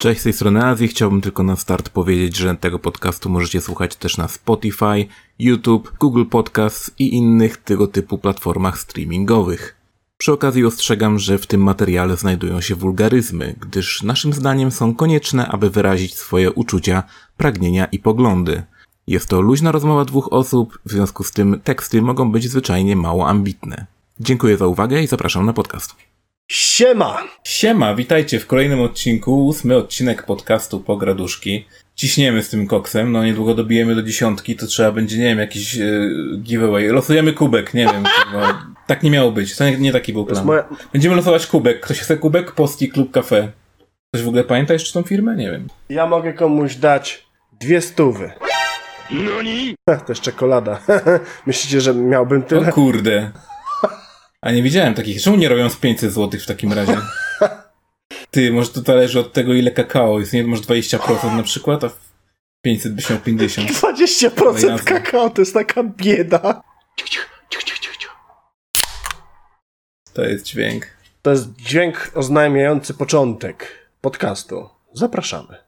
Cześć, 0.00 0.20
z 0.20 0.24
tej 0.24 0.32
strony 0.32 0.64
Azji. 0.64 0.88
Chciałbym 0.88 1.20
tylko 1.20 1.42
na 1.42 1.56
start 1.56 1.88
powiedzieć, 1.88 2.36
że 2.36 2.54
tego 2.54 2.78
podcastu 2.78 3.30
możecie 3.30 3.60
słuchać 3.60 3.96
też 3.96 4.16
na 4.16 4.28
Spotify, 4.28 5.06
YouTube, 5.38 5.92
Google 6.00 6.24
Podcasts 6.24 6.90
i 6.98 7.14
innych 7.14 7.56
tego 7.56 7.86
typu 7.86 8.18
platformach 8.18 8.78
streamingowych. 8.78 9.76
Przy 10.18 10.32
okazji 10.32 10.64
ostrzegam, 10.64 11.18
że 11.18 11.38
w 11.38 11.46
tym 11.46 11.62
materiale 11.62 12.16
znajdują 12.16 12.60
się 12.60 12.74
wulgaryzmy, 12.74 13.54
gdyż 13.60 14.02
naszym 14.02 14.32
zdaniem 14.32 14.70
są 14.70 14.94
konieczne, 14.94 15.48
aby 15.48 15.70
wyrazić 15.70 16.14
swoje 16.14 16.52
uczucia, 16.52 17.02
pragnienia 17.36 17.84
i 17.84 17.98
poglądy. 17.98 18.62
Jest 19.06 19.28
to 19.28 19.40
luźna 19.40 19.72
rozmowa 19.72 20.04
dwóch 20.04 20.32
osób, 20.32 20.78
w 20.86 20.90
związku 20.90 21.24
z 21.24 21.30
tym 21.30 21.60
teksty 21.64 22.02
mogą 22.02 22.32
być 22.32 22.50
zwyczajnie 22.50 22.96
mało 22.96 23.28
ambitne. 23.28 23.86
Dziękuję 24.20 24.56
za 24.56 24.66
uwagę 24.66 25.02
i 25.02 25.06
zapraszam 25.06 25.46
na 25.46 25.52
podcast. 25.52 25.94
Siema! 26.50 27.22
Siema, 27.44 27.94
witajcie 27.94 28.40
w 28.40 28.46
kolejnym 28.46 28.80
odcinku, 28.80 29.46
ósmy 29.46 29.76
odcinek 29.76 30.22
podcastu 30.22 30.80
Pograduszki. 30.80 31.66
Ciśniemy 31.94 32.42
z 32.42 32.48
tym 32.48 32.66
koksem, 32.66 33.12
no 33.12 33.24
niedługo 33.24 33.54
dobijemy 33.54 33.94
do 33.94 34.02
dziesiątki, 34.02 34.56
to 34.56 34.66
trzeba 34.66 34.92
będzie, 34.92 35.18
nie 35.18 35.24
wiem, 35.24 35.38
jakiś 35.38 35.74
yy, 35.74 36.38
giveaway. 36.42 36.88
Losujemy 36.88 37.32
kubek, 37.32 37.74
nie 37.74 37.86
wiem. 37.86 38.04
No, 38.32 38.40
tak 38.86 39.02
nie 39.02 39.10
miało 39.10 39.32
być, 39.32 39.56
to 39.56 39.64
nie, 39.64 39.78
nie 39.78 39.92
taki 39.92 40.12
był 40.12 40.26
plan. 40.26 40.44
Moja... 40.44 40.64
Będziemy 40.92 41.16
losować 41.16 41.46
kubek. 41.46 41.80
Ktoś 41.80 42.00
chce 42.00 42.16
kubek? 42.16 42.52
Posti 42.52 42.88
Klub 42.88 43.10
Cafe. 43.10 43.48
Ktoś 44.08 44.22
w 44.22 44.28
ogóle 44.28 44.44
pamięta 44.44 44.72
jeszcze 44.72 44.92
tą 44.92 45.02
firmę? 45.02 45.36
Nie 45.36 45.50
wiem. 45.50 45.66
Ja 45.88 46.06
mogę 46.06 46.32
komuś 46.32 46.76
dać 46.76 47.26
dwie 47.60 47.80
stówy. 47.80 48.32
Noni? 49.10 49.74
To 50.06 50.12
jest 50.12 50.22
czekolada. 50.22 50.80
Myślicie, 51.46 51.80
że 51.80 51.94
miałbym 51.94 52.42
tyle? 52.42 52.68
O 52.68 52.72
kurde. 52.72 53.30
A 54.40 54.52
nie 54.52 54.62
widziałem 54.62 54.94
takich. 54.94 55.22
Czemu 55.22 55.36
nie 55.36 55.48
robią 55.48 55.70
z 55.70 55.76
500 55.76 56.12
zł 56.12 56.40
w 56.40 56.46
takim 56.46 56.72
razie? 56.72 56.96
Ty, 58.30 58.52
może 58.52 58.70
to 58.70 58.80
zależy 58.80 59.20
od 59.20 59.32
tego, 59.32 59.54
ile 59.54 59.70
kakao 59.70 60.20
jest. 60.20 60.32
Nie, 60.32 60.44
może 60.44 60.62
20% 60.62 61.36
na 61.36 61.42
przykład, 61.42 61.84
a 61.84 61.90
500 62.62 62.94
byś 62.94 63.10
miał 63.10 63.18
50. 63.18 63.70
20% 63.70 64.84
kakao 64.84 65.30
to 65.30 65.42
jest 65.42 65.54
taka 65.54 65.82
bieda. 65.82 66.62
To 70.12 70.24
jest 70.24 70.44
dźwięk. 70.44 70.86
To 71.22 71.30
jest 71.30 71.56
dźwięk 71.56 72.10
oznajmiający 72.14 72.94
początek 72.94 73.88
podcastu. 74.00 74.68
Zapraszamy. 74.92 75.67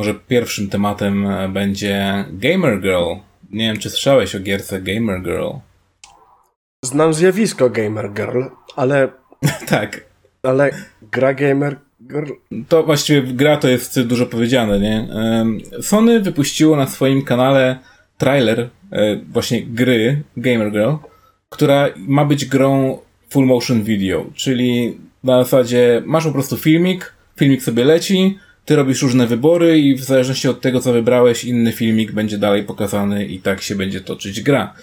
Może 0.00 0.14
pierwszym 0.14 0.68
tematem 0.68 1.26
e, 1.26 1.48
będzie 1.48 2.24
Gamer 2.32 2.80
Girl. 2.80 3.14
Nie 3.50 3.64
wiem, 3.66 3.78
czy 3.78 3.90
słyszałeś 3.90 4.34
o 4.34 4.40
gierce 4.40 4.80
Gamer 4.80 5.22
Girl. 5.22 5.48
Znam 6.84 7.14
zjawisko 7.14 7.70
Gamer 7.70 8.12
Girl, 8.12 8.42
ale. 8.76 9.08
tak. 9.68 10.04
Ale 10.42 10.70
gra 11.12 11.34
Gamer 11.34 11.76
Girl. 12.02 12.32
To 12.68 12.82
właściwie 12.82 13.22
gra 13.22 13.56
to 13.56 13.68
jest 13.68 14.02
dużo 14.02 14.26
powiedziane, 14.26 14.80
nie? 14.80 15.08
Sony 15.82 16.20
wypuściło 16.20 16.76
na 16.76 16.86
swoim 16.86 17.22
kanale 17.22 17.78
trailer 18.18 18.60
e, 18.92 19.16
właśnie 19.16 19.62
gry 19.62 20.22
Gamer 20.36 20.72
Girl, 20.72 20.94
która 21.48 21.88
ma 21.96 22.24
być 22.24 22.44
grą 22.44 22.98
full 23.30 23.46
motion 23.46 23.82
video, 23.82 24.26
czyli 24.34 24.98
na 25.24 25.44
zasadzie 25.44 26.02
masz 26.06 26.24
po 26.24 26.32
prostu 26.32 26.56
filmik, 26.56 27.14
filmik 27.36 27.62
sobie 27.62 27.84
leci, 27.84 28.38
ty 28.70 28.76
robisz 28.76 29.02
różne 29.02 29.26
wybory 29.26 29.78
i 29.78 29.94
w 29.94 30.04
zależności 30.04 30.48
od 30.48 30.60
tego, 30.60 30.80
co 30.80 30.92
wybrałeś, 30.92 31.44
inny 31.44 31.72
filmik 31.72 32.12
będzie 32.12 32.38
dalej 32.38 32.62
pokazany 32.62 33.26
i 33.26 33.40
tak 33.40 33.62
się 33.62 33.74
będzie 33.74 34.00
toczyć 34.00 34.40
gra. 34.40 34.74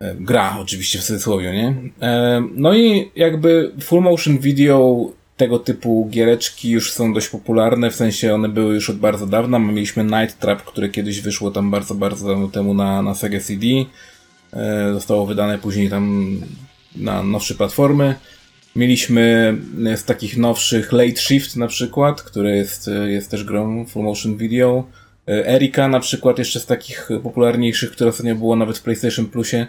E, 0.00 0.14
gra, 0.14 0.56
oczywiście 0.58 0.98
w 0.98 1.04
cudzysłowie, 1.04 1.52
nie? 1.52 1.74
E, 2.06 2.42
no 2.54 2.74
i 2.74 3.10
jakby 3.16 3.72
full 3.80 4.02
motion 4.02 4.38
video 4.38 5.10
tego 5.36 5.58
typu 5.58 6.08
giereczki 6.10 6.70
już 6.70 6.92
są 6.92 7.12
dość 7.12 7.28
popularne, 7.28 7.90
w 7.90 7.94
sensie 7.94 8.34
one 8.34 8.48
były 8.48 8.74
już 8.74 8.90
od 8.90 8.96
bardzo 8.96 9.26
dawna. 9.26 9.58
Mieliśmy 9.58 10.04
Night 10.04 10.38
Trap, 10.38 10.62
które 10.62 10.88
kiedyś 10.88 11.20
wyszło 11.20 11.50
tam 11.50 11.70
bardzo, 11.70 11.94
bardzo 11.94 12.28
dawno 12.28 12.48
temu 12.48 12.74
na, 12.74 13.02
na 13.02 13.14
Sega 13.14 13.40
CD. 13.40 13.66
E, 14.52 14.92
zostało 14.94 15.26
wydane 15.26 15.58
później 15.58 15.90
tam 15.90 16.36
na 16.96 17.22
nowsze 17.22 17.54
platformy. 17.54 18.14
Mieliśmy 18.76 19.54
e, 19.86 19.96
z 19.96 20.04
takich 20.04 20.36
nowszych 20.36 20.92
Late 20.92 21.16
Shift 21.16 21.56
na 21.56 21.66
przykład, 21.66 22.22
który 22.22 22.56
jest, 22.56 22.88
e, 22.88 23.10
jest 23.10 23.30
też 23.30 23.44
grą 23.44 23.86
full 23.86 24.04
motion 24.04 24.36
video. 24.36 24.84
E, 25.28 25.48
Erika 25.48 25.88
na 25.88 26.00
przykład 26.00 26.38
jeszcze 26.38 26.60
z 26.60 26.66
takich 26.66 27.08
popularniejszych, 27.22 27.90
która 27.90 28.10
ostatnio 28.10 28.34
było 28.34 28.56
nawet 28.56 28.78
w 28.78 28.82
PlayStation 28.82 29.26
Plusie. 29.26 29.66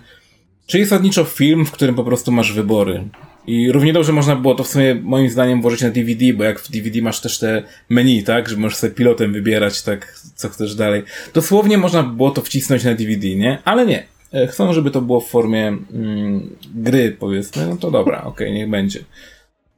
Czyli 0.67 0.83
zasadniczo 0.83 1.23
film, 1.23 1.65
w 1.65 1.71
którym 1.71 1.95
po 1.95 2.03
prostu 2.03 2.31
masz 2.31 2.53
wybory. 2.53 3.03
I 3.47 3.71
równie 3.71 3.93
dobrze 3.93 4.13
można 4.13 4.35
było 4.35 4.55
to 4.55 4.63
w 4.63 4.67
sumie 4.67 4.95
moim 4.95 5.29
zdaniem 5.29 5.61
włożyć 5.61 5.81
na 5.81 5.89
DVD, 5.89 6.33
bo 6.33 6.43
jak 6.43 6.59
w 6.59 6.71
DVD 6.71 7.01
masz 7.01 7.19
też 7.19 7.39
te 7.39 7.63
menu, 7.89 8.23
tak, 8.23 8.49
że 8.49 8.57
możesz 8.57 8.77
sobie 8.77 8.93
pilotem 8.93 9.33
wybierać, 9.33 9.81
tak, 9.81 10.15
co 10.35 10.49
chcesz 10.49 10.75
dalej. 10.75 11.03
Dosłownie 11.33 11.77
można 11.77 12.03
było 12.03 12.31
to 12.31 12.41
wcisnąć 12.41 12.83
na 12.83 12.95
DVD, 12.95 13.27
nie? 13.27 13.57
Ale 13.65 13.85
nie. 13.85 14.03
E, 14.33 14.47
chcą, 14.47 14.73
żeby 14.73 14.91
to 14.91 15.01
było 15.01 15.21
w 15.21 15.27
formie 15.27 15.67
mm, 15.67 16.55
gry, 16.75 17.15
powiedzmy, 17.19 17.67
no 17.67 17.77
to 17.77 17.91
dobra, 17.91 18.17
okej, 18.23 18.47
okay, 18.47 18.51
niech 18.51 18.69
będzie. 18.69 18.99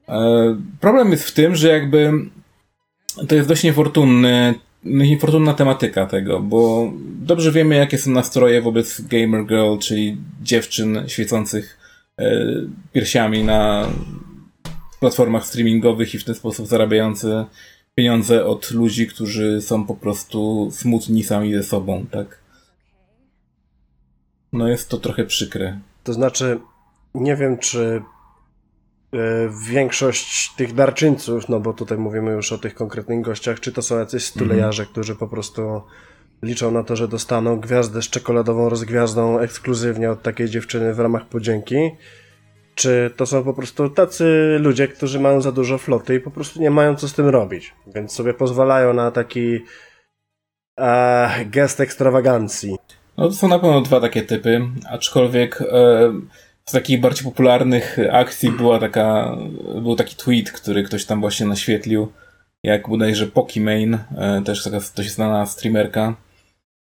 E, 0.10 0.58
problem 0.80 1.12
jest 1.12 1.24
w 1.24 1.32
tym, 1.32 1.56
że 1.56 1.68
jakby 1.68 2.12
to 3.28 3.36
jest 3.36 3.48
dość 3.48 3.64
niefortunny, 3.64 4.54
niefortunna 4.84 5.54
tematyka 5.54 6.06
tego, 6.06 6.40
bo 6.40 6.92
dobrze 7.22 7.52
wiemy, 7.52 7.76
jakie 7.76 7.98
są 7.98 8.12
nastroje 8.12 8.62
wobec 8.62 9.02
Gamer 9.02 9.46
Girl, 9.46 9.78
czyli 9.80 10.18
dziewczyn 10.42 11.04
świecących 11.08 11.78
e, 12.20 12.46
piersiami 12.94 13.44
na 13.44 13.88
platformach 15.00 15.46
streamingowych 15.46 16.14
i 16.14 16.20
w 16.20 16.24
ten 16.24 16.36
sposób 16.36 16.68
zarabiające 16.68 17.46
pieniądze 17.96 18.46
od 18.46 18.72
ludzi, 18.72 19.08
którzy 19.08 19.62
są 19.62 19.86
po 19.86 19.96
prostu 19.96 20.70
smutni 20.72 21.24
sami 21.24 21.54
ze 21.54 21.64
sobą, 21.64 22.06
tak? 22.12 22.43
No 24.54 24.68
jest 24.68 24.90
to 24.90 24.98
trochę 24.98 25.26
przykre. 25.26 25.80
To 26.04 26.14
znaczy, 26.14 26.60
nie 27.16 27.36
wiem, 27.36 27.58
czy 27.58 28.02
e, 29.14 29.18
większość 29.70 30.56
tych 30.56 30.74
darczyńców, 30.74 31.50
no 31.50 31.60
bo 31.60 31.74
tutaj 31.74 31.98
mówimy 31.98 32.32
już 32.32 32.52
o 32.52 32.58
tych 32.58 32.76
konkretnych 32.76 33.22
gościach, 33.22 33.60
czy 33.60 33.72
to 33.72 33.82
są 33.82 34.00
jacyś 34.00 34.26
stulejarze, 34.26 34.84
mm. 34.84 34.92
którzy 34.92 35.16
po 35.16 35.28
prostu 35.28 35.82
liczą 36.44 36.72
na 36.72 36.84
to, 36.84 36.96
że 36.96 37.08
dostaną 37.08 37.60
gwiazdę 37.60 38.02
z 38.02 38.10
czekoladową 38.10 38.70
rozgwiazdą 38.70 39.40
ekskluzywnie 39.40 40.12
od 40.12 40.22
takiej 40.22 40.50
dziewczyny 40.50 40.94
w 40.94 41.00
ramach 41.00 41.26
podzięki, 41.26 41.92
czy 42.76 43.12
to 43.18 43.26
są 43.26 43.44
po 43.44 43.54
prostu 43.54 43.90
tacy 43.90 44.58
ludzie, 44.60 44.88
którzy 44.88 45.20
mają 45.20 45.42
za 45.42 45.52
dużo 45.52 45.78
floty 45.78 46.16
i 46.16 46.20
po 46.20 46.32
prostu 46.32 46.62
nie 46.62 46.72
mają 46.72 46.96
co 46.96 47.08
z 47.08 47.14
tym 47.14 47.28
robić, 47.28 47.74
więc 47.88 48.12
sobie 48.12 48.34
pozwalają 48.34 48.94
na 48.94 49.12
taki 49.12 49.60
e, 50.80 51.46
gest 51.46 51.80
ekstrawagancji. 51.80 52.78
No 53.18 53.28
to 53.28 53.34
są 53.34 53.48
na 53.48 53.60
pewno 53.60 53.82
dwa 53.82 54.00
takie 54.00 54.22
typy, 54.22 54.62
aczkolwiek 54.90 55.62
e, 55.62 55.66
z 56.66 56.72
takich 56.72 57.02
bardziej 57.02 57.24
popularnych 57.24 57.98
akcji 58.12 58.52
była 58.52 58.80
taka, 58.80 59.38
był 59.82 59.96
taki 59.96 60.16
tweet, 60.16 60.52
który 60.52 60.84
ktoś 60.84 61.06
tam 61.06 61.22
właśnie 61.22 61.46
naświetlił, 61.46 62.12
jak 62.64 62.90
bodajże 62.90 63.28
Pokimane, 63.28 63.98
e, 64.18 64.42
też 64.46 64.64
taka 64.64 64.80
dość 64.96 65.12
znana 65.12 65.46
streamerka, 65.46 66.16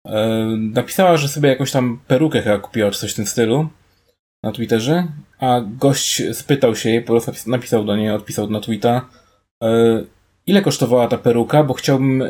e, 0.06 0.28
napisała, 0.58 1.16
że 1.16 1.28
sobie 1.28 1.48
jakąś 1.48 1.72
tam 1.72 2.00
perukę 2.06 2.42
chyba 2.42 2.58
kupiła, 2.58 2.90
czy 2.90 3.00
coś 3.00 3.12
w 3.12 3.16
tym 3.16 3.26
stylu, 3.26 3.68
na 4.42 4.52
Twitterze, 4.52 5.06
a 5.38 5.60
gość 5.60 6.22
spytał 6.32 6.76
się 6.76 6.90
jej, 6.90 7.02
po 7.02 7.20
prostu 7.20 7.50
napisał 7.50 7.84
do 7.84 7.96
niej, 7.96 8.10
odpisał 8.10 8.50
na 8.50 8.60
tweeta, 8.60 9.08
e, 9.62 10.02
ile 10.46 10.62
kosztowała 10.62 11.08
ta 11.08 11.18
peruka, 11.18 11.64
bo 11.64 11.74
chciałbym 11.74 12.22
e, 12.22 12.26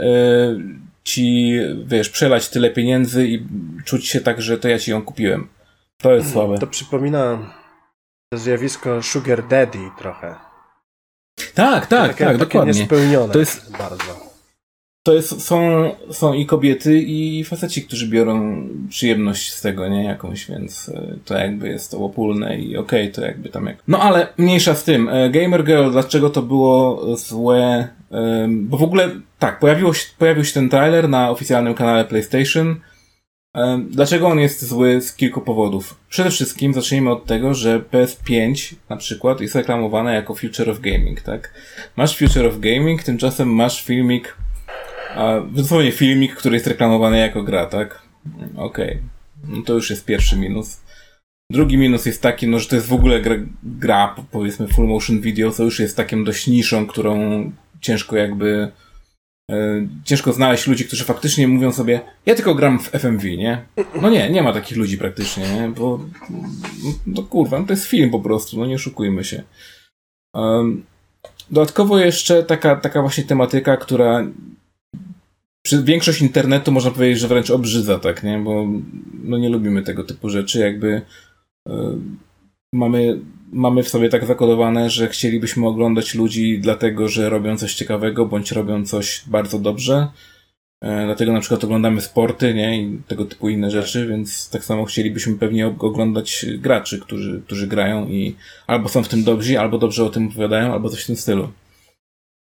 ci, 1.10 1.52
wiesz, 1.84 2.10
przelać 2.10 2.48
tyle 2.48 2.70
pieniędzy 2.70 3.28
i 3.28 3.46
czuć 3.84 4.08
się 4.08 4.20
tak, 4.20 4.42
że 4.42 4.58
to 4.58 4.68
ja 4.68 4.78
ci 4.78 4.90
ją 4.90 5.02
kupiłem. 5.02 5.48
To 5.98 6.14
jest 6.14 6.32
słabe. 6.32 6.58
To 6.58 6.66
przypomina 6.66 7.54
zjawisko 8.34 9.02
Sugar 9.02 9.48
Daddy 9.48 9.90
trochę. 9.98 10.34
Tak, 11.54 11.86
tak, 11.86 11.88
takie, 11.88 12.08
tak, 12.08 12.18
takie 12.18 12.38
dokładnie. 12.38 12.80
Niespełnione 12.80 13.32
to 13.32 13.38
jest 13.38 13.72
bardzo 13.78 14.30
to 15.02 15.14
jest, 15.14 15.42
są, 15.42 15.90
są 16.10 16.32
i 16.32 16.46
kobiety, 16.46 16.98
i 16.98 17.44
faceci, 17.44 17.82
którzy 17.82 18.08
biorą 18.08 18.66
przyjemność 18.88 19.52
z 19.52 19.60
tego, 19.60 19.88
nie? 19.88 20.04
Jakąś, 20.04 20.46
więc 20.46 20.88
e, 20.88 21.16
to 21.24 21.38
jakby 21.38 21.68
jest 21.68 21.90
to 21.90 21.98
łopulne 21.98 22.58
i 22.58 22.76
okej, 22.76 23.02
okay, 23.02 23.14
to 23.14 23.20
jakby 23.20 23.48
tam 23.48 23.66
jak... 23.66 23.76
No 23.88 23.98
ale 24.00 24.26
mniejsza 24.38 24.74
z 24.74 24.84
tym. 24.84 25.08
E, 25.08 25.30
Gamer 25.30 25.64
Girl, 25.64 25.90
dlaczego 25.90 26.30
to 26.30 26.42
było 26.42 27.06
złe? 27.16 27.88
Bo 28.48 28.78
w 28.78 28.82
ogóle, 28.82 29.10
tak, 29.38 29.58
pojawiło 29.58 29.94
się, 29.94 30.06
pojawił 30.18 30.44
się 30.44 30.54
ten 30.54 30.68
trailer 30.68 31.08
na 31.08 31.30
oficjalnym 31.30 31.74
kanale 31.74 32.04
PlayStation. 32.04 32.80
Dlaczego 33.90 34.28
on 34.28 34.38
jest 34.38 34.64
zły 34.64 35.00
z 35.00 35.16
kilku 35.16 35.40
powodów? 35.40 36.00
Przede 36.08 36.30
wszystkim 36.30 36.74
zacznijmy 36.74 37.10
od 37.10 37.26
tego, 37.26 37.54
że 37.54 37.80
PS5 37.80 38.74
na 38.88 38.96
przykład 38.96 39.40
jest 39.40 39.54
reklamowane 39.54 40.14
jako 40.14 40.34
Future 40.34 40.70
of 40.70 40.80
Gaming, 40.80 41.20
tak? 41.20 41.54
Masz 41.96 42.18
Future 42.18 42.46
of 42.46 42.58
Gaming, 42.58 43.02
tymczasem 43.02 43.48
masz 43.48 43.84
filmik 43.84 44.36
dosłownie 45.52 45.92
filmik, 45.92 46.34
który 46.34 46.56
jest 46.56 46.66
reklamowany 46.66 47.18
jako 47.18 47.42
gra, 47.42 47.66
tak? 47.66 48.02
Okej. 48.56 48.90
Okay. 48.90 49.02
No 49.48 49.62
to 49.62 49.72
już 49.74 49.90
jest 49.90 50.04
pierwszy 50.04 50.36
minus. 50.36 50.80
Drugi 51.52 51.78
minus 51.78 52.06
jest 52.06 52.22
taki, 52.22 52.48
no, 52.48 52.58
że 52.58 52.68
to 52.68 52.76
jest 52.76 52.88
w 52.88 52.92
ogóle 52.92 53.20
gra, 53.20 53.34
gra, 53.62 54.16
powiedzmy 54.30 54.68
full 54.68 54.88
motion 54.88 55.20
video, 55.20 55.50
co 55.50 55.64
już 55.64 55.80
jest 55.80 55.96
takim 55.96 56.24
dość 56.24 56.46
niszą, 56.46 56.86
którą 56.86 57.42
ciężko 57.80 58.16
jakby 58.16 58.72
e, 59.50 59.86
ciężko 60.04 60.32
znaleźć 60.32 60.66
ludzi, 60.66 60.84
którzy 60.84 61.04
faktycznie 61.04 61.48
mówią 61.48 61.72
sobie, 61.72 62.00
ja 62.26 62.34
tylko 62.34 62.54
gram 62.54 62.78
w 62.78 62.88
FMV, 62.88 63.36
nie? 63.36 63.64
No 64.02 64.10
nie, 64.10 64.30
nie 64.30 64.42
ma 64.42 64.52
takich 64.52 64.76
ludzi 64.78 64.98
praktycznie, 64.98 65.44
nie? 65.54 65.68
Bo 65.68 66.00
no 67.06 67.22
kurwa, 67.22 67.58
no 67.60 67.66
to 67.66 67.72
jest 67.72 67.86
film 67.86 68.10
po 68.10 68.20
prostu, 68.20 68.58
no 68.58 68.66
nie 68.66 68.74
oszukujmy 68.74 69.24
się. 69.24 69.42
Dodatkowo 71.50 71.98
jeszcze 71.98 72.42
taka, 72.42 72.76
taka 72.76 73.02
właśnie 73.02 73.24
tematyka, 73.24 73.76
która 73.76 74.26
większość 75.82 76.22
internetu 76.22 76.72
można 76.72 76.90
powiedzieć, 76.90 77.18
że 77.18 77.28
wręcz 77.28 77.50
obrzydza, 77.50 77.98
tak, 77.98 78.22
nie? 78.22 78.38
Bo 78.38 78.66
no 79.24 79.38
nie 79.38 79.48
lubimy 79.48 79.82
tego 79.82 80.04
typu 80.04 80.30
rzeczy, 80.30 80.58
jakby 80.58 81.02
mamy, 82.74 83.20
mamy 83.52 83.82
w 83.82 83.88
sobie 83.88 84.08
tak 84.08 84.26
zakodowane, 84.26 84.90
że 84.90 85.08
chcielibyśmy 85.08 85.66
oglądać 85.66 86.14
ludzi 86.14 86.58
dlatego, 86.60 87.08
że 87.08 87.30
robią 87.30 87.56
coś 87.56 87.74
ciekawego, 87.74 88.26
bądź 88.26 88.52
robią 88.52 88.86
coś 88.86 89.22
bardzo 89.26 89.58
dobrze. 89.58 90.08
E, 90.82 91.04
dlatego 91.06 91.32
na 91.32 91.40
przykład 91.40 91.64
oglądamy 91.64 92.00
sporty, 92.00 92.54
nie? 92.54 92.82
I 92.82 92.98
tego 93.08 93.24
typu 93.24 93.48
inne 93.48 93.70
rzeczy, 93.70 94.06
więc 94.06 94.50
tak 94.50 94.64
samo 94.64 94.84
chcielibyśmy 94.84 95.38
pewnie 95.38 95.66
oglądać 95.66 96.46
graczy, 96.58 97.00
którzy, 97.00 97.42
którzy 97.46 97.66
grają 97.66 98.08
i 98.08 98.36
albo 98.66 98.88
są 98.88 99.02
w 99.02 99.08
tym 99.08 99.24
dobrzy, 99.24 99.60
albo 99.60 99.78
dobrze 99.78 100.04
o 100.04 100.10
tym 100.10 100.28
opowiadają, 100.28 100.72
albo 100.72 100.88
coś 100.88 101.04
w 101.04 101.06
tym 101.06 101.16
stylu. 101.16 101.48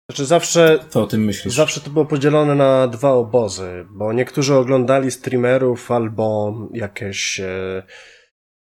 Znaczy 0.10 0.26
zawsze. 0.26 0.80
Co 0.90 1.04
o 1.04 1.08
tym 1.08 1.24
myślisz? 1.24 1.54
Zawsze 1.54 1.82
to 1.82 1.90
było 1.90 2.06
podzielone 2.06 2.56
na 2.56 2.88
dwa 2.88 3.12
obozy, 3.12 3.86
bo 3.90 4.14
niektórzy 4.14 4.56
oglądali 4.56 5.12
streamerów 5.12 5.92
albo 5.92 6.58
jakieś. 6.74 7.40
E 7.40 7.84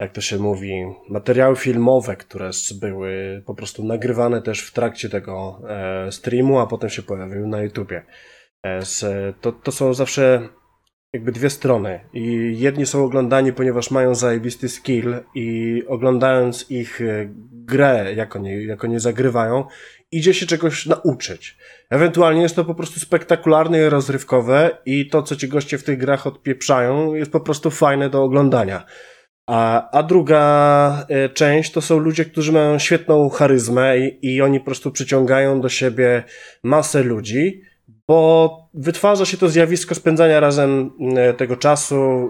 jak 0.01 0.13
to 0.13 0.21
się 0.21 0.39
mówi, 0.39 0.85
materiały 1.09 1.57
filmowe, 1.57 2.17
które 2.17 2.51
były 2.81 3.43
po 3.47 3.55
prostu 3.55 3.85
nagrywane 3.85 4.43
też 4.43 4.61
w 4.61 4.73
trakcie 4.73 5.09
tego 5.09 5.63
e, 5.69 6.13
streamu, 6.13 6.59
a 6.59 6.67
potem 6.67 6.91
się 6.91 7.03
pojawiły 7.03 7.47
na 7.47 7.63
YouTubie. 7.63 8.03
E, 8.67 8.83
to, 9.41 9.53
to 9.53 9.73
są 9.73 9.95
zawsze 9.95 10.49
jakby 11.13 11.33
dwie 11.33 11.51
strony. 11.51 12.01
I 12.13 12.55
jedni 12.59 12.87
są 12.87 13.05
oglądani, 13.05 13.53
ponieważ 13.53 13.91
mają 13.91 14.15
zajebisty 14.15 14.69
skill 14.69 15.15
i 15.35 15.83
oglądając 15.87 16.71
ich 16.71 17.01
e, 17.01 17.29
grę, 17.51 18.15
jak 18.17 18.37
oni, 18.37 18.67
jak 18.67 18.85
oni 18.85 19.01
zagrywają, 19.01 19.65
idzie 20.13 20.35
się 20.35 20.47
czegoś 20.47 20.87
nauczyć. 20.87 21.57
Ewentualnie 21.91 22.43
jest 22.43 22.57
to 22.57 22.65
po 22.65 22.75
prostu 22.75 23.01
spektakularne 23.01 23.81
i 23.81 23.89
rozrywkowe 23.89 24.79
i 24.87 25.09
to, 25.09 25.23
co 25.23 25.37
ci 25.37 25.49
goście 25.49 25.79
w 25.79 25.85
tych 25.85 25.99
grach 25.99 26.27
odpieprzają, 26.27 27.15
jest 27.15 27.33
po 27.33 27.41
prostu 27.41 27.71
fajne 27.71 28.11
do 28.11 28.23
oglądania. 28.23 28.87
A, 29.51 29.91
a 29.91 30.03
druga 30.03 31.07
e, 31.09 31.29
część 31.29 31.73
to 31.73 31.81
są 31.81 31.99
ludzie, 31.99 32.25
którzy 32.25 32.53
mają 32.53 32.79
świetną 32.79 33.29
charyzmę 33.29 33.99
i, 33.99 34.35
i 34.35 34.43
oni 34.43 34.61
po 34.61 34.67
prostu 34.67 34.91
przyciągają 34.91 35.61
do 35.61 35.69
siebie 35.69 36.23
masę 36.63 37.03
ludzi, 37.03 37.63
bo 38.09 38.57
wytwarza 38.75 39.25
się 39.25 39.37
to 39.37 39.49
zjawisko 39.49 39.95
spędzania 39.95 40.41
razem 40.41 40.91
e, 41.17 41.35
tego 41.35 41.57
czasu 41.57 42.29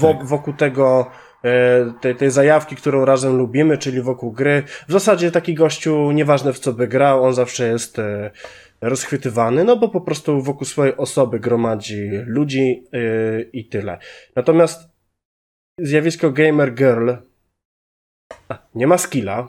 tak. 0.00 0.26
wokół 0.26 0.54
tego, 0.54 1.10
e, 1.44 1.92
tej, 2.00 2.16
tej 2.16 2.30
zajawki, 2.30 2.76
którą 2.76 3.04
razem 3.04 3.36
lubimy, 3.36 3.78
czyli 3.78 4.02
wokół 4.02 4.32
gry. 4.32 4.62
W 4.88 4.92
zasadzie 4.92 5.30
taki 5.30 5.54
gościu, 5.54 6.10
nieważne 6.12 6.52
w 6.52 6.58
co 6.58 6.72
by 6.72 6.88
grał, 6.88 7.24
on 7.24 7.34
zawsze 7.34 7.68
jest 7.68 8.00
rozchwytywany, 8.80 9.64
no 9.64 9.76
bo 9.76 9.88
po 9.88 10.00
prostu 10.00 10.42
wokół 10.42 10.66
swojej 10.66 10.96
osoby 10.96 11.40
gromadzi 11.40 12.10
ludzi 12.26 12.84
i 13.52 13.68
tyle. 13.68 13.98
Natomiast 14.36 14.95
zjawisko 15.80 16.30
gamer 16.30 16.74
girl 16.74 17.10
nie 18.74 18.86
ma 18.86 18.98
skilla. 18.98 19.48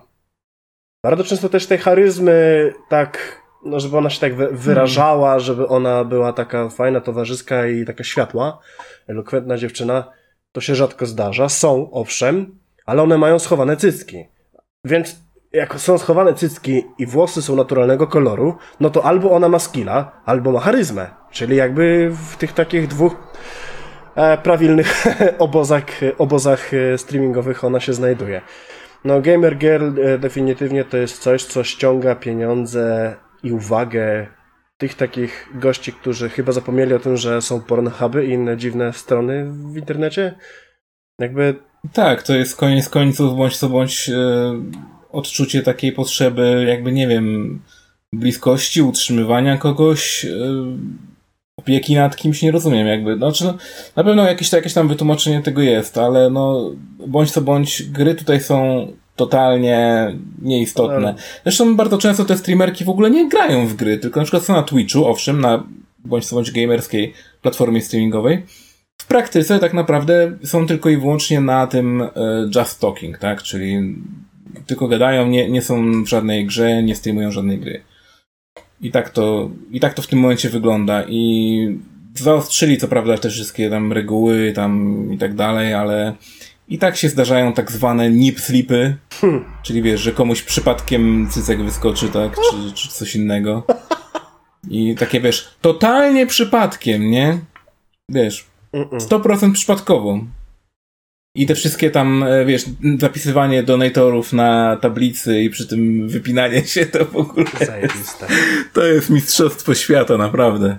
Bardzo 1.03 1.23
często 1.23 1.49
też 1.49 1.67
tej 1.67 1.77
charyzmy 1.77 2.73
tak, 2.89 3.41
no 3.65 3.79
żeby 3.79 3.97
ona 3.97 4.09
się 4.09 4.19
tak 4.19 4.35
wyrażała, 4.35 5.39
żeby 5.39 5.67
ona 5.67 6.03
była 6.03 6.33
taka 6.33 6.69
fajna, 6.69 7.01
towarzyska 7.01 7.67
i 7.67 7.85
taka 7.85 8.03
światła, 8.03 8.59
elokwentna 9.07 9.57
dziewczyna, 9.57 10.11
to 10.51 10.61
się 10.61 10.75
rzadko 10.75 11.05
zdarza. 11.05 11.49
Są, 11.49 11.91
owszem, 11.91 12.59
ale 12.85 13.03
one 13.03 13.17
mają 13.17 13.39
schowane 13.39 13.77
cycki. 13.77 14.25
Więc 14.83 15.15
jak 15.53 15.79
są 15.79 15.97
schowane 15.97 16.33
cycki 16.33 16.83
i 16.97 17.05
włosy 17.05 17.41
są 17.41 17.55
naturalnego 17.55 18.07
koloru, 18.07 18.57
no 18.79 18.89
to 18.89 19.05
albo 19.05 19.31
ona 19.31 19.49
ma 19.49 19.59
skilla, 19.59 20.21
albo 20.25 20.51
ma 20.51 20.59
charyzmę. 20.59 21.09
Czyli 21.31 21.55
jakby 21.55 22.11
w 22.31 22.37
tych 22.37 22.53
takich 22.53 22.87
dwóch 22.87 23.15
prawilnych 24.43 25.05
obozach, 25.39 25.85
obozach 26.17 26.73
e, 26.73 26.97
streamingowych 26.97 27.63
ona 27.63 27.79
się 27.79 27.93
znajduje. 27.93 28.41
No, 29.05 29.21
Gamer 29.21 29.57
Girl 29.57 30.01
e, 30.01 30.17
definitywnie 30.17 30.83
to 30.83 30.97
jest 30.97 31.21
coś, 31.21 31.43
co 31.43 31.63
ściąga 31.63 32.15
pieniądze 32.15 33.15
i 33.43 33.51
uwagę 33.51 34.27
tych 34.77 34.93
takich 34.93 35.49
gości, 35.55 35.93
którzy 35.93 36.29
chyba 36.29 36.51
zapomnieli 36.51 36.93
o 36.93 36.99
tym, 36.99 37.17
że 37.17 37.41
są 37.41 37.61
pornhuby 37.61 38.25
i 38.25 38.29
inne 38.29 38.57
dziwne 38.57 38.93
strony 38.93 39.45
w 39.51 39.77
internecie. 39.77 40.35
Jakby... 41.19 41.55
Tak, 41.93 42.23
to 42.23 42.35
jest 42.35 42.55
koniec 42.55 42.89
końców, 42.89 43.37
bądź 43.37 43.57
co 43.57 43.69
bądź 43.69 44.11
odczucie 45.11 45.61
takiej 45.61 45.91
potrzeby, 45.91 46.65
jakby 46.67 46.91
nie 46.91 47.07
wiem, 47.07 47.59
bliskości, 48.13 48.81
utrzymywania 48.81 49.57
kogoś, 49.57 50.25
opieki 51.57 51.95
nad 51.95 52.15
kimś 52.15 52.41
nie 52.41 52.51
rozumiem 52.51 52.87
jakby. 52.87 53.17
Znaczy, 53.17 53.45
no, 53.45 53.53
na 53.95 54.03
pewno 54.03 54.27
jakieś, 54.27 54.51
jakieś 54.51 54.73
tam 54.73 54.87
wytłumaczenie 54.87 55.41
tego 55.41 55.61
jest, 55.61 55.97
ale 55.97 56.29
no, 56.29 56.71
bądź 57.07 57.31
co 57.31 57.41
bądź, 57.41 57.83
gry 57.83 58.15
tutaj 58.15 58.41
są 58.41 58.87
totalnie 59.15 60.07
nieistotne. 60.41 61.15
Zresztą 61.43 61.75
bardzo 61.75 61.97
często 61.97 62.25
te 62.25 62.37
streamerki 62.37 62.85
w 62.85 62.89
ogóle 62.89 63.09
nie 63.09 63.29
grają 63.29 63.67
w 63.67 63.75
gry, 63.75 63.97
tylko 63.97 64.19
na 64.19 64.23
przykład 64.23 64.43
są 64.43 64.53
na 64.53 64.63
Twitchu, 64.63 65.05
owszem, 65.05 65.41
na 65.41 65.63
bądź 66.05 66.25
co 66.25 66.35
bądź 66.35 66.51
gamerskiej 66.51 67.13
platformie 67.41 67.81
streamingowej. 67.81 68.43
W 68.97 69.07
praktyce 69.07 69.59
tak 69.59 69.73
naprawdę 69.73 70.37
są 70.43 70.67
tylko 70.67 70.89
i 70.89 70.97
wyłącznie 70.97 71.41
na 71.41 71.67
tym 71.67 72.01
e, 72.01 72.09
just 72.55 72.81
talking, 72.81 73.17
tak? 73.17 73.43
Czyli 73.43 73.95
tylko 74.67 74.87
gadają, 74.87 75.27
nie, 75.27 75.49
nie 75.49 75.61
są 75.61 76.03
w 76.03 76.07
żadnej 76.07 76.45
grze, 76.45 76.83
nie 76.83 76.95
streamują 76.95 77.31
żadnej 77.31 77.59
gry. 77.59 77.81
I 78.81 78.91
tak 78.91 79.09
to, 79.09 79.49
i 79.71 79.79
tak 79.79 79.93
to 79.93 80.01
w 80.01 80.07
tym 80.07 80.19
momencie 80.19 80.49
wygląda. 80.49 81.03
I 81.07 81.79
zaostrzyli 82.15 82.77
co 82.77 82.87
prawda 82.87 83.17
te 83.17 83.29
wszystkie 83.29 83.69
tam 83.69 83.93
reguły 83.93 84.53
tam 84.55 85.03
i 85.13 85.17
tak 85.17 85.35
dalej, 85.35 85.73
ale 85.73 86.15
i 86.67 86.77
tak 86.77 86.97
się 86.97 87.09
zdarzają 87.09 87.53
tak 87.53 87.71
zwane 87.71 88.09
nip 88.09 88.39
slipy, 88.39 88.97
hmm. 89.21 89.45
czyli 89.63 89.81
wiesz, 89.81 90.01
że 90.01 90.11
komuś 90.11 90.41
przypadkiem 90.41 91.27
cycek 91.31 91.63
wyskoczy, 91.63 92.09
tak, 92.09 92.35
czy, 92.35 92.73
czy 92.73 92.87
coś 92.87 93.15
innego. 93.15 93.63
I 94.69 94.95
takie 94.95 95.21
wiesz, 95.21 95.55
totalnie 95.61 96.27
przypadkiem, 96.27 97.11
nie? 97.11 97.39
Wiesz, 98.09 98.47
100% 98.73 99.53
przypadkowo. 99.53 100.19
I 101.37 101.45
te 101.45 101.55
wszystkie 101.55 101.91
tam, 101.91 102.23
e, 102.23 102.45
wiesz, 102.45 102.65
zapisywanie 102.99 103.63
donatorów 103.63 104.33
na 104.33 104.77
tablicy 104.81 105.41
i 105.41 105.49
przy 105.49 105.67
tym 105.67 106.09
wypinanie 106.09 106.65
się 106.65 106.85
to 106.85 107.05
w 107.05 107.15
ogóle. 107.15 107.45
Jest, 107.81 108.25
to 108.73 108.85
jest 108.85 109.09
mistrzostwo 109.09 109.75
świata, 109.75 110.17
naprawdę. 110.17 110.77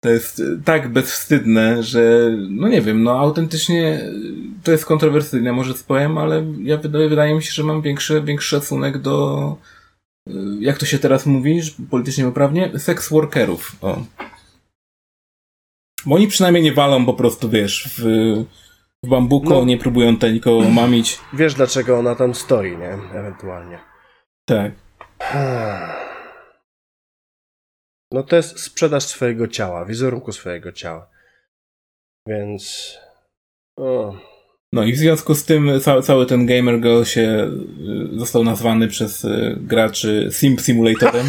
To 0.00 0.08
jest 0.08 0.40
e, 0.40 0.44
tak 0.64 0.92
bezwstydne, 0.92 1.82
że 1.82 2.30
no 2.50 2.68
nie 2.68 2.82
wiem, 2.82 3.02
no 3.02 3.18
autentycznie 3.18 3.86
e, 3.86 4.12
to 4.62 4.72
jest 4.72 4.84
kontrowersyjne, 4.84 5.52
może 5.52 5.74
powiem, 5.86 6.18
ale 6.18 6.44
ja 6.62 6.76
wydaje, 6.76 7.08
wydaje 7.08 7.34
mi 7.34 7.42
się, 7.42 7.52
że 7.52 7.64
mam 7.64 7.82
większy, 7.82 8.22
większy 8.22 8.48
szacunek 8.48 8.98
do 8.98 9.56
jak 10.60 10.78
to 10.78 10.86
się 10.86 10.98
teraz 10.98 11.26
mówi, 11.26 11.60
politycznie 11.90 12.24
poprawnie, 12.24 12.78
seks 12.78 13.08
workerów. 13.08 13.76
O. 13.82 14.02
Bo 16.06 16.14
oni 16.14 16.28
przynajmniej 16.28 16.62
nie 16.62 16.72
walą 16.72 17.06
po 17.06 17.14
prostu, 17.14 17.48
wiesz, 17.48 17.90
w 17.98 18.04
w 19.04 19.08
bambuko, 19.08 19.50
no, 19.50 19.64
nie 19.64 19.78
próbują 19.78 20.14
tutaj 20.14 20.32
nikogo 20.32 20.70
mamić. 20.80 21.18
Wiesz 21.32 21.54
dlaczego 21.54 21.98
ona 21.98 22.14
tam 22.14 22.34
stoi, 22.34 22.76
nie? 22.76 22.98
Ewentualnie. 23.14 23.78
Tak. 24.48 24.72
No 28.12 28.22
to 28.22 28.36
jest 28.36 28.60
sprzedaż 28.60 29.04
swojego 29.04 29.48
ciała, 29.48 29.84
wizerunku 29.84 30.32
swojego 30.32 30.72
ciała. 30.72 31.10
Więc... 32.28 32.94
O. 33.76 34.14
No 34.72 34.84
i 34.84 34.92
w 34.92 34.96
związku 34.96 35.34
z 35.34 35.44
tym 35.44 35.80
cały, 35.80 36.02
cały 36.02 36.26
ten 36.26 36.46
Gamer 36.46 36.80
Girl 36.80 37.02
się 37.02 37.50
y, 38.14 38.18
został 38.18 38.44
nazwany 38.44 38.88
przez 38.88 39.24
y, 39.24 39.56
graczy 39.60 40.28
Sim 40.32 40.58
Simulatorem. 40.58 41.26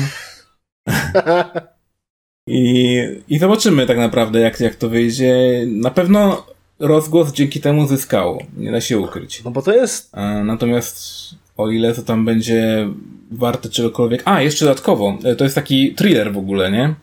I, 2.48 2.98
I 3.28 3.40
zobaczymy 3.40 3.86
tak 3.86 3.98
naprawdę, 3.98 4.40
jak, 4.40 4.60
jak 4.60 4.76
to 4.76 4.90
wyjdzie. 4.90 5.64
Na 5.68 5.92
pewno 5.92 6.46
rozgłos 6.80 7.34
dzięki 7.34 7.62
temu 7.62 7.88
zyskało. 7.88 8.44
Nie 8.58 8.72
da 8.72 8.82
się 8.82 9.00
ukryć. 9.00 9.44
No 9.44 9.52
bo 9.52 9.62
to 9.62 9.74
jest. 9.74 10.12
Natomiast 10.44 11.00
o 11.58 11.70
ile 11.70 11.94
to 11.94 12.02
tam 12.02 12.26
będzie 12.26 12.90
warte 13.32 13.70
czegokolwiek. 13.70 14.22
A, 14.26 14.42
jeszcze 14.42 14.66
dodatkowo, 14.66 15.18
e, 15.24 15.36
to 15.36 15.44
jest 15.44 15.56
taki 15.56 15.96
thriller 15.96 16.34
w 16.34 16.38
ogóle, 16.38 16.72
nie? 16.72 16.96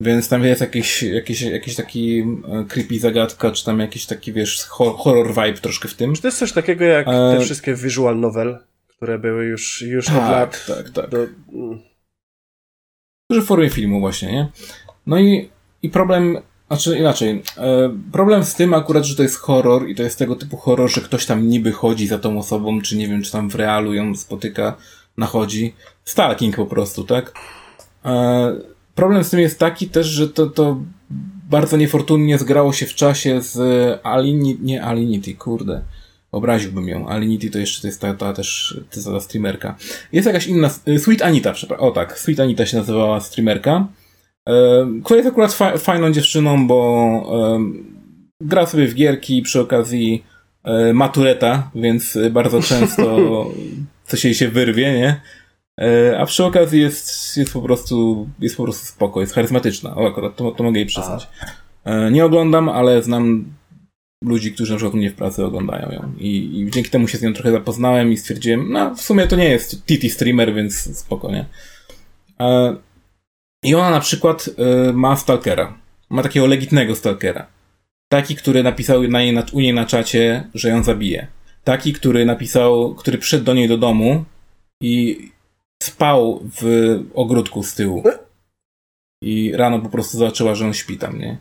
Więc 0.00 0.28
tam 0.28 0.44
jest 0.44 0.60
jakiś, 0.60 1.02
jakiś, 1.02 1.42
jakiś 1.42 1.76
taki 1.76 2.20
e, 2.20 2.64
creepy 2.68 2.98
zagadka, 2.98 3.50
czy 3.50 3.64
tam 3.64 3.80
jakiś 3.80 4.06
taki, 4.06 4.32
wiesz, 4.32 4.64
horror 4.68 5.28
vibe 5.28 5.60
troszkę 5.60 5.88
w 5.88 5.94
tym. 5.94 6.14
Czy 6.14 6.22
to 6.22 6.28
jest 6.28 6.38
coś 6.38 6.52
takiego 6.52 6.84
jak 6.84 7.06
te 7.06 7.40
wszystkie 7.40 7.74
visual 7.74 8.20
novel, 8.20 8.58
które 8.88 9.18
były 9.18 9.44
już, 9.44 9.82
już 9.82 10.06
tak, 10.06 10.16
od 10.16 10.22
lat? 10.22 10.66
Tak, 10.66 10.90
tak, 10.90 11.10
do... 11.10 11.26
w 13.30 13.46
formie 13.46 13.70
filmu 13.70 14.00
właśnie, 14.00 14.32
nie? 14.32 14.48
No 15.06 15.18
i, 15.18 15.50
i 15.82 15.90
problem, 15.90 16.38
znaczy 16.74 16.98
inaczej, 16.98 17.42
e, 17.56 17.90
problem 18.12 18.44
z 18.44 18.54
tym 18.54 18.74
akurat, 18.74 19.04
że 19.04 19.16
to 19.16 19.22
jest 19.22 19.36
horror 19.36 19.88
i 19.88 19.94
to 19.94 20.02
jest 20.02 20.18
tego 20.18 20.36
typu 20.36 20.56
horror, 20.56 20.90
że 20.90 21.00
ktoś 21.00 21.26
tam 21.26 21.48
niby 21.48 21.72
chodzi 21.72 22.06
za 22.06 22.18
tą 22.18 22.38
osobą, 22.38 22.80
czy 22.80 22.96
nie 22.96 23.08
wiem, 23.08 23.22
czy 23.22 23.32
tam 23.32 23.50
w 23.50 23.54
realu 23.54 23.94
ją 23.94 24.14
spotyka, 24.14 24.76
nachodzi. 25.16 25.74
Stalking 26.04 26.56
po 26.56 26.66
prostu, 26.66 27.04
tak? 27.04 27.32
E, 28.04 28.56
problem 28.94 29.24
z 29.24 29.30
tym 29.30 29.40
jest 29.40 29.58
taki 29.58 29.88
też, 29.88 30.06
że 30.06 30.28
to, 30.28 30.46
to 30.46 30.80
bardzo 31.50 31.76
niefortunnie 31.76 32.38
zgrało 32.38 32.72
się 32.72 32.86
w 32.86 32.94
czasie 32.94 33.42
z 33.42 33.58
Alinity, 34.02 34.62
nie 34.62 34.84
Alinity, 34.84 35.34
kurde. 35.34 35.82
Obraziłbym 36.32 36.88
ją. 36.88 37.08
Alinity 37.08 37.50
to 37.50 37.58
jeszcze 37.58 37.80
to 37.80 37.86
jest 37.86 38.00
ta, 38.00 38.14
ta 38.14 38.32
też 38.32 38.80
ta, 38.90 39.10
ta 39.10 39.20
streamerka. 39.20 39.76
Jest 40.12 40.26
jakaś 40.26 40.46
inna, 40.46 40.70
Sweet 40.98 41.22
Anita, 41.22 41.52
przepraszam. 41.52 41.86
O 41.86 41.90
tak, 41.90 42.18
Sweet 42.18 42.40
Anita 42.40 42.66
się 42.66 42.76
nazywała 42.76 43.20
streamerka, 43.20 43.86
która 45.04 45.16
jest 45.16 45.28
akurat 45.28 45.52
fa 45.52 45.78
fajną 45.78 46.12
dziewczyną, 46.12 46.66
bo 46.66 46.78
gra 48.40 48.66
sobie 48.66 48.86
w 48.86 48.94
gierki 48.94 49.42
przy 49.42 49.60
okazji 49.60 50.24
e, 50.64 50.92
matureta, 50.92 51.70
więc 51.74 52.18
bardzo 52.30 52.62
często 52.62 53.04
coś 54.08 54.24
jej 54.24 54.34
się 54.34 54.48
wyrwie, 54.48 54.92
nie? 54.92 55.20
E, 55.80 56.18
a 56.18 56.26
przy 56.26 56.44
okazji 56.44 56.80
jest, 56.80 57.36
jest 57.36 57.52
po 57.52 57.62
prostu, 57.62 58.28
jest 58.40 58.56
po 58.56 58.62
prostu 58.62 58.86
spoko, 58.86 59.20
jest 59.20 59.34
charyzmatyczna. 59.34 59.96
O, 59.96 60.06
akurat 60.06 60.36
to, 60.36 60.50
to 60.50 60.64
mogę 60.64 60.78
jej 60.78 60.86
przyznać. 60.86 61.28
E, 61.84 62.10
nie 62.10 62.24
oglądam, 62.24 62.68
ale 62.68 63.02
znam 63.02 63.44
ludzi, 64.24 64.52
którzy 64.52 64.72
na 64.72 64.76
przykład 64.76 64.94
mnie 64.94 65.10
w 65.10 65.14
pracy 65.14 65.44
oglądają 65.44 65.90
ją. 65.90 66.12
I, 66.18 66.60
I, 66.60 66.70
dzięki 66.70 66.90
temu 66.90 67.08
się 67.08 67.18
z 67.18 67.22
nią 67.22 67.32
trochę 67.34 67.52
zapoznałem 67.52 68.12
i 68.12 68.16
stwierdziłem, 68.16 68.72
no 68.72 68.94
w 68.94 69.00
sumie 69.00 69.26
to 69.26 69.36
nie 69.36 69.48
jest 69.48 69.86
TT 69.86 70.10
streamer, 70.10 70.54
więc 70.54 70.98
spoko, 70.98 71.32
nie? 71.32 71.44
I 73.64 73.74
ona 73.74 73.90
na 73.90 74.00
przykład 74.00 74.50
ma 74.92 75.16
stalkera. 75.16 75.78
Ma 76.10 76.22
takiego 76.22 76.46
legitnego 76.46 76.94
stalkera. 76.94 77.46
Taki, 78.08 78.36
który 78.36 78.62
napisał 78.62 79.02
na 79.02 79.22
jej, 79.22 79.36
u 79.52 79.60
niej 79.60 79.74
na 79.74 79.86
czacie, 79.86 80.50
że 80.54 80.68
ją 80.68 80.82
zabije. 80.82 81.26
Taki, 81.64 81.92
który 81.92 82.24
napisał, 82.24 82.94
który 82.94 83.18
przyszedł 83.18 83.44
do 83.44 83.54
niej 83.54 83.68
do 83.68 83.78
domu 83.78 84.24
i 84.82 85.28
spał 85.82 86.40
w 86.60 86.64
ogródku 87.14 87.62
z 87.62 87.74
tyłu. 87.74 88.02
I 89.22 89.52
rano 89.52 89.78
po 89.78 89.88
prostu 89.88 90.18
zobaczyła, 90.18 90.54
że 90.54 90.66
on 90.66 90.74
śpi 90.74 90.98
tam, 90.98 91.18
nie? 91.18 91.36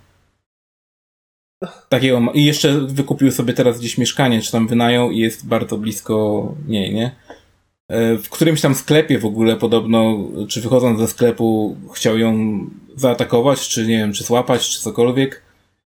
Takiego 1.89 2.19
ma... 2.19 2.31
I 2.31 2.45
jeszcze 2.45 2.79
wykupił 2.79 3.31
sobie 3.31 3.53
teraz 3.53 3.79
gdzieś 3.79 3.97
mieszkanie, 3.97 4.41
czy 4.41 4.51
tam 4.51 4.67
wynają 4.67 5.09
i 5.09 5.19
jest 5.19 5.47
bardzo 5.47 5.77
blisko 5.77 6.55
niej, 6.67 6.93
nie? 6.93 7.15
E, 7.93 8.17
w 8.17 8.29
którymś 8.29 8.61
tam 8.61 8.75
sklepie 8.75 9.19
w 9.19 9.25
ogóle 9.25 9.55
podobno, 9.55 10.27
czy 10.47 10.61
wychodząc 10.61 10.99
ze 10.99 11.07
sklepu 11.07 11.77
chciał 11.95 12.17
ją 12.17 12.59
zaatakować, 12.95 13.69
czy 13.69 13.87
nie 13.87 13.97
wiem, 13.97 14.13
czy 14.13 14.23
złapać, 14.23 14.69
czy 14.69 14.81
cokolwiek. 14.81 15.43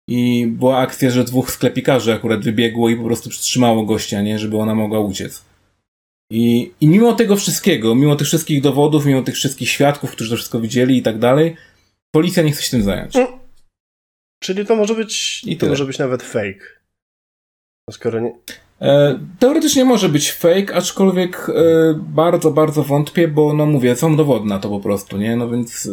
I 0.10 0.48
była 0.48 0.78
akcja, 0.78 1.10
że 1.10 1.24
dwóch 1.24 1.52
sklepikarzy 1.52 2.14
akurat 2.14 2.44
wybiegło 2.44 2.90
i 2.90 2.96
po 2.96 3.04
prostu 3.04 3.30
przytrzymało 3.30 3.86
gościa, 3.86 4.22
nie? 4.22 4.40
Żeby 4.40 4.58
ona 4.58 4.76
mogła 4.76 5.00
uciec. 5.00 5.46
I, 6.32 6.72
I 6.82 6.88
mimo 6.88 7.14
tego 7.14 7.36
wszystkiego, 7.36 7.96
mimo 7.96 8.16
tych 8.16 8.28
wszystkich 8.28 8.62
dowodów, 8.62 9.06
mimo 9.06 9.22
tych 9.22 9.36
wszystkich 9.36 9.70
świadków, 9.70 10.12
którzy 10.12 10.30
to 10.30 10.36
wszystko 10.36 10.60
widzieli 10.60 10.98
i 10.98 11.02
tak 11.02 11.20
dalej, 11.20 11.56
policja 12.16 12.44
nie 12.44 12.52
chce 12.52 12.64
się 12.64 12.72
tym 12.72 12.84
zająć. 12.84 13.16
Mm. 13.16 13.28
Czyli 14.44 14.66
to 14.66 14.76
może 14.76 14.96
być, 14.96 15.44
I 15.44 15.58
to 15.58 15.68
może 15.68 15.86
być 15.86 16.00
nawet 16.00 16.24
fake. 16.24 16.66
No 17.88 17.94
skoro 17.94 18.20
nie... 18.20 18.34
E, 18.84 19.20
teoretycznie 19.40 19.86
może 19.86 20.10
być 20.10 20.32
fake, 20.32 20.76
aczkolwiek 20.76 21.50
e, 21.50 21.54
bardzo, 21.94 22.52
bardzo 22.52 22.84
wątpię, 22.84 23.28
bo 23.28 23.54
no 23.54 23.66
mówię, 23.66 23.96
są 23.96 24.16
dowody 24.16 24.46
na 24.46 24.60
to 24.60 24.70
po 24.70 24.80
prostu, 24.80 25.18
nie? 25.18 25.36
No 25.36 25.50
więc 25.50 25.90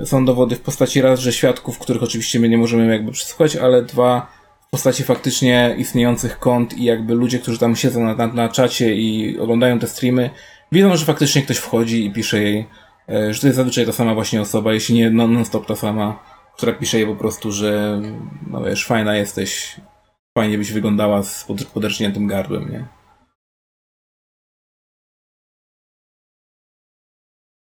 e, 0.00 0.06
są 0.06 0.24
dowody 0.24 0.56
w 0.56 0.60
postaci 0.60 1.02
raz, 1.02 1.20
że 1.20 1.32
świadków, 1.32 1.78
których 1.78 2.02
oczywiście 2.02 2.40
my 2.40 2.48
nie 2.48 2.58
możemy 2.58 2.92
jakby 2.92 3.12
przesłuchać, 3.12 3.56
ale 3.56 3.82
dwa, 3.82 4.26
w 4.68 4.70
postaci 4.70 5.04
faktycznie 5.04 5.74
istniejących 5.78 6.38
kont 6.38 6.78
i 6.78 6.84
jakby 6.84 7.14
ludzie, 7.14 7.38
którzy 7.38 7.58
tam 7.58 7.76
siedzą 7.76 8.04
na, 8.04 8.14
na, 8.14 8.26
na 8.26 8.48
czacie 8.48 8.94
i 8.94 9.38
oglądają 9.38 9.78
te 9.78 9.86
streamy, 9.86 10.30
wiedzą, 10.72 10.96
że 10.96 11.06
faktycznie 11.06 11.42
ktoś 11.42 11.56
wchodzi 11.56 12.06
i 12.06 12.12
pisze 12.12 12.42
jej, 12.42 12.66
że 13.08 13.40
to 13.40 13.46
jest 13.46 13.56
zazwyczaj 13.56 13.86
ta 13.86 13.92
sama 13.92 14.14
właśnie 14.14 14.40
osoba, 14.40 14.72
jeśli 14.72 14.94
nie 14.94 15.10
non-stop 15.10 15.66
ta 15.66 15.76
sama, 15.76 16.18
która 16.56 16.72
pisze 16.72 16.98
jej 16.98 17.06
po 17.06 17.16
prostu, 17.16 17.52
że 17.52 18.00
no 18.50 18.64
wiesz, 18.64 18.86
fajna 18.86 19.16
jesteś, 19.16 19.80
fajnie 20.36 20.58
byś 20.58 20.72
wyglądała 20.72 21.22
z 21.22 21.44
pod, 21.44 21.58
gardłem, 22.26 22.70
nie? 22.70 22.86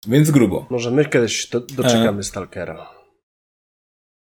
Więc 0.07 0.31
grubo. 0.31 0.66
Może 0.71 0.90
my 0.90 1.04
kiedyś 1.04 1.49
do, 1.50 1.61
doczekamy 1.61 2.21
e... 2.21 2.23
Stalkera. 2.23 2.90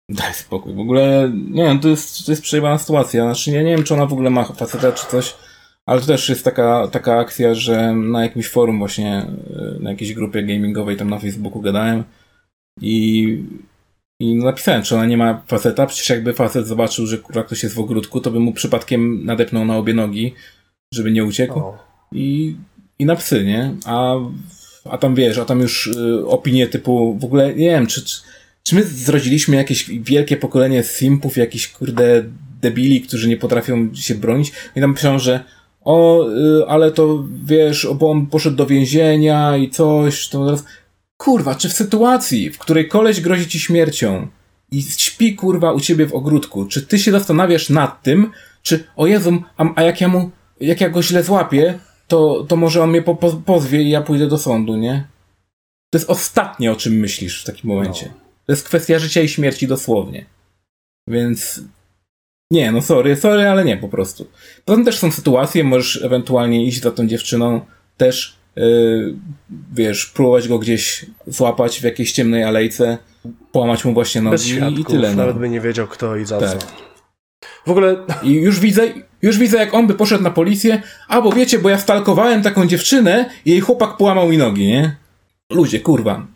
Daj 0.08 0.34
spokój. 0.34 0.74
W 0.74 0.80
ogóle, 0.80 1.32
nie 1.50 1.64
wiem, 1.64 1.80
to 1.80 1.88
jest, 1.88 2.26
to 2.26 2.32
jest 2.32 2.42
przejebana 2.42 2.78
sytuacja. 2.78 3.24
Znaczy, 3.24 3.50
ja 3.50 3.62
nie 3.62 3.76
wiem, 3.76 3.84
czy 3.84 3.94
ona 3.94 4.06
w 4.06 4.12
ogóle 4.12 4.30
ma 4.30 4.44
faceta 4.44 4.92
czy 4.92 5.06
coś, 5.06 5.36
ale 5.86 6.00
to 6.00 6.06
też 6.06 6.28
jest 6.28 6.44
taka, 6.44 6.88
taka 6.88 7.18
akcja, 7.18 7.54
że 7.54 7.92
na 7.94 8.22
jakimś 8.22 8.48
forum 8.48 8.78
właśnie, 8.78 9.26
na 9.80 9.90
jakiejś 9.90 10.14
grupie 10.14 10.42
gamingowej 10.42 10.96
tam 10.96 11.10
na 11.10 11.18
Facebooku 11.18 11.60
gadałem 11.60 12.04
i, 12.80 13.44
i 14.20 14.34
napisałem, 14.34 14.82
czy 14.82 14.94
ona 14.94 15.06
nie 15.06 15.16
ma 15.16 15.42
faceta. 15.46 15.86
Przecież 15.86 16.10
jakby 16.10 16.32
facet 16.32 16.66
zobaczył, 16.66 17.06
że 17.06 17.18
kurwa 17.18 17.42
ktoś 17.42 17.62
jest 17.62 17.74
w 17.74 17.80
ogródku, 17.80 18.20
to 18.20 18.30
by 18.30 18.40
mu 18.40 18.52
przypadkiem 18.52 19.24
nadepnął 19.24 19.64
na 19.64 19.76
obie 19.76 19.94
nogi, 19.94 20.34
żeby 20.94 21.12
nie 21.12 21.24
uciekł. 21.24 21.62
I, 22.12 22.56
i 22.98 23.04
na 23.04 23.16
psy, 23.16 23.44
nie? 23.44 23.74
A, 23.84 24.14
a 24.84 24.98
tam 24.98 25.14
wiesz, 25.14 25.38
a 25.38 25.44
tam 25.44 25.60
już 25.60 25.86
y, 25.86 26.26
opinie 26.26 26.66
typu, 26.66 27.18
w 27.18 27.24
ogóle 27.24 27.54
nie 27.54 27.70
wiem, 27.70 27.86
czy, 27.86 28.04
czy 28.04 28.22
czy 28.62 28.74
my 28.74 28.84
zrodziliśmy 28.84 29.56
jakieś 29.56 29.90
wielkie 29.90 30.36
pokolenie 30.36 30.82
simpów, 30.82 31.36
jakichś 31.36 31.68
kurde 31.68 32.24
debili, 32.60 33.00
którzy 33.00 33.28
nie 33.28 33.36
potrafią 33.36 33.94
się 33.94 34.14
bronić? 34.14 34.52
I 34.76 34.80
tam 34.80 34.94
piszą, 34.94 35.18
że 35.18 35.44
o, 35.84 36.28
y, 36.30 36.66
ale 36.68 36.90
to 36.90 37.24
wiesz, 37.44 37.88
bo 37.94 38.10
on 38.10 38.26
poszedł 38.26 38.56
do 38.56 38.66
więzienia 38.66 39.56
i 39.56 39.70
coś, 39.70 40.28
to 40.28 40.44
teraz... 40.44 40.64
Kurwa, 41.22 41.54
czy 41.54 41.68
w 41.68 41.72
sytuacji, 41.72 42.50
w 42.50 42.58
której 42.58 42.88
koleś 42.88 43.20
grozi 43.20 43.48
ci 43.48 43.60
śmiercią 43.60 44.28
i 44.70 44.82
śpi 44.82 45.36
kurwa 45.36 45.72
u 45.72 45.80
ciebie 45.80 46.06
w 46.06 46.14
ogródku, 46.14 46.66
czy 46.66 46.86
ty 46.86 46.98
się 46.98 47.12
zastanawiasz 47.12 47.70
nad 47.70 48.02
tym, 48.02 48.30
czy 48.62 48.84
o 48.96 49.06
Jezu, 49.06 49.42
a, 49.56 49.64
a 49.76 49.82
jak 49.82 50.00
ja 50.00 50.08
mu, 50.08 50.30
jak 50.60 50.80
ja 50.80 50.90
go 50.90 51.02
źle 51.02 51.22
złapię, 51.22 51.78
to, 52.08 52.44
to 52.48 52.56
może 52.56 52.82
on 52.82 52.90
mnie 52.90 53.02
po, 53.02 53.14
po, 53.14 53.32
pozwie 53.32 53.82
i 53.82 53.90
ja 53.90 54.02
pójdę 54.02 54.26
do 54.26 54.38
sądu, 54.38 54.76
nie? 54.76 55.06
To 55.90 55.98
jest 55.98 56.10
ostatnie, 56.10 56.72
o 56.72 56.76
czym 56.76 56.92
myślisz 56.92 57.42
w 57.42 57.46
takim 57.46 57.70
momencie. 57.70 58.06
No. 58.06 58.20
To 58.46 58.52
jest 58.52 58.64
kwestia 58.64 58.98
życia 58.98 59.20
i 59.20 59.28
śmierci 59.28 59.66
dosłownie. 59.66 60.26
Więc 61.08 61.60
nie, 62.50 62.72
no 62.72 62.82
sorry, 62.82 63.16
sorry, 63.16 63.48
ale 63.48 63.64
nie 63.64 63.76
po 63.76 63.88
prostu. 63.88 64.26
Potem 64.64 64.84
też 64.84 64.98
są 64.98 65.10
sytuacje, 65.12 65.64
możesz 65.64 66.02
ewentualnie 66.02 66.66
iść 66.66 66.82
za 66.82 66.90
tą 66.90 67.06
dziewczyną, 67.06 67.60
też 67.96 68.41
wiesz, 69.72 70.06
próbować 70.06 70.48
go 70.48 70.58
gdzieś 70.58 71.06
złapać 71.26 71.80
w 71.80 71.82
jakiejś 71.82 72.12
ciemnej 72.12 72.44
alejce, 72.44 72.98
połamać 73.52 73.84
mu 73.84 73.92
właśnie 73.92 74.22
nogi 74.22 74.50
i, 74.50 74.80
i 74.80 74.84
tyle. 74.84 75.10
No. 75.10 75.16
Nawet 75.16 75.38
by 75.38 75.48
nie 75.48 75.60
wiedział 75.60 75.86
kto 75.86 76.16
i 76.16 76.24
za 76.24 76.40
tak. 76.40 76.58
co. 76.58 76.66
W 77.66 77.70
ogóle... 77.70 77.96
I 78.22 78.32
już 78.32 78.60
widzę, 78.60 78.82
już 79.22 79.38
widzę 79.38 79.58
jak 79.58 79.74
on 79.74 79.86
by 79.86 79.94
poszedł 79.94 80.22
na 80.22 80.30
policję, 80.30 80.82
albo 81.08 81.32
wiecie, 81.32 81.58
bo 81.58 81.68
ja 81.68 81.78
stalkowałem 81.78 82.42
taką 82.42 82.66
dziewczynę 82.66 83.30
i 83.44 83.50
jej 83.50 83.60
chłopak 83.60 83.96
połamał 83.96 84.28
mi 84.28 84.38
nogi, 84.38 84.66
nie? 84.66 84.96
Ludzie, 85.50 85.80
kurwa. 85.80 86.26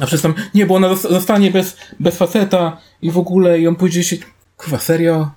A 0.00 0.06
przez 0.06 0.22
tam, 0.22 0.34
nie, 0.54 0.66
bo 0.66 0.74
ona 0.74 0.94
zostanie 0.94 1.50
bez, 1.50 1.76
bez 2.00 2.16
faceta 2.16 2.80
i 3.02 3.10
w 3.10 3.18
ogóle 3.18 3.60
i 3.60 3.68
on 3.68 3.76
pójdzie 3.76 4.04
się, 4.04 4.16
kurwa, 4.56 4.78
serio? 4.78 5.30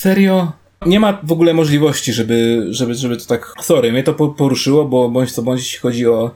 Serio? 0.00 0.52
Nie 0.86 1.00
ma 1.00 1.20
w 1.22 1.32
ogóle 1.32 1.54
możliwości, 1.54 2.12
żeby, 2.12 2.66
żeby, 2.70 2.94
żeby 2.94 3.16
to 3.16 3.26
tak, 3.26 3.54
sorry, 3.60 3.92
mnie 3.92 4.02
to 4.02 4.14
poruszyło, 4.14 4.84
bo 4.84 5.08
bądź 5.08 5.32
co 5.32 5.42
bądź, 5.42 5.60
jeśli 5.60 5.78
chodzi 5.78 6.06
o, 6.06 6.34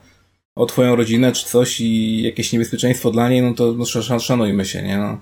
o 0.57 0.67
twoją 0.67 0.97
rodzinę 0.97 1.33
czy 1.33 1.47
coś 1.47 1.81
i 1.81 2.23
jakieś 2.23 2.53
niebezpieczeństwo 2.53 3.11
dla 3.11 3.29
niej, 3.29 3.43
no 3.43 3.55
to 3.55 3.73
no, 3.73 4.19
szanujmy 4.21 4.65
się, 4.65 4.83
nie, 4.83 4.99
no. 4.99 5.21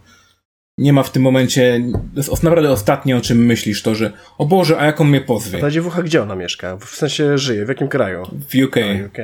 Nie 0.78 0.92
ma 0.92 1.02
w 1.02 1.10
tym 1.10 1.22
momencie, 1.22 1.80
to 2.14 2.20
jest 2.20 2.42
naprawdę 2.42 2.70
ostatnie, 2.70 3.16
o 3.16 3.20
czym 3.20 3.46
myślisz, 3.46 3.82
to, 3.82 3.94
że 3.94 4.12
o 4.38 4.46
Boże, 4.46 4.78
a 4.78 4.86
jak 4.86 5.00
on 5.00 5.08
mnie 5.08 5.20
pozwie? 5.20 5.58
Ta 5.58 5.70
dziewucha 5.70 6.02
gdzie 6.02 6.22
ona 6.22 6.34
mieszka? 6.34 6.76
W 6.76 6.84
sensie 6.84 7.38
żyje, 7.38 7.64
w 7.64 7.68
jakim 7.68 7.88
kraju? 7.88 8.22
W 8.22 8.64
UK. 8.64 8.76
A, 8.76 9.06
UK. 9.06 9.18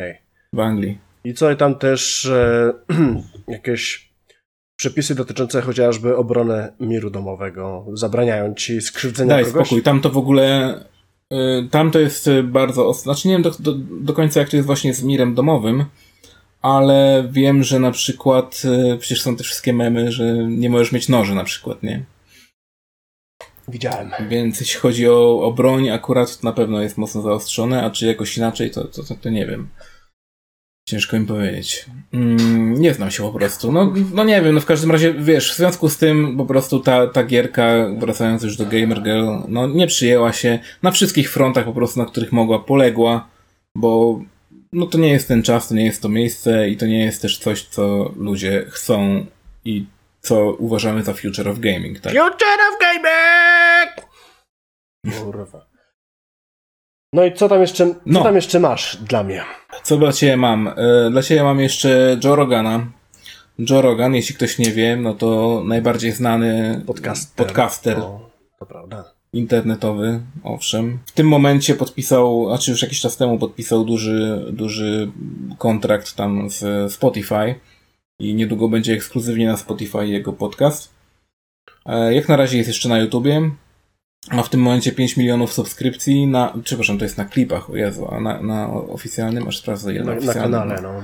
W 0.53 0.61
Anglii. 0.61 0.99
I 1.25 1.35
co 1.35 1.51
i 1.51 1.57
tam 1.57 1.75
też 1.75 2.27
e, 2.27 2.73
jakieś 3.49 4.12
przepisy 4.83 5.15
dotyczące 5.15 5.63
chociażby 5.63 6.17
obrony 6.17 6.69
miru 6.81 7.11
domowego 7.11 7.87
zabraniają 7.93 8.55
ci 8.55 8.81
skrzywdzenia 8.81 9.35
Daj 9.35 9.45
kogoś? 9.45 9.67
spokój, 9.67 9.83
tam 9.83 10.01
to 10.01 10.11
w 10.11 10.17
ogóle 10.17 10.75
y, 11.33 11.69
tam 11.71 11.91
to 11.91 11.99
jest 11.99 12.31
bardzo, 12.45 12.93
znaczy 12.93 13.29
nie 13.29 13.35
wiem 13.35 13.43
do, 13.43 13.51
do, 13.51 13.75
do 14.01 14.13
końca 14.13 14.41
jak 14.41 14.49
to 14.49 14.57
jest 14.57 14.67
właśnie 14.67 14.95
z 14.95 15.03
mirem 15.03 15.35
domowym, 15.35 15.85
ale 16.63 17.29
wiem, 17.31 17.63
że 17.63 17.79
na 17.79 17.91
przykład 17.91 18.63
e, 18.65 18.97
przecież 18.97 19.23
są 19.23 19.37
te 19.37 19.45
wszystkie 19.45 19.73
memy, 19.73 20.13
że 20.13 20.35
nie 20.49 20.71
możesz 20.71 20.93
mieć 20.93 21.09
noży 21.09 21.35
na 21.35 21.45
przykład, 21.45 21.83
nie? 21.83 22.05
Widziałem. 23.69 24.11
Więc 24.29 24.61
jeśli 24.61 24.81
chodzi 24.81 25.09
o, 25.09 25.43
o 25.43 25.53
broń, 25.53 25.91
akurat 25.91 26.43
na 26.43 26.53
pewno 26.53 26.81
jest 26.81 26.99
mocno 26.99 27.23
zaostrzone, 27.23 27.85
a 27.85 27.91
czy 27.91 28.07
jakoś 28.07 28.37
inaczej, 28.37 28.71
to, 28.71 28.85
to, 28.85 29.03
to, 29.03 29.15
to 29.15 29.31
nie 29.31 29.47
wiem. 29.47 29.69
Ciężko 30.89 31.19
mi 31.19 31.27
powiedzieć. 31.27 31.87
Mm, 32.13 32.75
nie 32.81 32.95
znam 32.95 33.11
się 33.11 33.23
po 33.23 33.39
prostu. 33.39 33.73
No, 33.73 33.93
no 34.15 34.25
nie 34.25 34.43
wiem, 34.43 34.55
no 34.55 34.61
w 34.61 34.67
każdym 34.67 34.91
razie, 34.91 35.15
wiesz, 35.15 35.53
w 35.53 35.57
związku 35.57 35.89
z 35.89 35.99
tym 35.99 36.37
po 36.37 36.47
prostu 36.47 36.81
ta, 36.81 37.07
ta 37.07 37.25
gierka, 37.25 37.65
wracając 37.99 38.43
już 38.43 38.57
do 38.57 38.67
Gamer 38.67 39.03
Girl, 39.03 39.29
no 39.49 39.67
nie 39.67 39.87
przyjęła 39.87 40.33
się 40.33 40.59
na 40.83 40.91
wszystkich 40.91 41.33
frontach 41.33 41.65
po 41.65 41.73
prostu, 41.73 42.01
na 42.01 42.07
których 42.07 42.33
mogła, 42.33 42.59
poległa, 42.59 43.29
bo 43.77 44.21
no 44.73 44.87
to 44.87 44.99
nie 44.99 45.09
jest 45.09 45.29
ten 45.29 45.43
czas, 45.43 45.69
to 45.69 45.75
nie 45.75 45.85
jest 45.85 46.03
to 46.03 46.09
miejsce 46.09 46.69
i 46.69 46.77
to 46.77 46.87
nie 46.87 47.05
jest 47.05 47.23
też 47.23 47.39
coś, 47.39 47.63
co 47.63 48.13
ludzie 48.17 48.65
chcą 48.69 49.27
i 49.65 49.87
co 50.21 50.53
uważamy 50.53 51.03
za 51.03 51.13
future 51.15 51.49
of 51.49 51.59
gaming, 51.59 52.01
tak? 52.01 52.13
Future 52.13 52.61
of 52.73 52.79
gaming! 52.81 54.07
Kurwa. 55.21 55.67
No 57.15 57.25
i 57.25 57.33
co 57.35 57.49
tam 57.49 57.61
jeszcze, 57.61 57.87
co 57.87 58.01
No. 58.07 58.23
tam 58.23 58.35
jeszcze 58.35 58.61
masz 58.61 58.97
dla 58.97 59.23
mnie? 59.23 59.45
Co 59.83 59.97
dla 59.97 60.13
Ciebie 60.13 60.37
mam? 60.37 60.69
E, 60.69 61.11
Dla 61.11 61.23
Ciebie 61.23 61.43
mam 61.45 61.61
jeszcze 61.61 62.19
Joe 62.25 62.37
Rogana. 62.37 62.87
Joe 63.71 63.83
Rogan, 63.83 64.15
jeśli 64.15 64.35
ktoś 64.35 64.59
nie 64.59 64.71
wie, 64.73 64.97
no 64.97 65.15
to 65.15 65.63
najbardziej 65.67 66.13
znany 66.13 66.81
Podcaster. 66.87 67.47
podcaster 67.47 67.99
No, 67.99 68.31
to 68.59 68.67
prawda. 68.67 69.05
internetowy, 69.33 70.21
owszem. 70.45 70.99
W 71.07 71.13
tym 71.13 71.29
momencie 71.29 71.75
podpisał, 71.75 72.47
znaczy 72.49 72.71
już 72.71 72.83
jakiś 72.83 73.01
czas 73.01 73.17
temu 73.17 73.39
podpisał 73.39 73.85
duży, 73.85 74.47
duży 74.53 75.11
kontrakt 75.59 76.15
tam 76.15 76.51
z 76.51 76.93
Spotify 76.93 77.55
i 78.21 78.35
niedługo 78.35 78.69
będzie 78.69 78.93
ekskluzywnie 78.93 79.47
na 79.47 79.57
Spotify 79.57 80.07
jego 80.07 80.33
podcast. 80.33 80.93
E, 81.87 82.15
Jak 82.15 82.29
na 82.29 82.37
razie 82.37 82.57
jest 82.57 82.69
jeszcze 82.69 82.89
na 82.89 82.99
YouTubie. 82.99 83.51
Ma 84.31 84.43
w 84.43 84.49
tym 84.49 84.61
momencie 84.61 84.93
5 84.93 85.17
milionów 85.17 85.53
subskrypcji 85.53 86.27
na, 86.27 86.55
przepraszam, 86.65 86.99
to 86.99 87.05
jest 87.05 87.19
na 87.19 87.25
klipach, 87.25 87.71
o 87.71 87.77
Jezu, 87.77 88.07
a 88.11 88.21
na, 88.21 88.43
na 88.43 88.71
oficjalnym, 88.73 89.49
aż 89.49 89.59
sprawdzę 89.59 89.95
ile 89.95 90.05
Na, 90.05 90.15
na, 90.15 90.21
na 90.27 90.35
kanale, 90.35 90.81
no. 90.83 91.03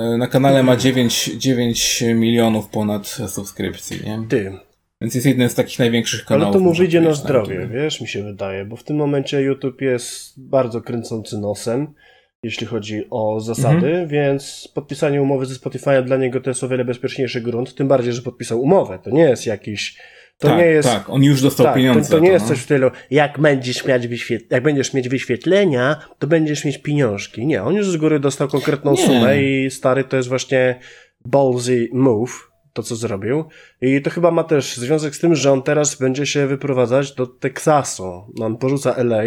E, 0.00 0.16
Na 0.18 0.26
kanale 0.26 0.62
ma 0.62 0.76
9, 0.76 1.24
9 1.36 2.02
milionów 2.14 2.68
ponad 2.68 3.06
subskrypcji, 3.06 4.00
nie? 4.06 4.22
Ty, 4.28 4.52
Więc 5.00 5.14
jest 5.14 5.26
jeden 5.26 5.48
z 5.50 5.54
takich 5.54 5.78
największych 5.78 6.24
kanałów. 6.24 6.46
ale 6.46 6.52
to 6.52 6.58
mu 6.60 6.64
można 6.68 6.82
wyjdzie 6.82 7.00
na 7.00 7.14
zdrowie, 7.14 7.54
YouTubie. 7.54 7.74
wiesz, 7.82 8.00
mi 8.00 8.08
się 8.08 8.22
wydaje, 8.22 8.64
bo 8.64 8.76
w 8.76 8.84
tym 8.84 8.96
momencie 8.96 9.40
YouTube 9.40 9.80
jest 9.80 10.40
bardzo 10.40 10.80
kręcący 10.80 11.38
nosem, 11.38 11.94
jeśli 12.42 12.66
chodzi 12.66 13.04
o 13.10 13.40
zasady, 13.40 13.86
Mhm. 13.86 14.08
więc 14.08 14.68
podpisanie 14.74 15.22
umowy 15.22 15.46
ze 15.46 15.54
Spotify 15.54 16.02
dla 16.02 16.16
niego 16.16 16.40
to 16.40 16.50
jest 16.50 16.64
o 16.64 16.68
wiele 16.68 16.84
bezpieczniejszy 16.84 17.40
grunt, 17.40 17.74
tym 17.74 17.88
bardziej, 17.88 18.12
że 18.12 18.22
podpisał 18.22 18.60
umowę. 18.62 18.98
To 19.02 19.10
nie 19.10 19.22
jest 19.22 19.46
jakiś. 19.46 19.98
To 20.40 20.48
tak, 20.48 20.58
nie 20.58 20.64
jest. 20.66 20.88
tak, 20.88 21.10
on 21.10 21.22
już 21.22 21.42
dostał 21.42 21.66
Tak, 21.66 21.74
pieniądze. 21.76 22.10
to, 22.10 22.16
to 22.16 22.22
nie 22.22 22.30
jest 22.30 22.44
no. 22.44 22.48
coś 22.48 22.58
w 22.58 22.62
stylu, 22.62 22.90
jak 23.10 23.40
będziesz, 23.40 23.84
mieć 23.86 24.30
jak 24.50 24.62
będziesz 24.62 24.94
mieć 24.94 25.08
wyświetlenia, 25.08 25.96
to 26.18 26.26
będziesz 26.26 26.64
mieć 26.64 26.78
pieniążki. 26.78 27.46
Nie, 27.46 27.62
on 27.62 27.74
już 27.74 27.86
z 27.90 27.96
góry 27.96 28.20
dostał 28.20 28.48
konkretną 28.48 28.90
Nie. 28.90 29.06
sumę 29.06 29.42
i 29.42 29.70
stary 29.70 30.04
to 30.04 30.16
jest 30.16 30.28
właśnie 30.28 30.78
ballsy 31.24 31.88
move, 31.92 32.50
to 32.72 32.82
co 32.82 32.96
zrobił. 32.96 33.44
I 33.80 34.02
to 34.02 34.10
chyba 34.10 34.30
ma 34.30 34.44
też 34.44 34.76
związek 34.76 35.14
z 35.16 35.18
tym, 35.20 35.34
że 35.34 35.52
on 35.52 35.62
teraz 35.62 35.94
będzie 35.94 36.26
się 36.26 36.46
wyprowadzać 36.46 37.14
do 37.14 37.26
Teksasu. 37.26 38.24
No, 38.36 38.46
On 38.46 38.56
porzuca 38.56 38.94
LA 38.96 39.22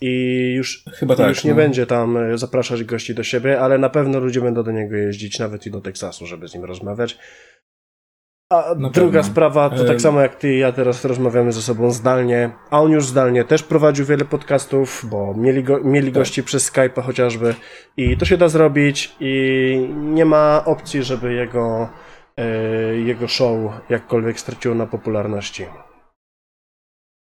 i 0.00 0.52
już, 0.56 0.84
Chyba 0.92 1.16
tak, 1.16 1.28
już 1.28 1.44
nie 1.44 1.50
no. 1.50 1.56
będzie 1.56 1.86
tam 1.86 2.16
e, 2.16 2.38
zapraszać 2.38 2.84
gości 2.84 3.14
do 3.14 3.22
siebie, 3.22 3.60
ale 3.60 3.78
na 3.78 3.88
pewno 3.90 4.18
ludzie 4.20 4.40
będą 4.40 4.62
do 4.62 4.72
niego 4.72 4.96
jeździć, 4.96 5.38
nawet 5.38 5.66
i 5.66 5.70
do 5.70 5.80
Teksasu, 5.80 6.26
żeby 6.26 6.48
z 6.48 6.54
nim 6.54 6.64
rozmawiać. 6.64 7.18
A 8.52 8.74
Na 8.78 8.90
druga 8.90 9.18
pewno. 9.18 9.32
sprawa, 9.32 9.70
to 9.70 9.84
tak 9.84 10.00
samo 10.00 10.20
jak 10.20 10.34
ty 10.36 10.54
i 10.54 10.58
ja 10.58 10.72
teraz 10.72 11.04
rozmawiamy 11.04 11.52
ze 11.52 11.62
sobą 11.62 11.90
zdalnie, 11.90 12.50
a 12.70 12.80
on 12.80 12.90
już 12.92 13.06
zdalnie 13.06 13.44
też 13.44 13.62
prowadził 13.62 14.06
wiele 14.06 14.24
podcastów, 14.24 15.06
bo 15.10 15.34
mieli, 15.34 15.64
go, 15.64 15.80
mieli 15.84 16.06
Tak. 16.06 16.14
gości 16.14 16.42
przez 16.42 16.72
Skype'a 16.72 17.02
chociażby 17.02 17.54
i 17.96 18.16
to 18.16 18.24
się 18.24 18.36
da 18.36 18.48
zrobić 18.48 19.16
i 19.20 19.88
nie 19.96 20.24
ma 20.24 20.62
opcji, 20.64 21.02
żeby 21.02 21.32
jego, 21.34 21.88
e, 22.36 22.44
jego 22.96 23.28
show 23.28 23.56
jakkolwiek 23.88 24.40
straciło 24.40 24.74
na 24.74 24.86
popularności. 24.86 25.64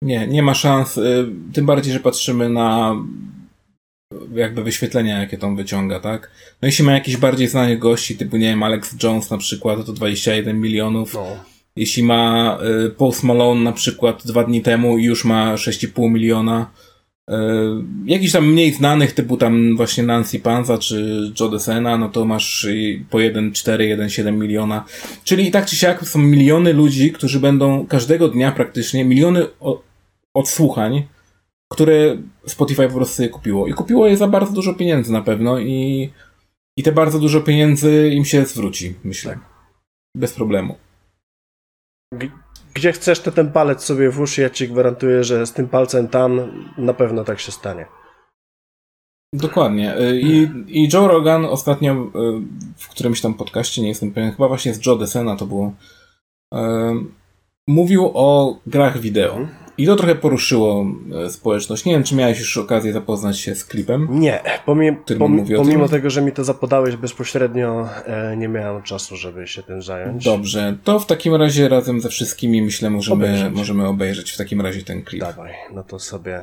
Nie, 0.02 0.26
nie 0.26 0.42
ma 0.42 0.54
szans. 0.54 0.98
y, 0.98 1.26
Tym 1.54 1.66
bardziej, 1.66 1.92
że 1.92 2.00
patrzymy 2.00 2.48
na 2.48 2.94
jakby 4.34 4.62
wyświetlenia, 4.62 5.20
jakie 5.20 5.38
tam 5.38 5.56
wyciąga, 5.56 6.00
tak? 6.00 6.30
No 6.62 6.66
jeśli 6.66 6.84
ma 6.84 6.92
jakichś 6.92 7.16
bardziej 7.16 7.48
znanych 7.48 7.78
gości, 7.78 8.16
typu, 8.16 8.36
nie 8.36 8.46
wiem, 8.46 8.62
Alex 8.62 9.02
Jones 9.02 9.30
na 9.30 9.38
przykład, 9.38 9.86
to 9.86 9.92
21 9.92 10.60
milionów. 10.60 11.14
No. 11.14 11.26
Jeśli 11.76 12.02
ma 12.02 12.58
y, 12.86 12.90
Post 12.90 13.22
Malone 13.22 13.60
na 13.60 13.72
przykład 13.72 14.26
dwa 14.26 14.44
dni 14.44 14.62
temu 14.62 14.98
i 14.98 15.04
już 15.04 15.24
ma 15.24 15.54
6,5 15.54 16.10
miliona. 16.10 16.70
Y, 17.30 17.34
jakichś 18.06 18.32
tam 18.32 18.52
mniej 18.52 18.72
znanych, 18.72 19.12
typu 19.12 19.36
tam 19.36 19.76
właśnie 19.76 20.04
Nancy 20.04 20.40
Panza 20.40 20.78
czy 20.78 21.30
Joe 21.40 21.48
Desena, 21.48 21.98
no 21.98 22.08
to 22.08 22.24
masz 22.24 22.66
po 23.10 23.18
1,4, 23.18 23.96
1,7 23.96 24.32
miliona. 24.32 24.84
Czyli 25.24 25.48
i 25.48 25.50
tak 25.50 25.66
czy 25.66 25.76
siak 25.76 26.08
są 26.08 26.18
miliony 26.18 26.72
ludzi, 26.72 27.12
którzy 27.12 27.40
będą 27.40 27.86
każdego 27.86 28.28
dnia 28.28 28.52
praktycznie, 28.52 29.04
miliony 29.04 29.46
odsłuchań, 30.34 31.06
które 31.72 32.16
Spotify 32.46 32.88
po 32.88 32.94
prostu 32.94 33.14
sobie 33.14 33.28
kupiło. 33.28 33.66
I 33.66 33.72
kupiło 33.72 34.06
je 34.06 34.16
za 34.16 34.28
bardzo 34.28 34.52
dużo 34.52 34.74
pieniędzy 34.74 35.12
na 35.12 35.22
pewno 35.22 35.58
i, 35.58 36.10
i 36.78 36.82
te 36.82 36.92
bardzo 36.92 37.18
dużo 37.18 37.40
pieniędzy 37.40 38.10
im 38.14 38.24
się 38.24 38.44
zwróci, 38.44 38.94
myślę. 39.04 39.38
Bez 40.16 40.32
problemu. 40.32 40.74
Gdzie 42.74 42.92
chcesz, 42.92 43.20
to 43.20 43.32
ten 43.32 43.52
palec 43.52 43.84
sobie 43.84 44.10
włóż 44.10 44.38
ja 44.38 44.50
ci 44.50 44.68
gwarantuję, 44.68 45.24
że 45.24 45.46
z 45.46 45.52
tym 45.52 45.68
palcem 45.68 46.08
tam 46.08 46.40
na 46.78 46.94
pewno 46.94 47.24
tak 47.24 47.40
się 47.40 47.52
stanie. 47.52 47.86
Dokładnie. 49.32 49.98
Y, 49.98 50.20
I, 50.20 50.48
I 50.66 50.88
Joe 50.92 51.08
Rogan 51.08 51.44
ostatnio 51.44 51.92
y, 51.92 52.06
w 52.76 52.88
którymś 52.88 53.20
tam 53.20 53.34
podcaście, 53.34 53.82
nie 53.82 53.88
jestem 53.88 54.12
pewien, 54.12 54.32
chyba 54.32 54.48
właśnie 54.48 54.74
z 54.74 54.86
Joe 54.86 54.96
Desena 54.96 55.36
to 55.36 55.46
było, 55.46 55.72
y, 56.54 56.58
mówił 57.68 58.10
o 58.14 58.58
grach 58.66 58.98
wideo. 58.98 59.48
I 59.78 59.86
to 59.86 59.96
trochę 59.96 60.14
poruszyło 60.14 60.86
y, 61.26 61.30
społeczność. 61.30 61.84
Nie 61.84 61.92
wiem, 61.92 62.02
czy 62.02 62.14
miałeś 62.14 62.38
już 62.38 62.56
okazję 62.56 62.92
zapoznać 62.92 63.38
się 63.40 63.54
z 63.54 63.64
klipem. 63.64 64.08
Nie, 64.10 64.40
pomimo, 64.66 64.96
pomimo 65.56 65.88
tym? 65.88 65.88
tego, 65.88 66.10
że 66.10 66.22
mi 66.22 66.32
to 66.32 66.44
zapodałeś 66.44 66.96
bezpośrednio, 66.96 67.88
e, 68.06 68.36
nie 68.36 68.48
miałem 68.48 68.82
czasu, 68.82 69.16
żeby 69.16 69.46
się 69.46 69.62
tym 69.62 69.82
zająć. 69.82 70.24
Dobrze, 70.24 70.76
to 70.84 71.00
w 71.00 71.06
takim 71.06 71.34
razie 71.34 71.68
razem 71.68 72.00
ze 72.00 72.08
wszystkimi 72.08 72.62
myślę 72.62 72.90
możemy 72.90 73.24
Obejrzeć. 73.24 73.54
możemy 73.54 73.86
obejrzeć 73.88 74.30
w 74.30 74.36
takim 74.36 74.60
razie 74.60 74.82
ten 74.82 75.02
klip. 75.02 75.20
Dawaj, 75.20 75.52
no 75.74 75.82
to 75.82 75.98
sobie. 75.98 76.42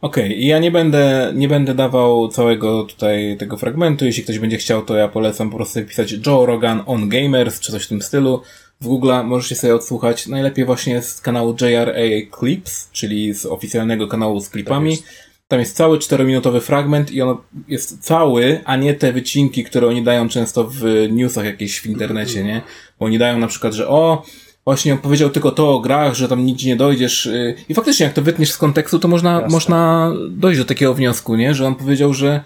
Okej, 0.00 0.42
i 0.42 0.46
ja 0.46 0.58
nie 0.58 0.70
będę, 0.70 1.32
nie 1.34 1.48
będę 1.48 1.74
dawał 1.74 2.28
całego 2.28 2.82
tutaj 2.84 3.36
tego 3.38 3.56
fragmentu. 3.56 4.04
Jeśli 4.04 4.22
ktoś 4.24 4.38
będzie 4.38 4.56
chciał, 4.56 4.82
to 4.82 4.96
ja 4.96 5.08
polecam 5.08 5.50
po 5.50 5.56
prostu 5.56 5.80
wpisać 5.80 6.14
Joe 6.26 6.46
Rogan 6.46 6.82
on 6.86 7.08
Gamers, 7.08 7.60
czy 7.60 7.72
coś 7.72 7.84
w 7.84 7.88
tym 7.88 8.02
stylu. 8.02 8.42
W 8.80 8.86
Google 8.86 9.12
możecie 9.24 9.56
sobie 9.56 9.74
odsłuchać 9.74 10.26
najlepiej 10.26 10.64
właśnie 10.64 11.02
z 11.02 11.20
kanału 11.20 11.56
JRA 11.60 12.38
Clips, 12.38 12.88
czyli 12.92 13.34
z 13.34 13.46
oficjalnego 13.46 14.08
kanału 14.08 14.40
z 14.40 14.48
klipami. 14.48 14.96
Tak 14.98 15.06
Tam 15.48 15.60
jest 15.60 15.76
cały 15.76 15.98
4-minutowy 15.98 16.60
fragment 16.60 17.10
i 17.10 17.22
on 17.22 17.36
jest 17.68 18.04
cały, 18.04 18.60
a 18.64 18.76
nie 18.76 18.94
te 18.94 19.12
wycinki, 19.12 19.64
które 19.64 19.86
oni 19.86 20.02
dają 20.02 20.28
często 20.28 20.64
w 20.64 20.82
newsach 21.10 21.44
jakieś 21.44 21.80
w 21.80 21.86
internecie, 21.86 22.44
nie? 22.44 22.62
Bo 23.00 23.06
oni 23.06 23.18
dają 23.18 23.38
na 23.38 23.46
przykład, 23.46 23.74
że 23.74 23.88
o, 23.88 24.22
właśnie 24.64 24.92
on 24.92 24.98
powiedział 24.98 25.30
tylko 25.30 25.50
to 25.50 25.74
o 25.74 25.80
grach, 25.80 26.14
że 26.14 26.28
tam 26.28 26.46
nigdzie 26.46 26.68
nie 26.68 26.76
dojdziesz. 26.76 27.26
y, 27.26 27.54
I 27.68 27.74
faktycznie, 27.74 28.04
jak 28.04 28.12
to 28.14 28.22
wytniesz 28.22 28.52
z 28.52 28.58
kontekstu, 28.58 28.98
to 28.98 29.08
można, 29.08 29.32
Jasne. 29.32 29.48
można 29.48 30.12
dojść 30.30 30.58
do 30.58 30.64
takiego 30.64 30.94
wniosku, 30.94 31.36
nie? 31.36 31.54
Że 31.54 31.66
on 31.66 31.74
powiedział, 31.74 32.14
że 32.14 32.44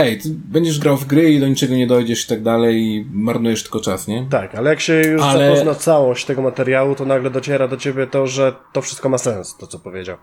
ej, 0.00 0.18
ty 0.18 0.28
będziesz 0.34 0.78
grał 0.78 0.96
w 0.96 1.06
gry 1.06 1.32
i 1.32 1.40
do 1.40 1.48
niczego 1.48 1.74
nie 1.74 1.86
dojdziesz 1.86 2.24
i 2.24 2.28
tak 2.28 2.42
dalej 2.42 2.76
i 2.82 3.06
marnujesz 3.12 3.62
tylko 3.62 3.80
czas, 3.80 4.08
nie? 4.08 4.26
Tak, 4.30 4.54
ale 4.54 4.70
jak 4.70 4.80
się 4.80 4.94
już 4.94 5.22
Ale- 5.22 5.48
zapozna 5.50 5.74
całość 5.74 6.24
tego 6.24 6.42
materiału, 6.42 6.94
to 6.94 7.04
nagle 7.04 7.30
dociera 7.30 7.68
do 7.68 7.76
ciebie 7.76 8.06
to, 8.06 8.26
że 8.26 8.52
to 8.72 8.82
wszystko 8.82 9.08
ma 9.08 9.18
sens, 9.18 9.56
to 9.60 9.66
co 9.66 9.78
powiedział. 9.78 10.16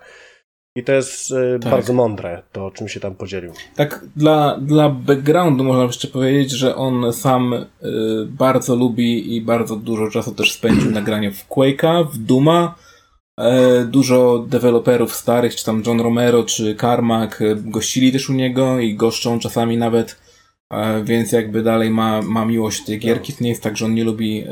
I 0.77 0.83
to 0.83 0.91
jest 0.91 1.31
e, 1.31 1.59
Tak. 1.59 1.71
bardzo 1.71 1.93
mądre, 1.93 2.43
to 2.51 2.71
czym 2.71 2.87
się 2.89 2.99
tam 2.99 3.15
podzielił. 3.15 3.51
Tak 3.75 4.05
dla, 4.15 4.57
dla 4.61 4.89
backgroundu 4.89 5.63
można 5.63 5.83
jeszcze 5.83 6.07
powiedzieć, 6.07 6.51
że 6.51 6.75
on 6.75 7.13
sam 7.13 7.53
y, 7.53 7.65
bardzo 8.25 8.75
lubi 8.75 9.35
i 9.35 9.41
bardzo 9.41 9.75
dużo 9.75 10.09
czasu 10.09 10.31
też 10.35 10.51
spędził 10.53 10.91
na 10.91 11.01
graniu 11.01 11.31
w 11.31 11.49
Quake'a, 11.49 12.07
w 12.11 12.17
Duma. 12.17 12.75
E, 13.39 13.83
dużo 13.85 14.45
deweloperów 14.49 15.15
starych, 15.15 15.55
czy 15.55 15.65
tam 15.65 15.83
John 15.85 15.99
Romero, 16.01 16.43
czy 16.43 16.75
Carmack 16.81 17.41
e, 17.41 17.55
gościli 17.55 18.11
też 18.11 18.29
u 18.29 18.33
niego 18.33 18.79
i 18.79 18.95
goszczą 18.95 19.39
czasami 19.39 19.77
nawet, 19.77 20.19
e, 20.73 21.03
więc 21.03 21.31
jakby 21.31 21.63
dalej 21.63 21.89
ma, 21.89 22.21
ma 22.21 22.45
miłość 22.45 22.85
tej 22.85 22.99
gierki. 22.99 23.33
To 23.33 23.43
nie 23.43 23.49
jest 23.49 23.63
tak, 23.63 23.77
że 23.77 23.85
on 23.85 23.93
nie 23.93 24.03
lubi 24.03 24.43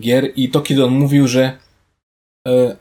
gier. 0.00 0.30
I 0.36 0.48
to 0.48 0.60
kiedy 0.60 0.84
on 0.84 0.92
mówił, 0.94 1.28
że 1.28 1.52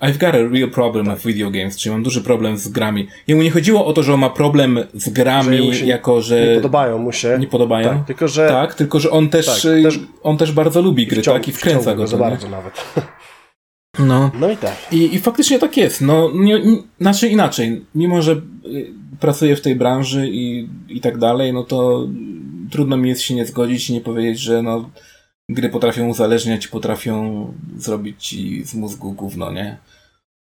I've 0.01 0.17
got 0.17 0.35
a 0.35 0.53
real 0.53 0.69
problem 0.71 1.05
with 1.09 1.25
video 1.25 1.51
games, 1.51 1.77
czyli 1.77 1.93
mam 1.93 2.03
duży 2.03 2.21
problem 2.21 2.57
z 2.57 2.67
grami. 2.67 3.07
Jemu 3.27 3.41
nie 3.41 3.51
chodziło 3.51 3.85
o 3.85 3.93
to, 3.93 4.03
że 4.03 4.13
on 4.13 4.19
ma 4.19 4.29
problem 4.29 4.79
z 4.93 5.09
grami, 5.09 5.73
Że 5.73 5.85
jako 5.85 6.21
że 6.21 6.47
Nie 6.47 6.55
podobają 6.55 6.97
mu 6.97 7.11
się. 7.11 7.37
nie 7.39 7.47
podobają. 7.47 7.89
Tak, 7.89 8.07
tylko 8.07 8.27
że 8.27 8.47
Tak, 8.49 8.73
tylko 8.73 8.99
że 8.99 9.09
on 9.11 9.29
też, 9.29 9.45
Tak, 9.45 9.55
też- 9.83 9.99
on 10.23 10.37
też 10.37 10.51
bardzo 10.51 10.81
lubi 10.81 11.07
gry, 11.07 11.21
wciąg- 11.21 11.33
tak? 11.39 11.47
I 11.47 11.51
wkręca 11.51 11.95
go 11.95 12.07
za 12.07 12.17
bardzo 12.17 12.49
nawet. 12.49 12.73
No. 13.99 14.31
No 14.39 14.51
i 14.51 14.57
tak. 14.57 14.75
I, 14.91 15.15
I 15.15 15.19
faktycznie 15.19 15.59
tak 15.59 15.77
jest. 15.77 16.01
No, 16.01 16.31
nie, 16.33 16.59
nie, 16.59 16.77
znaczy 17.01 17.27
inaczej. 17.27 17.85
Mimo, 17.95 18.21
że 18.21 18.31
y, 18.65 18.93
pracuję 19.19 19.55
w 19.55 19.61
tej 19.61 19.75
branży 19.75 20.29
i, 20.29 20.69
i 20.89 21.01
tak 21.01 21.17
dalej, 21.17 21.53
no 21.53 21.63
to 21.63 22.07
trudno 22.71 22.97
mi 22.97 23.09
jest 23.09 23.21
się 23.21 23.35
nie 23.35 23.45
zgodzić 23.45 23.89
i 23.89 23.93
nie 23.93 24.01
powiedzieć, 24.01 24.39
że 24.39 24.61
no, 24.61 24.89
gry 25.49 25.69
potrafią 25.69 26.07
uzależniać, 26.07 26.67
potrafią 26.67 27.53
zrobić 27.77 28.23
ci 28.27 28.63
z 28.65 28.73
mózgu 28.75 29.13
gówno, 29.13 29.51
nie? 29.51 29.77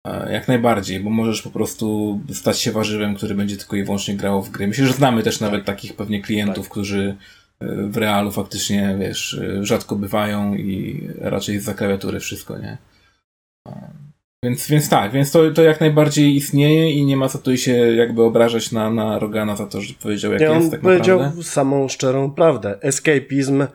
E, 0.08 0.34
Jak 0.34 0.47
najbardziej, 0.47 0.99
bo 0.99 1.10
możesz 1.10 1.41
po 1.41 1.49
prostu 1.49 2.19
stać 2.34 2.60
się 2.60 2.71
warzywem, 2.71 3.15
który 3.15 3.36
będzie 3.36 3.58
tylko 3.58 3.75
i 3.75 3.84
wyłącznie 3.84 4.15
grał 4.15 4.41
w 4.43 4.49
gry. 4.49 4.67
Myślę, 4.67 4.86
że 4.86 4.93
znamy 4.93 5.23
też 5.23 5.39
nawet 5.39 5.65
takich 5.65 5.95
pewnie 5.95 6.21
klientów, 6.21 6.69
którzy 6.69 7.15
y, 7.63 7.88
w 7.89 7.97
realu 7.97 8.32
faktycznie, 8.32 8.95
wiesz, 8.99 9.34
y, 9.34 9.65
rzadko 9.65 9.95
bywają 9.95 10.56
i 10.56 11.01
raczej 11.17 11.60
za 11.60 11.73
klawiatury 11.73 12.19
wszystko, 12.19 12.58
nie? 12.58 12.77
Więc, 14.43 14.67
więc 14.67 14.89
tak, 14.89 15.12
więc 15.12 15.32
to, 15.32 15.52
to 15.52 15.62
jak 15.62 15.80
najbardziej 15.80 16.36
istnieje 16.36 16.91
i 16.91 17.06
nie 17.06 17.17
ma 17.17 17.30
co 17.30 17.38
tu 17.38 17.58
się 17.58 17.71
jakby 17.71 18.23
obrażać 18.23 18.71
na, 18.71 18.89
na 18.89 19.19
Rogana 19.19 19.56
za 19.56 19.67
to, 19.67 19.82
że 19.82 19.93
powiedział 19.93 20.32
jak 20.32 20.41
Nie, 20.41 20.52
on 20.52 20.58
jest 20.58 20.71
tak 20.71 20.82
powiedział 20.82 21.19
naprawdę. 21.19 21.43
samą 21.43 21.88
szczerą 21.88 22.32
prawdę. 22.32 22.78
Escapizm 22.82 23.62
y, 23.62 23.67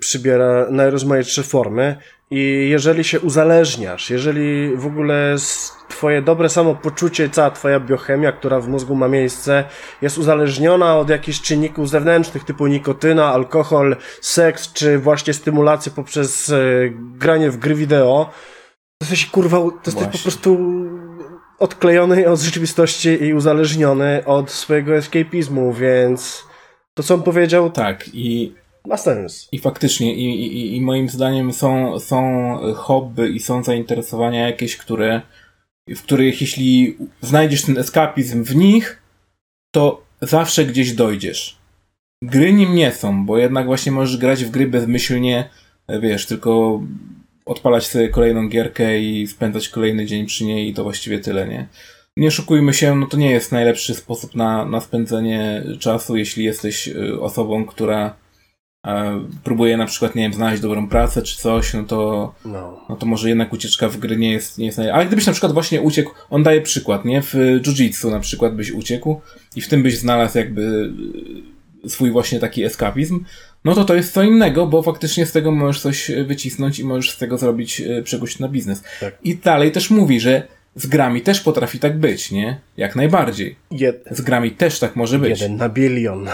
przybiera 0.00 0.66
najrozmaitsze 0.70 1.42
formy 1.42 1.96
i 2.30 2.68
jeżeli 2.70 3.04
się 3.04 3.20
uzależniasz, 3.20 4.10
jeżeli 4.10 4.76
w 4.76 4.86
ogóle 4.86 5.36
twoje 5.88 6.22
dobre 6.22 6.48
samopoczucie, 6.48 7.30
cała 7.30 7.50
twoja 7.50 7.80
biochemia, 7.80 8.32
która 8.32 8.60
w 8.60 8.68
mózgu 8.68 8.94
ma 8.94 9.08
miejsce, 9.08 9.64
jest 10.02 10.18
uzależniona 10.18 10.96
od 10.96 11.10
jakichś 11.10 11.40
czynników 11.40 11.88
zewnętrznych 11.88 12.44
typu 12.44 12.66
nikotyna, 12.66 13.32
alkohol, 13.32 13.96
seks, 14.20 14.72
czy 14.72 14.98
właśnie 14.98 15.34
stymulację 15.34 15.92
poprzez 15.92 16.48
y, 16.48 16.92
granie 16.96 17.50
w 17.50 17.56
gry 17.56 17.74
wideo, 17.74 18.30
jesteś 19.02 19.26
kurwa, 19.26 19.58
to 19.58 19.80
jesteś 19.86 20.06
po 20.06 20.18
prostu 20.18 20.58
odklejony 21.58 22.28
od 22.30 22.40
rzeczywistości 22.40 23.08
i 23.08 23.34
uzależniony 23.34 24.24
od 24.26 24.50
swojego 24.50 24.96
escapizmu, 24.96 25.72
więc 25.72 26.44
to, 26.94 27.02
co 27.02 27.14
on 27.14 27.22
powiedział, 27.22 27.70
Tak, 27.70 28.08
i, 28.14 28.54
ma 28.86 28.96
sens. 28.96 29.48
i 29.52 29.58
faktycznie, 29.58 30.14
i, 30.14 30.56
i, 30.56 30.76
i 30.76 30.80
moim 30.80 31.08
zdaniem 31.08 31.52
są, 31.52 31.98
są 32.00 32.58
hobby 32.74 33.28
i 33.28 33.40
są 33.40 33.64
zainteresowania 33.64 34.46
jakieś, 34.46 34.76
które, 34.76 35.22
w 35.88 36.02
których 36.02 36.40
jeśli 36.40 36.96
znajdziesz 37.20 37.62
ten 37.62 37.78
eskapizm 37.78 38.44
w 38.44 38.56
nich, 38.56 39.02
to 39.74 40.02
zawsze 40.20 40.64
gdzieś 40.64 40.92
dojdziesz. 40.92 41.58
Gry 42.24 42.52
nim 42.52 42.74
nie 42.74 42.92
są, 42.92 43.26
bo 43.26 43.38
jednak 43.38 43.66
właśnie 43.66 43.92
możesz 43.92 44.16
grać 44.16 44.44
w 44.44 44.50
gry 44.50 44.66
bezmyślnie, 44.66 45.50
wiesz, 45.88 46.26
tylko 46.26 46.80
odpalać 47.44 47.86
sobie 47.86 48.08
kolejną 48.08 48.48
gierkę 48.48 48.98
i 49.00 49.26
spędzać 49.26 49.68
kolejny 49.68 50.06
dzień 50.06 50.26
przy 50.26 50.44
niej 50.44 50.68
i 50.68 50.74
to 50.74 50.82
właściwie 50.82 51.18
tyle, 51.18 51.48
nie? 51.48 51.68
Nie 52.16 52.28
oszukujmy 52.28 52.74
się, 52.74 52.94
no 52.94 53.06
to 53.06 53.16
nie 53.16 53.30
jest 53.30 53.52
najlepszy 53.52 53.94
sposób 53.94 54.34
na, 54.34 54.64
na 54.64 54.80
spędzenie 54.80 55.64
czasu, 55.78 56.16
jeśli 56.16 56.44
jesteś 56.44 56.88
y, 56.88 57.20
osobą, 57.20 57.64
która 57.64 58.14
e, 58.86 59.20
próbuje 59.44 59.76
na 59.76 59.86
przykład, 59.86 60.14
nie 60.14 60.22
wiem, 60.22 60.32
znaleźć 60.34 60.62
dobrą 60.62 60.88
pracę 60.88 61.22
czy 61.22 61.36
coś, 61.38 61.74
no 61.74 61.84
to, 61.84 62.34
No. 62.44 62.80
no 62.88 62.96
to 62.96 63.06
może 63.06 63.28
jednak 63.28 63.52
ucieczka 63.52 63.88
w 63.88 63.96
gry 63.96 64.16
nie 64.16 64.32
jest, 64.32 64.58
nie 64.58 64.66
jest 64.66 64.78
najlepsza. 64.78 64.96
Ale 64.96 65.06
gdybyś 65.06 65.26
na 65.26 65.32
przykład 65.32 65.52
właśnie 65.52 65.80
uciekł, 65.82 66.10
on 66.30 66.42
daje 66.42 66.60
przykład, 66.60 67.04
nie? 67.04 67.22
W 67.22 67.34
jiu-jitsu 67.34 68.10
na 68.10 68.20
przykład 68.20 68.54
byś 68.56 68.70
uciekł 68.70 69.20
i 69.56 69.60
w 69.60 69.68
tym 69.68 69.82
byś 69.82 69.98
znalazł 69.98 70.38
jakby 70.38 70.92
y, 71.84 71.88
swój 71.88 72.10
właśnie 72.10 72.40
taki 72.40 72.64
eskapizm, 72.64 73.24
no 73.64 73.74
to 73.74 73.84
to 73.84 73.94
jest 73.94 74.12
co 74.12 74.22
innego, 74.22 74.66
bo 74.66 74.82
faktycznie 74.82 75.26
z 75.26 75.32
tego 75.32 75.50
możesz 75.50 75.80
coś 75.82 76.10
y, 76.10 76.24
wycisnąć 76.24 76.78
i 76.78 76.84
możesz 76.84 77.10
z 77.10 77.18
tego 77.18 77.38
zrobić, 77.38 77.80
y, 77.80 78.02
przegłość 78.02 78.38
na 78.38 78.48
biznes. 78.48 78.82
Tak. 79.00 79.14
I 79.24 79.36
dalej 79.36 79.72
też 79.72 79.90
mówi, 79.90 80.20
że 80.20 80.42
z 80.74 80.86
grami 80.86 81.20
też 81.20 81.40
potrafi 81.40 81.78
tak 81.78 81.98
być, 81.98 82.30
nie? 82.30 82.60
Jak 82.76 82.96
najbardziej. 82.96 83.56
Jed, 83.70 84.04
Z 84.10 84.20
grami 84.20 84.50
też 84.50 84.78
tak 84.78 84.96
może 84.96 85.18
być. 85.18 85.40
jeden 85.40 85.56
na 85.56 85.68
bilion. 85.68 86.28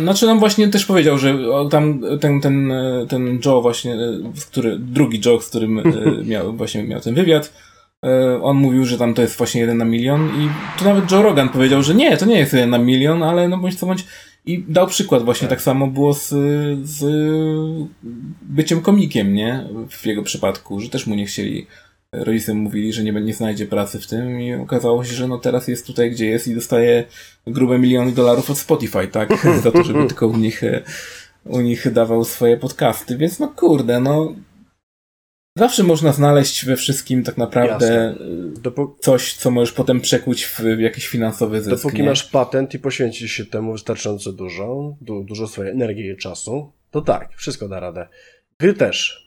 Znaczy 0.00 0.26
nam 0.26 0.38
właśnie 0.38 0.68
też 0.68 0.84
powiedział, 0.86 1.18
że 1.18 1.38
tam 1.70 2.00
ten, 2.20 2.40
ten, 2.40 2.70
e, 2.72 3.06
ten 3.08 3.38
Joe 3.44 3.62
właśnie, 3.62 3.94
e, 3.94 3.98
który, 4.50 4.78
drugi 4.78 5.20
Joe, 5.26 5.40
z 5.40 5.48
którym 5.48 5.78
e, 5.78 5.82
miał, 6.30 6.52
właśnie 6.52 6.82
miał 6.84 7.00
ten 7.00 7.14
wywiad, 7.14 7.52
e, 8.06 8.42
on 8.42 8.56
mówił, 8.56 8.84
że 8.84 8.98
tam 8.98 9.14
to 9.14 9.22
jest 9.22 9.36
właśnie 9.38 9.60
jeden 9.60 9.78
na 9.78 9.84
milion 9.84 10.28
i 10.28 10.48
tu 10.78 10.84
nawet 10.84 11.10
Joe 11.12 11.22
Rogan 11.22 11.48
powiedział, 11.48 11.82
że 11.82 11.94
nie, 11.94 12.16
to 12.16 12.26
nie 12.26 12.38
jest 12.38 12.52
jeden 12.52 12.70
na 12.70 12.78
milion, 12.78 13.22
ale 13.22 13.48
no 13.48 13.58
bądź 13.58 13.74
co 13.78 13.86
bądź 13.86 14.06
i 14.46 14.64
dał 14.68 14.86
przykład 14.86 15.24
właśnie, 15.24 15.48
tak, 15.48 15.62
samo 15.62 15.86
było 15.86 16.14
z, 16.14 16.28
z 16.82 17.04
byciem 18.42 18.80
komikiem, 18.80 19.34
nie? 19.34 19.68
W 19.90 20.06
jego 20.06 20.22
przypadku, 20.22 20.80
że 20.80 20.88
też 20.88 21.06
mu 21.06 21.14
nie 21.14 21.26
chcieli 21.26 21.66
rodzice 22.12 22.54
mówili, 22.54 22.92
że 22.92 23.04
nie, 23.04 23.12
nie 23.12 23.34
znajdzie 23.34 23.66
pracy 23.66 24.00
w 24.00 24.06
tym 24.06 24.40
i 24.40 24.54
okazało 24.54 25.04
się, 25.04 25.12
że 25.12 25.28
no 25.28 25.38
teraz 25.38 25.68
jest 25.68 25.86
tutaj, 25.86 26.10
gdzie 26.10 26.26
jest 26.26 26.48
i 26.48 26.54
dostaje 26.54 27.04
grube 27.46 27.78
miliony 27.78 28.12
dolarów 28.12 28.50
od 28.50 28.58
Spotify, 28.58 29.08
tak? 29.08 29.46
Za 29.62 29.72
to, 29.72 29.84
żeby 29.84 30.06
tylko 30.06 30.26
u 30.26 30.36
nich, 30.36 30.62
u 31.44 31.60
nich 31.60 31.92
dawał 31.92 32.24
swoje 32.24 32.56
podcasty. 32.56 33.16
Więc 33.16 33.38
no 33.38 33.48
kurde, 33.48 34.00
no 34.00 34.34
zawsze 35.56 35.82
można 35.82 36.12
znaleźć 36.12 36.64
we 36.64 36.76
wszystkim 36.76 37.22
tak 37.22 37.36
naprawdę 37.38 37.86
e, 37.88 38.14
Dopó- 38.62 38.94
coś, 39.00 39.34
co 39.34 39.50
możesz 39.50 39.72
potem 39.72 40.00
przekuć 40.00 40.44
w 40.44 40.80
jakiś 40.80 41.06
finansowy 41.08 41.62
zysk. 41.62 41.76
dopóki 41.82 42.02
nie? 42.02 42.08
masz 42.08 42.24
patent 42.24 42.74
i 42.74 42.78
poświęcisz 42.78 43.32
się 43.32 43.44
temu 43.46 43.72
wystarczająco 43.72 44.32
dużo, 44.32 44.96
du- 45.00 45.24
dużo 45.24 45.48
swojej 45.48 45.72
energii 45.72 46.10
i 46.10 46.16
czasu, 46.16 46.72
to 46.90 47.00
tak, 47.00 47.28
wszystko 47.36 47.68
da 47.68 47.80
radę. 47.80 48.08
Gry 48.60 48.74
też. 48.74 49.26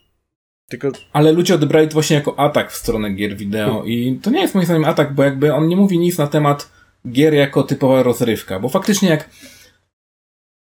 Tylko 0.68 0.88
Ale 1.12 1.32
ludzie 1.32 1.54
odebrali 1.54 1.88
to 1.88 1.94
właśnie 1.94 2.16
jako 2.16 2.38
atak 2.38 2.72
w 2.72 2.76
stronę 2.76 3.10
gier 3.10 3.36
wideo 3.36 3.84
i 3.84 4.18
to 4.22 4.30
nie 4.30 4.40
jest 4.40 4.54
moim 4.54 4.64
zdaniem 4.64 4.84
atak, 4.84 5.14
bo 5.14 5.22
jakby 5.22 5.54
on 5.54 5.68
nie 5.68 5.76
mówi 5.76 5.98
nic 5.98 6.18
na 6.18 6.26
temat 6.26 6.70
gier 7.10 7.34
jako 7.34 7.62
typowa 7.62 8.02
rozrywka, 8.02 8.60
bo 8.60 8.68
faktycznie 8.68 9.08
jak 9.08 9.30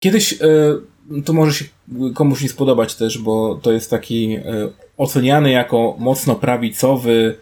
kiedyś, 0.03 0.33
y, 0.33 1.23
to 1.25 1.33
może 1.33 1.53
się 1.55 1.65
komuś 2.15 2.43
nie 2.43 2.49
spodobać 2.49 2.95
też, 2.95 3.19
bo 3.19 3.55
to 3.63 3.73
jest 3.73 3.91
taki 3.91 4.37
y, 4.37 4.43
oceniany 4.97 5.51
jako 5.51 5.97
mocno 5.99 6.35
prawicowy 6.35 7.37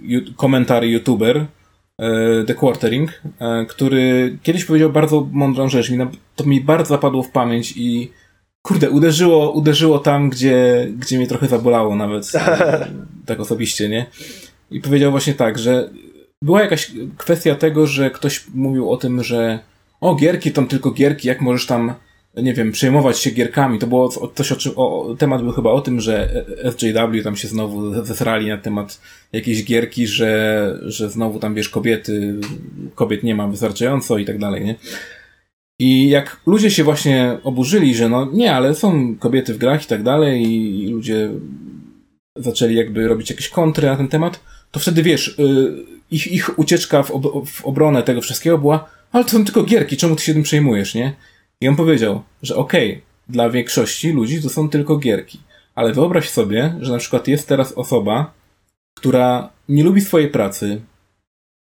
ju- 0.00 0.34
komentar 0.36 0.84
youtuber, 0.84 1.36
y, 1.36 2.44
The 2.46 2.54
Quartering, 2.54 3.10
y, 3.10 3.66
który 3.66 4.38
kiedyś 4.42 4.64
powiedział 4.64 4.92
bardzo 4.92 5.28
mądrą 5.32 5.68
rzecz, 5.68 5.92
to 6.36 6.44
mi 6.44 6.60
bardzo 6.60 6.88
zapadło 6.88 7.22
w 7.22 7.30
pamięć 7.30 7.72
i 7.76 8.10
kurde, 8.62 8.90
uderzyło, 8.90 9.50
uderzyło 9.52 9.98
tam, 9.98 10.30
gdzie, 10.30 10.86
gdzie 10.98 11.16
mnie 11.16 11.26
trochę 11.26 11.48
zabolało 11.48 11.96
nawet, 11.96 12.32
e, 12.34 12.88
tak 13.26 13.40
osobiście, 13.40 13.88
nie? 13.88 14.06
I 14.70 14.80
powiedział 14.80 15.10
właśnie 15.10 15.34
tak, 15.34 15.58
że 15.58 15.90
była 16.42 16.62
jakaś 16.62 16.92
kwestia 17.16 17.54
tego, 17.54 17.86
że 17.86 18.10
ktoś 18.10 18.44
mówił 18.54 18.90
o 18.90 18.96
tym, 18.96 19.22
że 19.22 19.58
o, 20.00 20.14
gierki 20.14 20.52
tam 20.52 20.66
tylko 20.66 20.90
gierki, 20.90 21.28
jak 21.28 21.40
możesz 21.40 21.66
tam, 21.66 21.94
nie 22.36 22.54
wiem, 22.54 22.72
przejmować 22.72 23.18
się 23.18 23.30
gierkami. 23.30 23.78
To 23.78 23.86
było 23.86 24.08
co- 24.08 24.28
coś 24.34 24.52
o 24.52 24.56
czym, 24.56 24.72
o, 24.76 25.14
temat 25.18 25.42
był 25.42 25.52
chyba 25.52 25.70
o 25.70 25.80
tym, 25.80 26.00
że 26.00 26.44
SJW 26.70 27.22
tam 27.24 27.36
się 27.36 27.48
znowu 27.48 28.04
zesrali 28.04 28.48
na 28.48 28.58
temat 28.58 29.00
jakiejś 29.32 29.64
gierki, 29.64 30.06
że, 30.06 30.78
że 30.82 31.10
znowu 31.10 31.38
tam, 31.38 31.54
wiesz, 31.54 31.68
kobiety, 31.68 32.34
kobiet 32.94 33.22
nie 33.22 33.34
ma 33.34 33.48
wystarczająco 33.48 34.18
i 34.18 34.24
tak 34.24 34.38
dalej, 34.38 34.64
nie? 34.64 34.74
I 35.80 36.08
jak 36.08 36.40
ludzie 36.46 36.70
się 36.70 36.84
właśnie 36.84 37.38
oburzyli, 37.44 37.94
że 37.94 38.08
no 38.08 38.28
nie, 38.32 38.54
ale 38.54 38.74
są 38.74 39.16
kobiety 39.16 39.54
w 39.54 39.58
grach 39.58 39.84
i 39.84 39.86
tak 39.86 40.02
dalej 40.02 40.42
i, 40.42 40.84
i 40.84 40.88
ludzie 40.88 41.30
zaczęli 42.36 42.74
jakby 42.74 43.08
robić 43.08 43.30
jakieś 43.30 43.48
kontry 43.48 43.86
na 43.86 43.96
ten 43.96 44.08
temat, 44.08 44.40
to 44.70 44.80
wtedy 44.80 45.02
wiesz, 45.02 45.28
y, 45.38 45.74
ich, 46.10 46.26
ich 46.26 46.58
ucieczka 46.58 47.02
w, 47.02 47.10
ob 47.10 47.48
w 47.48 47.64
obronę 47.64 48.02
tego 48.02 48.20
wszystkiego 48.20 48.58
była, 48.58 48.88
ale 49.12 49.24
to 49.24 49.30
są 49.30 49.44
tylko 49.44 49.62
gierki, 49.62 49.96
czemu 49.96 50.16
ty 50.16 50.22
się 50.22 50.34
tym 50.34 50.42
przejmujesz, 50.42 50.94
nie? 50.94 51.12
I 51.60 51.68
on 51.68 51.76
powiedział, 51.76 52.22
że 52.42 52.56
okej, 52.56 53.02
dla 53.28 53.50
większości 53.50 54.12
ludzi 54.12 54.42
to 54.42 54.48
są 54.48 54.68
tylko 54.68 54.96
gierki, 54.96 55.40
ale 55.74 55.92
wyobraź 55.92 56.28
sobie, 56.28 56.74
że 56.80 56.92
na 56.92 56.98
przykład 56.98 57.28
jest 57.28 57.48
teraz 57.48 57.72
osoba, 57.72 58.34
która 58.94 59.50
nie 59.68 59.84
lubi 59.84 60.00
swojej 60.00 60.28
pracy, 60.28 60.80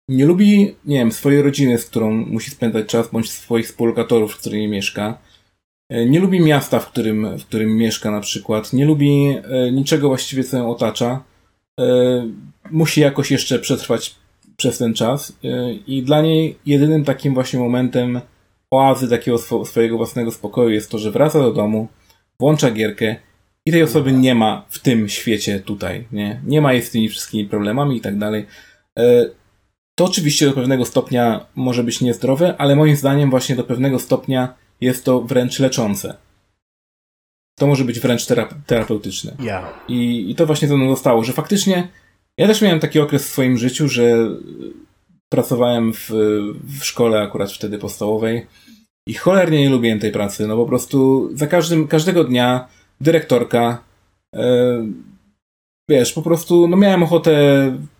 nie 0.10 0.26
lubi, 0.26 0.76
nie 0.86 0.98
wiem, 0.98 1.12
swojej 1.12 1.42
rodziny, 1.42 1.78
z 1.78 1.86
którą 1.86 2.12
musi 2.12 2.52
spędzać 2.52 2.86
czas, 2.86 3.12
bądź 3.12 3.32
swoich 3.32 3.66
współlokatorów, 3.66 4.34
z 4.34 4.38
którymi 4.38 4.68
mieszka. 4.68 5.18
E, 5.90 6.06
Nie 6.06 6.20
lubi 6.20 6.40
miasta, 6.40 6.80
w 6.80 6.92
którym, 6.92 7.38
w 7.38 7.46
którym 7.46 7.78
mieszka 7.78 8.12
na 8.12 8.22
przykład. 8.22 8.74
Nie 8.74 8.86
lubi 8.86 9.38
e, 9.44 9.72
niczego 9.72 10.08
właściwie, 10.08 10.44
co 10.44 10.58
ją 10.58 10.72
otacza. 10.72 11.24
E, 11.80 11.86
Musi 12.72 13.02
jakoś 13.02 13.32
jeszcze 13.32 13.60
przetrwać 13.60 14.16
przez 14.58 14.78
ten 14.78 14.94
czas. 14.94 15.34
I 15.88 16.04
dla 16.04 16.22
niej 16.22 16.58
jedynym 16.66 17.06
takim 17.06 17.34
właśnie 17.34 17.60
momentem 17.60 18.22
oazy 18.72 19.10
takiego 19.10 19.38
swo- 19.38 19.66
swojego 19.66 19.98
własnego 19.98 20.32
spokoju 20.32 20.70
jest 20.70 20.92
to, 20.92 20.98
że 20.98 21.12
wraca 21.12 21.40
do 21.40 21.54
domu, 21.54 21.88
włącza 22.40 22.72
gierkę 22.72 23.16
i 23.66 23.72
tej 23.72 23.84
osoby 23.84 24.12
nie 24.12 24.36
ma 24.36 24.66
w 24.70 24.80
tym 24.80 25.10
świecie 25.10 25.60
tutaj, 25.60 26.08
nie? 26.12 26.42
Nie 26.46 26.62
ma 26.62 26.74
jej 26.74 26.82
z 26.82 26.92
tymi 26.92 27.10
wszystkimi 27.10 27.46
problemami 27.46 27.98
i 27.98 28.02
tak 28.02 28.18
dalej. 28.18 28.46
E, 29.00 29.26
to 29.96 30.06
oczywiście 30.06 30.46
do 30.46 30.54
pewnego 30.54 30.86
stopnia 30.86 31.46
może 31.56 31.84
być 31.84 32.02
niezdrowe, 32.02 32.56
ale 32.58 32.76
moim 32.76 32.96
zdaniem 32.96 33.30
właśnie 33.30 33.56
do 33.56 33.64
pewnego 33.64 34.00
stopnia 34.00 34.54
jest 34.82 35.06
to 35.06 35.22
wręcz 35.22 35.60
leczące. 35.60 36.18
To 37.60 37.68
może 37.68 37.86
być 37.86 38.00
wręcz 38.00 38.26
terapeutyczne. 38.68 39.36
Yeah. 39.40 39.86
I, 39.88 40.32
I 40.32 40.36
to 40.36 40.46
właśnie 40.46 40.68
ze 40.68 40.78
mną 40.78 40.90
zostało, 40.90 41.24
że 41.24 41.34
faktycznie 41.34 41.88
ja 42.38 42.48
też 42.48 42.62
miałem 42.62 42.80
taki 42.80 43.00
okres 43.00 43.28
w 43.28 43.32
swoim 43.32 43.58
życiu, 43.58 43.88
że 43.88 44.30
pracowałem 45.30 45.94
w, 45.94 46.10
w 46.80 46.84
szkole 46.84 47.22
akurat 47.22 47.52
wtedy 47.52 47.78
podstawowej 47.78 48.48
i 49.08 49.14
cholernie 49.14 49.62
nie 49.62 49.70
lubiłem 49.70 50.00
tej 50.00 50.12
pracy. 50.12 50.48
No 50.48 50.58
po 50.58 50.66
prostu 50.66 51.30
za 51.34 51.48
każdym, 51.48 51.88
każdego 51.88 52.24
dnia 52.24 52.68
dyrektorka 53.02 53.84
e, 54.36 54.86
wiesz, 55.90 56.14
po 56.14 56.22
prostu, 56.22 56.68
no 56.68 56.78
miałem 56.78 57.04
ochotę 57.04 57.32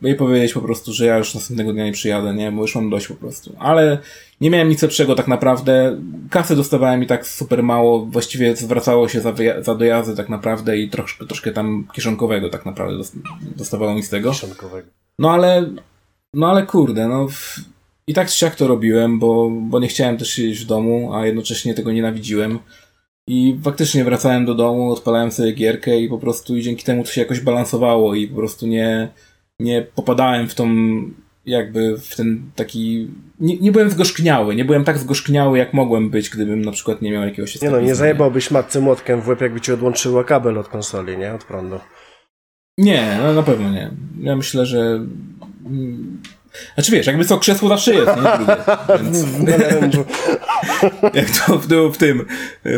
jej 0.02 0.16
powiedzieć 0.16 0.54
po 0.54 0.62
prostu, 0.62 0.94
że 0.94 1.06
ja 1.06 1.18
już 1.18 1.36
następnego 1.36 1.74
dnia 1.74 1.86
nie 1.86 1.92
przyjadę, 1.92 2.34
nie, 2.34 2.52
bo 2.52 2.62
już 2.62 2.76
mam 2.76 2.90
dość 2.90 3.08
po 3.08 3.16
prostu. 3.16 3.56
Ale 3.60 3.98
nie 4.42 4.50
miałem 4.50 4.70
nic 4.70 4.82
lepszego 4.82 5.16
tak 5.16 5.28
naprawdę. 5.28 6.02
Kasy 6.30 6.56
dostawałem 6.56 7.04
i 7.04 7.08
tak 7.08 7.28
super 7.28 7.64
mało, 7.64 8.06
właściwie 8.06 8.56
zwracało 8.56 9.08
się 9.08 9.22
za, 9.22 9.34
za 9.62 9.76
dojazdy 9.76 10.16
tak 10.16 10.30
naprawdę 10.30 10.78
i 10.78 10.90
troszkę, 10.90 11.26
troszkę 11.26 11.52
tam 11.52 11.88
kieszonkowego 11.94 12.50
tak 12.50 12.66
naprawdę 12.66 13.04
dostawało 13.56 13.96
mi 13.96 14.04
z 14.04 14.10
tego. 14.10 14.32
Kieszonkowego. 14.32 14.88
No 15.20 15.32
ale, 15.32 15.70
no 16.36 16.50
ale 16.50 16.66
kurde, 16.66 17.08
no 17.08 17.28
i 18.08 18.14
tak 18.14 18.30
czy 18.30 18.38
siak 18.38 18.56
to 18.56 18.68
robiłem, 18.68 19.20
bo, 19.20 19.50
bo 19.50 19.80
nie 19.80 19.88
chciałem 19.88 20.18
też 20.18 20.30
siedzieć 20.30 20.60
w 20.60 20.68
domu, 20.68 21.14
a 21.14 21.26
jednocześnie 21.26 21.74
tego 21.74 21.92
nienawidziłem. 21.92 22.60
I 23.28 23.60
faktycznie 23.64 24.04
wracałem 24.04 24.46
do 24.46 24.56
domu, 24.56 24.92
odpalałem 24.92 25.32
sobie 25.32 25.52
gierkę 25.52 26.00
i 26.00 26.10
po 26.10 26.18
prostu 26.18 26.58
i 26.58 26.62
dzięki 26.62 26.84
temu 26.84 27.04
to 27.04 27.12
się 27.12 27.22
jakoś 27.22 27.40
balansowało 27.40 28.16
i 28.16 28.28
po 28.28 28.36
prostu 28.36 28.68
nie, 28.68 29.10
nie 29.60 29.82
popadałem 29.96 30.50
w 30.50 30.56
tą 30.56 30.68
jakby 31.46 31.98
w 31.98 32.16
ten 32.16 32.52
taki... 32.56 33.08
Nie, 33.40 33.58
nie 33.58 33.72
byłem 33.72 33.90
zgorzkniały, 33.90 34.56
nie 34.56 34.66
byłem 34.66 34.84
tak 34.84 34.98
zgorzkniały, 34.98 35.58
jak 35.58 35.74
mogłem 35.74 36.10
być, 36.10 36.30
gdybym 36.30 36.62
na 36.62 36.72
przykład 36.72 37.02
nie 37.02 37.12
miał 37.12 37.24
jakiegoś 37.24 37.62
Nie 37.62 37.70
no, 37.70 37.82
nie 37.82 37.96
zajebałbyś 37.96 38.52
matce 38.52 38.80
młotkiem 38.80 39.22
w 39.22 39.28
łeb, 39.28 39.42
jakby 39.42 39.62
ci 39.62 39.72
odłączyła 39.72 40.24
kabel 40.24 40.58
od 40.58 40.68
konsoli, 40.68 41.18
nie? 41.18 41.34
Od 41.34 41.44
prądu. 41.44 41.80
Nie, 42.78 43.18
no 43.22 43.34
na 43.34 43.44
pewno 43.44 43.72
nie. 43.72 43.92
Ja 44.22 44.36
myślę, 44.36 44.66
że 44.66 45.06
mm, 45.66 46.35
znaczy 46.74 46.92
wiesz, 46.92 47.08
jakby 47.08 47.26
co, 47.26 47.38
krzesło 47.38 47.70
zawsze 47.70 47.94
jest, 47.94 48.12
nie? 48.16 48.38
Drugie, 48.38 48.56
więc... 49.82 49.96
Jak 51.14 51.30
to 51.30 51.58
było 51.58 51.92
w 51.92 51.98
tym, 51.98 52.26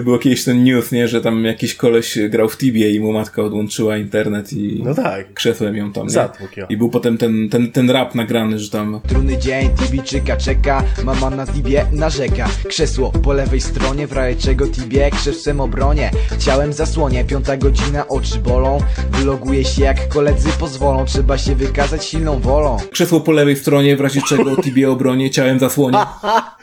było 0.04 0.20
kiedyś 0.20 0.44
ten 0.44 0.64
news, 0.64 0.92
nie? 0.92 1.08
Że 1.08 1.22
tam 1.22 1.46
jakiś 1.46 1.76
koleś 1.76 2.20
grał 2.30 2.50
w 2.50 2.58
Tibie 2.58 2.92
i 2.92 3.00
mu 3.00 3.14
matka 3.14 3.42
odłączyła 3.42 3.98
internet 3.98 4.54
i 4.54 4.82
no 4.84 4.96
tak. 4.96 5.34
krzesłem 5.34 5.76
ją 5.76 5.94
tam, 5.94 6.04
nie? 6.04 6.10
Zatłuk, 6.10 6.52
I 6.70 6.78
był 6.78 6.90
potem 6.90 7.18
ten, 7.18 7.50
ten, 7.50 7.72
ten 7.72 7.90
rap 7.90 8.16
nagrany, 8.16 8.60
że 8.60 8.70
tam... 8.70 9.02
Trudny 9.08 9.38
dzień, 9.38 9.70
Tibijczyka 9.70 10.38
czeka, 10.38 10.84
mama 11.04 11.30
na 11.30 11.48
Tibie 11.48 11.86
narzeka. 11.92 12.50
Krzesło 12.68 13.12
po 13.12 13.34
lewej 13.34 13.62
stronie, 13.62 14.08
w 14.08 14.12
razie 14.12 14.42
czego 14.42 14.68
Tibie 14.68 15.12
krzesłem 15.12 15.62
obronie. 15.62 16.12
Chciałem 16.32 16.74
zasłonie, 16.74 17.26
piąta 17.26 17.58
godzina, 17.58 18.08
oczy 18.08 18.40
bolą. 18.40 18.80
Wyloguję 19.12 19.66
się 19.66 19.84
jak 19.84 20.08
koledzy 20.08 20.50
pozwolą, 20.60 21.06
trzeba 21.06 21.38
się 21.38 21.56
wykazać 21.56 22.06
silną 22.06 22.40
wolą. 22.40 22.78
Krzesło 22.92 23.22
po 23.22 23.32
lewej 23.32 23.56
stronie, 23.56 23.67
w 23.98 24.02
razie 24.02 24.22
czego 24.22 24.56
Tibie 24.56 24.92
obronie, 24.92 25.30
ciałem 25.30 25.60
zasłonie. 25.60 25.98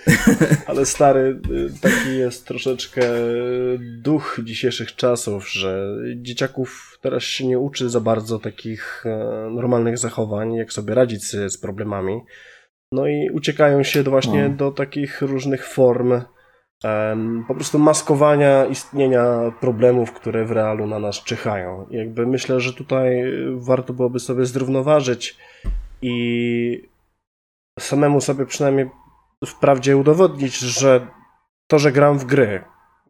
Ale 0.66 0.86
stary, 0.86 1.40
taki 1.80 2.18
jest 2.18 2.46
troszeczkę 2.46 3.02
duch 4.02 4.40
dzisiejszych 4.44 4.96
czasów, 4.96 5.50
że 5.50 5.96
dzieciaków 6.16 6.98
teraz 7.00 7.22
się 7.22 7.46
nie 7.46 7.58
uczy 7.58 7.90
za 7.90 8.00
bardzo 8.00 8.38
takich 8.38 9.04
e, 9.06 9.50
normalnych 9.50 9.98
zachowań, 9.98 10.54
jak 10.54 10.72
sobie 10.72 10.94
radzić 10.94 11.24
z 11.24 11.58
problemami. 11.58 12.20
No 12.92 13.06
i 13.06 13.30
uciekają 13.30 13.82
się 13.82 14.02
do 14.02 14.10
właśnie 14.10 14.48
no. 14.48 14.56
do 14.56 14.70
takich 14.70 15.22
różnych 15.22 15.66
form 15.66 16.20
um, 16.84 17.44
po 17.48 17.54
prostu 17.54 17.78
maskowania 17.78 18.66
istnienia 18.66 19.52
problemów, 19.60 20.12
które 20.12 20.44
w 20.44 20.50
realu 20.50 20.86
na 20.86 20.98
nas 20.98 21.22
czyhają. 21.24 21.86
jakby 21.90 22.26
myślę, 22.26 22.60
że 22.60 22.72
tutaj 22.72 23.24
warto 23.54 23.92
byłoby 23.92 24.20
sobie 24.20 24.46
zrównoważyć 24.46 25.36
i 26.02 26.88
samemu 27.80 28.20
sobie 28.20 28.46
przynajmniej 28.46 28.90
wprawdzie 29.46 29.96
udowodnić, 29.96 30.58
że 30.58 31.06
to, 31.66 31.78
że 31.78 31.92
gram 31.92 32.18
w 32.18 32.24
gry, 32.24 32.64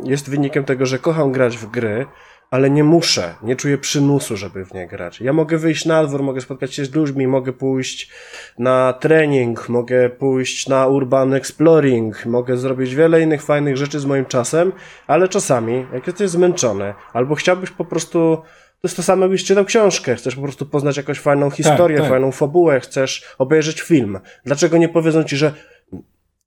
jest 0.04 0.30
wynikiem 0.30 0.64
tego, 0.64 0.86
że 0.86 0.98
kocham 0.98 1.32
grać 1.32 1.56
w 1.56 1.66
gry, 1.66 2.06
ale 2.50 2.70
nie 2.70 2.84
muszę, 2.84 3.34
nie 3.42 3.56
czuję 3.56 3.78
przymusu, 3.78 4.36
żeby 4.36 4.64
w 4.64 4.74
nie 4.74 4.86
grać. 4.86 5.20
Ja 5.20 5.32
mogę 5.32 5.58
wyjść 5.58 5.84
na 5.84 6.04
dwór, 6.04 6.22
mogę 6.22 6.40
spotkać 6.40 6.74
się 6.74 6.84
z 6.84 6.94
ludźmi, 6.94 7.26
mogę 7.26 7.52
pójść 7.52 8.10
na 8.58 8.92
trening, 8.92 9.68
mogę 9.68 10.10
pójść 10.10 10.68
na 10.68 10.86
urban 10.86 11.34
exploring, 11.34 12.26
mogę 12.26 12.56
zrobić 12.56 12.94
wiele 12.94 13.20
innych 13.20 13.42
fajnych 13.42 13.76
rzeczy 13.76 14.00
z 14.00 14.06
moim 14.06 14.24
czasem, 14.24 14.72
ale 15.06 15.28
czasami, 15.28 15.86
jak 15.92 16.06
jesteś 16.06 16.30
zmęczony, 16.30 16.94
albo 17.12 17.34
chciałbyś 17.34 17.70
po 17.70 17.84
prostu 17.84 18.42
to 18.84 18.88
jest 18.88 18.96
to 18.96 19.02
samo, 19.02 19.22
jakbyś 19.22 19.44
czytał 19.44 19.64
książkę, 19.64 20.14
chcesz 20.14 20.34
po 20.34 20.42
prostu 20.42 20.66
poznać 20.66 20.96
jakąś 20.96 21.18
fajną 21.18 21.50
historię, 21.50 21.96
tak, 21.96 22.04
tak. 22.04 22.12
fajną 22.12 22.32
fabułę, 22.32 22.80
chcesz 22.80 23.34
obejrzeć 23.38 23.80
film. 23.80 24.18
Dlaczego 24.44 24.76
nie 24.76 24.88
powiedzą 24.88 25.24
ci, 25.24 25.36
że 25.36 25.52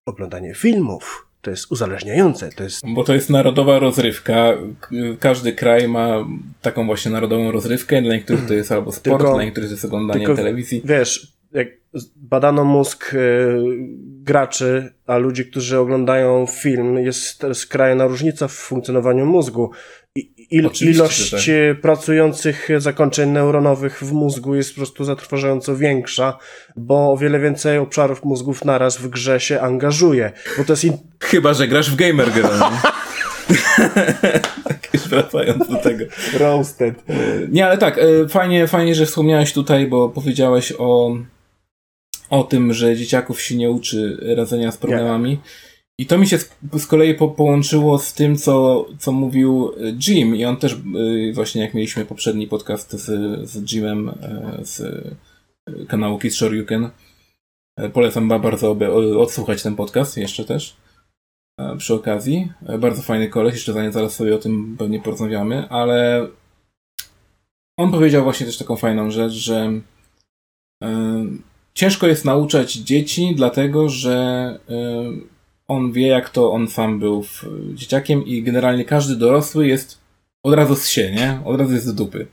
oglądanie 0.05 0.53
filmów 0.55 1.27
to 1.41 1.51
jest 1.51 1.71
uzależniające, 1.71 2.49
to 2.49 2.63
jest... 2.63 2.81
Bo 2.87 3.03
to 3.03 3.13
jest 3.13 3.29
narodowa 3.29 3.79
rozrywka. 3.79 4.53
Każdy 5.19 5.53
kraj 5.53 5.87
ma 5.87 6.25
taką 6.61 6.85
właśnie 6.85 7.11
narodową 7.11 7.51
rozrywkę. 7.51 8.01
Dla 8.01 8.13
niektórych 8.13 8.47
to 8.47 8.53
jest 8.53 8.71
albo 8.71 8.91
sport, 8.91 9.17
tylko, 9.17 9.33
dla 9.33 9.43
niektórych 9.43 9.69
to 9.69 9.73
jest 9.73 9.85
oglądanie 9.85 10.25
tylko, 10.25 10.35
telewizji. 10.35 10.81
Wiesz, 10.85 11.33
jak 11.51 11.67
badano 12.15 12.63
mózg 12.63 13.13
y, 13.13 13.59
graczy, 14.23 14.93
a 15.07 15.17
ludzi, 15.17 15.45
którzy 15.45 15.79
oglądają 15.79 16.45
film, 16.45 16.97
jest 16.97 17.45
skrajna 17.53 18.07
różnica 18.07 18.47
w 18.47 18.53
funkcjonowaniu 18.53 19.25
mózgu. 19.25 19.71
Il, 20.51 20.69
ilość 20.81 21.31
tak. 21.31 21.41
pracujących 21.81 22.69
zakończeń 22.77 23.29
neuronowych 23.29 24.03
w 24.03 24.11
mózgu 24.11 24.55
jest 24.55 24.69
po 24.69 24.75
prostu 24.75 25.03
zatrważająco 25.03 25.75
większa, 25.75 26.37
bo 26.75 27.11
o 27.11 27.17
wiele 27.17 27.39
więcej 27.39 27.77
obszarów 27.77 28.23
mózgów 28.23 28.65
naraz 28.65 28.97
w 28.97 29.07
grze 29.07 29.39
się 29.39 29.61
angażuje. 29.61 30.31
Bo 30.57 30.63
to 30.63 30.73
jest 30.73 30.83
in... 30.83 30.97
Chyba, 31.19 31.53
że 31.53 31.67
grasz 31.67 31.91
w 31.91 31.95
Gamer 31.95 32.31
Girl. 32.31 32.47
tak, 34.67 34.89
już 34.93 35.07
wracając 35.07 35.67
do 35.67 35.75
tego. 35.75 36.05
Roasted. 36.39 37.03
Nie, 37.49 37.65
ale 37.65 37.77
tak, 37.77 37.97
e, 37.97 38.27
fajnie, 38.29 38.67
fajnie, 38.67 38.95
że 38.95 39.05
wspomniałeś 39.05 39.53
tutaj, 39.53 39.87
bo 39.87 40.09
powiedziałeś 40.09 40.73
o, 40.77 41.17
o 42.29 42.43
tym, 42.43 42.73
że 42.73 42.95
dzieciaków 42.95 43.41
się 43.41 43.55
nie 43.55 43.71
uczy 43.71 44.17
radzenia 44.35 44.71
z 44.71 44.77
problemami. 44.77 45.39
I 45.99 46.05
to 46.05 46.17
mi 46.17 46.27
się 46.27 46.37
z, 46.73 46.87
kolei 46.87 47.13
po, 47.13 47.27
połączyło 47.27 47.99
z 47.99 48.13
tym, 48.13 48.37
co, 48.37 48.85
co 48.99 49.11
mówił 49.11 49.71
e, 49.77 49.91
Jim. 50.07 50.35
I 50.35 50.45
on 50.45 50.57
też, 50.57 50.73
e, 50.73 50.77
właśnie 51.33 51.61
jak 51.61 51.73
mieliśmy 51.73 52.05
poprzedni 52.05 52.47
podcast 52.47 52.91
z, 52.91 53.05
z 53.49 53.71
Jimem 53.71 54.09
e, 54.09 54.59
z 54.61 54.81
kanału 55.87 56.19
Kids 56.19 56.35
Shoryuken. 56.35 56.89
Polecam 57.93 58.27
bardzo 58.27 58.77
odsłuchać 59.19 59.63
ten 59.63 59.75
podcast 59.75 60.17
jeszcze 60.17 60.45
też 60.45 60.77
przy 61.77 61.93
okazji. 61.93 62.51
Bardzo 62.79 63.01
fajny 63.01 63.29
koleś, 63.29 63.53
jeszcze 63.53 63.91
zaraz 63.91 64.15
sobie 64.15 64.35
o 64.35 64.37
tym 64.37 64.75
pewnie 64.79 64.99
porozmawiamy, 64.99 65.69
ale 65.69 66.27
on 67.79 67.91
powiedział 67.91 68.23
właśnie 68.23 68.45
też 68.45 68.57
taką 68.57 68.75
fajną 68.75 69.11
rzecz, 69.11 69.33
że 69.33 69.71
ciężko 71.73 72.07
jest 72.07 72.25
nauczać 72.25 72.73
dzieci, 72.73 73.33
dlatego 73.35 73.89
że 73.89 74.59
on 75.67 75.91
wie, 75.91 76.07
jak 76.07 76.29
to 76.29 76.51
on 76.51 76.67
sam 76.67 76.99
był 76.99 77.25
dzieciakiem 77.73 78.25
i 78.25 78.43
generalnie 78.43 78.85
każdy 78.85 79.15
dorosły 79.15 79.67
jest 79.67 80.01
od 80.43 80.53
razu 80.53 80.75
z 80.75 80.87
się, 80.87 81.11
nie? 81.11 81.39
Od 81.45 81.59
razu 81.59 81.73
jest 81.73 81.85
z 81.85 81.95
dupy. 81.95 82.27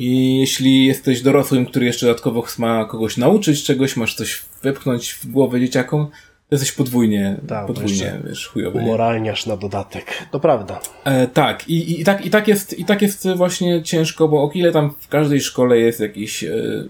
I 0.00 0.38
jeśli 0.38 0.86
jesteś 0.86 1.22
dorosłym, 1.22 1.66
który 1.66 1.86
jeszcze 1.86 2.06
dodatkowo 2.06 2.44
ma 2.58 2.84
kogoś 2.84 3.16
nauczyć 3.16 3.64
czegoś, 3.64 3.96
masz 3.96 4.14
coś 4.14 4.42
wepchnąć 4.62 5.12
w 5.12 5.26
głowę 5.26 5.60
dzieciakom, 5.60 6.06
to 6.48 6.56
jesteś 6.56 6.72
podwójnie, 6.72 7.36
tak, 7.48 7.66
podwójnie, 7.66 8.20
wiesz, 8.24 8.46
chujowy. 8.46 8.78
Umoralniasz 8.78 9.46
na 9.46 9.56
dodatek. 9.56 10.26
To 10.30 10.40
prawda. 10.40 10.80
E, 11.04 11.26
tak. 11.26 11.68
I, 11.68 12.00
i, 12.00 12.04
tak, 12.04 12.26
i, 12.26 12.30
tak 12.30 12.48
jest, 12.48 12.78
I 12.78 12.84
tak 12.84 13.02
jest 13.02 13.28
właśnie 13.36 13.82
ciężko, 13.82 14.28
bo 14.28 14.44
o 14.44 14.50
ile 14.54 14.72
tam 14.72 14.94
w 14.98 15.08
każdej 15.08 15.40
szkole 15.40 15.78
jest 15.78 16.00
jakiś, 16.00 16.44
e, 16.44 16.84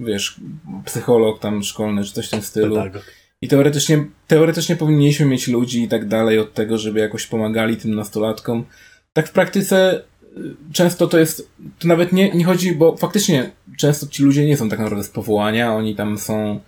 wiesz, 0.00 0.40
psycholog 0.84 1.38
tam 1.38 1.62
szkolny, 1.62 2.04
czy 2.04 2.12
coś 2.12 2.26
w 2.26 2.30
tym 2.30 2.42
stylu. 2.42 2.76
Pedagog 2.76 3.04
i 3.42 3.48
teoretycznie, 3.48 4.06
teoretycznie 4.26 4.76
powinniśmy 4.76 5.26
mieć 5.26 5.48
ludzi 5.48 5.82
i 5.82 5.88
tak 5.88 6.08
dalej 6.08 6.38
od 6.38 6.54
tego, 6.54 6.78
żeby 6.78 7.00
jakoś 7.00 7.26
pomagali 7.26 7.76
tym 7.76 7.94
nastolatkom. 7.94 8.64
Tak 9.12 9.28
w 9.28 9.32
praktyce 9.32 10.02
y, 10.36 10.72
często 10.72 11.06
to 11.06 11.18
jest, 11.18 11.50
to 11.78 11.88
nawet 11.88 12.12
nie, 12.12 12.30
nie 12.30 12.44
chodzi, 12.44 12.72
bo 12.72 12.96
faktycznie 12.96 13.50
często 13.76 14.06
ci 14.06 14.22
ludzie 14.22 14.46
nie 14.46 14.56
są 14.56 14.68
tak 14.68 14.78
naprawdę 14.78 15.04
z 15.04 15.10
powołania, 15.10 15.74
oni 15.74 15.94
tam 15.94 16.18
są 16.18 16.60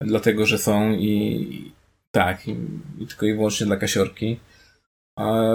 dlatego, 0.00 0.46
że 0.46 0.58
są 0.58 0.92
i 0.92 1.72
tak, 2.10 2.48
i, 2.48 2.56
i 2.98 3.06
tylko 3.06 3.26
i 3.26 3.34
wyłącznie 3.34 3.66
dla 3.66 3.76
kasiorki. 3.76 4.40
A 5.18 5.52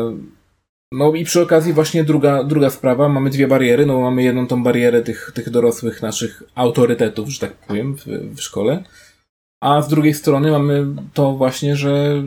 no 0.91 1.13
i 1.13 1.25
przy 1.25 1.41
okazji 1.41 1.73
właśnie 1.73 2.03
druga, 2.03 2.43
druga 2.43 2.69
sprawa, 2.69 3.09
mamy 3.09 3.29
dwie 3.29 3.47
bariery, 3.47 3.85
no 3.85 3.99
mamy 3.99 4.23
jedną 4.23 4.47
tą 4.47 4.63
barierę 4.63 5.01
tych, 5.01 5.31
tych 5.35 5.49
dorosłych 5.49 6.01
naszych 6.01 6.43
autorytetów, 6.55 7.29
że 7.29 7.39
tak 7.39 7.53
powiem, 7.53 7.95
w, 7.97 8.05
w 8.35 8.41
szkole, 8.41 8.83
a 9.61 9.81
z 9.81 9.87
drugiej 9.87 10.13
strony 10.13 10.51
mamy 10.51 10.85
to 11.13 11.33
właśnie, 11.33 11.75
że 11.75 12.23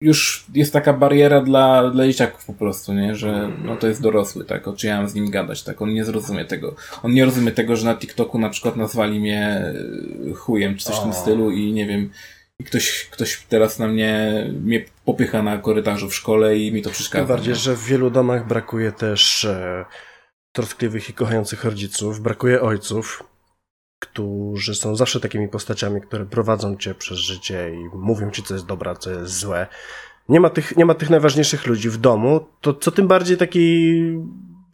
już 0.00 0.46
jest 0.54 0.72
taka 0.72 0.92
bariera 0.92 1.40
dla, 1.40 1.90
dla 1.90 2.06
dzieciaków 2.06 2.44
po 2.44 2.52
prostu, 2.52 2.94
nie? 2.94 3.14
Że 3.14 3.50
no 3.64 3.76
to 3.76 3.86
jest 3.86 4.02
dorosły, 4.02 4.44
tak? 4.44 4.68
O 4.68 4.72
czy 4.72 4.86
ja 4.86 4.96
mam 4.96 5.08
z 5.08 5.14
nim 5.14 5.30
gadać, 5.30 5.62
tak? 5.62 5.82
On 5.82 5.94
nie 5.94 6.04
zrozumie 6.04 6.44
tego. 6.44 6.74
On 7.02 7.12
nie 7.12 7.24
rozumie 7.24 7.52
tego, 7.52 7.76
że 7.76 7.84
na 7.84 7.96
TikToku 7.96 8.38
na 8.38 8.50
przykład 8.50 8.76
nazwali 8.76 9.20
mnie 9.20 9.72
chujem 10.36 10.76
czy 10.76 10.84
coś 10.84 10.96
w 10.96 11.02
tym 11.02 11.12
stylu 11.12 11.50
i 11.50 11.72
nie 11.72 11.86
wiem, 11.86 12.10
i 12.60 12.64
ktoś, 12.64 13.08
ktoś 13.10 13.46
teraz 13.48 13.78
na 13.78 13.88
mnie, 13.88 14.46
mnie 14.62 14.84
popycha 15.04 15.42
na 15.42 15.58
korytarzu 15.58 16.08
w 16.08 16.14
szkole 16.14 16.58
i 16.58 16.72
mi 16.72 16.82
to 16.82 16.90
przeszkadza. 16.90 17.26
Tym 17.26 17.36
bardziej, 17.36 17.54
że 17.54 17.76
w 17.76 17.84
wielu 17.84 18.10
domach 18.10 18.46
brakuje 18.46 18.92
też 18.92 19.44
e, 19.44 19.84
troskliwych 20.52 21.10
i 21.10 21.12
kochających 21.12 21.64
rodziców, 21.64 22.20
brakuje 22.20 22.62
ojców, 22.62 23.22
którzy 24.02 24.74
są 24.74 24.96
zawsze 24.96 25.20
takimi 25.20 25.48
postaciami, 25.48 26.00
które 26.00 26.26
prowadzą 26.26 26.76
cię 26.76 26.94
przez 26.94 27.18
życie 27.18 27.70
i 27.74 27.96
mówią 27.96 28.30
ci, 28.30 28.42
co 28.42 28.54
jest 28.54 28.66
dobre, 28.66 28.94
co 28.96 29.10
jest 29.10 29.38
złe. 29.38 29.66
Nie 30.28 30.40
ma 30.40 30.50
tych, 30.50 30.76
nie 30.76 30.84
ma 30.84 30.94
tych 30.94 31.10
najważniejszych 31.10 31.66
ludzi 31.66 31.90
w 31.90 31.96
domu, 31.96 32.46
to 32.60 32.74
co 32.74 32.90
tym 32.90 33.08
bardziej 33.08 33.36
taki 33.36 33.94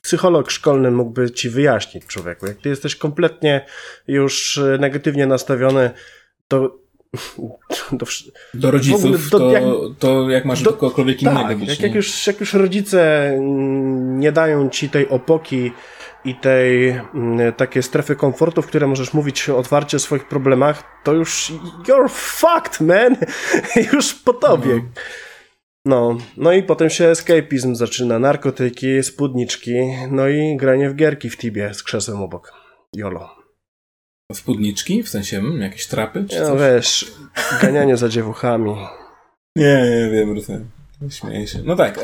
psycholog 0.02 0.50
szkolny 0.50 0.90
mógłby 0.90 1.30
ci 1.30 1.50
wyjaśnić, 1.50 2.06
człowieku. 2.06 2.46
Jak 2.46 2.56
ty 2.56 2.68
jesteś 2.68 2.96
kompletnie 2.96 3.64
już 4.08 4.58
e, 4.58 4.78
negatywnie 4.80 5.26
nastawiony, 5.26 5.90
to 6.48 6.78
do, 7.92 8.06
do 8.54 8.70
rodziców, 8.70 9.04
ogóle, 9.04 9.18
do, 9.30 9.38
to, 9.38 9.50
jak, 9.50 9.64
to 9.98 10.30
jak 10.30 10.44
masz 10.44 10.62
do, 10.62 10.72
kogokolwiek 10.72 11.20
tak, 11.20 11.32
innego 11.32 11.60
być. 11.60 11.68
Jak, 11.68 11.80
jak, 11.80 11.94
już, 11.94 12.26
jak 12.26 12.40
już 12.40 12.54
rodzice 12.54 13.32
nie 14.00 14.32
dają 14.32 14.70
ci 14.70 14.88
tej 14.88 15.08
opoki 15.08 15.72
i 16.24 16.34
tej 16.34 16.88
mm, 16.88 17.52
takie 17.52 17.82
strefy 17.82 18.16
komfortu, 18.16 18.62
w 18.62 18.66
której 18.66 18.88
możesz 18.88 19.14
mówić 19.14 19.48
otwarcie 19.48 19.96
o 19.96 20.00
swoich 20.00 20.28
problemach, 20.28 20.82
to 21.04 21.12
już 21.12 21.52
you're 21.88 22.08
fucked, 22.10 22.80
man! 22.80 23.16
już 23.92 24.14
po 24.14 24.32
tobie. 24.32 24.74
No. 25.84 26.12
no. 26.12 26.18
No 26.36 26.52
i 26.52 26.62
potem 26.62 26.90
się 26.90 27.08
escapizm 27.08 27.74
zaczyna, 27.74 28.18
narkotyki, 28.18 29.02
spódniczki, 29.02 29.74
no 30.10 30.28
i 30.28 30.56
granie 30.56 30.90
w 30.90 30.94
gierki 30.94 31.30
w 31.30 31.36
Tibie 31.36 31.74
z 31.74 31.82
krzesłem 31.82 32.22
obok. 32.22 32.52
Jolo. 32.96 33.38
Spódniczki? 34.32 35.02
W 35.02 35.08
sensie 35.08 35.40
hmm, 35.40 35.60
jakieś 35.60 35.86
trapy? 35.86 36.24
Czy 36.30 36.40
no 36.40 36.56
wiesz, 36.56 37.12
ganianie 37.62 37.96
za 37.96 38.08
dziewuchami. 38.08 38.76
Nie, 39.56 39.82
nie 39.90 40.10
wiem, 40.12 40.34
rozumiem. 40.34 40.70
Śmieję 41.10 41.46
się. 41.46 41.58
No 41.64 41.76
tak, 41.76 41.98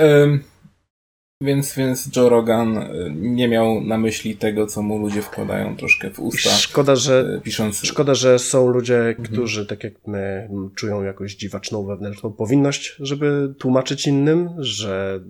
więc, 1.45 1.75
więc 1.75 2.17
Joe 2.17 2.29
Rogan 2.29 2.79
y, 2.79 3.13
nie 3.17 3.49
miał 3.49 3.81
na 3.81 3.99
myśli 3.99 4.37
tego, 4.37 4.67
co 4.67 4.83
mu 4.83 4.99
ludzie 4.99 5.23
wkładają 5.23 5.77
troszkę 5.77 6.11
w 6.11 6.21
usta. 6.21 6.51
Szkoda, 6.51 6.97
że, 6.97 7.39
y, 7.39 7.41
pisząc... 7.41 7.81
szkoda, 7.85 8.15
że 8.15 8.39
są 8.39 8.69
ludzie, 8.69 8.99
mhm. 8.99 9.29
którzy, 9.29 9.67
tak 9.67 9.85
jak 9.85 9.95
my, 10.07 10.49
czują 10.77 11.03
jakąś 11.03 11.35
dziwaczną 11.35 11.87
wewnętrzną 11.87 12.33
powinność, 12.33 12.97
żeby 13.01 13.55
tłumaczyć 13.59 14.07
innym, 14.07 14.51
że 14.59 15.21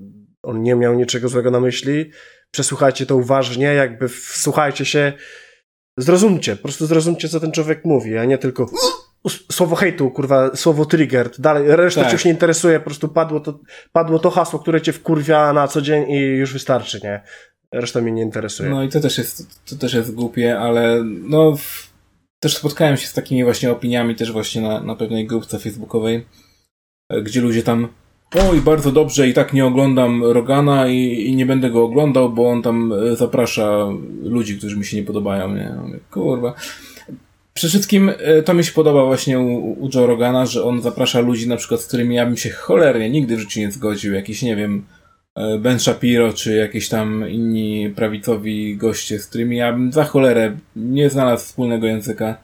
on 0.42 0.62
nie 0.62 0.74
miał 0.74 0.94
niczego 0.94 1.28
złego 1.28 1.50
na 1.50 1.60
myśli. 1.60 2.10
Przesłuchajcie 2.50 3.06
to 3.06 3.16
uważnie, 3.16 3.66
jakby 3.66 4.08
wsłuchajcie 4.08 4.84
się 4.84 5.12
Zrozumcie, 5.96 6.56
po 6.56 6.62
prostu 6.62 6.86
zrozumcie, 6.86 7.28
co 7.28 7.40
ten 7.40 7.52
człowiek 7.52 7.84
mówi, 7.84 8.16
a 8.16 8.24
nie 8.24 8.38
tylko 8.38 8.66
słowo 9.28 9.76
hejtu, 9.76 10.10
kurwa, 10.10 10.56
słowo 10.56 10.84
triggered, 10.84 11.40
dalej, 11.40 11.64
reszta 11.66 12.00
tak. 12.00 12.10
cię 12.10 12.14
już 12.14 12.24
nie 12.24 12.30
interesuje, 12.30 12.78
po 12.78 12.84
prostu 12.84 13.08
padło 13.08 13.40
to, 13.40 13.60
padło 13.92 14.18
to 14.18 14.30
hasło, 14.30 14.58
które 14.58 14.80
cię 14.80 14.92
wkurwia 14.92 15.52
na 15.52 15.68
co 15.68 15.82
dzień 15.82 16.10
i 16.10 16.18
już 16.18 16.52
wystarczy, 16.52 17.00
nie? 17.04 17.22
Reszta 17.72 18.00
mnie 18.00 18.12
nie 18.12 18.22
interesuje. 18.22 18.70
No 18.70 18.82
i 18.82 18.88
to 18.88 19.00
też 19.00 19.18
jest, 19.18 19.64
to 19.64 19.76
też 19.76 19.94
jest 19.94 20.14
głupie, 20.14 20.58
ale 20.58 21.04
no, 21.04 21.54
też 22.40 22.56
spotkałem 22.56 22.96
się 22.96 23.06
z 23.06 23.12
takimi 23.12 23.44
właśnie 23.44 23.70
opiniami 23.70 24.14
też 24.14 24.32
właśnie 24.32 24.62
na, 24.62 24.80
na 24.80 24.96
pewnej 24.96 25.26
grupce 25.26 25.58
facebookowej, 25.58 26.26
gdzie 27.22 27.40
ludzie 27.40 27.62
tam 27.62 27.88
oj, 28.50 28.60
bardzo 28.60 28.92
dobrze 28.92 29.28
i 29.28 29.34
tak 29.34 29.52
nie 29.52 29.66
oglądam 29.66 30.24
Rogana 30.24 30.88
i, 30.88 31.26
i, 31.26 31.36
nie 31.36 31.46
będę 31.46 31.70
go 31.70 31.84
oglądał, 31.84 32.30
bo 32.30 32.50
on 32.50 32.62
tam 32.62 32.92
e, 32.92 33.16
zaprasza 33.16 33.88
ludzi, 34.22 34.58
którzy 34.58 34.76
mi 34.76 34.84
się 34.84 34.96
nie 34.96 35.02
podobają, 35.02 35.54
nie? 35.54 35.74
Kurwa. 36.10 36.54
Przede 37.54 37.68
wszystkim 37.68 38.12
e, 38.18 38.42
to 38.42 38.54
mi 38.54 38.64
się 38.64 38.72
podoba 38.72 39.04
właśnie 39.04 39.38
u, 39.38 39.72
u 39.84 39.88
Joe 39.94 40.06
Rogana, 40.06 40.46
że 40.46 40.64
on 40.64 40.82
zaprasza 40.82 41.20
ludzi 41.20 41.48
na 41.48 41.56
przykład, 41.56 41.80
z 41.80 41.86
którymi 41.86 42.14
ja 42.14 42.26
bym 42.26 42.36
się 42.36 42.50
cholernie 42.50 43.10
nigdy 43.10 43.36
w 43.36 43.40
życiu 43.40 43.60
nie 43.60 43.70
zgodził. 43.70 44.14
Jakiś, 44.14 44.42
nie 44.42 44.56
wiem, 44.56 44.86
e, 45.36 45.58
Ben 45.58 45.78
Shapiro, 45.78 46.32
czy 46.32 46.54
jakieś 46.54 46.88
tam 46.88 47.30
inni 47.30 47.92
prawicowi 47.96 48.76
goście, 48.76 49.18
z 49.18 49.26
którymi 49.26 49.56
ja 49.56 49.72
bym 49.72 49.92
za 49.92 50.04
cholerę 50.04 50.56
nie 50.76 51.10
znalazł 51.10 51.44
wspólnego 51.44 51.86
języka. 51.86 52.36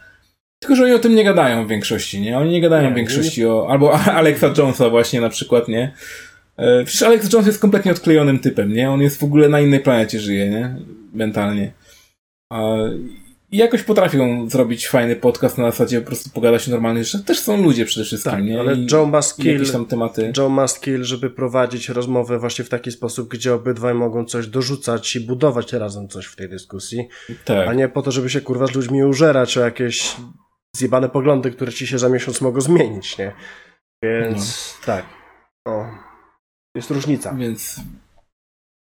Tylko, 0.63 0.77
że 0.77 0.85
oni 0.85 0.93
o 0.93 0.99
tym 0.99 1.15
nie 1.15 1.25
gadają 1.25 1.67
w 1.67 1.69
większości, 1.69 2.21
nie? 2.21 2.39
Oni 2.39 2.51
nie 2.51 2.61
gadają 2.61 2.89
nie, 2.89 2.93
w 2.93 2.97
większości 2.97 3.41
nie... 3.41 3.49
o... 3.49 3.69
Albo 3.71 3.93
Alexa 4.21 4.53
Jonesa 4.59 4.91
właśnie 4.91 5.21
na 5.21 5.29
przykład, 5.29 5.69
nie? 5.69 5.93
E, 6.57 6.85
przecież 6.85 7.03
Alex 7.03 7.33
Jones 7.33 7.47
jest 7.47 7.61
kompletnie 7.61 7.93
odklejonym 7.93 8.39
typem, 8.39 8.73
nie? 8.73 8.91
On 8.91 9.01
jest 9.01 9.21
w 9.21 9.25
ogóle 9.25 9.49
na 9.49 9.61
innej 9.61 9.81
planecie 9.81 10.21
żyje, 10.21 10.51
nie? 10.51 10.77
Mentalnie. 11.15 11.73
I 13.53 13.57
jakoś 13.57 13.83
potrafią 13.83 14.51
zrobić 14.51 14.89
fajny 14.89 15.17
podcast 15.17 15.59
na 15.59 15.71
zasadzie 15.71 16.01
po 16.01 16.07
prostu 16.07 16.31
pogadać 16.31 16.69
o 16.69 16.71
normalnych 16.71 17.05
rzeczach. 17.05 17.23
Też 17.23 17.39
są 17.39 17.63
ludzie 17.63 17.85
przede 17.85 18.07
wszystkim, 18.07 18.33
tak, 18.33 18.45
nie? 18.45 18.61
ale 18.61 18.77
Joe 18.93 19.07
must 19.07 19.37
kill, 19.37 19.73
tam 19.73 19.87
tematy. 19.87 20.33
Joe 20.37 20.49
must 20.49 20.81
kill, 20.81 21.05
żeby 21.05 21.31
prowadzić 21.31 21.89
rozmowę 21.89 22.39
właśnie 22.39 22.65
w 22.65 22.69
taki 22.69 22.93
sposób, 22.93 23.29
gdzie 23.29 23.55
obydwaj 23.55 23.95
mogą 23.95 24.25
coś 24.25 24.47
dorzucać 24.47 25.17
i 25.17 25.21
budować 25.21 25.73
razem 25.73 26.09
coś 26.09 26.27
w 26.27 26.37
tej 26.37 26.49
dyskusji. 26.49 27.09
Tak. 27.45 27.69
A 27.69 27.75
nie 27.75 27.89
po 27.89 28.03
to, 28.03 28.11
żeby 28.11 28.31
się 28.31 28.41
kurwa 28.41 28.67
z 28.67 28.75
ludźmi 28.75 29.05
użerać 29.05 29.59
o 29.59 29.61
jakieś 29.61 30.17
zjebane 30.77 31.09
poglądy, 31.09 31.51
które 31.51 31.73
ci 31.73 31.87
się 31.87 31.99
za 31.99 32.09
miesiąc 32.09 32.41
mogą 32.41 32.61
zmienić, 32.61 33.19
nie? 33.19 33.33
Więc 34.03 34.75
no. 34.81 34.87
tak. 34.87 35.07
O. 35.69 35.85
Jest 36.77 36.91
różnica. 36.91 37.35
Więc 37.35 37.81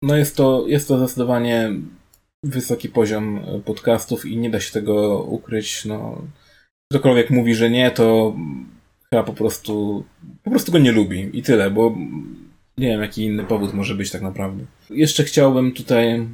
no 0.02 0.16
jest 0.16 0.36
to, 0.36 0.64
jest 0.66 0.88
to 0.88 0.98
zdecydowanie 0.98 1.72
wysoki 2.42 2.88
poziom 2.88 3.40
podcastów 3.64 4.26
i 4.26 4.36
nie 4.36 4.50
da 4.50 4.60
się 4.60 4.72
tego 4.72 5.22
ukryć. 5.22 5.84
No, 5.84 6.22
ktokolwiek 6.92 7.30
mówi, 7.30 7.54
że 7.54 7.70
nie, 7.70 7.90
to 7.90 8.36
chyba 9.10 9.22
po 9.22 9.32
prostu 9.32 10.04
po 10.42 10.50
prostu 10.50 10.72
go 10.72 10.78
nie 10.78 10.92
lubi 10.92 11.38
i 11.38 11.42
tyle, 11.42 11.70
bo 11.70 11.96
nie 12.78 12.88
wiem, 12.88 13.00
jaki 13.00 13.24
inny 13.24 13.44
powód 13.44 13.74
może 13.74 13.94
być 13.94 14.10
tak 14.10 14.22
naprawdę. 14.22 14.64
Jeszcze 14.90 15.24
chciałbym 15.24 15.72
tutaj 15.72 16.26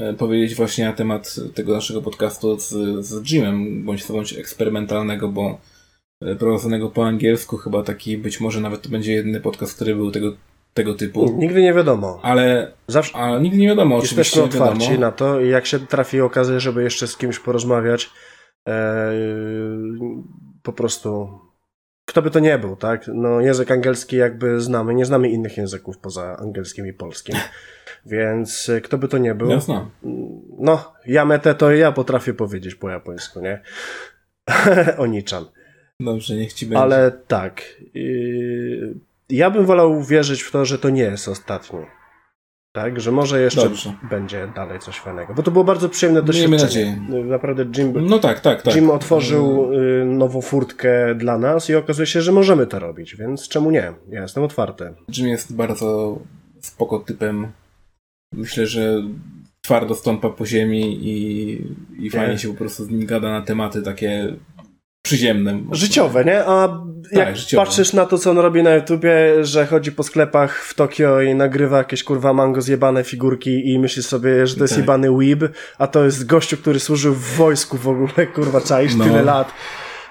E, 0.00 0.14
powiedzieć 0.14 0.54
właśnie 0.54 0.84
na 0.84 0.92
temat 0.92 1.36
tego 1.54 1.74
naszego 1.74 2.02
podcastu 2.02 2.60
z, 2.60 2.68
z 3.06 3.30
Jimem, 3.30 3.84
bądź 3.84 4.04
co 4.04 4.12
bądź 4.12 4.32
eksperymentalnego, 4.32 5.28
bo 5.28 5.60
e, 6.22 6.36
prowadzonego 6.36 6.90
po 6.90 7.06
angielsku, 7.06 7.56
chyba 7.56 7.82
taki 7.82 8.18
być 8.18 8.40
może 8.40 8.60
nawet 8.60 8.82
to 8.82 8.88
będzie 8.88 9.12
jedyny 9.12 9.40
podcast, 9.40 9.74
który 9.74 9.94
był 9.94 10.10
tego, 10.10 10.36
tego 10.74 10.94
typu. 10.94 11.36
Nigdy 11.38 11.62
nie 11.62 11.74
wiadomo. 11.74 12.20
Ale, 12.22 12.72
Zawsze, 12.86 13.16
ale 13.16 13.40
nigdy 13.40 13.58
nie 13.58 13.68
wiadomo, 13.68 13.96
oczywiście. 13.96 14.40
Jesteśmy 14.40 14.42
otwarci 14.42 14.80
wiadomo. 14.80 15.00
na 15.00 15.12
to 15.12 15.40
i 15.40 15.48
jak 15.48 15.66
się 15.66 15.78
trafi 15.78 16.20
okazja, 16.20 16.60
żeby 16.60 16.82
jeszcze 16.82 17.06
z 17.06 17.16
kimś 17.16 17.38
porozmawiać, 17.38 18.10
e, 18.68 19.12
po 20.62 20.72
prostu 20.72 21.28
kto 22.10 22.22
by 22.22 22.30
to 22.30 22.40
nie 22.40 22.58
był, 22.58 22.76
tak? 22.76 23.10
No 23.14 23.40
język 23.40 23.70
angielski 23.70 24.16
jakby 24.16 24.60
znamy, 24.60 24.94
nie 24.94 25.04
znamy 25.04 25.28
innych 25.28 25.56
języków 25.56 25.98
poza 25.98 26.36
angielskim 26.36 26.86
i 26.86 26.92
polskim. 26.92 27.36
Więc 28.06 28.68
e, 28.68 28.80
kto 28.80 28.98
by 28.98 29.08
to 29.08 29.18
nie 29.18 29.34
był. 29.34 29.50
Jasne. 29.50 29.86
No, 30.58 30.92
jametę 31.06 31.54
to 31.54 31.72
ja 31.72 31.92
potrafię 31.92 32.34
powiedzieć 32.34 32.74
po 32.74 32.90
japońsku, 32.90 33.40
nie? 33.40 33.62
Onichan. 34.98 35.44
Dobrze, 36.00 36.34
niech 36.34 36.52
ci 36.52 36.66
będzie. 36.66 36.82
Ale 36.82 37.12
tak. 37.26 37.62
Yy, 37.94 38.94
ja 39.30 39.50
bym 39.50 39.66
wolał 39.66 40.02
wierzyć 40.02 40.42
w 40.42 40.50
to, 40.50 40.64
że 40.64 40.78
to 40.78 40.90
nie 40.90 41.02
jest 41.02 41.28
ostatni. 41.28 41.78
Tak, 42.72 43.00
że 43.00 43.12
może 43.12 43.42
jeszcze 43.42 43.62
Dobrze. 43.62 43.92
będzie 44.10 44.52
dalej 44.54 44.78
coś 44.78 44.98
fajnego. 44.98 45.34
Bo 45.34 45.42
to 45.42 45.50
było 45.50 45.64
bardzo 45.64 45.88
przyjemne 45.88 46.22
doświadczenie. 46.22 47.00
Miejmy 47.08 47.24
Naprawdę 47.24 47.64
Jim, 47.76 48.06
no 48.06 48.18
tak, 48.18 48.40
tak, 48.40 48.62
tak. 48.62 48.74
Jim 48.74 48.90
otworzył 48.90 49.72
y, 49.72 50.04
nową 50.04 50.40
furtkę 50.40 51.14
dla 51.14 51.38
nas 51.38 51.70
i 51.70 51.74
okazuje 51.74 52.06
się, 52.06 52.22
że 52.22 52.32
możemy 52.32 52.66
to 52.66 52.78
robić, 52.78 53.16
więc 53.16 53.48
czemu 53.48 53.70
nie? 53.70 53.92
Ja 54.08 54.22
jestem 54.22 54.42
otwarty. 54.42 54.94
Jim 55.16 55.28
jest 55.28 55.56
bardzo 55.56 56.18
spoko 56.60 56.98
typem 56.98 57.52
myślę, 58.32 58.66
że 58.66 59.02
twardo 59.60 59.94
stąpa 59.94 60.30
po 60.30 60.46
ziemi 60.46 60.98
i, 61.08 61.58
i 61.98 62.10
fajnie 62.10 62.38
się 62.38 62.48
po 62.48 62.54
prostu 62.54 62.84
z 62.84 62.90
nim 62.90 63.06
gada 63.06 63.30
na 63.30 63.42
tematy 63.42 63.82
takie 63.82 64.36
przyziemne. 65.02 65.60
Życiowe, 65.72 66.24
nie? 66.24 66.44
A 66.44 66.68
tak, 66.68 67.12
jak 67.12 67.36
życiowe. 67.36 67.66
patrzysz 67.66 67.92
na 67.92 68.06
to, 68.06 68.18
co 68.18 68.30
on 68.30 68.38
robi 68.38 68.62
na 68.62 68.74
YouTubie, 68.74 69.44
że 69.44 69.66
chodzi 69.66 69.92
po 69.92 70.02
sklepach 70.02 70.64
w 70.64 70.74
Tokio 70.74 71.20
i 71.20 71.34
nagrywa 71.34 71.78
jakieś 71.78 72.04
kurwa 72.04 72.32
mango 72.32 72.62
zjebane 72.62 73.04
figurki 73.04 73.70
i 73.70 73.78
myślisz 73.78 74.06
sobie, 74.06 74.46
że 74.46 74.56
to 74.56 74.64
jest 74.64 74.74
tak. 74.74 74.80
jebany 74.80 75.10
weeb, 75.10 75.52
a 75.78 75.86
to 75.86 76.04
jest 76.04 76.26
gościu, 76.26 76.56
który 76.56 76.80
służył 76.80 77.14
w 77.14 77.36
wojsku 77.36 77.76
w 77.76 77.88
ogóle, 77.88 78.26
kurwa, 78.34 78.60
czaisz 78.60 78.94
no. 78.94 79.04
tyle 79.04 79.22
lat. 79.22 79.52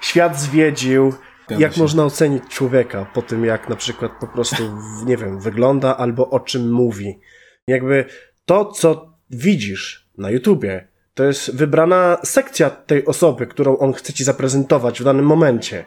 Świat 0.00 0.40
zwiedził, 0.40 1.12
jak 1.58 1.76
można 1.76 2.04
ocenić 2.04 2.42
człowieka 2.48 3.06
po 3.14 3.22
tym, 3.22 3.44
jak 3.44 3.68
na 3.68 3.76
przykład 3.76 4.12
po 4.20 4.26
prostu, 4.26 4.62
nie 5.06 5.16
wiem, 5.16 5.40
wygląda 5.40 5.96
albo 5.96 6.30
o 6.30 6.40
czym 6.40 6.72
mówi. 6.72 7.18
Jakby 7.66 8.04
to, 8.44 8.64
co 8.64 9.14
widzisz 9.30 10.08
na 10.18 10.30
YouTubie, 10.30 10.88
to 11.20 11.24
jest 11.24 11.56
wybrana 11.56 12.18
sekcja 12.24 12.70
tej 12.70 13.06
osoby, 13.06 13.46
którą 13.46 13.78
on 13.78 13.92
chce 13.92 14.12
ci 14.12 14.24
zaprezentować 14.24 15.00
w 15.00 15.04
danym 15.04 15.24
momencie. 15.24 15.84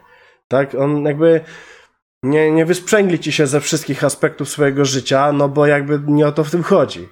Tak? 0.48 0.76
On 0.76 1.06
jakby 1.06 1.42
nie, 2.24 2.52
nie 2.52 2.66
wysprzęgli 2.66 3.20
ci 3.20 3.32
się 3.32 3.48
ze 3.48 3.62
wszystkich 3.62 4.04
aspektów 4.04 4.50
swojego 4.50 4.86
życia, 4.86 5.32
no 5.32 5.50
bo 5.50 5.66
jakby 5.66 6.00
nie 6.08 6.28
o 6.28 6.32
to 6.32 6.44
w 6.44 6.52
tym 6.52 6.64
chodzi. 6.64 7.10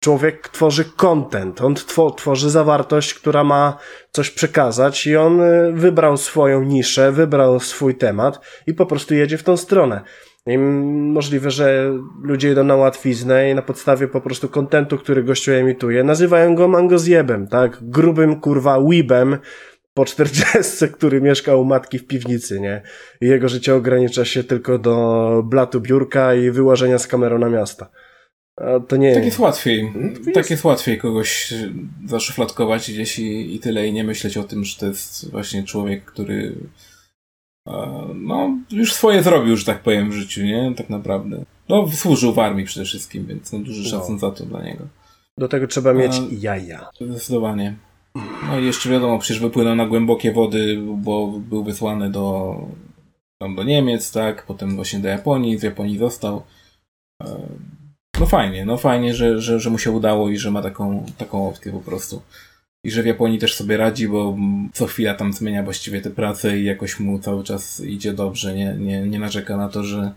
Człowiek 0.00 0.48
tworzy 0.48 0.84
content, 0.84 1.60
on 1.60 1.74
tworzy 2.16 2.50
zawartość, 2.50 3.14
która 3.14 3.44
ma 3.44 3.78
coś 4.12 4.30
przekazać 4.30 5.06
i 5.06 5.16
on 5.16 5.40
y, 5.40 5.72
wybrał 5.72 6.16
swoją 6.16 6.62
niszę, 6.62 7.12
wybrał 7.12 7.60
swój 7.60 7.94
temat 7.94 8.40
i 8.66 8.74
po 8.74 8.86
prostu 8.86 9.14
jedzie 9.14 9.38
w 9.38 9.42
tą 9.42 9.56
stronę. 9.56 10.00
I 10.46 10.58
możliwe, 10.58 11.50
że 11.50 11.92
ludzie 12.22 12.52
idą 12.52 12.64
na 12.64 12.76
łatwiznę 12.76 13.50
i 13.50 13.54
na 13.54 13.62
podstawie 13.62 14.08
po 14.08 14.20
prostu 14.20 14.48
kontentu, 14.48 14.98
który 14.98 15.22
gościu 15.22 15.52
emituje, 15.52 16.04
nazywają 16.04 16.54
go 16.54 16.68
mangozjebem, 16.68 17.46
tak? 17.46 17.78
Grubym, 17.82 18.40
kurwa, 18.40 18.80
weebem 18.80 19.38
po 19.94 20.04
czterdziestce, 20.04 20.88
który 20.88 21.20
mieszka 21.20 21.56
u 21.56 21.64
matki 21.64 21.98
w 21.98 22.06
piwnicy, 22.06 22.60
nie? 22.60 22.82
I 23.20 23.26
jego 23.26 23.48
życie 23.48 23.74
ogranicza 23.74 24.24
się 24.24 24.44
tylko 24.44 24.78
do 24.78 25.42
blatu 25.46 25.80
biurka 25.80 26.34
i 26.34 26.50
wyłażenia 26.50 26.98
z 26.98 27.06
kamerą 27.06 27.38
na 27.38 27.48
miasta. 27.48 27.90
A 28.56 28.80
to 28.80 28.96
nie... 28.96 29.14
Tak 29.14 29.24
jest 29.24 29.38
łatwiej. 29.38 29.92
Tak 30.34 30.50
jest 30.50 30.64
łatwiej 30.64 30.98
kogoś 30.98 31.54
zaszufladkować 32.06 32.92
gdzieś 32.92 33.18
i, 33.18 33.54
i 33.54 33.58
tyle 33.58 33.86
i 33.86 33.92
nie 33.92 34.04
myśleć 34.04 34.36
o 34.36 34.44
tym, 34.44 34.64
że 34.64 34.78
to 34.78 34.86
jest 34.86 35.30
właśnie 35.30 35.62
człowiek, 35.62 36.04
który 36.04 36.54
no, 38.14 38.58
już 38.70 38.92
swoje 38.92 39.22
zrobił, 39.22 39.56
że 39.56 39.64
tak 39.64 39.82
powiem, 39.82 40.10
w 40.10 40.14
życiu, 40.14 40.42
nie? 40.44 40.72
Tak 40.76 40.90
naprawdę. 40.90 41.44
No, 41.68 41.88
służył 41.88 42.34
w 42.34 42.38
armii 42.38 42.64
przede 42.64 42.86
wszystkim, 42.86 43.26
więc 43.26 43.52
no, 43.52 43.58
duży 43.58 43.82
no. 43.82 43.88
szacun 43.88 44.18
za 44.18 44.30
to 44.30 44.46
dla 44.46 44.62
niego. 44.62 44.84
Do 45.38 45.48
tego 45.48 45.66
trzeba 45.66 45.92
mieć 45.92 46.12
A, 46.12 46.22
jaja. 46.40 46.90
Zdecydowanie. 47.00 47.76
No 48.48 48.58
i 48.58 48.64
jeszcze 48.66 48.88
wiadomo, 48.88 49.18
przecież 49.18 49.42
wypłynął 49.42 49.76
na 49.76 49.86
głębokie 49.86 50.32
wody, 50.32 50.82
bo 50.96 51.26
był 51.26 51.64
wysłany 51.64 52.10
do, 52.10 52.56
tam 53.38 53.54
do 53.54 53.62
Niemiec, 53.62 54.12
tak? 54.12 54.46
Potem 54.46 54.76
właśnie 54.76 54.98
do 54.98 55.08
Japonii, 55.08 55.58
z 55.58 55.62
Japonii 55.62 55.98
został. 55.98 56.42
No 58.20 58.26
fajnie, 58.26 58.64
no 58.64 58.76
fajnie, 58.76 59.14
że, 59.14 59.40
że, 59.40 59.60
że 59.60 59.70
mu 59.70 59.78
się 59.78 59.90
udało 59.90 60.28
i 60.28 60.36
że 60.36 60.50
ma 60.50 60.62
taką, 60.62 61.06
taką 61.18 61.48
opcję 61.48 61.72
po 61.72 61.80
prostu. 61.80 62.22
I 62.84 62.90
że 62.90 63.02
w 63.02 63.06
Japonii 63.06 63.38
też 63.38 63.54
sobie 63.54 63.76
radzi, 63.76 64.08
bo 64.08 64.36
co 64.72 64.86
chwila 64.86 65.14
tam 65.14 65.32
zmienia 65.32 65.62
właściwie 65.62 66.00
tę 66.00 66.10
pracę 66.10 66.58
i 66.58 66.64
jakoś 66.64 67.00
mu 67.00 67.18
cały 67.18 67.44
czas 67.44 67.80
idzie 67.80 68.12
dobrze, 68.12 68.54
nie, 68.54 68.76
nie, 68.78 69.02
nie 69.02 69.18
narzeka 69.18 69.56
na 69.56 69.68
to, 69.68 69.84
że 69.84 70.12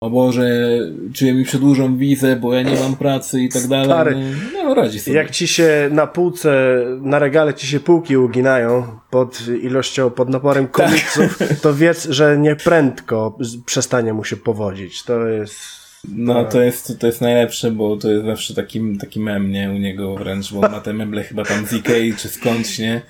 o 0.00 0.10
Boże, 0.10 0.78
czy 1.12 1.32
mi 1.32 1.44
przedłużą 1.44 1.96
wizę, 1.96 2.36
bo 2.36 2.54
ja 2.54 2.62
nie 2.62 2.80
mam 2.80 2.96
pracy 2.96 3.40
i 3.40 3.48
tak 3.48 3.66
dalej. 3.66 3.86
Stary, 3.86 4.16
no, 4.52 4.64
no 4.64 4.74
radzi 4.74 5.00
sobie. 5.00 5.16
Jak 5.16 5.30
ci 5.30 5.48
się 5.48 5.88
na 5.92 6.06
półce, 6.06 6.76
na 7.00 7.18
regale 7.18 7.54
ci 7.54 7.66
się 7.66 7.80
półki 7.80 8.16
uginają 8.16 8.86
pod 9.10 9.48
ilością, 9.62 10.10
pod 10.10 10.28
naporem 10.28 10.68
tak. 10.68 10.72
komiksów, 10.72 11.38
tak. 11.38 11.60
to 11.60 11.74
wiedz, 11.74 12.08
że 12.10 12.38
nie 12.38 12.56
prędko 12.56 13.38
przestanie 13.66 14.12
mu 14.12 14.24
się 14.24 14.36
powodzić. 14.36 15.02
To 15.02 15.26
jest 15.26 15.85
no 16.08 16.34
tak. 16.34 16.52
to 16.52 16.62
jest, 16.62 16.98
to 16.98 17.06
jest 17.06 17.20
najlepsze, 17.20 17.70
bo 17.70 17.96
to 17.96 18.10
jest 18.10 18.24
zawsze 18.24 18.54
taki, 18.54 18.98
taki 18.98 19.20
mem, 19.20 19.50
nie? 19.50 19.70
U 19.70 19.78
niego 19.78 20.14
wręcz, 20.14 20.52
bo 20.52 20.60
ma 20.60 20.80
te 20.80 20.92
meble 20.92 21.22
chyba 21.22 21.44
tam 21.44 21.66
z 21.66 21.72
Ikei 21.72 22.14
czy 22.14 22.28
skądś, 22.28 22.78
nie? 22.78 23.02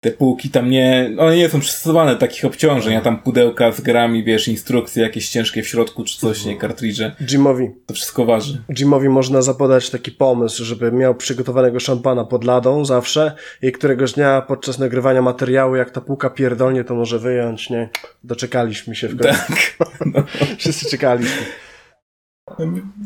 Te 0.00 0.10
półki 0.10 0.50
tam 0.50 0.70
nie, 0.70 1.10
one 1.18 1.36
nie 1.36 1.48
są 1.48 1.60
przystosowane 1.60 2.12
do 2.12 2.18
takich 2.18 2.44
obciążeń, 2.44 2.94
a 2.94 3.00
tam 3.00 3.18
pudełka 3.18 3.72
z 3.72 3.80
grami, 3.80 4.24
wiesz, 4.24 4.48
instrukcje 4.48 5.02
jakieś 5.02 5.28
ciężkie 5.28 5.62
w 5.62 5.68
środku 5.68 6.04
czy 6.04 6.18
coś, 6.18 6.44
nie? 6.44 6.56
Kartridże. 6.56 7.16
Jimowi. 7.20 7.70
To 7.86 7.94
wszystko 7.94 8.24
waży. 8.24 8.62
Jimowi 8.78 9.08
można 9.08 9.42
zapodać 9.42 9.90
taki 9.90 10.10
pomysł, 10.10 10.64
żeby 10.64 10.92
miał 10.92 11.14
przygotowanego 11.14 11.80
szampana 11.80 12.24
pod 12.24 12.44
ladą 12.44 12.84
zawsze 12.84 13.32
i 13.62 13.72
któregoś 13.72 14.12
dnia 14.12 14.42
podczas 14.42 14.78
nagrywania 14.78 15.22
materiału, 15.22 15.76
jak 15.76 15.90
ta 15.90 16.00
półka 16.00 16.30
pierdolnie, 16.30 16.84
to 16.84 16.94
może 16.94 17.18
wyjąć, 17.18 17.70
nie? 17.70 17.88
Doczekaliśmy 18.24 18.96
się 18.96 19.08
w 19.08 19.18
końcu. 19.18 19.38
Tak. 19.38 19.76
No. 20.06 20.24
Wszyscy 20.58 20.90
czekaliśmy. 20.90 21.42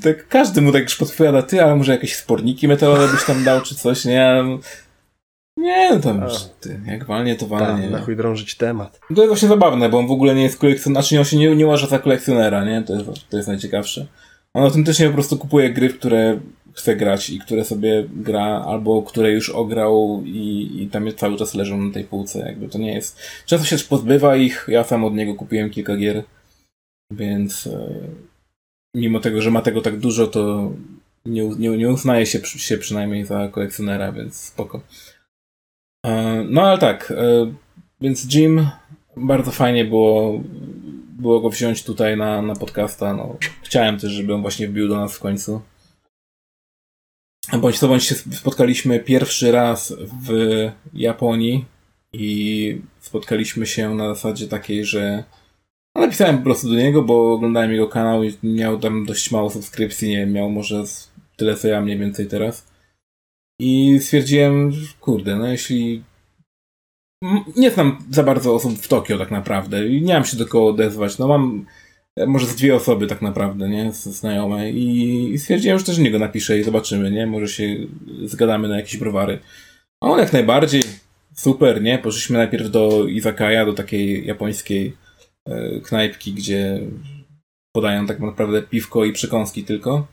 Tak, 0.03 0.29
każdy 0.29 0.61
mu 0.61 0.73
tak 0.73 0.83
już 0.83 0.97
podpowiada, 0.97 1.43
ty, 1.43 1.63
ale 1.63 1.77
może 1.77 1.93
jakieś 1.93 2.17
sporniki 2.17 2.69
metalowe 2.69 3.09
byś 3.09 3.25
tam 3.25 3.45
dał, 3.45 3.61
czy 3.61 3.75
coś, 3.75 4.05
nie? 4.05 4.45
Nie, 5.57 5.91
no 5.95 6.01
tam, 6.01 6.23
ty, 6.61 6.81
jak 6.87 7.05
walnie, 7.05 7.37
to 7.37 7.47
walnie. 7.47 7.83
Tak, 7.83 7.91
na 7.91 8.01
chuj 8.01 8.17
drążyć 8.17 8.55
temat. 8.55 9.01
To 9.01 9.23
jest 9.23 9.29
właśnie 9.29 9.49
zabawne, 9.49 9.89
bo 9.89 9.99
on 9.99 10.07
w 10.07 10.11
ogóle 10.11 10.35
nie 10.35 10.43
jest 10.43 10.59
kolekcjonerem, 10.59 11.03
znaczy 11.03 11.19
on 11.19 11.25
się 11.25 11.37
nie, 11.37 11.57
nie 11.57 11.67
uważa 11.67 11.87
za 11.87 11.99
kolekcjonera, 11.99 12.65
nie? 12.65 12.83
To 12.83 12.95
jest, 12.95 13.29
to 13.31 13.37
jest 13.37 13.49
najciekawsze. 13.49 14.07
On 14.55 14.65
autentycznie 14.65 15.07
po 15.07 15.15
prostu 15.15 15.39
kupuje 15.39 15.73
gry, 15.73 15.89
w 15.89 15.99
które 15.99 16.41
chce 16.75 16.97
grać 16.97 17.31
i 17.31 17.39
które 17.39 17.65
sobie 17.65 18.09
gra, 18.13 18.65
albo 18.67 19.03
które 19.03 19.33
już 19.33 19.51
ograł 19.51 20.23
i, 20.25 20.71
i 20.83 20.89
tam 20.89 21.13
cały 21.17 21.37
czas 21.37 21.55
leżą 21.55 21.83
na 21.83 21.93
tej 21.93 22.05
półce, 22.05 22.39
jakby 22.39 22.69
to 22.69 22.79
nie 22.79 22.95
jest. 22.95 23.19
Często 23.47 23.67
się 23.67 23.77
też 23.77 23.85
pozbywa 23.85 24.37
ich, 24.37 24.67
ja 24.69 24.85
sam 24.85 25.05
od 25.05 25.15
niego 25.15 25.35
kupiłem 25.35 25.71
kilka 25.71 25.97
gier, 25.97 26.23
więc 27.11 27.67
e, 27.67 27.89
mimo 28.95 29.21
tego, 29.21 29.43
że 29.43 29.51
ma 29.51 29.63
tego 29.63 29.81
tak 29.81 29.99
dużo, 29.99 30.27
to 30.27 30.73
nie, 31.27 31.49
nie, 31.49 31.69
nie 31.69 31.89
uznaje 31.89 32.27
się, 32.27 32.45
się 32.45 32.79
przynajmniej 32.79 33.25
za 33.25 33.49
kolekcjonera, 33.49 34.13
więc 34.13 34.37
spoko. 34.37 34.81
E, 36.07 36.45
no 36.49 36.63
ale 36.63 36.79
tak, 36.79 37.11
e, 37.11 37.53
więc 38.01 38.35
Jim, 38.35 38.69
bardzo 39.17 39.51
fajnie 39.51 39.85
było, 39.85 40.41
było 41.19 41.41
go 41.41 41.51
wziąć 41.51 41.85
tutaj 41.85 42.17
na, 42.17 42.43
na 42.43 42.55
podcasta. 42.55 43.15
No, 43.15 43.37
chciałem 43.63 43.99
też, 43.99 44.13
żeby 44.13 44.35
on 44.35 44.43
właśnie 44.43 44.69
wbił 44.69 44.89
do 44.89 44.97
nas 44.97 45.17
w 45.17 45.21
końcu. 45.21 45.61
Bądź 47.61 47.79
to 47.79 47.89
bądź 47.89 48.05
się 48.05 48.15
spotkaliśmy 48.15 49.01
pierwszy 49.01 49.53
raz 49.53 49.95
w 50.27 50.31
Japonii 50.95 51.65
i 52.13 52.81
spotkaliśmy 53.01 53.67
się 53.67 53.95
na 53.95 54.15
zasadzie 54.15 54.49
takiej, 54.49 54.85
że 54.85 55.25
napisałem 55.99 56.39
po 56.39 56.45
prostu 56.45 56.69
do 56.69 56.75
niego, 56.75 57.03
bo 57.03 57.33
oglądałem 57.33 57.73
jego 57.73 57.89
kanał 57.89 58.25
i 58.25 58.37
miał 58.43 58.79
tam 58.79 59.07
dość 59.07 59.31
mało 59.31 59.51
subskrypcji, 59.51 60.09
nie 60.09 60.27
miał 60.27 60.51
może 60.51 60.85
tyle 61.37 61.57
co 61.57 61.69
ja 61.69 61.81
mniej 61.81 61.99
więcej 61.99 62.27
teraz. 62.27 62.67
I 63.61 63.99
stwierdziłem, 64.01 64.73
kurde, 65.01 65.37
no 65.37 65.47
jeśli 65.47 66.03
nie 67.57 67.71
znam 67.71 67.99
za 68.11 68.23
bardzo 68.23 68.55
osób 68.55 68.73
w 68.73 68.89
Tokio 68.89 69.19
tak 69.19 69.31
naprawdę 69.31 69.89
i 69.89 70.03
nie 70.03 70.15
mam 70.15 70.25
się 70.25 70.37
do 70.37 70.47
kogo 70.47 70.67
odezwać. 70.67 71.19
No 71.19 71.29
mam 71.29 71.67
e, 72.17 72.27
może 72.27 72.47
z 72.47 72.57
dwie 72.57 72.77
osoby 72.77 73.07
tak 73.07 73.23
naprawdę, 73.23 73.69
nie? 73.69 73.93
Znajome 73.93 74.71
i 74.71 75.39
stwierdziłem, 75.39 75.79
że 75.79 75.85
też 75.85 75.99
niego 75.99 76.19
napiszę 76.19 76.59
i 76.59 76.65
zobaczymy, 76.65 77.11
nie? 77.11 77.27
Może 77.27 77.49
się 77.49 77.77
zgadamy 78.25 78.69
na 78.69 78.77
jakieś 78.77 78.97
browary. 78.97 79.39
A 80.05 80.07
on 80.07 80.19
jak 80.19 80.33
najbardziej, 80.33 80.83
super, 81.35 81.83
nie? 81.83 81.99
Poszliśmy 81.99 82.39
najpierw 82.39 82.71
do 82.71 83.07
Izakaya, 83.07 83.67
do 83.67 83.73
takiej 83.73 84.27
japońskiej 84.27 84.97
knajpki, 85.85 86.33
gdzie 86.33 86.81
podają 87.73 88.07
tak 88.07 88.21
naprawdę 88.21 88.63
piwko 88.63 89.05
i 89.05 89.13
przekąski 89.13 89.65
tylko. 89.65 90.07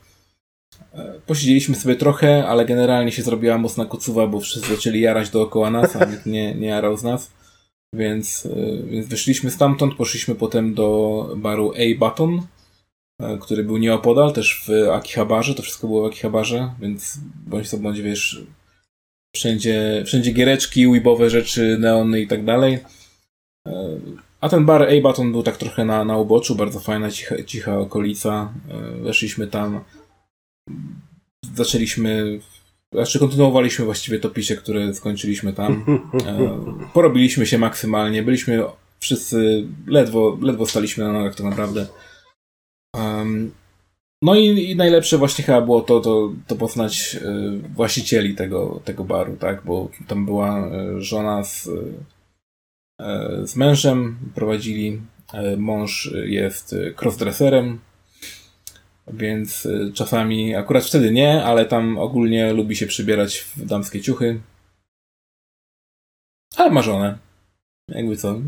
E, 0.94 1.20
posiedzieliśmy 1.26 1.74
sobie 1.74 1.96
trochę, 1.96 2.48
ale 2.48 2.64
generalnie 2.64 3.12
się 3.12 3.22
zrobiła 3.22 3.58
mocna 3.58 3.84
kocuwa, 3.84 4.26
bo 4.26 4.40
wszyscy 4.40 4.74
zaczęli 4.74 5.00
jarać 5.00 5.30
dookoła 5.30 5.70
nas, 5.70 5.96
a 5.96 6.04
nikt 6.04 6.26
nie, 6.26 6.54
nie 6.54 6.66
jarał 6.66 6.96
z 6.96 7.02
nas. 7.02 7.30
Więc, 7.94 8.46
e, 8.46 8.82
więc 8.82 9.06
wyszliśmy 9.06 9.50
stamtąd, 9.50 9.94
poszliśmy 9.94 10.34
potem 10.34 10.74
do 10.74 11.34
baru 11.36 11.72
A-Button, 11.72 12.42
który 13.40 13.64
był 13.64 13.76
nieopodal, 13.76 14.32
też 14.32 14.64
w 14.66 14.88
Akihabarze, 14.90 15.54
to 15.54 15.62
wszystko 15.62 15.86
było 15.86 16.02
w 16.02 16.12
Akihabarze, 16.12 16.70
więc 16.80 17.18
bądź 17.46 17.68
co 17.68 17.78
bądź, 17.78 18.00
wiesz, 18.00 18.42
wszędzie, 19.36 20.02
wszędzie 20.06 20.32
giereczki, 20.32 20.88
weebowe 20.88 21.30
rzeczy, 21.30 21.76
neony 21.80 22.20
i 22.20 22.26
tak 22.26 22.44
dalej. 22.44 22.78
A 24.40 24.48
ten 24.48 24.66
bar 24.66 24.82
A-Baton 24.82 25.32
był 25.32 25.42
tak 25.42 25.56
trochę 25.56 25.84
na, 25.84 26.04
na 26.04 26.16
uboczu, 26.16 26.54
bardzo 26.54 26.80
fajna, 26.80 27.10
cicha, 27.10 27.34
cicha 27.46 27.78
okolica. 27.78 28.52
E, 28.68 29.02
weszliśmy 29.02 29.46
tam, 29.46 29.80
zaczęliśmy, 31.54 32.40
znaczy 32.92 33.18
kontynuowaliśmy 33.18 33.84
właściwie 33.84 34.18
to 34.18 34.30
picie, 34.30 34.56
które 34.56 34.94
skończyliśmy 34.94 35.52
tam. 35.52 35.84
E, 36.26 36.60
porobiliśmy 36.94 37.46
się 37.46 37.58
maksymalnie, 37.58 38.22
byliśmy 38.22 38.62
wszyscy, 39.00 39.66
ledwo, 39.86 40.38
ledwo 40.42 40.66
staliśmy 40.66 41.04
na 41.04 41.12
nogach 41.12 41.34
tak 41.34 41.46
naprawdę. 41.46 41.86
No 44.22 44.34
i, 44.34 44.70
i, 44.70 44.76
najlepsze 44.76 45.18
właśnie 45.18 45.44
chyba 45.44 45.60
było 45.60 45.80
to, 45.80 46.00
to, 46.00 46.32
to 46.46 46.56
poznać 46.56 47.16
e, 47.22 47.30
właścicieli 47.74 48.34
tego, 48.34 48.80
tego 48.84 49.04
baru, 49.04 49.36
tak, 49.36 49.62
bo 49.64 49.88
tam 50.06 50.26
była 50.26 50.70
żona 50.98 51.44
z 51.44 51.68
z 53.44 53.56
mężem 53.56 54.18
prowadzili. 54.34 55.00
E, 55.32 55.56
mąż 55.56 56.10
jest 56.24 56.74
crossdresserem, 57.02 57.78
więc 59.12 59.66
e, 59.66 59.92
czasami, 59.92 60.54
akurat 60.54 60.84
wtedy 60.84 61.10
nie, 61.10 61.44
ale 61.44 61.64
tam 61.64 61.98
ogólnie 61.98 62.52
lubi 62.52 62.76
się 62.76 62.86
przybierać 62.86 63.38
w 63.38 63.64
damskie 63.66 64.00
ciuchy. 64.00 64.40
Ale 66.56 66.70
ma 66.70 66.82
żonę. 66.82 67.18
Jakby 67.88 68.16
co. 68.16 68.40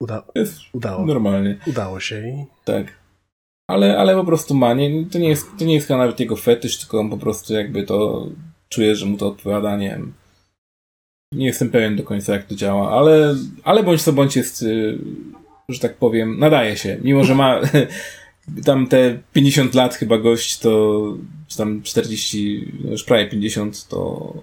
Uda 0.00 0.22
Jest 0.34 0.60
udało, 0.72 1.06
normalnie. 1.06 1.58
udało 1.66 2.00
się 2.00 2.28
i 2.28 2.44
Tak. 2.64 2.86
Ale, 3.70 3.98
ale 3.98 4.14
po 4.14 4.24
prostu 4.24 4.54
ma. 4.54 4.74
Nie, 4.74 5.06
to, 5.06 5.18
nie 5.18 5.28
jest, 5.28 5.46
to 5.58 5.64
nie 5.64 5.74
jest 5.74 5.86
chyba 5.86 5.98
nawet 5.98 6.20
jego 6.20 6.36
fetysz, 6.36 6.78
tylko 6.78 7.00
on 7.00 7.10
po 7.10 7.18
prostu 7.18 7.54
jakby 7.54 7.82
to 7.82 8.26
czuje, 8.68 8.96
że 8.96 9.06
mu 9.06 9.16
to 9.16 9.26
odpowiada. 9.28 9.76
Nie 9.76 9.90
wiem. 9.90 10.12
Nie 11.34 11.46
jestem 11.46 11.70
pewien 11.70 11.96
do 11.96 12.02
końca, 12.02 12.32
jak 12.32 12.44
to 12.46 12.54
działa, 12.54 12.90
ale, 12.90 13.34
ale 13.64 13.82
bądź 13.82 14.02
co 14.02 14.12
bądź 14.12 14.36
jest, 14.36 14.62
y, 14.62 14.98
że 15.68 15.80
tak 15.80 15.96
powiem, 15.96 16.38
nadaje 16.38 16.76
się. 16.76 16.98
Mimo, 17.02 17.24
że 17.24 17.34
ma 17.34 17.60
tam 18.64 18.86
te 18.86 19.18
50 19.32 19.74
lat 19.74 19.94
chyba 19.94 20.18
gość, 20.18 20.58
to 20.58 21.02
czy 21.48 21.56
tam 21.56 21.82
40, 21.82 22.72
no 22.84 22.90
już 22.90 23.04
prawie 23.04 23.26
50, 23.28 23.88
to 23.88 24.34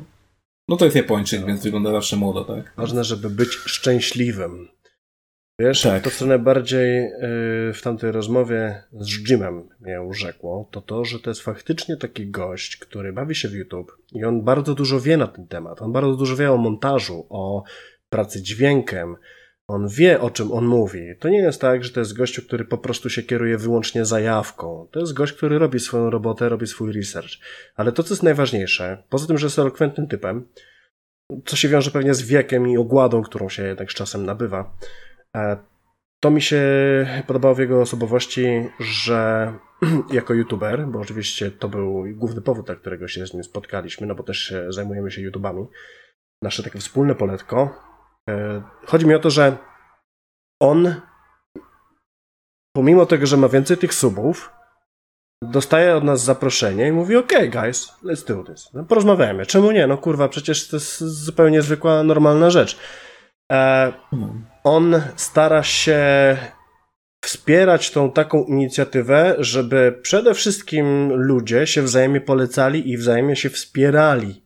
no 0.70 0.78
to 0.78 0.86
jest 0.86 0.98
Japończyk, 0.98 1.46
więc 1.46 1.64
wygląda 1.64 1.92
zawsze 1.92 2.16
młodo, 2.16 2.44
tak? 2.44 2.74
ważne, 2.78 3.04
żeby 3.04 3.30
być 3.30 3.50
szczęśliwym. 3.50 4.68
Wiesz, 5.60 5.82
Tak. 5.82 6.04
to 6.04 6.10
co 6.12 6.26
najbardziej 6.26 7.06
y, 7.06 7.74
w 7.74 7.82
tamtej 7.84 8.12
rozmowie 8.12 8.84
z 9.00 9.30
Jimem 9.30 9.70
mnie 9.80 10.02
urzekło, 10.02 10.70
to 10.72 10.82
to, 10.82 11.06
że 11.06 11.20
to 11.20 11.30
jest 11.30 11.42
faktycznie 11.42 11.98
taki 11.98 12.28
gość, 12.28 12.78
który 12.78 13.14
bawi 13.14 13.36
się 13.36 13.48
w 13.48 13.54
YouTube 13.54 13.98
i 14.14 14.26
on 14.26 14.44
bardzo 14.44 14.76
dużo 14.76 15.00
wie 15.00 15.18
na 15.18 15.28
ten 15.28 15.48
temat. 15.48 15.82
On 15.82 15.92
bardzo 15.92 16.16
dużo 16.16 16.36
wie 16.36 16.52
o 16.52 16.58
montażu, 16.58 17.26
o 17.30 17.64
pracy 18.10 18.42
dźwiękiem. 18.42 19.16
On 19.68 19.88
wie, 19.88 20.22
o 20.22 20.30
czym 20.30 20.52
on 20.52 20.66
mówi. 20.66 21.16
To 21.20 21.30
nie 21.30 21.38
jest 21.38 21.62
tak, 21.62 21.84
że 21.84 21.90
to 21.92 22.00
jest 22.00 22.18
gościu, 22.18 22.42
który 22.42 22.66
po 22.66 22.78
prostu 22.78 23.10
się 23.10 23.24
kieruje 23.24 23.58
wyłącznie 23.58 24.06
zajawką. 24.06 24.88
To 24.92 25.00
jest 25.00 25.14
gość, 25.14 25.34
który 25.34 25.60
robi 25.60 25.80
swoją 25.80 26.10
robotę, 26.10 26.50
robi 26.50 26.68
swój 26.68 26.94
research. 26.94 27.30
Ale 27.76 27.92
to, 27.92 28.04
co 28.04 28.14
jest 28.14 28.24
najważniejsze, 28.24 29.04
poza 29.10 29.28
tym, 29.28 29.38
że 29.38 29.46
jest 29.46 29.60
elokwentnym 29.60 30.08
typem, 30.08 30.48
co 31.46 31.56
się 31.56 31.70
wiąże 31.70 31.92
pewnie 31.92 32.14
z 32.14 32.22
wiekiem 32.22 32.68
i 32.68 32.78
ogładą, 32.78 33.22
którą 33.22 33.50
się 33.50 33.64
jednak 33.64 33.92
z 33.92 33.96
czasem 33.96 34.26
nabywa, 34.26 34.78
To 36.20 36.32
mi 36.32 36.42
się 36.42 36.62
podobało 37.28 37.56
w 37.56 37.60
jego 37.60 37.82
osobowości, 37.82 38.70
że 38.80 39.54
jako 40.12 40.34
youtuber, 40.34 40.88
bo 40.88 41.00
oczywiście 41.00 41.52
to 41.52 41.70
był 41.70 42.06
główny 42.16 42.42
powód, 42.42 42.66
dla 42.66 42.76
którego 42.76 43.08
się 43.08 43.28
z 43.28 43.34
nim 43.34 43.44
spotkaliśmy, 43.44 44.08
no 44.08 44.16
bo 44.16 44.24
też 44.24 44.38
się 44.38 44.72
zajmujemy 44.72 45.12
się 45.12 45.22
YouTubami, 45.22 45.68
nasze 46.42 46.64
takie 46.64 46.80
wspólne 46.80 47.16
poletko. 47.16 47.84
E, 48.30 48.64
Chodzi 48.86 49.06
mi 49.06 49.16
o 49.16 49.20
to, 49.20 49.30
że 49.30 49.58
on, 50.62 51.02
pomimo 52.76 53.06
tego, 53.06 53.26
że 53.26 53.38
ma 53.38 53.50
więcej 53.50 53.78
tych 53.78 53.94
subów, 53.94 54.52
dostaje 55.42 55.96
od 55.96 56.04
nas 56.04 56.24
zaproszenie 56.24 56.88
i 56.88 56.92
mówi, 56.92 57.16
ok, 57.16 57.34
guys, 57.52 57.94
let's 58.04 58.28
do 58.28 58.44
this. 58.44 58.74
No, 58.74 58.84
porozmawiajmy. 58.84 59.46
Czemu 59.46 59.72
nie? 59.72 59.88
No 59.88 59.98
kurwa, 59.98 60.30
przecież 60.30 60.68
to 60.68 60.76
jest 60.76 61.00
zupełnie 61.00 61.62
zwykła, 61.62 62.04
normalna 62.04 62.50
rzecz. 62.50 62.80
E, 63.52 63.94
on 64.64 65.02
stara 65.16 65.64
się 65.64 65.98
wspierać 67.22 67.92
tą 67.92 68.12
taką 68.12 68.44
inicjatywę, 68.44 69.36
żeby 69.40 70.00
przede 70.02 70.34
wszystkim 70.34 71.14
ludzie 71.14 71.68
się 71.68 71.82
wzajemnie 71.82 72.22
polecali 72.22 72.92
i 72.92 72.98
wzajemnie 72.98 73.36
się 73.36 73.50
wspierali. 73.50 74.44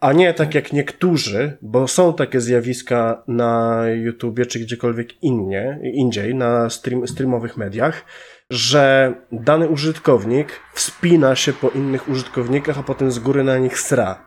A 0.00 0.12
nie 0.12 0.34
tak 0.34 0.54
jak 0.54 0.72
niektórzy, 0.72 1.58
bo 1.62 1.88
są 1.88 2.14
takie 2.14 2.40
zjawiska 2.40 3.22
na 3.28 3.82
YouTubie 3.88 4.46
czy 4.46 4.58
gdziekolwiek 4.58 5.22
innie, 5.22 5.80
indziej, 5.82 6.34
na 6.34 6.70
stream, 6.70 7.08
streamowych 7.08 7.56
mediach, 7.56 8.04
że 8.50 9.14
dany 9.32 9.68
użytkownik 9.68 10.60
wspina 10.74 11.36
się 11.36 11.52
po 11.52 11.68
innych 11.68 12.08
użytkownikach, 12.08 12.78
a 12.78 12.82
potem 12.82 13.10
z 13.10 13.18
góry 13.18 13.44
na 13.44 13.58
nich 13.58 13.78
sra. 13.78 14.25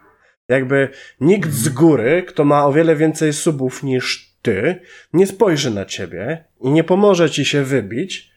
Jakby 0.50 0.90
nikt 1.22 1.52
z 1.52 1.70
góry, 1.70 2.24
kto 2.28 2.46
ma 2.46 2.66
o 2.66 2.74
wiele 2.74 2.96
więcej 2.96 3.34
subów 3.34 3.84
niż 3.84 4.36
ty, 4.42 4.82
nie 5.14 5.28
spojrzy 5.28 5.72
na 5.72 5.86
ciebie 5.86 6.46
i 6.62 6.70
nie 6.70 6.84
pomoże 6.84 7.30
ci 7.30 7.46
się 7.46 7.64
wybić 7.64 8.32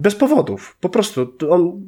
bez 0.00 0.14
powodów. 0.14 0.76
Po 0.80 0.88
prostu 0.88 1.36
on, 1.50 1.82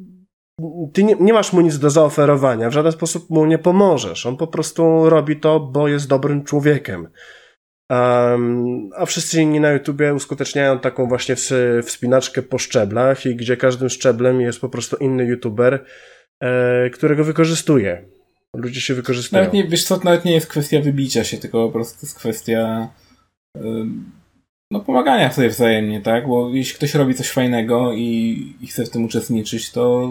ty 0.93 1.03
nie, 1.03 1.15
nie 1.15 1.33
masz 1.33 1.53
mu 1.53 1.61
nic 1.61 1.79
do 1.79 1.89
zaoferowania, 1.89 2.69
w 2.69 2.73
żaden 2.73 2.91
sposób 2.91 3.29
mu 3.29 3.45
nie 3.45 3.57
pomożesz. 3.57 4.25
On 4.25 4.37
po 4.37 4.47
prostu 4.47 5.09
robi 5.09 5.39
to, 5.39 5.59
bo 5.59 5.87
jest 5.87 6.07
dobrym 6.07 6.43
człowiekiem. 6.43 7.07
Um, 7.89 8.89
a 8.95 9.05
wszyscy 9.05 9.41
inni 9.41 9.59
na 9.59 9.71
YouTubie 9.71 10.13
uskuteczniają 10.13 10.79
taką 10.79 11.07
właśnie 11.07 11.35
ws- 11.35 11.83
wspinaczkę 11.85 12.41
po 12.41 12.57
szczeblach 12.57 13.25
i 13.25 13.35
gdzie 13.35 13.57
każdym 13.57 13.89
szczeblem 13.89 14.41
jest 14.41 14.61
po 14.61 14.69
prostu 14.69 14.95
inny 14.97 15.25
YouTuber, 15.25 15.85
e, 16.39 16.89
którego 16.89 17.23
wykorzystuje. 17.23 18.18
Ludzie 18.55 18.81
się 18.81 18.93
wykorzystują. 18.93 19.41
Nawet 19.41 19.53
nie, 19.53 19.67
wiesz 19.67 19.83
co, 19.83 19.97
to 19.97 20.03
nawet 20.03 20.25
nie 20.25 20.33
jest 20.33 20.47
kwestia 20.47 20.81
wybicia 20.81 21.23
się, 21.23 21.37
tylko 21.37 21.67
po 21.67 21.73
prostu 21.73 22.05
jest 22.05 22.15
kwestia 22.15 22.89
no 24.71 24.79
pomagania 24.79 25.31
sobie 25.31 25.49
wzajemnie, 25.49 26.01
tak? 26.01 26.27
Bo 26.27 26.49
jeśli 26.49 26.75
ktoś 26.75 26.93
robi 26.93 27.15
coś 27.15 27.29
fajnego 27.29 27.93
i, 27.93 28.53
i 28.61 28.67
chce 28.67 28.85
w 28.85 28.89
tym 28.89 29.05
uczestniczyć, 29.05 29.71
to 29.71 30.09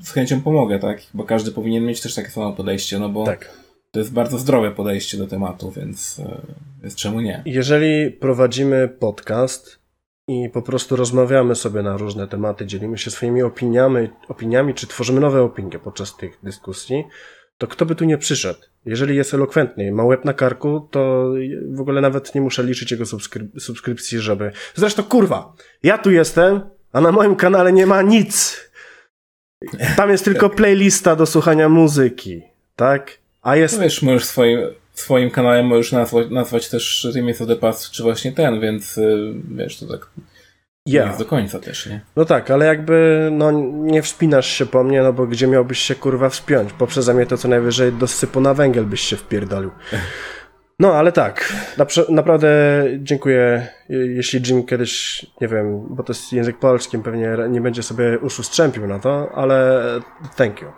z 0.00 0.10
chęcią 0.12 0.40
pomogę, 0.40 0.78
tak? 0.78 1.02
Bo 1.14 1.24
każdy 1.24 1.52
powinien 1.52 1.86
mieć 1.86 2.00
też 2.00 2.14
takie 2.14 2.30
samo 2.30 2.52
podejście, 2.52 2.98
no 2.98 3.08
bo 3.08 3.24
Tak. 3.24 3.50
to 3.90 3.98
jest 3.98 4.12
bardzo 4.12 4.38
zdrowe 4.38 4.70
podejście 4.70 5.18
do 5.18 5.26
tematu, 5.26 5.70
więc, 5.70 6.18
e, 6.18 6.40
więc 6.82 6.94
czemu 6.94 7.20
nie? 7.20 7.42
Jeżeli 7.46 8.10
prowadzimy 8.10 8.88
podcast 8.88 9.78
i 10.28 10.48
po 10.48 10.62
prostu 10.62 10.96
rozmawiamy 10.96 11.54
sobie 11.54 11.82
na 11.82 11.96
różne 11.96 12.28
tematy, 12.28 12.66
dzielimy 12.66 12.98
się 12.98 13.10
swoimi 13.10 13.42
opiniami, 13.42 14.08
opiniami 14.28 14.74
czy 14.74 14.86
tworzymy 14.86 15.20
nowe 15.20 15.42
opinie 15.42 15.78
podczas 15.78 16.16
tych 16.16 16.38
dyskusji, 16.42 17.04
to 17.58 17.66
kto 17.66 17.86
by 17.86 17.94
tu 17.94 18.04
nie 18.04 18.18
przyszedł? 18.18 18.60
Jeżeli 18.86 19.16
jest 19.16 19.34
elokwentny 19.34 19.92
ma 19.92 20.04
łeb 20.04 20.24
na 20.24 20.32
karku, 20.32 20.88
to 20.90 21.32
w 21.70 21.80
ogóle 21.80 22.00
nawet 22.00 22.34
nie 22.34 22.40
muszę 22.40 22.64
liczyć 22.64 22.90
jego 22.90 23.04
subskryp- 23.04 23.60
subskrypcji, 23.60 24.18
żeby... 24.18 24.52
Zresztą 24.74 25.02
kurwa, 25.02 25.52
ja 25.82 25.98
tu 25.98 26.10
jestem, 26.10 26.60
a 26.92 27.00
na 27.00 27.12
moim 27.12 27.36
kanale 27.36 27.72
nie 27.72 27.86
ma 27.86 28.02
nic. 28.02 28.60
Tam 29.96 30.10
jest 30.10 30.24
tylko 30.24 30.50
playlista 30.50 31.16
do 31.16 31.26
słuchania 31.26 31.68
muzyki, 31.68 32.42
tak? 32.76 33.18
A 33.42 33.56
jest 33.56 33.80
wiesz, 33.80 34.02
możesz 34.02 34.24
swoim, 34.24 34.60
swoim 34.92 35.30
kanałem 35.30 35.66
możesz 35.66 35.92
nazwać, 35.92 36.30
nazwać 36.30 36.68
też 36.68 37.08
Remies 37.14 37.40
of 37.40 37.48
the 37.48 37.56
Past, 37.56 37.90
czy 37.90 38.02
właśnie 38.02 38.32
ten, 38.32 38.60
więc 38.60 38.98
y, 38.98 39.32
wiesz, 39.50 39.78
to 39.78 39.86
tak 39.86 40.06
ja. 40.86 41.16
do 41.16 41.24
końca 41.24 41.58
też, 41.58 41.86
nie? 41.86 42.00
No 42.16 42.24
tak, 42.24 42.50
ale 42.50 42.66
jakby 42.66 43.28
no 43.32 43.50
nie 43.72 44.02
wspinasz 44.02 44.46
się 44.46 44.66
po 44.66 44.84
mnie, 44.84 45.02
no 45.02 45.12
bo 45.12 45.26
gdzie 45.26 45.46
miałbyś 45.46 45.78
się 45.78 45.94
kurwa 45.94 46.28
wspiąć? 46.28 46.72
Poprzez 46.72 47.08
mnie 47.08 47.26
to 47.26 47.36
co 47.36 47.48
najwyżej 47.48 47.92
do 47.92 48.06
sypu 48.06 48.40
na 48.40 48.54
węgiel 48.54 48.84
byś 48.84 49.00
się 49.00 49.16
wpierdolił. 49.16 49.70
No 50.80 50.94
ale 50.94 51.12
tak, 51.12 51.52
naprawdę 52.08 52.48
dziękuję, 52.98 53.68
je- 53.88 54.06
jeśli 54.06 54.40
Jim 54.46 54.66
kiedyś, 54.66 55.26
nie 55.40 55.48
wiem, 55.48 55.86
bo 55.90 56.02
to 56.02 56.12
jest 56.12 56.32
język 56.32 56.58
polski, 56.58 56.98
pewnie 56.98 57.36
nie 57.48 57.60
będzie 57.60 57.82
sobie 57.82 58.18
uszu 58.18 58.42
strzępił 58.42 58.86
na 58.86 58.98
to, 58.98 59.28
ale 59.34 59.82
thank 60.36 60.62
you. 60.62 60.68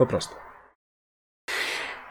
Po 0.00 0.06
prostu. 0.06 0.34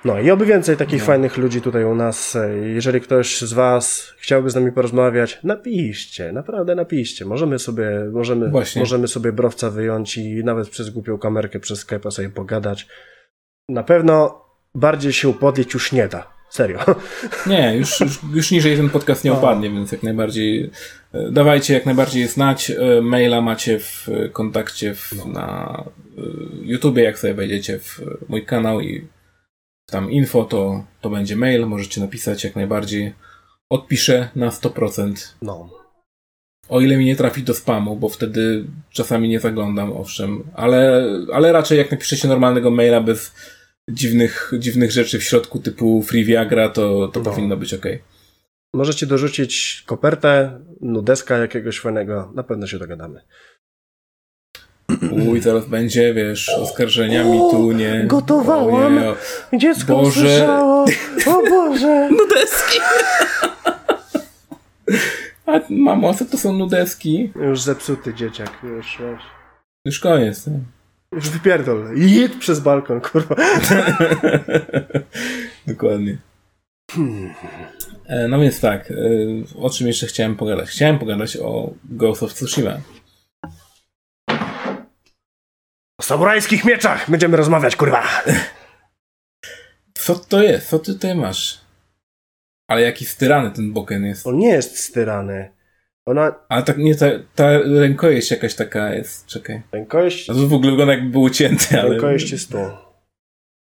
No 0.06 0.20
i 0.20 0.32
oby 0.32 0.46
więcej 0.46 0.78
takich 0.78 1.00
No. 1.00 1.06
fajnych 1.06 1.38
ludzi 1.38 1.62
tutaj 1.62 1.84
u 1.86 1.96
nas. 1.96 2.38
Jeżeli 2.74 3.02
ktoś 3.02 3.42
z 3.42 3.54
Was 3.54 4.14
chciałby 4.18 4.50
z 4.50 4.56
nami 4.56 4.72
porozmawiać, 4.72 5.40
napiszcie, 5.44 6.32
naprawdę 6.32 6.76
napiszcie. 6.76 7.26
Możemy 7.26 7.60
sobie, 7.60 7.90
możemy, 8.12 8.50
Właśnie. 8.50 8.80
możemy 8.82 9.08
sobie 9.08 9.32
browca 9.32 9.70
wyjąć 9.70 10.18
i 10.18 10.44
nawet 10.44 10.70
przez 10.70 10.90
głupią 10.90 11.18
kamerkę, 11.18 11.60
przez 11.60 11.86
Skype'a 11.88 12.12
sobie 12.12 12.30
pogadać. 12.30 12.88
Na 13.70 13.84
pewno 13.84 14.46
bardziej 14.76 15.14
się 15.14 15.30
upodlić 15.30 15.74
już 15.74 15.92
nie 15.92 16.08
da. 16.08 16.34
Serio. 16.50 16.80
Nie, 17.48 17.78
już, 17.78 18.00
już, 18.00 18.20
już 18.34 18.52
niżej 18.52 18.78
ten 18.78 18.90
podcast 18.90 19.24
nie 19.24 19.34
O. 19.34 19.38
opadnie, 19.38 19.70
więc 19.70 19.92
jak 19.92 20.04
najbardziej 20.04 20.72
e, 21.14 21.32
dawajcie 21.32 21.74
jak 21.74 21.86
najbardziej 21.86 22.28
znać. 22.28 22.72
E, 22.72 23.02
Maila 23.02 23.42
macie 23.42 23.80
w 23.80 24.08
kontakcie 24.34 24.96
w, 24.96 25.26
na 25.26 25.84
e, 26.18 26.22
YouTubie, 26.62 27.04
jak 27.04 27.20
sobie 27.20 27.34
wejdziecie 27.34 27.80
w 27.80 28.02
mój 28.30 28.46
kanał 28.46 28.82
i 28.82 29.08
tam 29.86 30.12
info, 30.12 30.44
to, 30.44 30.84
to 31.02 31.10
będzie 31.10 31.36
mail, 31.36 31.66
możecie 31.68 32.02
napisać 32.02 32.44
jak 32.44 32.56
najbardziej. 32.56 33.14
Odpiszę 33.70 34.30
na 34.36 34.50
100%. 34.50 35.34
No. 35.42 35.70
O 36.70 36.82
ile 36.82 36.98
mi 36.98 37.06
nie 37.06 37.16
trafi 37.16 37.44
do 37.44 37.54
spamu, 37.54 37.96
bo 37.96 38.10
wtedy 38.10 38.66
czasami 38.90 39.30
nie 39.30 39.40
zaglądam, 39.40 39.92
owszem, 39.92 40.44
ale, 40.54 41.06
ale 41.34 41.52
raczej 41.52 41.78
jak 41.78 41.92
napiszecie 41.92 42.28
normalnego 42.28 42.72
maila 42.72 43.02
bez 43.02 43.34
dziwnych, 43.90 44.52
dziwnych 44.60 44.92
rzeczy 44.92 45.20
w 45.20 45.24
środku 45.24 45.60
typu 45.60 46.04
Free 46.04 46.26
Viagra, 46.26 46.70
to, 46.70 47.08
to 47.08 47.20
No. 47.20 47.32
powinno 47.32 47.58
być 47.58 47.74
ok. 47.74 47.86
Możecie 48.74 49.06
dorzucić 49.06 49.84
kopertę, 49.86 50.60
nudeska 50.82 51.38
jakiegoś 51.38 51.80
fajnego. 51.80 52.32
Na 52.36 52.44
pewno 52.44 52.68
się 52.68 52.80
dogadamy. 52.80 53.22
Uj, 55.30 55.42
zaraz 55.42 55.66
będzie, 55.66 56.14
wiesz, 56.14 56.50
oskarżeniami 56.50 57.40
tu, 57.52 57.72
nie. 57.72 58.04
Gotowałam. 58.08 58.98
O- 58.98 59.58
Dziecko 59.58 59.96
Boże. 59.96 60.12
słyszało. 60.22 60.86
O 61.28 61.50
Boże. 61.50 62.10
Nudeski! 62.20 62.80
A 65.46 65.60
mamo, 65.70 66.14
co 66.14 66.26
to 66.26 66.38
są 66.38 66.54
nudeski? 66.54 67.32
Już 67.36 67.62
zepsuty 67.62 68.14
dzieciak. 68.14 68.52
Już, 68.64 69.00
już. 69.00 69.22
Już 69.86 70.00
koniec. 70.00 70.48
nie? 70.48 70.60
Już 71.12 71.30
wypierdol. 71.30 71.86
Jedź 71.96 72.36
przez 72.36 72.60
balkon, 72.60 73.02
kurwa. 73.02 73.36
Dokładnie. 75.68 76.18
E, 78.08 78.28
No 78.28 78.40
więc 78.40 78.60
tak, 78.60 78.92
e, 78.92 78.96
o 79.62 79.70
czym 79.70 79.88
jeszcze 79.88 80.08
chciałem 80.08 80.36
pogadać? 80.36 80.70
Chciałem 80.70 81.00
pogadać 81.00 81.38
o 81.38 81.74
Ghost 81.90 82.24
of 82.24 82.34
Tsushima. 82.34 82.72
O 86.04 86.06
samurajskich 86.06 86.66
mieczach 86.66 87.10
będziemy 87.10 87.38
rozmawiać, 87.38 87.76
kurwa. 87.76 88.04
Co 89.94 90.16
to 90.16 90.44
jest? 90.44 90.70
Co 90.70 90.80
ty 90.80 90.94
tutaj 90.94 91.16
masz? 91.16 91.62
Ale 92.68 92.82
jaki 92.82 93.06
styrany 93.06 93.52
ten 93.52 93.74
boken 93.74 94.06
jest. 94.06 94.28
On 94.28 94.38
nie 94.38 94.50
jest 94.50 94.80
styrany. 94.80 95.52
Ona, 96.06 96.36
Ale 96.50 96.64
tak 96.64 96.78
nie, 96.78 96.96
ta, 96.96 97.06
ta 97.36 97.60
rękojeść 97.60 98.32
jakaś 98.32 98.56
taka 98.56 98.94
jest. 98.94 99.26
Czekaj. 99.26 99.62
rękojeść, 99.72 100.30
A 100.30 100.34
to 100.34 100.48
w 100.48 100.54
ogóle 100.54 100.72
wygląda 100.72 100.94
jakby 100.94 101.10
był 101.10 101.30
cięty, 101.30 101.82
ale... 101.82 101.90
rękojeść 101.90 102.32
jest 102.32 102.52
tu. 102.52 102.58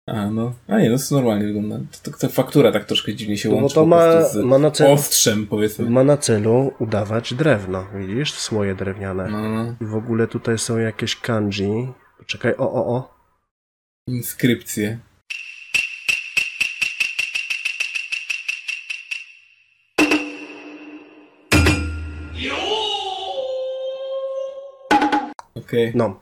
A, 0.07 0.29
no. 0.29 0.53
A 0.67 0.79
nie, 0.79 0.89
no 0.89 0.97
to 0.97 1.15
normalnie 1.15 1.45
wygląda. 1.45 1.77
To, 2.03 2.11
to, 2.11 2.17
ta 2.17 2.27
faktura 2.27 2.71
tak 2.71 2.85
troszkę 2.85 3.13
dziwnie 3.13 3.37
się 3.37 3.49
No 3.49 3.55
bo 3.55 3.61
łączy 3.61 3.75
to 3.75 3.81
po 3.81 3.87
ma, 3.87 4.23
z 4.23 4.35
ma, 4.35 4.57
na 4.57 4.71
celu, 4.71 4.91
ostrzem, 4.91 5.47
powiedzmy. 5.47 5.89
ma 5.89 6.03
na 6.03 6.17
celu 6.17 6.73
udawać 6.79 7.33
drewno. 7.33 7.87
Widzisz? 7.95 8.33
Słoje 8.33 8.75
drewniane. 8.75 9.27
No, 9.31 9.49
no. 9.49 9.75
I 9.81 9.85
w 9.85 9.95
ogóle 9.95 10.27
tutaj 10.27 10.57
są 10.57 10.77
jakieś 10.77 11.15
kanji. 11.15 11.87
Poczekaj, 12.21 12.53
o, 12.57 12.71
o, 12.71 12.95
o. 12.95 13.13
Inskrypcje. 14.07 14.99
Okej. 25.55 25.91
No, 25.95 26.19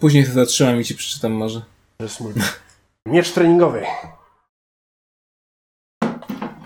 Później 0.00 0.24
się 0.26 0.32
zatrzymam 0.32 0.80
i 0.80 0.84
ci 0.84 0.94
przeczytam 0.94 1.32
może. 1.32 1.62
miecz 3.06 3.32
treningowy. 3.32 3.82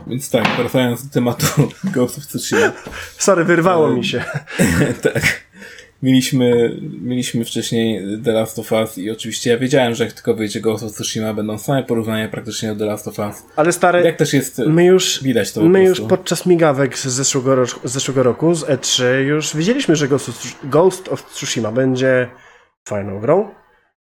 Więc 0.06 0.30
tak, 0.30 0.56
wracając 0.56 1.06
do 1.08 1.14
tematu 1.14 1.46
Ghost 1.94 2.18
of 2.18 2.26
Tsushima. 2.26 2.72
Sorry, 3.18 3.44
wyrwało 3.44 3.88
Em, 3.88 3.94
mi 3.94 4.04
się. 4.04 4.24
tak. 5.02 5.51
Mieliśmy, 6.02 6.76
mieliśmy 7.02 7.44
wcześniej 7.44 8.02
The 8.24 8.32
Last 8.32 8.58
of 8.58 8.72
Us 8.72 8.98
i 8.98 9.10
oczywiście 9.10 9.50
ja 9.50 9.58
wiedziałem, 9.58 9.94
że 9.94 10.04
jak 10.04 10.12
tylko 10.12 10.34
wyjdzie 10.34 10.60
Ghost 10.60 10.84
of 10.84 10.92
Tsushima 10.92 11.34
będą 11.34 11.58
same 11.58 11.82
porównania 11.82 12.28
praktycznie 12.28 12.68
do 12.68 12.78
The 12.78 12.84
Last 12.84 13.08
of 13.08 13.18
Us. 13.18 13.42
Ale 13.56 13.72
stary, 13.72 14.02
Jak 14.02 14.16
też 14.16 14.32
jest, 14.32 14.58
my 14.58 14.84
już, 14.84 15.22
widać 15.22 15.52
to 15.52 15.60
po 15.60 15.66
my 15.68 15.84
już 15.84 15.98
prostu. 15.98 16.08
podczas 16.16 16.46
migawek 16.46 16.98
z 16.98 17.06
zeszłego, 17.06 17.54
ro- 17.54 17.66
z 17.84 17.92
zeszłego 17.92 18.22
roku, 18.22 18.54
z 18.54 18.64
E3, 18.64 19.04
już 19.04 19.56
wiedzieliśmy, 19.56 19.96
że 19.96 20.08
Ghost 20.08 20.28
of, 20.28 20.56
Ghost 20.64 21.08
of 21.08 21.24
Tsushima 21.30 21.72
będzie 21.72 22.28
fajną 22.88 23.20
grą. 23.20 23.48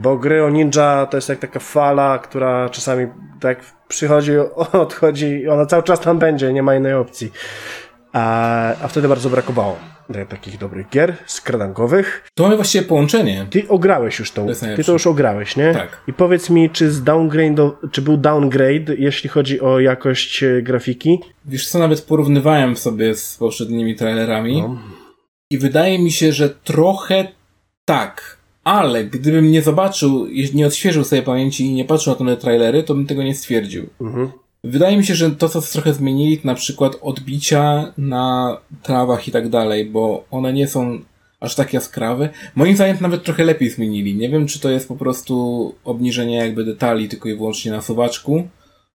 Bo 0.02 0.18
gry 0.18 0.44
o 0.44 0.50
ninja 0.50 1.08
to 1.12 1.18
jest 1.18 1.30
jak 1.30 1.40
taka 1.40 1.60
fala, 1.60 2.20
która 2.20 2.70
czasami 2.70 3.08
tak 3.42 3.60
przychodzi, 3.88 4.32
odchodzi 4.72 5.26
i 5.28 5.48
ona 5.48 5.66
cały 5.66 5.84
czas 5.84 6.00
tam 6.00 6.20
będzie, 6.20 6.54
nie 6.54 6.64
ma 6.64 6.76
innej 6.76 6.94
opcji. 6.94 7.32
A, 8.14 8.68
a 8.84 8.88
wtedy 8.88 9.08
bardzo 9.08 9.30
brakowało 9.30 9.80
takich 10.30 10.58
dobrych 10.58 10.90
gier, 10.90 11.16
skradankowych. 11.26 12.30
To 12.34 12.44
mamy 12.44 12.56
właściwie 12.56 12.84
połączenie. 12.84 13.48
Ty 13.50 13.68
ograłeś 13.68 14.20
już 14.20 14.32
tą, 14.32 14.48
jest 14.48 14.66
ty 14.76 14.84
to 14.84 14.94
już 14.94 15.08
ograłeś, 15.08 15.56
nie? 15.56 15.74
Tak. 15.74 16.02
I 16.08 16.14
powiedz 16.14 16.50
mi, 16.50 16.70
czy, 16.70 16.92
z 16.92 17.04
downgrade, 17.04 17.72
czy 17.92 18.02
był 18.02 18.18
downgrade, 18.18 18.90
jeśli 18.98 19.30
chodzi 19.30 19.62
o 19.62 19.80
jakość 19.80 20.44
e, 20.44 20.62
grafiki? 20.62 21.20
Wiesz 21.46 21.68
co, 21.68 21.80
nawet 21.80 22.02
porównywałem 22.02 22.78
sobie 22.78 23.16
z 23.16 23.38
poprzednimi 23.38 23.96
trailerami 23.96 24.62
No. 24.62 24.80
i 25.52 25.58
wydaje 25.58 26.00
mi 26.00 26.12
się, 26.12 26.32
że 26.32 26.50
trochę 26.50 27.28
tak, 27.86 28.38
ale 28.64 29.04
gdybym 29.04 29.52
nie 29.52 29.62
zobaczył, 29.62 30.28
nie 30.54 30.68
odświeżył 30.68 31.04
sobie 31.04 31.22
pamięci 31.22 31.66
i 31.66 31.74
nie 31.74 31.86
patrzył 31.86 32.16
na 32.20 32.36
te 32.36 32.42
trailery, 32.42 32.84
to 32.84 32.96
bym 32.96 33.08
tego 33.08 33.24
nie 33.24 33.36
stwierdził. 33.36 33.90
Mhm. 34.02 34.32
Wydaje 34.66 34.98
mi 34.98 35.06
się, 35.06 35.16
że 35.16 35.32
to, 35.32 35.50
co 35.50 35.62
trochę 35.62 35.94
zmienili, 35.94 36.42
na 36.44 36.56
przykład 36.56 36.96
odbicia 37.02 37.94
na 37.98 38.58
trawach 38.84 39.28
i 39.28 39.32
tak 39.32 39.50
dalej, 39.50 39.86
bo 39.86 40.26
one 40.32 40.54
nie 40.54 40.68
są 40.68 41.00
aż 41.40 41.56
tak 41.56 41.74
jaskrawe. 41.74 42.30
Moim 42.56 42.76
zdaniem 42.76 42.98
nawet 43.02 43.24
trochę 43.24 43.44
lepiej 43.44 43.70
zmienili. 43.70 44.16
Nie 44.16 44.30
wiem, 44.30 44.48
czy 44.48 44.60
to 44.60 44.70
jest 44.70 44.88
po 44.88 44.96
prostu 44.96 45.76
obniżenie 45.84 46.36
jakby 46.36 46.64
detali 46.64 47.10
tylko 47.10 47.30
i 47.30 47.36
wyłącznie 47.36 47.72
na 47.72 47.82
suwaczku, 47.82 48.48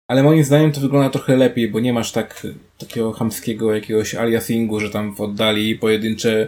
ale 0.08 0.24
moim 0.24 0.44
zdaniem 0.44 0.72
to 0.72 0.82
wygląda 0.82 1.10
trochę 1.10 1.36
lepiej, 1.36 1.72
bo 1.72 1.80
nie 1.80 1.94
masz 1.94 2.12
tak 2.12 2.48
takiego 2.78 3.12
chamskiego 3.12 3.74
jakiegoś 3.76 4.16
aliasingu, 4.16 4.80
że 4.80 4.90
tam 4.90 5.16
w 5.16 5.22
oddali 5.22 5.76
pojedyncze, 5.76 6.48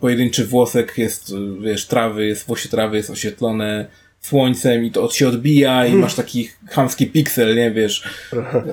pojedynczy 0.00 0.46
włosek 0.46 0.98
jest, 0.98 1.34
wiesz, 1.60 1.86
trawy, 1.86 2.26
jest 2.26 2.46
włosie 2.46 2.68
trawy, 2.68 2.96
jest 2.96 3.10
oświetlone 3.10 3.86
słońcem 4.20 4.84
i 4.84 4.90
to 4.90 5.04
od 5.04 5.14
się 5.14 5.28
odbija 5.28 5.86
i 5.86 5.94
masz 5.94 6.14
taki 6.14 6.48
chamski 6.66 7.06
piksel, 7.06 7.56
nie 7.56 7.70
wiesz. 7.70 8.02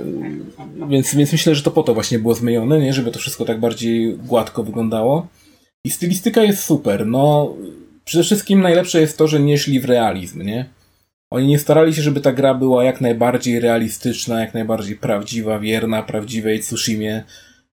Więc, 0.89 1.15
więc 1.15 1.31
myślę, 1.31 1.55
że 1.55 1.63
to 1.63 1.71
po 1.71 1.83
to 1.83 1.93
właśnie 1.93 2.19
było 2.19 2.33
zmienione, 2.33 2.79
nie? 2.79 2.93
Żeby 2.93 3.11
to 3.11 3.19
wszystko 3.19 3.45
tak 3.45 3.59
bardziej 3.59 4.17
gładko 4.17 4.63
wyglądało. 4.63 5.27
I 5.83 5.89
stylistyka 5.89 6.43
jest 6.43 6.63
super. 6.63 7.05
No, 7.05 7.55
przede 8.05 8.23
wszystkim 8.23 8.61
najlepsze 8.61 9.01
jest 9.01 9.17
to, 9.17 9.27
że 9.27 9.39
nie 9.39 9.57
szli 9.57 9.79
w 9.79 9.85
realizm, 9.85 10.41
nie? 10.41 10.65
Oni 11.29 11.47
nie 11.47 11.59
starali 11.59 11.93
się, 11.93 12.01
żeby 12.01 12.21
ta 12.21 12.33
gra 12.33 12.53
była 12.53 12.83
jak 12.83 13.01
najbardziej 13.01 13.59
realistyczna, 13.59 14.39
jak 14.39 14.53
najbardziej 14.53 14.95
prawdziwa, 14.95 15.59
wierna 15.59 16.03
prawdziwej 16.03 16.59
Tsushimie, 16.59 17.23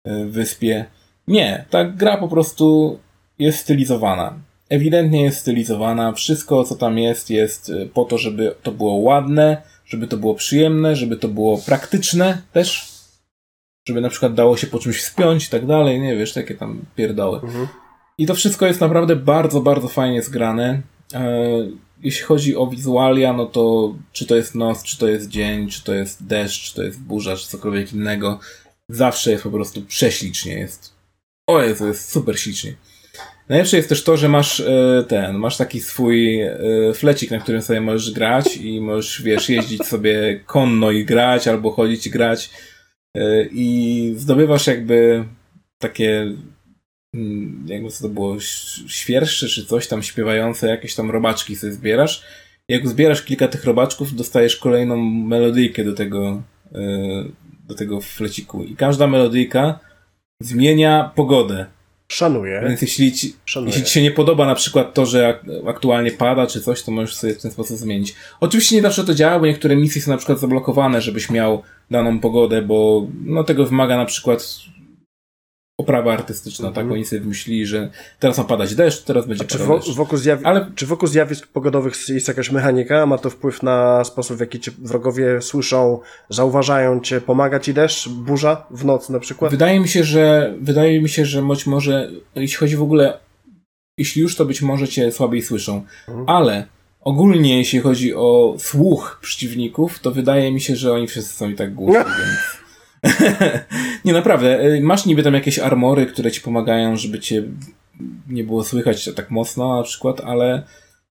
y, 0.07 0.25
wyspie. 0.25 0.85
Nie, 1.27 1.65
ta 1.69 1.85
gra 1.85 2.17
po 2.17 2.27
prostu 2.27 2.99
jest 3.39 3.59
stylizowana. 3.59 4.39
Ewidentnie 4.71 5.23
jest 5.23 5.39
stylizowana. 5.39 6.13
Wszystko, 6.13 6.63
co 6.63 6.75
tam 6.75 6.97
jest, 6.97 7.29
jest 7.29 7.69
y, 7.69 7.89
po 7.93 8.05
to, 8.05 8.17
żeby 8.17 8.55
to 8.63 8.71
było 8.71 8.93
ładne, 8.93 9.61
żeby 9.85 10.07
to 10.07 10.17
było 10.17 10.35
przyjemne, 10.35 10.95
żeby 10.95 11.17
to 11.17 11.27
było 11.27 11.57
praktyczne 11.57 12.41
też. 12.53 12.91
Żeby 13.87 14.01
na 14.01 14.09
przykład 14.09 14.33
dało 14.33 14.57
się 14.57 14.67
po 14.67 14.79
czymś 14.79 14.97
wspiąć 14.97 15.47
i 15.47 15.49
tak 15.49 15.65
dalej, 15.65 16.01
nie 16.01 16.15
wiesz, 16.15 16.33
takie 16.33 16.55
tam 16.55 16.85
pierdoły. 16.95 17.39
Mhm. 17.39 17.67
I 18.17 18.25
to 18.25 18.35
wszystko 18.35 18.65
jest 18.65 18.81
naprawdę 18.81 19.15
bardzo, 19.15 19.61
bardzo 19.61 19.87
fajnie 19.87 20.21
zgrane. 20.21 20.81
E, 21.13 21.47
jeśli 22.03 22.23
chodzi 22.23 22.55
o 22.55 22.67
wizualia, 22.67 23.33
no 23.33 23.45
to 23.45 23.95
czy 24.11 24.25
to 24.25 24.35
jest 24.35 24.55
noc, 24.55 24.83
czy 24.83 24.97
to 24.97 25.07
jest 25.07 25.27
dzień, 25.27 25.69
czy 25.69 25.83
to 25.83 25.93
jest 25.93 26.27
deszcz, 26.27 26.69
czy 26.69 26.75
to 26.75 26.83
jest 26.83 27.01
burza, 27.01 27.35
czy 27.35 27.47
cokolwiek 27.47 27.93
innego, 27.93 28.39
zawsze 28.89 29.31
jest 29.31 29.43
po 29.43 29.51
prostu 29.51 29.81
prześlicznie. 29.81 30.53
Jest. 30.53 30.93
O 31.47 31.61
Jezu, 31.61 31.87
jest 31.87 32.11
super 32.11 32.39
ślicznie. 32.39 32.75
Najlepsze 33.51 33.77
jest 33.77 33.89
też 33.89 34.03
to, 34.03 34.17
że 34.17 34.29
masz 34.29 34.59
e, 34.59 35.03
ten, 35.07 35.35
masz 35.35 35.57
taki 35.57 35.79
swój 35.79 36.41
e, 36.41 36.57
flecik, 36.93 37.31
na 37.31 37.39
którym 37.39 37.61
sobie 37.61 37.81
możesz 37.81 38.11
grać 38.11 38.57
i 38.57 38.81
możesz, 38.81 39.21
wiesz, 39.21 39.49
jeździć 39.49 39.83
sobie 39.85 40.39
konno 40.45 40.91
i 40.91 41.05
grać, 41.05 41.47
albo 41.47 41.71
chodzić 41.71 42.07
i 42.07 42.09
grać 42.09 42.49
e, 43.17 43.45
i 43.45 44.13
zdobywasz 44.17 44.67
jakby 44.67 45.25
takie 45.81 46.35
mm, 47.15 47.65
jakby 47.67 47.89
co 47.89 48.03
to 48.03 48.09
było, 48.09 48.39
świerszcze 48.87 49.47
czy 49.47 49.65
coś 49.65 49.87
tam 49.87 50.03
śpiewające, 50.03 50.67
jakieś 50.67 50.95
tam 50.95 51.11
robaczki 51.11 51.55
sobie 51.55 51.73
zbierasz. 51.73 52.23
Jak 52.69 52.87
zbierasz 52.87 53.23
kilka 53.23 53.47
tych 53.47 53.65
robaczków, 53.65 54.15
dostajesz 54.15 54.55
kolejną 54.55 54.97
melodyjkę 55.03 55.83
do 55.83 55.93
tego, 55.93 56.43
do 57.67 57.75
tego 57.75 58.01
fleciku. 58.01 58.63
I 58.63 58.75
każda 58.75 59.07
melodyjka 59.07 59.79
zmienia 60.41 61.11
pogodę. 61.15 61.65
Szanuję, 62.11 62.61
Więc 62.67 62.81
jeśli 62.81 63.11
ci, 63.11 63.33
szanuję. 63.45 63.69
jeśli 63.71 63.85
ci 63.85 63.93
się 63.93 64.01
nie 64.01 64.11
podoba 64.11 64.45
na 64.45 64.55
przykład 64.55 64.93
to, 64.93 65.05
że 65.05 65.27
ak- 65.27 65.45
aktualnie 65.67 66.11
pada 66.11 66.47
czy 66.47 66.61
coś, 66.61 66.83
to 66.83 66.91
możesz 66.91 67.15
sobie 67.15 67.33
w 67.33 67.41
ten 67.41 67.51
sposób 67.51 67.77
zmienić. 67.77 68.15
Oczywiście 68.39 68.75
nie 68.75 68.81
zawsze 68.81 69.03
to 69.03 69.13
działa, 69.13 69.39
bo 69.39 69.45
niektóre 69.45 69.75
misje 69.75 70.01
są 70.01 70.11
na 70.11 70.17
przykład 70.17 70.39
zablokowane, 70.39 71.01
żebyś 71.01 71.29
miał 71.29 71.61
daną 71.91 72.19
pogodę, 72.19 72.61
bo 72.61 73.07
no 73.25 73.43
tego 73.43 73.65
wymaga 73.65 73.97
na 73.97 74.05
przykład 74.05 74.55
oprawa 75.81 76.13
artystyczna, 76.13 76.67
Mhm. 76.67 76.85
tak? 76.87 76.93
Oni 76.93 77.05
sobie 77.05 77.19
wymyślili, 77.21 77.65
że 77.65 77.89
teraz 78.19 78.37
ma 78.37 78.43
padać 78.43 78.75
deszcz, 78.75 79.03
teraz 79.03 79.25
będzie 79.25 79.45
czy, 79.45 79.57
deszcz. 79.57 79.95
wokół 79.95 80.17
zjawi- 80.19 80.41
Ale- 80.43 80.71
czy 80.75 80.85
wokół 80.85 81.07
zjawisk 81.07 81.47
pogodowych 81.47 82.09
jest 82.09 82.27
jakaś 82.27 82.51
mechanika? 82.51 83.05
Ma 83.05 83.17
to 83.17 83.29
wpływ 83.29 83.63
na 83.63 84.03
sposób, 84.03 84.37
w 84.37 84.39
jaki 84.39 84.59
cię 84.59 84.71
wrogowie 84.81 85.41
słyszą, 85.41 85.99
zauważają 86.29 86.99
cię, 86.99 87.21
pomaga 87.21 87.59
ci 87.59 87.73
deszcz, 87.73 88.09
burza 88.09 88.65
w 88.71 88.85
noc 88.85 89.09
na 89.09 89.19
przykład? 89.19 89.51
Wydaje 89.51 89.79
mi 89.79 89.87
się, 89.87 90.03
że 90.03 90.53
wydaje 90.61 91.01
mi 91.01 91.09
się, 91.09 91.25
że 91.25 91.41
być 91.41 91.67
może, 91.67 92.11
jeśli 92.35 92.57
chodzi 92.57 92.75
w 92.75 92.81
ogóle, 92.83 93.17
jeśli 93.97 94.21
już, 94.21 94.35
to 94.35 94.45
być 94.45 94.61
może 94.61 94.87
cię 94.87 95.11
słabiej 95.11 95.41
słyszą. 95.41 95.83
Mhm. 96.07 96.29
Ale 96.29 96.67
ogólnie, 97.01 97.57
jeśli 97.57 97.79
chodzi 97.79 98.13
o 98.15 98.55
słuch 98.59 99.19
przeciwników, 99.21 99.99
to 99.99 100.11
wydaje 100.11 100.51
mi 100.51 100.61
się, 100.61 100.75
że 100.75 100.93
oni 100.93 101.07
wszyscy 101.07 101.33
są 101.33 101.49
i 101.49 101.55
tak 101.55 101.73
głupi, 101.73 101.93
więc... 102.19 102.61
nie, 104.05 104.13
naprawdę. 104.13 104.65
y, 104.65 104.81
Masz 104.81 105.05
niby 105.05 105.23
tam 105.23 105.33
jakieś 105.33 105.59
armory, 105.59 106.05
które 106.05 106.31
ci 106.31 106.41
pomagają, 106.41 106.95
żeby 106.95 107.19
cię 107.19 107.43
nie 108.29 108.43
było 108.43 108.63
słychać 108.63 109.09
tak 109.15 109.31
mocno 109.31 109.77
na 109.77 109.83
przykład, 109.83 110.21
ale 110.21 110.63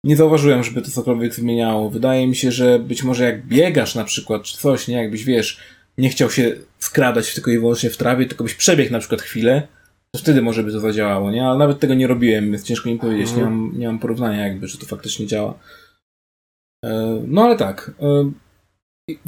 nie 0.04 0.16
zauważyłem, 0.16 0.64
żeby 0.64 0.82
to 0.82 0.90
cokolwiek 0.90 1.34
zmieniało. 1.34 1.90
Wydaje 1.90 2.26
mi 2.26 2.36
się, 2.36 2.52
że 2.52 2.78
być 2.78 3.02
może 3.02 3.24
jak 3.24 3.46
biegasz 3.46 3.94
na 3.94 4.04
przykład, 4.04 4.42
czy 4.42 4.58
coś, 4.58 4.88
nie? 4.88 4.96
Jakbyś, 4.96 5.24
wiesz, 5.24 5.60
nie 5.98 6.08
chciał 6.08 6.30
się 6.30 6.56
skradać 6.78 7.34
tylko 7.34 7.50
i 7.50 7.58
wyłącznie 7.58 7.90
w 7.90 7.96
trawie, 7.96 8.26
tylko 8.26 8.44
byś 8.44 8.54
przebiegł 8.54 8.92
na 8.92 8.98
przykład 8.98 9.22
chwilę, 9.22 9.68
to 10.10 10.18
wtedy 10.18 10.42
może 10.42 10.62
by 10.62 10.72
to 10.72 10.80
zadziałało, 10.80 11.30
nie? 11.30 11.46
Ale 11.46 11.58
nawet 11.58 11.80
tego 11.80 11.94
nie 11.94 12.06
robiłem, 12.06 12.50
więc 12.50 12.62
ciężko 12.64 12.88
mi 12.88 12.98
powiedzieć. 12.98 13.32
Nie, 13.32 13.42
mam, 13.42 13.72
nie 13.78 13.86
mam 13.86 13.98
porównania 13.98 14.46
jakby, 14.48 14.68
czy 14.68 14.78
to 14.78 14.86
faktycznie 14.86 15.26
działa. 15.26 15.54
E, 16.84 17.22
No 17.26 17.44
ale 17.44 17.56
tak. 17.56 17.90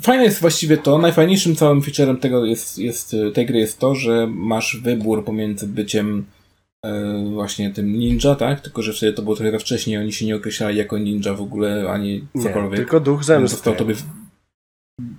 Fajne 0.00 0.24
jest 0.24 0.40
właściwie 0.40 0.76
to, 0.76 0.98
najfajniejszym 0.98 1.56
całym 1.56 1.82
featurem 1.82 2.16
tego 2.16 2.44
jest, 2.44 2.78
jest, 2.78 3.16
tej 3.34 3.46
gry 3.46 3.58
jest 3.58 3.78
to, 3.78 3.94
że 3.94 4.26
masz 4.26 4.80
wybór 4.82 5.24
pomiędzy 5.24 5.66
byciem 5.66 6.26
e, 6.84 7.24
właśnie 7.32 7.70
tym 7.70 7.98
ninja, 7.98 8.34
tak? 8.34 8.60
Tylko, 8.60 8.82
że 8.82 8.92
wtedy 8.92 9.12
to 9.12 9.22
było 9.22 9.36
trochę 9.36 9.58
wcześniej, 9.58 9.98
oni 9.98 10.12
się 10.12 10.26
nie 10.26 10.36
określali 10.36 10.76
jako 10.78 10.98
ninja 10.98 11.34
w 11.34 11.42
ogóle, 11.42 11.90
ani 11.90 12.26
cokolwiek. 12.42 12.70
Nie, 12.70 12.76
tylko 12.76 13.00
duch 13.00 13.24
zemsty. 13.24 13.56
Został 13.56 13.74
tobie, 13.74 13.94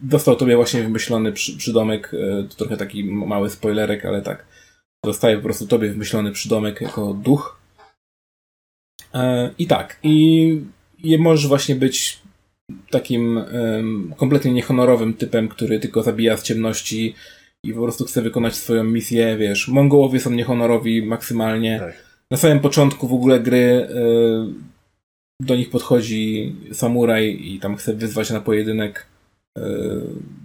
dostał 0.02 0.36
tobie 0.36 0.56
właśnie 0.56 0.84
wymyślony 0.84 1.32
przy, 1.32 1.58
przydomek, 1.58 2.14
e, 2.14 2.44
to 2.44 2.56
trochę 2.56 2.78
taki 2.78 3.04
mały 3.04 3.50
spoilerek, 3.50 4.06
ale 4.06 4.22
tak. 4.22 4.46
Zostaje 5.06 5.38
po 5.38 5.44
prostu 5.44 5.68
tobie 5.68 5.90
wymyślony 5.90 6.32
przydomek 6.32 6.82
jako 6.82 7.14
duch. 7.14 7.60
E, 9.14 9.52
I 9.58 9.68
tak, 9.68 10.00
i, 10.04 10.62
i 11.04 11.18
możesz 11.18 11.48
właśnie 11.48 11.76
być 11.76 12.21
takim 12.90 13.38
um, 13.38 14.14
kompletnie 14.18 14.52
niehonorowym 14.52 15.14
typem, 15.14 15.48
który 15.48 15.80
tylko 15.80 16.04
zabija 16.04 16.38
z 16.38 16.44
ciemności 16.44 17.16
i 17.64 17.74
po 17.74 17.82
prostu 17.82 18.06
chce 18.06 18.22
wykonać 18.22 18.56
swoją 18.56 18.84
misję, 18.84 19.38
wiesz. 19.38 19.68
Mongołowie 19.68 20.20
są 20.20 20.32
niehonorowi 20.32 21.04
maksymalnie. 21.04 21.80
Tak. 21.80 21.94
Na 22.32 22.38
samym 22.38 22.60
początku 22.60 23.08
w 23.08 23.14
ogóle 23.14 23.40
gry 23.40 23.58
y, 23.58 25.46
do 25.46 25.56
nich 25.56 25.70
podchodzi 25.70 26.56
samuraj 26.74 27.40
i 27.42 27.60
tam 27.60 27.76
chce 27.76 27.94
wyzwać 27.94 28.30
na 28.30 28.42
pojedynek 28.42 29.06
y, 29.58 29.62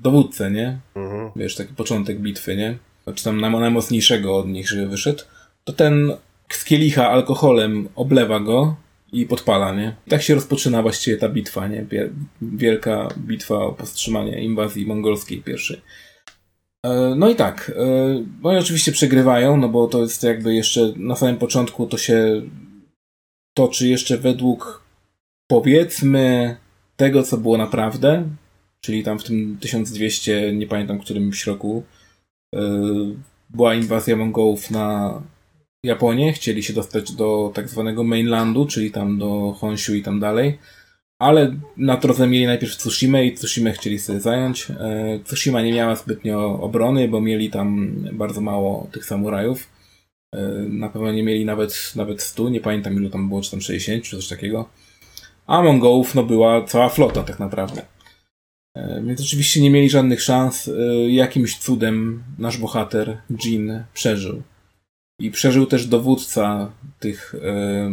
dowódcę, 0.02 0.50
nie? 0.50 0.78
Mhm. 0.94 1.30
Wiesz, 1.36 1.54
taki 1.54 1.74
początek 1.74 2.20
bitwy, 2.20 2.56
nie? 2.56 2.76
Czy 3.14 3.24
tam 3.24 3.40
najmocniejszego 3.40 4.36
od 4.36 4.48
nich, 4.48 4.68
żeby 4.68 4.86
wyszedł. 4.86 5.22
To 5.64 5.72
ten 5.72 6.12
z 6.48 6.64
kielicha 6.64 7.10
alkoholem 7.10 7.88
oblewa 7.94 8.40
go 8.40 8.76
i 9.20 9.26
podpala, 9.26 9.74
nie? 9.74 9.96
I 10.06 10.10
tak 10.10 10.22
się 10.22 10.34
rozpoczyna 10.34 10.82
właściwie 10.82 11.16
ta 11.16 11.28
bitwa, 11.28 11.68
nie? 11.68 11.86
Wielka 12.42 13.08
bitwa 13.18 13.54
o 13.54 13.72
powstrzymanie 13.72 14.44
inwazji 14.44 14.86
mongolskiej 14.86 15.42
pierwszej. 15.42 15.80
E, 16.82 17.14
no 17.16 17.28
i 17.28 17.36
tak, 17.36 17.72
e, 17.76 18.24
no 18.42 18.52
i 18.52 18.56
oczywiście 18.56 18.92
przegrywają, 18.92 19.56
no 19.56 19.68
bo 19.68 19.86
to 19.86 20.02
jest 20.02 20.22
jakby 20.22 20.54
jeszcze 20.54 20.92
na 20.96 21.16
samym 21.16 21.36
początku 21.36 21.86
to 21.86 21.98
się 21.98 22.42
toczy 23.54 23.88
jeszcze 23.88 24.18
według 24.18 24.82
powiedzmy 25.46 26.56
tego, 26.96 27.22
co 27.22 27.36
było 27.36 27.58
naprawdę, 27.58 28.28
czyli 28.80 29.04
tam 29.04 29.18
w 29.18 29.24
tym 29.24 29.58
1200, 29.60 30.52
nie 30.52 30.66
pamiętam 30.66 30.98
którymś 30.98 31.46
roku, 31.46 31.82
e, 32.54 32.60
była 33.50 33.74
inwazja 33.74 34.16
Mongołów 34.16 34.70
na 34.70 35.22
Japonię, 35.86 36.32
chcieli 36.32 36.62
się 36.62 36.72
dostać 36.72 37.12
do 37.12 37.52
tak 37.54 37.68
zwanego 37.68 38.04
mainlandu, 38.04 38.66
czyli 38.66 38.90
tam 38.90 39.18
do 39.18 39.52
Honshu 39.60 39.94
i 39.94 40.02
tam 40.02 40.20
dalej. 40.20 40.58
Ale 41.18 41.56
na 41.76 41.96
drodze 41.96 42.26
mieli 42.26 42.46
najpierw 42.46 42.76
Tsushima 42.76 43.20
i 43.20 43.32
Tsushima 43.32 43.70
chcieli 43.70 43.98
sobie 43.98 44.20
zająć. 44.20 44.70
E, 44.70 45.20
Tsushima 45.24 45.62
nie 45.62 45.72
miała 45.72 45.96
zbytnio 45.96 46.60
obrony, 46.60 47.08
bo 47.08 47.20
mieli 47.20 47.50
tam 47.50 47.94
bardzo 48.12 48.40
mało 48.40 48.88
tych 48.92 49.04
samurajów. 49.04 49.70
E, 50.32 50.42
na 50.68 50.88
pewno 50.88 51.12
nie 51.12 51.22
mieli 51.22 51.44
nawet, 51.44 51.92
nawet 51.96 52.22
100, 52.22 52.48
nie 52.48 52.60
pamiętam 52.60 52.94
ilu 52.94 53.10
tam 53.10 53.28
było, 53.28 53.42
czy 53.42 53.50
tam 53.50 53.60
60, 53.60 54.04
czy 54.04 54.16
coś 54.16 54.28
takiego. 54.28 54.68
A 55.46 55.62
Mongołów 55.62 56.14
no 56.14 56.22
była 56.22 56.64
cała 56.64 56.88
flota 56.88 57.22
tak 57.22 57.38
naprawdę. 57.38 57.82
E, 58.76 59.02
więc 59.06 59.20
oczywiście 59.20 59.60
nie 59.60 59.70
mieli 59.70 59.90
żadnych 59.90 60.22
szans. 60.22 60.70
Jakimś 61.08 61.58
cudem 61.58 62.22
nasz 62.38 62.58
bohater, 62.58 63.18
Jin, 63.30 63.84
przeżył. 63.94 64.42
I 65.20 65.30
przeżył 65.30 65.66
też 65.66 65.86
dowódca 65.86 66.72
tych 67.00 67.34
e, 67.34 67.90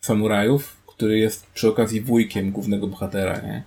samurajów, 0.00 0.76
który 0.86 1.18
jest 1.18 1.46
przy 1.46 1.68
okazji 1.68 2.00
wujkiem 2.00 2.50
głównego 2.50 2.86
bohatera, 2.86 3.40
nie? 3.40 3.62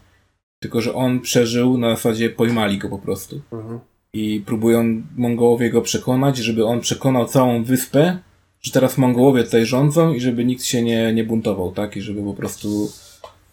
Tylko, 0.59 0.81
że 0.81 0.93
on 0.93 1.19
przeżył 1.19 1.77
na 1.77 1.89
zasadzie 1.89 2.29
pojmali 2.29 2.77
go 2.77 2.89
po 2.89 2.99
prostu. 2.99 3.41
Mhm. 3.51 3.79
I 4.13 4.43
próbują 4.45 5.01
Mongołowie 5.17 5.69
go 5.69 5.81
przekonać, 5.81 6.37
żeby 6.37 6.65
on 6.65 6.79
przekonał 6.79 7.27
całą 7.27 7.63
wyspę, 7.63 8.19
że 8.61 8.71
teraz 8.71 8.97
Mongołowie 8.97 9.43
tutaj 9.43 9.65
rządzą 9.65 10.13
i 10.13 10.19
żeby 10.19 10.45
nikt 10.45 10.63
się 10.63 10.81
nie, 10.81 11.13
nie 11.13 11.23
buntował, 11.23 11.71
tak? 11.71 11.97
I 11.97 12.01
żeby 12.01 12.23
po 12.23 12.33
prostu 12.33 12.91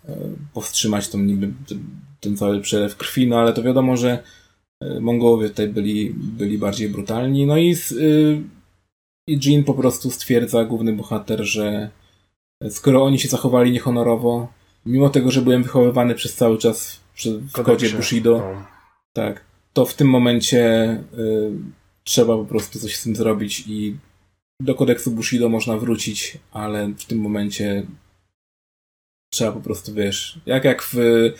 e, 0.08 0.16
powstrzymać 0.54 1.08
tą 1.08 1.18
niby 1.18 1.52
ten, 1.68 1.84
ten 2.20 2.36
cały 2.36 2.60
przelew 2.60 2.96
krwi, 2.96 3.26
no 3.26 3.38
ale 3.38 3.52
to 3.52 3.62
wiadomo, 3.62 3.96
że 3.96 4.22
e, 4.80 5.00
Mongołowie 5.00 5.48
tutaj 5.48 5.68
byli, 5.68 6.14
byli 6.14 6.58
bardziej 6.58 6.88
brutalni. 6.88 7.46
No 7.46 7.56
i 7.56 7.74
z, 7.74 7.92
y, 7.92 8.42
i 9.28 9.38
Jean 9.44 9.64
po 9.64 9.74
prostu 9.74 10.10
stwierdza, 10.10 10.64
główny 10.64 10.92
bohater, 10.92 11.44
że 11.44 11.90
skoro 12.70 13.04
oni 13.04 13.18
się 13.18 13.28
zachowali 13.28 13.72
niehonorowo, 13.72 14.48
mimo 14.86 15.08
tego, 15.10 15.30
że 15.30 15.42
byłem 15.42 15.62
wychowywany 15.62 16.14
przez 16.14 16.34
cały 16.34 16.58
czas 16.58 17.00
w 17.24 17.62
kodzie 17.62 17.90
Bushido, 17.90 18.38
no. 18.38 18.66
tak, 19.12 19.44
to 19.72 19.86
w 19.86 19.94
tym 19.94 20.08
momencie 20.08 20.92
y, 21.18 21.50
trzeba 22.04 22.36
po 22.36 22.44
prostu 22.44 22.78
coś 22.78 22.96
z 22.96 23.02
tym 23.02 23.16
zrobić 23.16 23.64
i 23.66 23.96
do 24.60 24.74
kodeksu 24.74 25.10
Bushido 25.10 25.48
można 25.48 25.76
wrócić, 25.76 26.38
ale 26.52 26.86
w 26.86 27.04
tym 27.04 27.18
momencie 27.18 27.86
trzeba 29.32 29.52
po 29.52 29.60
prostu, 29.60 29.94
wiesz, 29.94 30.40
jak 30.46 30.64
jak 30.64 30.82
w 30.82 30.98
y, 30.98 31.32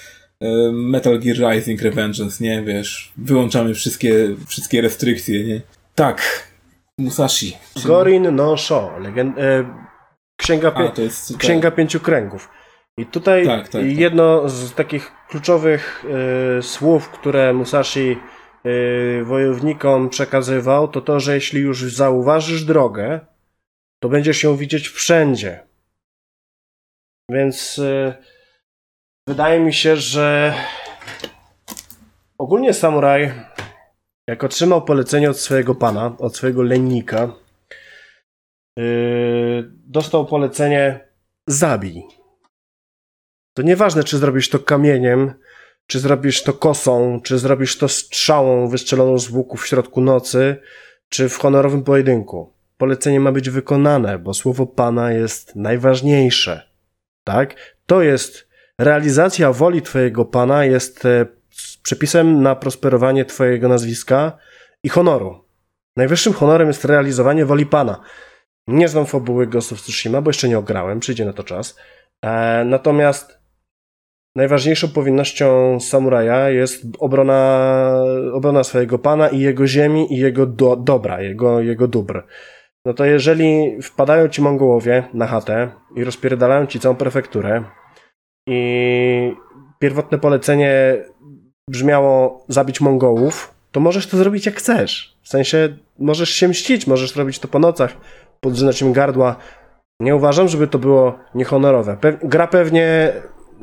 Metal 0.72 1.20
Gear 1.20 1.55
Rising 1.55 1.82
Revengeance, 1.82 2.45
nie, 2.45 2.62
wiesz, 2.62 3.12
wyłączamy 3.16 3.74
wszystkie, 3.74 4.36
wszystkie 4.47 4.80
restrykcje, 4.80 5.45
nie. 5.45 5.61
Tak, 5.95 6.48
Musashi. 6.99 7.57
Czyli... 7.75 7.87
Gorin 7.87 8.37
no 8.37 8.57
Sho, 8.57 8.99
legend... 8.99 9.39
E, 9.39 9.65
księga, 10.37 10.73
A, 10.75 11.01
jest, 11.01 11.39
księga 11.39 11.71
Pięciu 11.71 12.01
Kręgów. 12.01 12.51
I 12.97 13.07
tutaj 13.07 13.47
tak, 13.47 13.63
tak, 13.63 13.73
tak. 13.73 13.85
jedno 13.85 14.49
z 14.49 14.75
takich 14.75 15.13
kluczowych 15.29 16.05
e, 16.59 16.63
słów, 16.63 17.09
które 17.09 17.53
Musashi 17.53 18.19
e, 18.65 19.25
wojownikom 19.25 20.09
przekazywał, 20.09 20.89
to 20.89 21.01
to, 21.01 21.21
że 21.21 21.35
jeśli 21.35 21.61
już 21.61 21.95
zauważysz 21.95 22.65
drogę, 22.65 23.21
to 24.03 24.09
będziesz 24.09 24.43
ją 24.43 24.57
widzieć 24.57 24.89
wszędzie. 24.89 25.67
Więc 27.31 27.81
wydaje 29.29 29.61
mi 29.61 29.75
się, 29.75 29.97
że 29.97 30.55
ogólnie 32.39 32.75
samuraj 32.75 33.33
jak 34.29 34.45
otrzymał 34.45 34.85
polecenie 34.85 35.31
od 35.31 35.39
swojego 35.39 35.74
pana, 35.74 36.16
od 36.18 36.37
swojego 36.37 36.62
lennika, 36.62 37.33
yy, 38.76 39.72
dostał 39.72 40.26
polecenie 40.26 41.09
zabij. 41.47 42.03
To 43.55 43.62
nieważne, 43.62 44.05
czy 44.05 44.18
zrobisz 44.18 44.49
to 44.49 44.59
kamieniem, 44.59 45.35
czy 45.87 45.99
zrobisz 45.99 46.43
to 46.43 46.53
kosą, 46.53 47.20
czy 47.24 47.39
zrobisz 47.39 47.79
to 47.79 47.89
strzałą 47.89 48.68
wystrzeloną 48.68 49.18
z 49.18 49.31
łuku 49.31 49.57
w 49.57 49.66
środku 49.66 50.01
nocy, 50.01 50.57
czy 51.09 51.29
w 51.29 51.39
honorowym 51.39 51.85
pojedynku. 51.85 52.53
Polecenie 52.76 53.20
ma 53.20 53.33
być 53.33 53.51
wykonane, 53.51 54.18
bo 54.18 54.35
słowo 54.35 54.66
Pana 54.66 55.12
jest 55.12 55.57
najważniejsze. 55.57 56.70
Tak? 57.24 57.76
To 57.87 58.03
jest 58.03 58.49
realizacja 58.79 59.53
woli 59.53 59.83
Twojego 59.83 60.24
Pana, 60.24 60.64
jest 60.64 61.05
e, 61.05 61.38
przepisem 61.83 62.43
na 62.43 62.57
prosperowanie 62.57 63.24
Twojego 63.24 63.68
nazwiska 63.68 64.39
i 64.83 64.89
honoru. 64.89 65.45
Najwyższym 65.97 66.33
honorem 66.33 66.68
jest 66.68 66.85
realizowanie 66.85 67.47
woli 67.47 67.66
Pana. 67.66 68.01
Nie 68.66 68.89
znam 68.89 69.07
fabuły 69.07 69.47
Ghost 69.47 69.72
of 69.72 69.83
Tsushima, 69.83 70.22
bo 70.22 70.29
jeszcze 70.29 70.49
nie 70.49 70.59
ograłem, 70.59 71.01
przyjdzie 71.01 71.24
na 71.24 71.33
to 71.33 71.45
czas. 71.45 71.76
E, 72.24 72.64
natomiast 72.64 73.39
najważniejszą 74.37 74.89
powinnością 74.89 75.81
samuraja 75.81 76.51
jest 76.51 76.83
obrona, 76.99 77.91
obrona 78.33 78.64
swojego 78.64 78.99
pana 78.99 79.29
i 79.29 79.41
jego 79.41 79.66
ziemi 79.66 80.14
i 80.14 80.16
jego 80.16 80.47
do, 80.47 80.76
dobra, 80.76 81.22
jego, 81.22 81.61
jego 81.61 81.89
dóbr. 81.89 82.26
No 82.85 82.95
to 82.95 83.05
jeżeli 83.05 83.79
wpadają 83.83 84.29
ci 84.29 84.43
Mongołowie 84.43 85.09
na 85.14 85.26
chatę 85.26 85.70
i 85.97 86.05
rozpierdalają 86.05 86.66
ci 86.66 86.81
całą 86.81 86.97
prefekturę 86.97 87.64
i 88.47 89.33
pierwotne 89.79 90.18
polecenie 90.18 90.97
brzmiało 91.69 92.45
zabić 92.49 92.81
Mongołów, 92.81 93.55
to 93.73 93.81
możesz 93.81 94.07
to 94.07 94.16
zrobić 94.16 94.47
jak 94.47 94.57
chcesz. 94.57 95.16
W 95.23 95.29
sensie 95.29 95.77
możesz 95.99 96.31
się 96.31 96.49
mścić, 96.49 96.87
możesz 96.87 97.16
robić 97.16 97.39
to 97.39 97.49
po 97.49 97.59
nocach, 97.59 97.97
podrzynać 98.41 98.83
im 98.83 98.93
gardła. 98.93 99.37
Nie 100.01 100.16
uważam, 100.16 100.49
żeby 100.49 100.69
to 100.69 100.79
było 100.79 101.19
niehonorowe. 101.35 101.97
Pe 101.97 102.12
gra 102.23 102.47
pewnie 102.47 103.12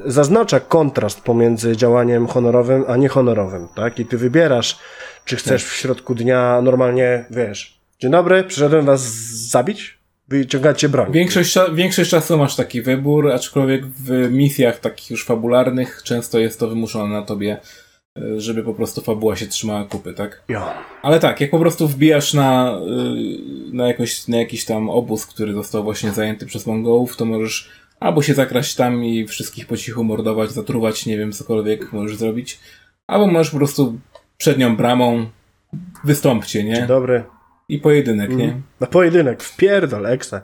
zaznacza 0.05 0.59
kontrast 0.59 1.21
pomiędzy 1.21 1.77
działaniem 1.77 2.27
honorowym 2.27 2.85
a 2.87 2.97
niehonorowym, 2.97 3.67
tak? 3.75 3.99
I 3.99 4.05
ty 4.05 4.17
wybierasz, 4.17 4.79
czy 5.25 5.35
chcesz 5.35 5.65
w 5.65 5.75
środku 5.75 6.15
dnia 6.15 6.61
normalnie, 6.61 7.25
wiesz, 7.29 7.79
dzień 7.99 8.11
dobry, 8.11 8.43
przyszedłem 8.43 8.85
was 8.85 9.01
zabić, 9.49 9.97
wyciągacie 10.27 10.89
broń. 10.89 11.11
Większość, 11.11 11.55
większość 11.73 12.09
czasu 12.09 12.37
masz 12.37 12.55
taki 12.55 12.81
wybór, 12.81 13.31
aczkolwiek 13.31 13.85
w 13.85 14.31
misjach 14.31 14.79
takich 14.79 15.09
już 15.11 15.25
fabularnych 15.25 16.01
często 16.03 16.39
jest 16.39 16.59
to 16.59 16.67
wymuszone 16.67 17.13
na 17.13 17.21
tobie 17.21 17.57
żeby 18.37 18.63
po 18.63 18.73
prostu 18.73 19.01
fabuła 19.01 19.35
się 19.35 19.47
trzymała 19.47 19.83
kupy, 19.85 20.13
tak? 20.13 20.43
Ja. 20.49 20.73
Ale 21.01 21.19
tak, 21.19 21.41
jak 21.41 21.51
po 21.51 21.59
prostu 21.59 21.87
wbijasz 21.87 22.33
na, 22.33 22.71
e, 22.71 22.81
na, 23.73 23.87
jakoś, 23.87 24.27
na 24.27 24.37
jakiś 24.37 24.65
tam 24.65 24.89
obóz, 24.89 25.25
który 25.25 25.53
został 25.53 25.83
właśnie 25.83 26.11
zajęty 26.11 26.45
przez 26.45 26.67
Mongołów, 26.67 27.17
to 27.17 27.25
możesz 27.25 27.69
albo 27.99 28.21
się 28.21 28.33
zakraść 28.33 28.75
tam 28.75 29.05
i 29.05 29.27
wszystkich 29.27 29.67
po 29.67 29.77
cichu 29.77 30.03
mordować, 30.03 30.51
zatruwać, 30.51 31.05
nie 31.05 31.17
wiem, 31.17 31.31
cokolwiek 31.31 31.93
możesz 31.93 32.17
zrobić. 32.17 32.59
albo 33.07 33.27
możesz 33.27 33.51
po 33.51 33.57
prostu 33.57 33.99
przednią 34.37 34.75
bramą 34.75 35.25
wystąpcie, 36.03 36.63
nie? 36.63 36.75
Dzień 36.75 36.87
dobry. 36.87 37.23
I 37.69 37.79
pojedynek, 37.79 38.35
nie? 38.35 38.45
Mm. 38.45 38.61
Na 38.79 38.87
pojedynek, 38.87 39.43
wpierdol, 39.43 40.05
eksa. 40.05 40.41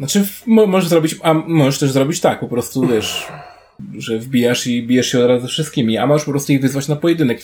Znaczy, 0.00 0.26
mo- 0.46 0.66
możesz 0.66 0.88
zrobić, 0.88 1.16
a 1.22 1.34
możesz 1.34 1.78
też 1.78 1.90
zrobić 1.90 2.20
tak, 2.20 2.40
po 2.40 2.48
prostu, 2.48 2.86
wiesz, 2.86 3.28
że 3.98 4.18
wbijasz 4.18 4.66
i 4.66 4.82
bijesz 4.82 5.06
się 5.06 5.18
od 5.20 5.28
razu 5.28 5.42
ze 5.42 5.48
wszystkimi, 5.48 5.98
a 5.98 6.06
możesz 6.06 6.24
po 6.24 6.30
prostu 6.30 6.52
ich 6.52 6.60
wyzwać 6.60 6.88
na 6.88 6.96
pojedynek. 6.96 7.40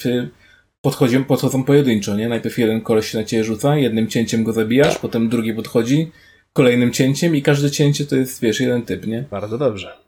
Podchodzą, 0.81 1.25
podchodzą 1.25 1.65
pojedynczo, 1.65 2.17
nie? 2.17 2.29
Najpierw 2.29 2.59
jeden 2.59 2.81
koleś 2.81 3.07
się 3.11 3.19
na 3.19 3.25
ciebie 3.25 3.45
rzuca, 3.45 3.77
jednym 3.77 4.09
cięciem 4.09 4.45
go 4.45 4.53
zabijasz, 4.53 4.99
potem 4.99 5.29
drugi 5.29 5.55
podchodzi, 5.55 6.11
kolejnym 6.53 6.93
cięciem 6.93 7.37
i 7.37 7.43
każde 7.43 7.71
cięcie 7.71 8.07
to 8.07 8.17
jest, 8.17 8.41
wiesz, 8.41 8.61
jeden 8.61 8.83
typ, 8.83 9.07
nie? 9.07 9.25
Bardzo 9.31 9.59
dobrze. 9.59 10.07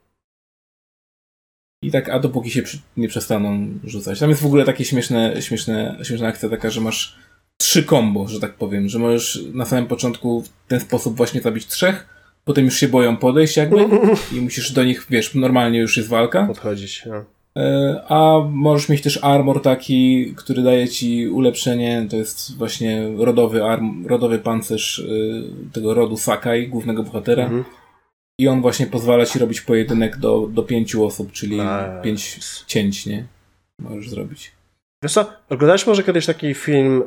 I 1.82 1.90
tak, 1.90 2.08
a 2.08 2.18
dopóki 2.18 2.50
się 2.50 2.62
nie 2.96 3.08
przestaną 3.08 3.68
rzucać. 3.84 4.18
Tam 4.18 4.30
jest 4.30 4.42
w 4.42 4.46
ogóle 4.46 4.64
takie 4.64 4.84
śmieszne, 4.84 5.42
śmieszne, 5.42 5.98
śmieszna 6.02 6.28
akcja 6.28 6.48
taka, 6.48 6.70
że 6.70 6.80
masz 6.80 7.18
trzy 7.56 7.84
combo, 7.84 8.28
że 8.28 8.40
tak 8.40 8.54
powiem, 8.54 8.88
że 8.88 8.98
możesz 8.98 9.44
na 9.52 9.64
samym 9.64 9.86
początku 9.86 10.42
w 10.42 10.48
ten 10.68 10.80
sposób 10.80 11.16
właśnie 11.16 11.40
zabić 11.40 11.66
trzech, 11.66 12.17
potem 12.48 12.64
już 12.64 12.76
się 12.76 12.88
boją 12.88 13.16
podejść 13.16 13.56
jakby 13.56 13.76
i 14.36 14.40
musisz 14.40 14.72
do 14.72 14.84
nich, 14.84 15.06
wiesz, 15.10 15.34
normalnie 15.34 15.78
już 15.78 15.96
jest 15.96 16.08
walka, 16.08 16.46
Podchodzić. 16.46 17.06
No. 17.06 17.24
E, 17.56 18.02
a 18.08 18.38
możesz 18.50 18.88
mieć 18.88 19.02
też 19.02 19.18
armor 19.22 19.62
taki, 19.62 20.32
który 20.36 20.62
daje 20.62 20.88
ci 20.88 21.28
ulepszenie, 21.28 22.06
to 22.10 22.16
jest 22.16 22.56
właśnie 22.56 23.08
rodowy 23.16 23.64
arm, 23.64 24.06
rodowy 24.06 24.38
pancerz 24.38 24.98
y, 24.98 25.42
tego 25.72 25.94
rodu 25.94 26.16
Sakai, 26.16 26.68
głównego 26.68 27.02
bohatera. 27.02 27.42
Mhm. 27.42 27.64
I 28.38 28.48
on 28.48 28.62
właśnie 28.62 28.86
pozwala 28.86 29.26
ci 29.26 29.38
robić 29.38 29.60
pojedynek 29.60 30.16
do, 30.16 30.48
do 30.52 30.62
pięciu 30.62 31.04
osób, 31.04 31.32
czyli 31.32 31.60
A. 31.60 32.00
pięć 32.02 32.38
cięć, 32.66 33.06
nie? 33.06 33.26
Możesz 33.78 34.10
zrobić. 34.10 34.52
Wiesz 35.02 35.12
co, 35.12 35.32
oglądałeś 35.50 35.86
może 35.86 36.02
kiedyś 36.02 36.26
taki 36.26 36.54
film 36.54 37.02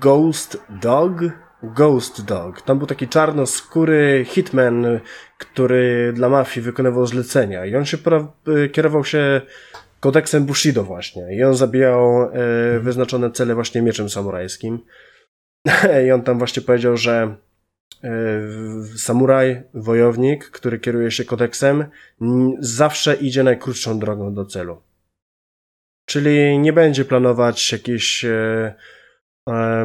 Ghost 0.00 0.62
Dog? 0.82 1.43
Ghost 1.64 2.24
Dog. 2.24 2.62
Tam 2.62 2.78
był 2.78 2.86
taki 2.86 3.08
czarnoskóry 3.08 4.24
hitman, 4.28 5.00
który 5.38 6.12
dla 6.12 6.28
mafii 6.28 6.64
wykonywał 6.64 7.06
zlecenia 7.06 7.66
i 7.66 7.76
on 7.76 7.84
się 7.84 7.98
y, 8.48 8.68
kierował 8.68 9.04
się 9.04 9.40
kodeksem 10.04 10.44
Bushido 10.44 10.82
właśnie 10.82 11.36
i 11.36 11.44
on 11.44 11.54
zabijał 11.54 12.22
e, 12.22 12.30
wyznaczone 12.80 13.30
cele 13.30 13.54
właśnie 13.54 13.82
mieczem 13.82 14.10
samurajskim 14.10 14.78
i 16.06 16.10
on 16.10 16.22
tam 16.22 16.38
właśnie 16.38 16.62
powiedział, 16.62 16.96
że 16.96 17.36
e, 18.04 18.10
samuraj, 18.96 19.62
wojownik, 19.74 20.50
który 20.50 20.78
kieruje 20.78 21.10
się 21.10 21.24
kodeksem, 21.24 21.84
zawsze 22.58 23.14
idzie 23.14 23.42
najkrótszą 23.42 23.98
drogą 23.98 24.34
do 24.34 24.44
celu. 24.44 24.82
Czyli 26.06 26.58
nie 26.58 26.72
będzie 26.72 27.04
planować 27.04 27.72
jakichś 27.72 28.24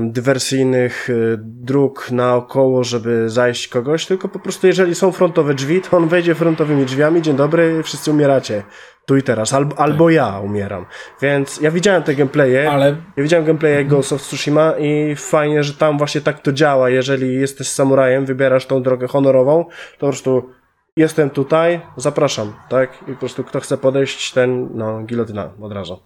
dywersyjnych 0.01 1.09
e, 1.09 1.13
dróg 1.37 2.11
naokoło, 2.11 2.83
żeby 2.83 3.29
zajść 3.29 3.67
kogoś, 3.67 4.05
tylko 4.05 4.27
po 4.27 4.39
prostu 4.39 4.67
jeżeli 4.67 4.95
są 4.95 5.11
frontowe 5.11 5.53
drzwi, 5.53 5.81
to 5.81 5.97
on 5.97 6.07
wejdzie 6.07 6.35
frontowymi 6.35 6.85
drzwiami, 6.85 7.21
dzień 7.21 7.35
dobry, 7.35 7.83
wszyscy 7.83 8.11
umieracie. 8.11 8.63
Tu 9.05 9.17
i 9.17 9.23
teraz. 9.23 9.53
Albo, 9.53 9.79
albo 9.79 10.09
ja 10.09 10.39
umieram. 10.39 10.85
Więc 11.21 11.61
ja 11.61 11.71
widziałem 11.71 12.03
te 12.03 12.15
gameplaye. 12.15 12.71
Ale 12.71 12.95
Ja 13.17 13.23
widziałem 13.23 13.45
gameplaye 13.45 13.85
Ghost 13.85 14.13
of 14.13 14.21
Tsushima 14.21 14.73
i 14.79 15.15
fajnie, 15.15 15.63
że 15.63 15.73
tam 15.73 15.97
właśnie 15.97 16.21
tak 16.21 16.39
to 16.39 16.53
działa. 16.53 16.89
Jeżeli 16.89 17.33
jesteś 17.33 17.67
samurajem, 17.67 18.25
wybierasz 18.25 18.65
tą 18.65 18.83
drogę 18.83 19.07
honorową, 19.07 19.65
to 19.65 19.99
po 19.99 20.07
prostu 20.07 20.49
jestem 20.95 21.29
tutaj, 21.29 21.81
zapraszam, 21.97 22.53
tak? 22.69 22.93
I 23.07 23.11
po 23.11 23.19
prostu 23.19 23.43
kto 23.43 23.59
chce 23.59 23.77
podejść, 23.77 24.33
ten, 24.33 24.69
no, 24.73 25.03
gilotyna 25.03 25.53
od 25.61 25.71
razu. 25.71 25.99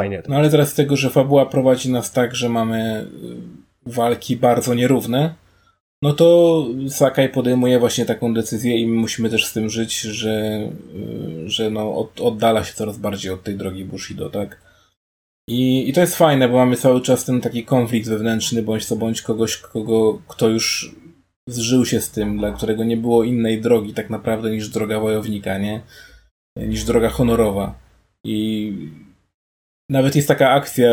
Fajnie. 0.00 0.22
No 0.28 0.36
ale 0.36 0.50
teraz 0.50 0.68
z 0.68 0.74
tego, 0.74 0.96
że 0.96 1.10
fabuła 1.10 1.46
prowadzi 1.46 1.90
nas 1.90 2.12
tak, 2.12 2.36
że 2.36 2.48
mamy 2.48 3.06
y, 3.86 3.92
walki 3.92 4.36
bardzo 4.36 4.74
nierówne, 4.74 5.34
no 6.02 6.12
to 6.12 6.66
Sakai 6.88 7.28
podejmuje 7.28 7.78
właśnie 7.78 8.04
taką 8.04 8.34
decyzję 8.34 8.78
i 8.78 8.86
my 8.86 8.96
musimy 8.96 9.30
też 9.30 9.46
z 9.46 9.52
tym 9.52 9.70
żyć, 9.70 10.00
że, 10.00 10.68
y, 10.94 11.48
że 11.48 11.70
no 11.70 11.96
od, 11.96 12.20
oddala 12.20 12.64
się 12.64 12.74
coraz 12.74 12.98
bardziej 12.98 13.32
od 13.32 13.42
tej 13.42 13.56
drogi 13.56 13.84
Bushido, 13.84 14.30
tak? 14.30 14.60
I, 15.48 15.88
I 15.88 15.92
to 15.92 16.00
jest 16.00 16.16
fajne, 16.16 16.48
bo 16.48 16.56
mamy 16.56 16.76
cały 16.76 17.00
czas 17.00 17.24
ten 17.24 17.40
taki 17.40 17.64
konflikt 17.64 18.08
wewnętrzny, 18.08 18.62
bądź 18.62 18.84
co 18.84 18.96
bądź 18.96 19.22
kogoś, 19.22 19.56
kogo, 19.56 20.22
kto 20.28 20.48
już 20.48 20.94
zżył 21.48 21.86
się 21.86 22.00
z 22.00 22.10
tym, 22.10 22.38
dla 22.38 22.52
którego 22.52 22.84
nie 22.84 22.96
było 22.96 23.24
innej 23.24 23.60
drogi 23.60 23.94
tak 23.94 24.10
naprawdę 24.10 24.50
niż 24.50 24.68
droga 24.68 25.00
wojownika, 25.00 25.58
nie? 25.58 25.80
Niż 26.56 26.84
droga 26.84 27.08
honorowa. 27.08 27.74
I 28.24 28.72
nawet 29.90 30.16
jest 30.16 30.28
taka 30.28 30.50
akcja, 30.50 30.88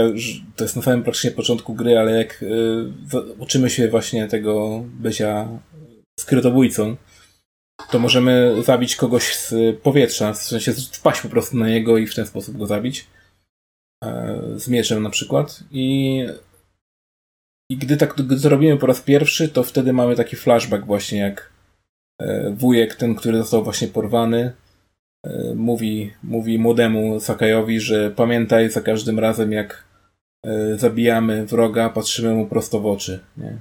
to 0.55 0.63
jest 0.63 0.75
na 0.75 0.81
samym 0.81 1.03
praktycznie 1.03 1.31
początku 1.31 1.73
gry, 1.73 1.97
ale 1.97 2.11
jak 2.11 2.43
y, 2.43 2.85
uczymy 3.37 3.69
się 3.69 3.87
właśnie 3.87 4.27
tego 4.27 4.83
bycia 4.85 5.47
skrytobójcą, 6.19 6.95
to 7.91 7.99
możemy 7.99 8.63
zabić 8.63 8.95
kogoś 8.95 9.35
z 9.35 9.79
powietrza, 9.79 10.33
w 10.33 10.37
sensie 10.37 10.73
wpaść 10.73 11.21
po 11.21 11.29
prostu 11.29 11.57
na 11.57 11.69
niego 11.69 11.97
i 11.97 12.07
w 12.07 12.15
ten 12.15 12.25
sposób 12.25 12.57
go 12.57 12.65
zabić. 12.65 13.07
E, 14.03 14.41
z 14.55 14.67
mieczem 14.67 15.03
na 15.03 15.09
przykład. 15.09 15.63
I, 15.71 16.25
i 17.71 17.77
gdy 17.77 17.97
tak 17.97 18.15
gdy 18.15 18.41
to 18.41 18.49
robimy 18.49 18.77
po 18.77 18.87
raz 18.87 19.01
pierwszy, 19.01 19.49
to 19.49 19.63
wtedy 19.63 19.93
mamy 19.93 20.15
taki 20.15 20.35
flashback 20.35 20.85
właśnie 20.85 21.19
jak 21.19 21.53
e, 22.21 22.51
wujek, 22.51 22.95
ten, 22.95 23.15
który 23.15 23.37
został 23.37 23.63
właśnie 23.63 23.87
porwany, 23.87 24.53
mówi, 25.55 26.13
mówi 26.23 26.59
młodemu 26.59 27.19
Sakajowi, 27.19 27.79
że 27.79 28.11
pamiętaj 28.11 28.69
za 28.69 28.81
każdym 28.81 29.19
razem 29.19 29.51
jak 29.51 29.83
e, 30.45 30.77
zabijamy 30.77 31.45
wroga, 31.45 31.89
patrzymy 31.89 32.33
mu 32.33 32.47
prosto 32.47 32.79
w 32.79 32.85
oczy, 32.85 33.19
nie? 33.37 33.57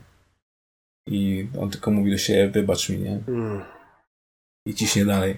I 1.09 1.47
on 1.61 1.71
tylko 1.71 1.91
mówi 1.91 2.11
do 2.11 2.19
siebie, 2.19 2.49
wybacz 2.49 2.89
mi, 2.89 2.99
nie? 2.99 3.19
Mm. 3.29 3.63
i 4.69 4.75
ciśnie 4.75 5.05
dalej. 5.05 5.37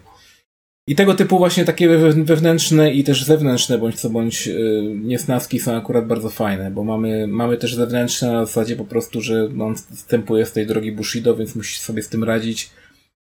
I 0.88 0.94
tego 0.94 1.14
typu 1.14 1.38
właśnie 1.38 1.64
takie 1.64 1.88
we- 1.88 2.24
wewnętrzne 2.24 2.92
i 2.92 3.04
też 3.04 3.24
zewnętrzne 3.24 3.78
bądź 3.78 4.00
co 4.00 4.10
bądź 4.10 4.46
yy, 4.46 4.82
niesnaski 5.04 5.58
są 5.60 5.76
akurat 5.76 6.06
bardzo 6.06 6.30
fajne, 6.30 6.70
bo 6.70 6.84
mamy, 6.84 7.26
mamy 7.26 7.56
też 7.56 7.74
zewnętrzne 7.74 8.32
na 8.32 8.46
zasadzie 8.46 8.76
po 8.76 8.84
prostu, 8.84 9.20
że 9.20 9.48
on 9.60 9.74
wstępuje 9.74 10.46
z 10.46 10.52
tej 10.52 10.66
drogi 10.66 10.92
Bushido, 10.92 11.36
więc 11.36 11.56
musi 11.56 11.78
sobie 11.78 12.02
z 12.02 12.08
tym 12.08 12.24
radzić. 12.24 12.70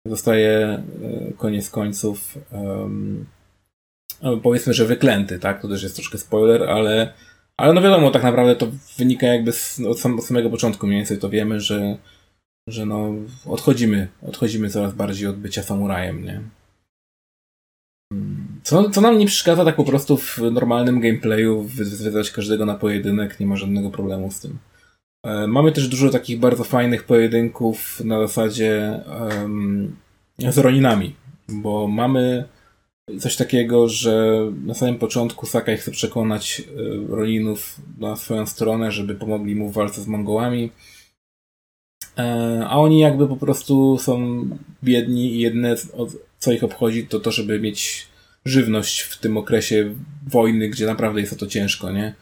Zostaje 0.06 0.84
yy, 1.02 1.34
koniec 1.38 1.70
końców 1.70 2.38
no, 4.22 4.38
powiedzmy, 4.38 4.74
że 4.74 4.86
wyklęty, 4.86 5.40
tak? 5.40 5.62
To 5.62 5.68
też 5.68 5.84
jest 5.84 5.96
troszkę 5.96 6.18
spoiler, 6.18 6.64
ale, 6.64 7.14
ale 7.58 7.74
no 7.74 7.82
wiadomo, 7.82 8.12
tak 8.12 8.24
naprawdę 8.24 8.56
to 8.56 8.68
wynika 8.98 9.28
jakby 9.28 9.52
z, 9.52 9.80
od, 9.80 10.00
sam, 10.00 10.20
od 10.20 10.26
samego 10.26 10.50
początku 10.50 10.88
mniej 10.88 11.00
więcej 11.00 11.18
to 11.18 11.30
wiemy, 11.30 11.60
że 11.60 11.98
że 12.68 12.86
no 12.86 13.14
odchodzimy, 13.46 14.08
odchodzimy 14.22 14.70
coraz 14.70 14.94
bardziej 14.94 15.28
od 15.28 15.36
bycia 15.36 15.64
samurajem, 15.64 16.24
nie? 16.24 16.42
Co, 18.64 18.90
co 18.90 19.02
nam 19.02 19.18
nie 19.18 19.28
przeszkadza 19.28 19.66
tak 19.66 19.76
po 19.76 19.84
prostu 19.84 20.18
w 20.18 20.38
normalnym 20.38 21.00
gameplayu 21.00 21.62
wyzwać 21.62 22.32
każdego 22.32 22.66
na 22.66 22.76
pojedynek, 22.76 23.40
nie 23.40 23.46
ma 23.46 23.56
żadnego 23.56 23.90
problemu 23.90 24.32
z 24.32 24.40
tym. 24.40 24.58
E, 25.26 25.48
Mamy 25.48 25.72
też 25.72 25.88
dużo 25.88 26.10
takich 26.10 26.40
bardzo 26.40 26.64
fajnych 26.64 27.04
pojedynków 27.04 28.02
na 28.06 28.20
zasadzie 28.28 29.00
em, 29.32 29.96
z 30.50 30.58
Roninami, 30.58 31.16
bo 31.50 31.88
mamy 31.88 32.44
coś 33.20 33.36
takiego, 33.36 33.88
że 33.90 34.40
na 34.66 34.74
samym 34.74 34.98
początku 34.98 35.46
Sakai 35.46 35.78
chce 35.78 35.92
przekonać 35.92 36.62
e, 36.62 37.16
Roninów 37.16 37.76
na 38.00 38.16
swoją 38.16 38.46
stronę, 38.46 38.92
żeby 38.92 39.16
pomogli 39.16 39.56
mu 39.56 39.70
w 39.70 39.74
walce 39.74 40.02
z 40.02 40.08
Mongołami, 40.08 40.72
E, 42.18 42.66
a 42.70 42.78
oni 42.78 43.00
jakby 43.00 43.28
po 43.28 43.36
prostu 43.38 43.98
są 43.98 44.48
biedni 44.84 45.34
i 45.36 45.40
jedyne 45.40 45.76
o- 45.94 46.08
co 46.40 46.52
ich 46.52 46.64
obchodzi 46.64 47.08
to 47.08 47.20
to, 47.20 47.32
żeby 47.32 47.60
mieć 47.60 48.08
żywność 48.46 49.02
w 49.02 49.18
tym 49.18 49.38
okresie 49.38 49.96
wojny, 50.28 50.70
gdzie 50.70 50.86
naprawdę 50.86 51.20
jest 51.22 51.34
o 51.34 51.36
to 51.36 51.48
ciężko, 51.48 51.92
nie? 51.92 52.14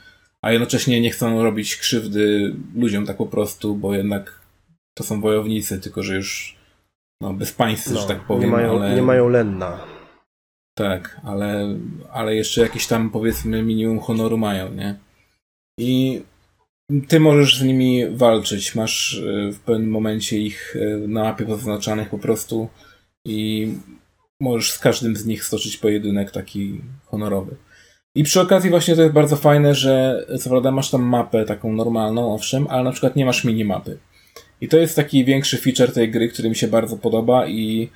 A 0.44 0.52
jednocześnie 0.52 1.02
nie 1.02 1.12
chcą 1.12 1.44
robić 1.44 1.78
krzywdy 1.78 2.56
ludziom 2.76 3.06
tak 3.06 3.18
po 3.18 3.26
prostu, 3.26 3.76
bo 3.76 3.96
jednak 3.96 4.42
to 4.94 5.04
są 5.04 5.22
wojownicy, 5.22 5.80
tylko 5.80 6.04
że 6.04 6.16
już 6.16 6.58
no, 7.22 7.34
bez 7.34 7.52
państwa, 7.52 8.00
że 8.00 8.08
tak 8.08 8.28
powiem, 8.28 8.44
nie, 8.44 8.56
mają, 8.56 8.76
ale... 8.76 8.96
nie 8.96 9.02
mają 9.02 9.30
lenna. 9.30 9.80
Tak, 10.78 11.22
ale, 11.24 11.78
ale 12.12 12.36
jeszcze 12.36 12.62
jakieś 12.62 12.88
tam 12.88 13.10
powiedzmy 13.10 13.64
minimum 13.64 14.00
honoru 14.00 14.38
mają, 14.38 14.74
nie? 14.74 15.00
I 15.80 16.22
ty 17.08 17.20
możesz 17.20 17.60
z 17.60 17.64
nimi 17.64 18.10
walczyć. 18.10 18.76
Masz 18.76 19.14
y, 19.14 19.52
w 19.54 19.60
pewnym 19.60 19.90
momencie 19.90 20.38
ich 20.40 20.76
y, 20.76 21.08
na 21.08 21.24
mapie 21.24 21.46
poznaczanych 21.46 22.10
po 22.10 22.20
prostu 22.20 22.70
i 23.26 23.68
możesz 24.42 24.72
z 24.72 24.80
każdym 24.80 25.16
z 25.16 25.26
nich 25.26 25.44
stoczyć 25.44 25.78
pojedynek 25.78 26.32
taki 26.32 26.82
honorowy. 27.06 27.56
I 28.16 28.24
przy 28.24 28.42
okazji 28.42 28.70
właśnie 28.70 28.96
to 28.96 29.02
jest 29.02 29.14
bardzo 29.14 29.36
fajne, 29.36 29.76
że 29.76 30.26
co 30.40 30.50
prawda 30.50 30.72
masz 30.72 30.90
tam 30.92 31.02
mapę 31.02 31.46
taką 31.46 31.74
normalną, 31.74 32.34
owszem, 32.34 32.68
ale 32.70 32.84
na 32.84 32.92
przykład 32.92 33.16
nie 33.16 33.26
masz 33.26 33.44
minimapy. 33.44 33.98
I 34.62 34.68
to 34.68 34.78
jest 34.78 34.96
taki 34.96 35.26
większy 35.26 35.58
feature 35.58 35.94
tej 35.94 36.12
gry, 36.12 36.30
który 36.30 36.50
mi 36.50 36.56
się 36.56 36.68
bardzo 36.68 36.98
podoba 36.98 37.48
i 37.48 37.90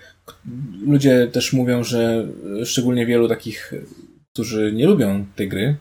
ludzie 0.88 1.28
też 1.32 1.54
mówią, 1.54 1.84
że 1.84 2.28
szczególnie 2.66 3.06
wielu 3.06 3.28
takich 3.28 3.74
którzy 4.34 4.72
nie 4.72 4.88
lubią 4.88 5.26
tej 5.36 5.50
gry, 5.50 5.76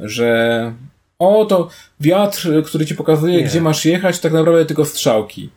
że 0.00 0.72
o, 1.18 1.44
to 1.44 1.68
wiatr, 2.00 2.62
który 2.64 2.86
ci 2.86 2.94
pokazuje, 2.94 3.36
Nie. 3.36 3.44
gdzie 3.44 3.60
masz 3.60 3.84
jechać, 3.84 4.18
tak 4.18 4.32
naprawdę 4.32 4.66
tylko 4.66 4.84
strzałki. 4.84 5.50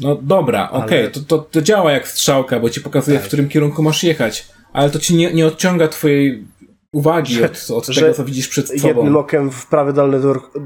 No 0.00 0.18
dobra, 0.22 0.68
Ale- 0.72 0.84
okej, 0.84 1.10
to, 1.10 1.20
to, 1.20 1.38
to 1.38 1.62
działa 1.62 1.92
jak 1.92 2.08
strzałka, 2.08 2.60
bo 2.60 2.70
ci 2.70 2.80
pokazuje, 2.80 3.16
Tak. 3.18 3.24
w 3.24 3.28
którym 3.28 3.48
kierunku 3.48 3.82
masz 3.82 4.02
jechać, 4.02 4.46
ale 4.72 4.90
to 4.90 4.98
ci 4.98 5.14
nie, 5.14 5.32
nie 5.32 5.46
odciąga 5.46 5.88
twojej 5.88 6.44
uwagi 6.96 7.34
Że- 7.34 7.44
od, 7.44 7.70
od 7.70 7.86
tego, 7.86 8.14
co 8.14 8.24
widzisz 8.24 8.48
przed 8.48 8.68
sobą. 8.68 8.88
Jednym 8.88 9.16
okiem 9.16 9.50
w 9.50 9.66
prawy 9.66 9.92
dolny 9.92 10.18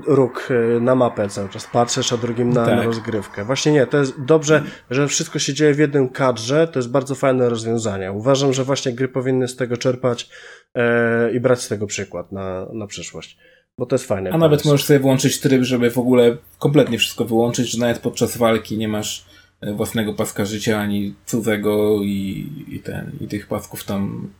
róg, 0.07 0.49
y, 0.51 0.81
na 0.81 0.95
mapę 0.95 1.29
cały 1.29 1.49
czas 1.49 1.67
patrzysz, 1.73 2.13
a 2.13 2.17
drugim 2.17 2.51
na, 2.53 2.67
Tak. 2.67 2.77
na 2.77 2.83
rozgrywkę. 2.83 3.45
Właśnie 3.45 3.73
nie, 3.73 3.87
to 3.87 3.99
jest 3.99 4.25
dobrze, 4.25 4.63
że 4.91 5.09
wszystko 5.09 5.39
się 5.39 5.55
dzieje 5.55 5.75
w 5.75 5.79
jednym 5.79 6.09
kadrze, 6.09 6.69
to 6.69 6.79
jest 6.79 6.91
bardzo 6.91 7.15
fajne 7.15 7.49
rozwiązanie. 7.49 8.13
Uważam, 8.13 8.53
że 8.53 8.65
właśnie 8.65 8.93
gry 8.93 9.09
powinny 9.09 9.49
z 9.49 9.57
tego 9.57 9.77
czerpać 9.77 10.29
e, 10.75 11.33
i 11.33 11.41
brać 11.41 11.63
z 11.63 11.69
tego 11.69 11.87
przykład 11.87 12.33
na, 12.33 12.67
na 12.73 12.87
przyszłość. 12.87 13.39
Bo 13.79 13.87
to 13.87 13.95
jest 13.95 14.07
fajne. 14.07 14.31
A 14.31 14.39
nawet 14.39 14.65
możesz 14.65 14.85
sobie 14.85 14.99
włączyć 14.99 15.41
tryb, 15.41 15.63
żeby 15.63 15.91
w 15.91 15.99
ogóle 15.99 16.37
kompletnie 16.59 16.99
wszystko 16.99 17.25
wyłączyć, 17.25 17.71
że 17.71 17.79
nawet 17.79 17.99
podczas 17.99 18.37
walki 18.37 18.79
nie 18.79 18.89
masz 18.89 19.25
e, 19.61 19.73
własnego 19.73 20.15
paska 20.15 20.45
życia, 20.45 20.79
ani 20.79 21.15
cudzego 21.27 22.03
i, 22.03 22.47
i 22.69 22.81
ten, 22.81 23.13
i 23.21 23.29
tych 23.29 23.47
pasków 23.47 23.85
tam 23.85 24.31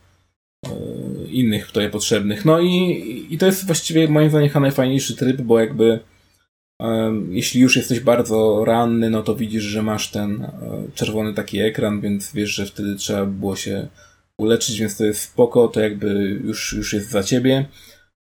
innych 1.31 1.67
tutaj 1.67 1.91
potrzebnych. 1.91 2.45
No 2.45 2.61
i, 2.61 3.27
i 3.31 3.39
to 3.39 3.47
jest 3.47 3.67
właściwie 3.67 4.09
moim 4.09 4.31
zdaniem 4.31 4.49
chyba 4.49 4.61
najfajniejszy 4.61 5.17
tryb, 5.17 5.41
bo 5.41 5.61
jakby 5.61 5.99
em, 6.81 7.29
jeśli 7.35 7.61
już 7.61 7.77
jesteś 7.77 8.01
bardzo 8.01 8.65
ranny, 8.65 9.11
no 9.11 9.23
to 9.23 9.35
widzisz, 9.37 9.63
że 9.63 9.83
masz 9.83 10.11
ten 10.11 10.43
e, 10.43 10.51
czerwony 10.95 11.35
taki 11.35 11.61
ekran, 11.61 12.01
więc 12.01 12.33
wiesz, 12.33 12.51
że 12.51 12.67
wtedy 12.67 12.95
trzeba 12.97 13.27
było 13.27 13.57
się 13.57 13.89
uleczyć, 14.39 14.81
więc 14.81 14.97
to 14.97 15.05
jest 15.05 15.21
spoko, 15.23 15.69
to 15.69 15.81
jakby 15.81 16.41
już, 16.45 16.73
już 16.73 16.93
jest 16.93 17.11
za 17.11 17.23
ciebie. 17.23 17.67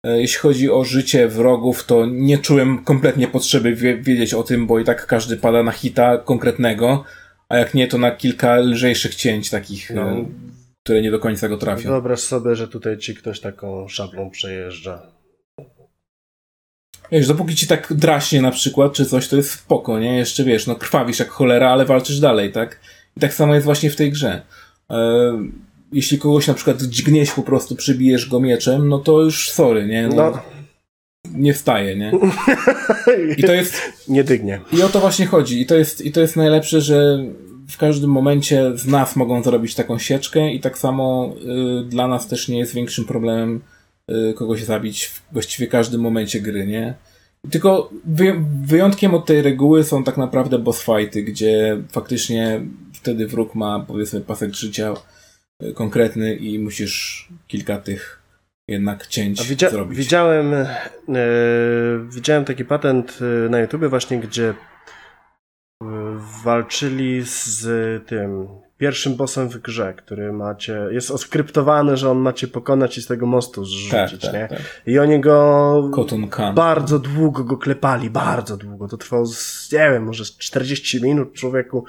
E, 0.07 0.21
Jeśli 0.21 0.39
chodzi 0.39 0.71
o 0.71 0.85
życie 0.85 1.29
wrogów, 1.29 1.85
to 1.87 2.07
nie 2.07 2.39
czułem 2.39 2.85
kompletnie 2.85 3.29
potrzeby 3.29 3.75
wie- 3.75 3.99
wiedzieć 4.03 4.35
o 4.35 4.43
tym, 4.43 4.67
bo 4.67 4.79
i 4.79 4.85
tak 4.85 5.07
każdy 5.07 5.37
pada 5.37 5.63
na 5.63 5.73
hita 5.73 6.19
konkretnego, 6.19 7.05
a 7.49 7.57
jak 7.57 7.75
nie, 7.75 7.89
to 7.89 7.99
na 7.99 8.11
kilka 8.11 8.57
lżejszych 8.57 9.15
cięć 9.15 9.51
takich, 9.51 9.91
No. 9.95 10.25
Które 10.89 11.03
nie 11.03 11.11
do 11.11 11.19
końca 11.19 11.49
go 11.49 11.57
trafią. 11.57 11.89
Wyobraź 11.89 12.21
sobie, 12.21 12.57
że 12.57 12.69
tutaj 12.69 12.99
ci 12.99 13.15
ktoś 13.15 13.41
taką 13.41 13.89
szablą 13.89 14.31
przejeżdża. 14.31 15.03
Wiesz, 17.13 17.27
dopóki 17.27 17.57
ci 17.57 17.67
tak 17.67 17.93
draśnie 17.95 18.43
na 18.43 18.51
przykład, 18.51 18.93
czy 18.93 19.07
coś, 19.07 19.29
to 19.29 19.37
jest 19.37 19.51
spoko, 19.51 19.99
nie? 19.99 20.17
Jeszcze 20.17 20.45
wiesz, 20.45 20.67
no 20.67 20.77
krwawisz 20.77 21.19
jak 21.19 21.29
cholera, 21.29 21.71
ale 21.71 21.85
walczysz 21.85 22.21
dalej, 22.21 22.53
tak? 22.53 22.81
I 23.17 23.21
tak 23.21 23.35
samo 23.35 23.55
jest 23.55 23.65
właśnie 23.65 23.91
w 23.91 23.97
tej 23.97 24.13
grze. 24.13 24.43
E, 24.91 24.97
jeśli 25.93 26.19
kogoś 26.19 26.47
na 26.47 26.55
przykład 26.55 26.83
dźgniesz 26.83 27.31
po 27.33 27.43
prostu, 27.43 27.77
przybijesz 27.77 28.29
go 28.29 28.41
mieczem, 28.41 28.89
no 28.89 28.99
to 28.99 29.23
już 29.23 29.51
sorry, 29.51 29.87
nie? 29.87 30.09
No, 30.09 30.17
No, 30.17 30.43
Nie 31.35 31.55
wstaje, 31.55 31.97
nie? 31.97 32.13
I 33.39 33.43
to 33.43 33.53
jest, 33.53 33.83
nie 34.09 34.25
dygnie. 34.25 34.61
I 34.73 34.83
o 34.83 34.89
to 34.89 35.01
właśnie 35.01 35.27
chodzi. 35.27 35.61
I 35.61 35.67
to 35.67 35.75
jest, 35.75 36.01
i 36.05 36.13
to 36.13 36.21
jest 36.21 36.37
najlepsze, 36.37 36.81
że 36.81 37.19
w 37.71 37.77
każdym 37.77 38.11
momencie 38.11 38.79
z 38.79 38.87
nas 38.87 39.17
mogą 39.17 39.43
zrobić 39.43 39.75
taką 39.75 39.99
sieczkę 39.99 40.53
i 40.53 40.61
tak 40.61 40.79
samo 40.79 41.35
y, 41.83 41.85
dla 41.85 42.09
nas 42.09 42.29
też 42.29 42.49
nie 42.49 42.59
jest 42.59 42.75
większym 42.75 43.05
problemem 43.05 43.61
y, 44.11 44.35
kogoś 44.35 44.65
zabić 44.65 45.07
w 45.07 45.23
właściwie 45.33 45.67
każdym 45.67 46.01
momencie 46.01 46.41
gry, 46.41 46.67
nie? 46.67 46.95
Tylko 47.51 47.91
wy, 48.05 48.35
wyjątkiem 48.63 49.15
od 49.15 49.27
tej 49.27 49.43
reguły 49.43 49.85
są 49.85 50.05
tak 50.05 50.17
naprawdę 50.17 50.59
boss 50.59 50.83
fighty, 50.83 51.23
gdzie 51.23 51.83
faktycznie 51.93 52.61
wtedy 52.93 53.27
wróg 53.27 53.55
ma 53.55 53.81
powiedzmy 53.81 54.21
pasek 54.21 54.55
życia 54.55 54.95
y, 55.63 55.73
konkretny 55.73 56.35
i 56.35 56.59
musisz 56.59 57.29
kilka 57.47 57.79
tych 57.79 58.23
jednak 58.69 59.07
cięć 59.07 59.49
widzia 59.49 59.71
zrobić. 59.71 59.99
widziałem, 59.99 60.55
e, 60.55 60.67
widziałem 62.11 62.45
taki 62.45 62.65
patent 62.65 63.19
e, 63.47 63.49
na 63.49 63.61
YouTubie 63.61 63.89
właśnie, 63.89 64.19
gdzie 64.19 64.55
walczyli 66.45 67.23
z 67.25 67.67
tym 68.07 68.49
pierwszym 68.79 69.17
bossem 69.17 69.49
w 69.49 69.59
grze, 69.59 69.95
który 69.95 70.33
macie, 70.33 70.89
jest 70.91 71.11
oskryptowany, 71.11 71.97
że 71.97 72.11
on 72.11 72.19
macie 72.19 72.49
pokonać 72.49 72.99
i 72.99 73.03
z 73.03 73.07
tego 73.07 73.27
mostu 73.27 73.61
tak, 73.61 73.69
zrzucić, 73.69 74.23
tak, 74.23 74.35
nie? 74.35 74.49
tak. 74.49 74.83
I 74.87 74.99
oni 74.99 75.21
go 75.21 75.91
bardzo 76.55 76.99
długo 76.99 77.45
go 77.45 77.57
klepali, 77.57 78.11
bardzo 78.11 78.57
długo. 78.57 78.89
To 78.89 78.97
trwało, 78.97 79.27
z, 79.27 79.73
nie 79.73 79.91
wiem, 79.91 80.05
może 80.05 80.25
z 80.25 80.37
40 80.37 81.03
minut 81.03 81.33
człowieku. 81.33 81.85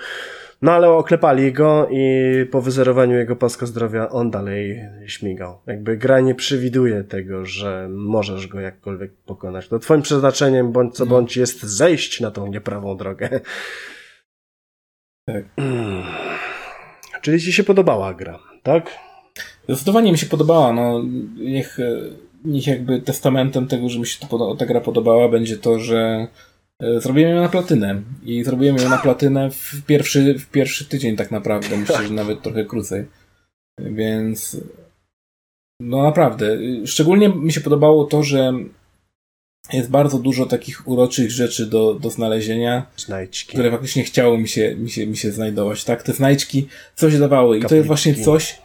No 0.62 0.72
ale 0.72 0.90
oklepali 0.90 1.54
go 1.54 1.88
i 1.92 2.06
po 2.52 2.62
wyzerowaniu 2.62 3.18
jego 3.18 3.36
paska 3.36 3.66
zdrowia 3.66 4.10
on 4.10 4.32
dalej 4.32 4.82
śmigał. 5.08 5.60
Jakby 5.68 5.98
gra 5.98 6.20
nie 6.20 6.36
przewiduje 6.36 7.04
tego, 7.04 7.46
że 7.46 7.88
możesz 7.92 8.48
go 8.48 8.60
jakkolwiek 8.60 9.14
pokonać. 9.26 9.68
To 9.68 9.80
twoim 9.80 10.02
przeznaczeniem 10.02 10.72
bądź 10.72 10.96
co 10.96 11.06
No. 11.06 11.12
bądź 11.12 11.38
jest 11.38 11.64
zejść 11.64 12.22
na 12.22 12.32
tą 12.32 12.48
nieprawą 12.48 12.98
drogę. 12.98 13.40
Tak. 15.28 15.44
Czyli 17.22 17.42
ci 17.42 17.54
się 17.54 17.64
podobała 17.64 18.14
gra, 18.14 18.40
tak? 18.64 18.92
Zdecydowanie 19.70 20.12
mi 20.12 20.18
się 20.18 20.26
podobała. 20.26 20.74
No, 20.74 21.04
niech, 21.38 21.78
niech 22.46 22.68
jakby 22.68 23.02
testamentem 23.02 23.68
tego, 23.68 23.90
że 23.90 24.00
mi 24.00 24.08
się 24.08 24.28
ta 24.58 24.66
gra 24.66 24.82
podobała, 24.82 25.30
będzie 25.30 25.58
to, 25.58 25.80
że 25.80 26.28
zrobiłem 26.98 27.36
ją 27.36 27.42
na 27.42 27.50
platynę. 27.50 28.02
I 28.24 28.44
zrobiłem 28.44 28.78
ją 28.78 28.90
na 28.90 28.98
platynę 28.98 29.52
w 29.52 29.86
pierwszy, 29.86 30.34
w 30.40 30.50
pierwszy 30.50 30.86
tydzień 30.86 31.16
tak 31.16 31.32
naprawdę. 31.32 31.78
Myślę, 31.78 32.08
że 32.08 32.14
nawet 32.14 32.42
trochę 32.42 32.66
krócej. 32.66 33.06
Więc 33.80 34.58
no 35.82 36.04
naprawdę. 36.04 36.58
Szczególnie 36.86 37.30
mi 37.30 37.54
się 37.54 37.62
podobało 37.62 38.06
to, 38.06 38.24
że 38.24 38.54
jest 39.74 39.90
bardzo 39.90 40.20
dużo 40.20 40.46
takich 40.46 40.88
uroczych 40.88 41.32
rzeczy 41.32 41.66
do, 41.66 41.94
do 41.94 42.10
znalezienia 42.10 42.86
Znajdźki. 42.98 43.54
które 43.54 43.72
faktycznie 43.72 44.04
chciało 44.04 44.38
mi 44.38 44.48
się, 44.48 44.76
mi 44.76 44.90
się, 44.90 45.08
mi 45.08 45.18
się 45.18 45.32
znajdować, 45.32 45.84
tak? 45.84 46.04
Te 46.04 46.14
znajdźki 46.14 46.68
coś 46.96 47.20
dawały 47.20 47.58
i 47.58 47.62
to 47.62 47.76
jest 47.76 47.88
właśnie 47.88 48.12
Kapliczki. 48.12 48.26
coś, 48.26 48.62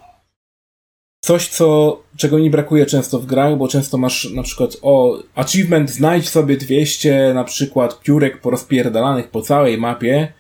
coś, 1.25 1.49
co, 1.49 1.99
czego 2.17 2.39
mi 2.39 2.51
brakuje 2.51 2.87
często 2.87 3.19
w 3.19 3.27
grach, 3.27 3.57
bo 3.57 3.69
często 3.69 3.99
masz 3.99 4.31
na 4.35 4.43
przykład, 4.43 4.77
o, 4.83 5.19
achievement, 5.35 5.91
znajdź 5.91 6.29
sobie 6.29 6.57
200 6.57 7.33
na 7.35 7.45
przykład 7.45 8.01
piórek 8.01 8.41
porozpierdalanych 8.41 9.29
po 9.31 9.43
całej 9.43 9.79
mapie 9.79 10.33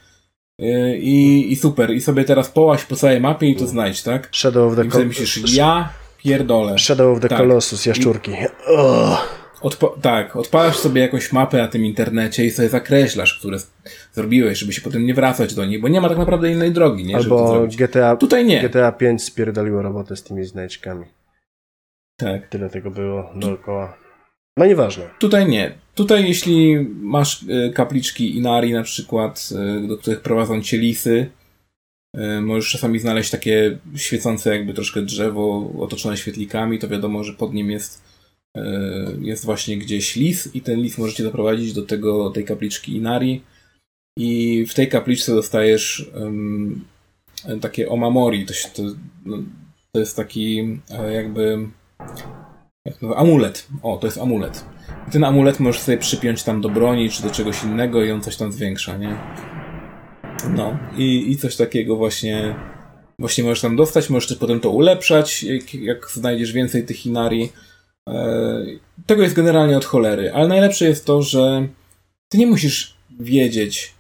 yy, 0.59 0.99
i, 0.99 1.53
i 1.53 1.57
super, 1.57 1.95
i 1.95 2.01
sobie 2.01 2.25
teraz 2.25 2.49
połaź 2.49 2.85
po 2.85 2.97
całej 2.97 3.21
mapie 3.21 3.47
i 3.49 3.57
to 3.57 3.67
znajdź, 3.67 4.03
tak? 4.03 4.29
Shadow 4.33 4.73
of 4.73 4.77
the 4.77 4.85
I 4.85 4.89
wtedy 4.91 5.05
Col- 5.05 5.09
myślisz, 5.09 5.55
ja 5.55 5.89
pierdolę. 6.23 6.79
Shadow 6.79 7.17
of 7.17 7.23
the 7.23 7.29
Tak. 7.29 7.39
Colossus, 7.39 7.87
jaszczurki. 7.87 8.31
Ugh. 8.73 9.44
Odpa- 9.63 10.01
tak, 10.01 10.37
odpalasz 10.37 10.77
sobie 10.77 11.01
jakąś 11.01 11.33
mapę 11.33 11.59
na 11.59 11.69
tym 11.69 11.85
internecie 11.85 12.45
i 12.45 12.51
sobie 12.51 12.69
zakreślasz, 12.69 13.39
które 13.39 13.59
zrobiłeś, 14.13 14.59
żeby 14.59 14.73
się 14.73 14.81
potem 14.81 15.07
nie 15.07 15.15
wracać 15.15 15.55
do 15.55 15.65
niej, 15.65 15.79
bo 15.79 15.89
nie 15.89 16.01
ma 16.01 16.09
tak 16.09 16.19
naprawdę 16.19 16.53
innej 16.53 16.73
drogi, 16.73 17.05
nie? 17.05 17.17
Albo. 17.17 17.67
GTA, 17.79 18.17
Tutaj 18.17 18.45
nie. 18.45 18.63
GTA 18.63 18.93
5 18.93 19.23
spierdoliło 19.25 19.83
robotę 19.83 20.17
z 20.17 20.23
tymi 20.23 20.45
znajdźkami. 20.45 21.05
Tak. 22.17 22.49
Tyle 22.49 22.71
tego 22.71 22.91
było 22.91 23.31
dookoła. 23.37 23.97
No 24.57 24.67
nieważne. 24.67 25.11
Tutaj 25.19 25.49
nie. 25.49 25.79
Tutaj 25.95 26.29
jeśli 26.29 26.77
masz 27.01 27.43
y, 27.43 27.73
kapliczki 27.75 28.37
Inari 28.37 28.73
na 28.73 28.83
przykład, 28.83 29.49
y, 29.85 29.89
do 29.89 29.99
których 29.99 30.21
prowadzą 30.21 30.63
cię 30.63 30.79
lisy, 30.79 31.31
y, 32.17 32.41
możesz 32.41 32.71
czasami 32.71 32.99
znaleźć 32.99 33.31
takie 33.31 33.79
świecące 33.97 34.57
jakby 34.57 34.75
troszkę 34.75 35.03
drzewo 35.03 35.71
otoczone 35.79 36.17
świetlikami, 36.17 36.79
to 36.79 36.89
wiadomo, 36.89 37.25
że 37.25 37.33
pod 37.33 37.55
nim 37.55 37.71
jest 37.71 38.14
jest 39.21 39.45
właśnie 39.45 39.79
gdzieś 39.79 40.17
lis 40.17 40.55
i 40.55 40.61
ten 40.61 40.81
lis 40.81 40.99
może 40.99 41.15
cię 41.15 41.23
doprowadzić 41.23 41.73
do 41.73 41.83
tego, 41.83 42.31
tej 42.31 42.45
kapliczki 42.45 42.97
Inari 42.97 43.43
i 44.19 44.65
w 44.67 44.75
tej 44.75 44.89
kapliczce 44.89 45.35
dostajesz 45.35 46.11
ym, 46.17 46.85
takie 47.61 47.89
omamori, 47.89 48.47
to, 48.47 48.55
się, 48.55 48.69
to, 48.69 48.83
no, 49.27 49.37
to 49.93 50.01
jest 50.01 50.17
taki 50.17 50.79
e, 50.91 51.13
jakby 51.13 51.69
jak 52.87 52.99
to, 52.99 53.19
amulet. 53.19 53.69
O, 53.83 53.97
to 53.97 54.07
jest 54.07 54.19
amulet. 54.19 54.65
I 55.09 55.11
ten 55.11 55.25
amulet 55.25 55.61
możesz 55.61 55.83
sobie 55.83 55.99
przypiąć 55.99 56.43
tam 56.43 56.61
do 56.61 56.69
broni 56.69 57.11
czy 57.11 57.23
do 57.23 57.31
czegoś 57.31 57.65
innego 57.65 58.05
i 58.05 58.11
on 58.11 58.21
coś 58.21 58.37
tam 58.37 58.53
zwiększa, 58.53 58.97
nie? 58.97 59.17
No, 60.57 60.79
i, 60.97 61.31
i 61.31 61.37
coś 61.37 61.57
takiego 61.57 61.97
właśnie 61.97 62.55
właśnie 63.19 63.45
możesz 63.45 63.61
tam 63.61 63.77
dostać, 63.77 64.11
możesz 64.11 64.29
też 64.29 64.39
potem 64.39 64.61
to 64.61 64.71
ulepszać, 64.71 65.43
jak, 65.43 65.75
jak 65.75 66.11
znajdziesz 66.11 66.53
więcej 66.53 66.87
tych 66.87 67.07
inari. 67.07 67.53
E, 68.09 68.65
tego 69.07 69.23
jest 69.23 69.35
generalnie 69.35 69.77
od 69.77 69.85
cholery, 69.85 70.33
ale 70.33 70.49
najlepsze 70.49 70.85
jest 70.85 71.05
to, 71.05 71.23
że 71.23 71.69
ty 72.29 72.39
nie 72.39 72.47
musisz 72.47 72.97
wiedzieć, 73.21 73.95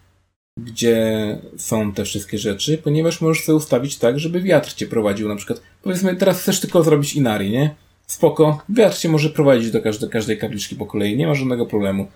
gdzie 0.61 1.39
są 1.57 1.93
te 1.93 2.05
wszystkie 2.05 2.39
rzeczy, 2.39 2.79
ponieważ 2.79 3.21
możesz 3.21 3.45
sobie 3.45 3.57
ustawić 3.57 3.99
tak, 3.99 4.19
żeby 4.19 4.41
wiatr 4.41 4.73
cię 4.73 4.87
prowadził. 4.87 5.29
Na 5.29 5.37
przykład, 5.37 5.61
powiedzmy, 5.83 6.17
teraz 6.17 6.41
chcesz 6.41 6.61
tylko 6.61 6.83
zrobić 6.83 7.15
inari, 7.15 7.51
nie? 7.51 7.75
Spoko, 8.07 8.63
wiatr 8.69 8.99
cię 8.99 9.09
może 9.09 9.31
prowadzić 9.31 9.71
do 9.71 9.83
każdej, 9.83 10.11
każdej 10.11 10.39
kapliczki 10.39 10.77
po 10.77 10.87
kolei, 10.87 11.17
nie 11.17 11.27
ma 11.27 11.35
żadnego 11.35 11.67
problemu. 11.67 12.07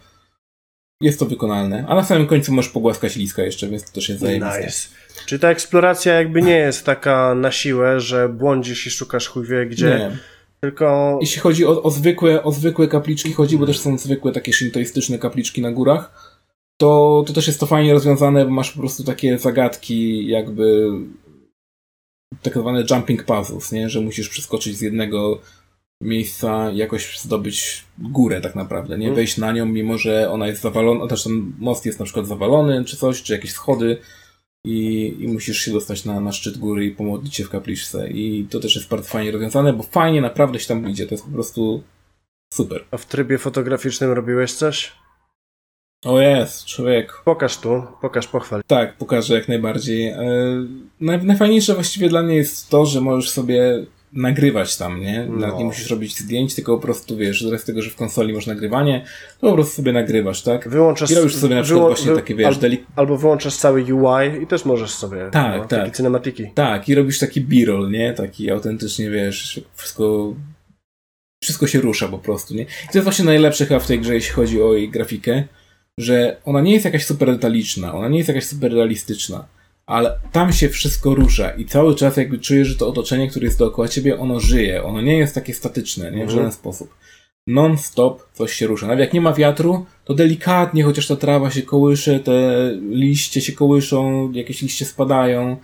Jest 1.00 1.18
to 1.18 1.26
wykonalne. 1.26 1.84
A 1.88 1.94
na 1.94 2.04
samym 2.04 2.26
końcu 2.26 2.52
możesz 2.52 2.70
pogłaskać 2.72 3.16
liska 3.16 3.42
jeszcze, 3.42 3.68
więc 3.68 3.84
to 3.84 3.92
też 3.92 4.08
jest 4.08 4.20
zajebiste. 4.20 4.60
Nice. 4.60 4.88
Czy 5.26 5.38
ta 5.38 5.48
eksploracja 5.48 6.14
jakby 6.14 6.42
nie 6.42 6.56
jest 6.56 6.84
taka 6.86 7.34
na 7.34 7.52
siłę, 7.52 8.00
że 8.00 8.28
błądzisz 8.28 8.86
i 8.86 8.90
szukasz 8.90 9.28
chuj 9.28 9.46
wie 9.46 9.66
gdzie, 9.66 9.86
Nie. 9.86 10.18
Tylko... 10.60 11.18
Jeśli 11.20 11.40
chodzi 11.40 11.66
o, 11.66 11.82
o, 11.82 11.90
zwykłe, 11.90 12.42
o 12.42 12.52
zwykłe 12.52 12.88
kapliczki 12.88 13.32
chodzi, 13.32 13.58
bo 13.58 13.66
też 13.66 13.78
są 13.78 13.98
zwykłe 13.98 14.32
takie 14.32 14.52
shintoistyczne 14.52 15.18
kapliczki 15.18 15.62
na 15.62 15.72
górach, 15.72 16.32
to, 16.80 17.24
to 17.26 17.32
też 17.32 17.46
jest 17.46 17.60
to 17.60 17.66
fajnie 17.66 17.92
rozwiązane, 17.92 18.44
bo 18.44 18.50
masz 18.50 18.72
po 18.72 18.80
prostu 18.80 19.04
takie 19.04 19.38
zagadki 19.38 20.26
jakby 20.26 20.90
tak 22.42 22.54
zwane 22.54 22.84
jumping 22.90 23.24
puzzles, 23.24 23.72
nie? 23.72 23.88
Że 23.88 24.00
musisz 24.00 24.28
przeskoczyć 24.28 24.76
z 24.76 24.80
jednego 24.80 25.40
miejsca 26.02 26.70
jakoś 26.70 27.20
zdobyć 27.20 27.84
górę 27.98 28.40
tak 28.40 28.54
naprawdę, 28.54 28.98
nie? 28.98 29.06
Mhm. 29.06 29.14
Wejść 29.14 29.36
na 29.36 29.52
nią, 29.52 29.66
mimo 29.66 29.98
że 29.98 30.30
ona 30.30 30.46
jest 30.46 30.62
zawalona, 30.62 31.06
też 31.06 31.24
ten 31.24 31.52
most 31.58 31.86
jest 31.86 31.98
na 31.98 32.04
przykład 32.04 32.26
zawalony, 32.26 32.84
czy 32.84 32.96
coś, 32.96 33.22
czy 33.22 33.32
jakieś 33.32 33.52
schody 33.52 33.98
i, 34.68 35.16
i 35.20 35.28
musisz 35.28 35.58
się 35.58 35.72
dostać 35.72 36.04
na, 36.04 36.20
na 36.20 36.32
szczyt 36.32 36.58
góry 36.58 36.86
i 36.86 36.90
pomodlić 36.90 37.34
się 37.34 37.44
w 37.44 37.50
kapliczce 37.50 38.10
i 38.10 38.46
to 38.50 38.60
też 38.60 38.76
jest 38.76 38.88
bardzo 38.88 39.08
fajnie 39.08 39.30
rozwiązane, 39.30 39.72
bo 39.72 39.82
fajnie 39.82 40.20
naprawdę 40.20 40.60
się 40.60 40.68
tam 40.68 40.88
idzie, 40.88 41.06
to 41.06 41.14
jest 41.14 41.24
po 41.24 41.30
prostu 41.30 41.82
super. 42.52 42.84
A 42.90 42.96
w 42.96 43.06
trybie 43.06 43.38
fotograficznym 43.38 44.12
robiłeś 44.12 44.52
coś? 44.52 44.92
O 46.04 46.20
jest, 46.20 46.64
człowiek. 46.64 47.12
Pokaż 47.24 47.58
tu, 47.58 47.82
pokaż, 48.00 48.26
pochwal. 48.26 48.62
Tak, 48.66 48.96
pokażę 48.96 49.34
jak 49.34 49.48
najbardziej. 49.48 50.08
E, 50.08 50.18
naj, 51.00 51.24
najfajniejsze 51.24 51.74
właściwie 51.74 52.08
dla 52.08 52.22
mnie 52.22 52.36
jest 52.36 52.68
to, 52.68 52.86
że 52.86 53.00
możesz 53.00 53.30
sobie 53.30 53.86
nagrywać 54.12 54.76
tam, 54.76 55.00
nie? 55.00 55.26
Nawet 55.26 55.40
No. 55.54 55.58
nie 55.58 55.64
musisz 55.64 55.90
robić 55.90 56.18
zdjęć, 56.18 56.54
tylko 56.54 56.76
po 56.76 56.82
prostu 56.82 57.16
wiesz, 57.16 57.44
z 57.58 57.64
tego, 57.64 57.82
że 57.82 57.90
w 57.90 57.96
konsoli 57.96 58.32
masz 58.32 58.46
nagrywanie, 58.46 59.04
to 59.40 59.46
po 59.48 59.54
prostu 59.54 59.76
sobie 59.76 59.92
nagrywasz, 59.92 60.42
tak? 60.42 60.68
Wyłączasz... 60.68 61.10
I 61.10 61.14
robisz 61.14 61.34
sobie 61.34 61.54
na 61.54 61.62
przykład 61.62 61.86
właśnie 61.86 62.14
takie, 62.14 62.34
wiesz, 62.34 62.46
al- 62.46 62.54
delik- 62.54 62.84
Albo 62.96 63.16
wyłączasz 63.16 63.56
cały 63.56 63.94
UI 63.94 64.42
i 64.42 64.46
też 64.46 64.64
możesz 64.64 64.90
sobie... 64.90 65.28
Tak, 65.32 65.56
no, 65.62 65.68
tak. 65.68 65.80
Takie 65.80 65.92
cinematiki. 65.92 66.50
Tak, 66.54 66.88
i 66.88 66.94
robisz 66.94 67.18
taki 67.18 67.40
b-roll, 67.40 67.90
nie? 67.90 68.12
Taki 68.12 68.50
autentycznie, 68.50 69.10
wiesz, 69.10 69.60
wszystko 69.74 70.34
wszystko 71.42 71.66
się 71.66 71.80
rusza 71.80 72.08
po 72.08 72.18
prostu, 72.18 72.54
nie? 72.54 72.62
I 72.62 72.66
to 72.92 72.98
jest 72.98 73.04
właśnie 73.04 73.24
najlepsze 73.24 73.66
chyba 73.66 73.80
w 73.80 73.86
tej 73.86 74.00
grze, 74.00 74.14
jeśli 74.14 74.32
chodzi 74.32 74.62
o 74.62 74.74
jej 74.74 74.90
grafikę, 74.90 75.44
że 75.98 76.36
ona 76.44 76.60
nie 76.60 76.72
jest 76.72 76.84
jakaś 76.84 77.04
super 77.06 77.28
detaliczna, 77.32 77.94
ona 77.94 78.08
nie 78.08 78.16
jest 78.18 78.28
jakaś 78.28 78.44
super 78.44 78.72
realistyczna, 78.72 79.44
ale 79.88 80.18
tam 80.32 80.52
się 80.52 80.68
wszystko 80.68 81.14
rusza 81.14 81.50
i 81.50 81.64
cały 81.64 81.94
czas 81.94 82.16
jakby 82.16 82.38
czujesz, 82.38 82.68
że 82.68 82.74
to 82.74 82.88
otoczenie, 82.88 83.28
które 83.28 83.44
jest 83.44 83.58
dookoła 83.58 83.88
ciebie, 83.88 84.18
ono 84.18 84.40
żyje, 84.40 84.84
ono 84.84 85.00
nie 85.00 85.16
jest 85.16 85.34
takie 85.34 85.54
statyczne, 85.54 86.04
nie? 86.04 86.18
W 86.18 86.20
Mhm. 86.20 86.30
żaden 86.30 86.52
sposób. 86.52 86.94
Non-stop 87.46 88.28
coś 88.32 88.52
się 88.52 88.66
rusza. 88.66 88.86
Nawet 88.86 89.00
jak 89.00 89.12
nie 89.12 89.20
ma 89.20 89.32
wiatru, 89.32 89.86
to 90.04 90.14
delikatnie, 90.14 90.84
chociaż 90.84 91.06
ta 91.06 91.16
trawa 91.16 91.50
się 91.50 91.62
kołysze, 91.62 92.20
te 92.20 92.70
liście 92.90 93.40
się 93.40 93.52
kołyszą, 93.52 94.32
jakieś 94.32 94.62
liście 94.62 94.84
spadają, 94.84 95.56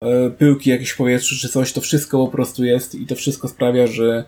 e, 0.00 0.30
pyłki 0.30 0.70
jakieś 0.70 0.90
w 0.90 0.96
powietrzu 0.96 1.34
czy 1.40 1.48
coś, 1.48 1.72
to 1.72 1.80
wszystko 1.80 2.26
po 2.26 2.32
prostu 2.32 2.64
jest 2.64 2.94
i 2.94 3.06
to 3.06 3.14
wszystko 3.14 3.48
sprawia, 3.48 3.86
że, 3.86 4.24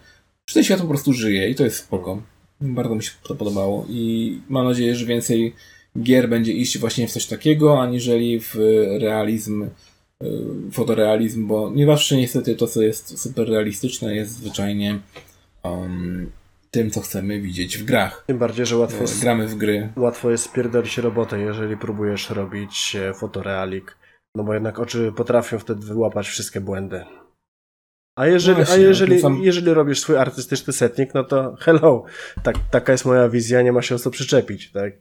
że 0.46 0.54
ten 0.54 0.64
świat 0.64 0.80
po 0.80 0.88
prostu 0.88 1.12
żyje 1.12 1.48
i 1.50 1.54
to 1.54 1.64
jest 1.64 1.76
spoko. 1.76 2.22
Bardzo 2.60 2.94
mi 2.94 3.02
się 3.02 3.10
to 3.22 3.34
podobało 3.34 3.86
i 3.88 4.38
mam 4.48 4.66
nadzieję, 4.66 4.94
że 4.94 5.06
więcej 5.06 5.54
gier 5.98 6.28
będzie 6.28 6.52
iść 6.52 6.78
właśnie 6.78 7.08
w 7.08 7.12
coś 7.12 7.26
takiego, 7.26 7.80
aniżeli 7.82 8.40
w 8.40 8.54
realizm, 9.00 9.62
e, 9.62 10.26
fotorealizm, 10.72 11.46
bo 11.46 11.70
nie 11.70 11.86
zawsze 11.86 12.16
niestety 12.16 12.54
to, 12.56 12.66
co 12.66 12.82
jest 12.82 13.18
super 13.18 13.48
realistyczne, 13.48 14.14
jest 14.14 14.32
zwyczajnie 14.32 14.98
um, 15.62 16.30
tym, 16.70 16.90
co 16.90 17.00
chcemy 17.00 17.40
widzieć 17.40 17.78
w 17.78 17.84
grach. 17.84 18.24
Tym 18.26 18.38
bardziej, 18.38 18.66
że 18.66 18.76
łatwo, 18.76 19.04
E, 19.04 19.20
Gramy 19.20 19.46
w 19.48 19.54
gry. 19.54 19.92
łatwo 19.96 20.30
jest 20.30 20.44
spierdolić 20.44 20.98
robotę, 20.98 21.40
jeżeli 21.40 21.76
próbujesz 21.76 22.30
robić 22.30 22.96
e, 22.96 23.14
fotorealik. 23.14 23.96
No 24.34 24.44
bo 24.44 24.54
jednak 24.54 24.78
oczy 24.78 25.12
potrafią 25.16 25.58
wtedy 25.58 25.86
wyłapać 25.86 26.28
wszystkie 26.28 26.60
błędy. 26.60 27.04
A 28.18 28.26
jeżeli, 28.26 28.56
Właśnie, 28.56 28.74
a 28.74 28.78
jeżeli, 28.78 29.12
no 29.14 29.18
to 29.18 29.22
sam- 29.22 29.42
jeżeli 29.42 29.74
robisz 29.74 30.00
swój 30.00 30.16
artystyczny 30.16 30.72
setnik, 30.72 31.14
no 31.14 31.24
to 31.24 31.56
hello, 31.60 32.04
tak, 32.42 32.56
taka 32.70 32.92
jest 32.92 33.04
moja 33.04 33.28
wizja, 33.28 33.62
nie 33.62 33.72
ma 33.72 33.82
się 33.82 33.94
o 33.94 33.98
co 33.98 34.10
przyczepić, 34.10 34.72
tak? 34.72 34.92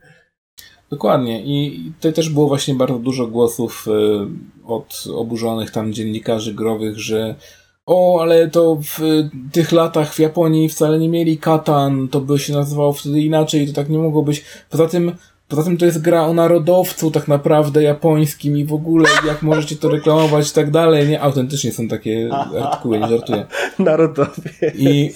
Dokładnie. 0.90 1.42
I 1.46 1.84
tutaj 1.96 2.14
też 2.14 2.30
było 2.30 2.48
właśnie 2.48 2.76
bardzo 2.76 3.00
dużo 3.00 3.28
głosów 3.28 3.86
e, 3.88 4.28
od 4.68 5.04
oburzonych 5.16 5.72
tam 5.72 5.94
dziennikarzy 5.94 6.54
growych, 6.54 7.00
że 7.00 7.36
o, 7.86 8.22
ale 8.22 8.48
to 8.48 8.78
w 8.84 9.02
e, 9.02 9.30
tych 9.52 9.72
latach 9.72 10.14
w 10.14 10.20
Japonii 10.20 10.70
wcale 10.70 11.00
nie 11.00 11.10
mieli 11.10 11.38
katan, 11.38 12.08
to 12.08 12.22
by 12.22 12.40
się 12.40 12.54
nazywało 12.54 12.94
wtedy 12.94 13.22
inaczej, 13.22 13.68
to 13.68 13.74
tak 13.74 13.90
nie 13.90 13.98
mogło 13.98 14.24
być. 14.24 14.44
Poza 14.70 14.88
tym, 14.88 15.12
poza 15.48 15.64
tym 15.64 15.78
to 15.78 15.86
jest 15.86 16.02
gra 16.02 16.26
o 16.26 16.34
narodowcu 16.34 17.12
tak 17.12 17.28
naprawdę 17.28 17.84
japońskim 17.84 18.58
i 18.58 18.66
w 18.66 18.74
ogóle 18.74 19.10
jak 19.28 19.42
możecie 19.42 19.76
to 19.76 19.90
reklamować 19.90 20.50
i 20.50 20.54
tak 20.54 20.72
dalej, 20.72 21.08
nie? 21.08 21.22
Autentycznie 21.22 21.72
są 21.72 21.88
takie 21.88 22.30
artykuły, 22.62 23.00
nie 23.00 23.08
żartuję. 23.08 23.46
Narodowie. 23.80 24.52
I, 24.76 25.12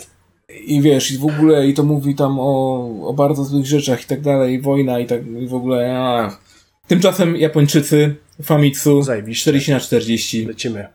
I 0.65 0.81
wiesz, 0.81 1.11
i 1.11 1.17
w 1.17 1.25
ogóle, 1.25 1.67
i 1.67 1.73
to 1.73 1.83
mówi 1.83 2.15
tam 2.15 2.39
o, 2.39 2.89
o 3.07 3.13
bardzo 3.13 3.43
złych 3.43 3.65
rzeczach 3.65 4.03
i 4.03 4.07
tak 4.07 4.21
dalej, 4.21 4.61
wojna 4.61 4.99
i 4.99 5.05
tak 5.05 5.27
i 5.27 5.47
w 5.47 5.53
ogóle. 5.53 5.97
A. 5.99 6.37
Tymczasem 6.87 7.35
Japończycy, 7.35 8.15
Famitsu, 8.43 9.01
Zajebiście. 9.01 9.41
40 9.41 9.71
na 9.71 9.79
40. 9.79 10.45
Lecimy. 10.45 10.87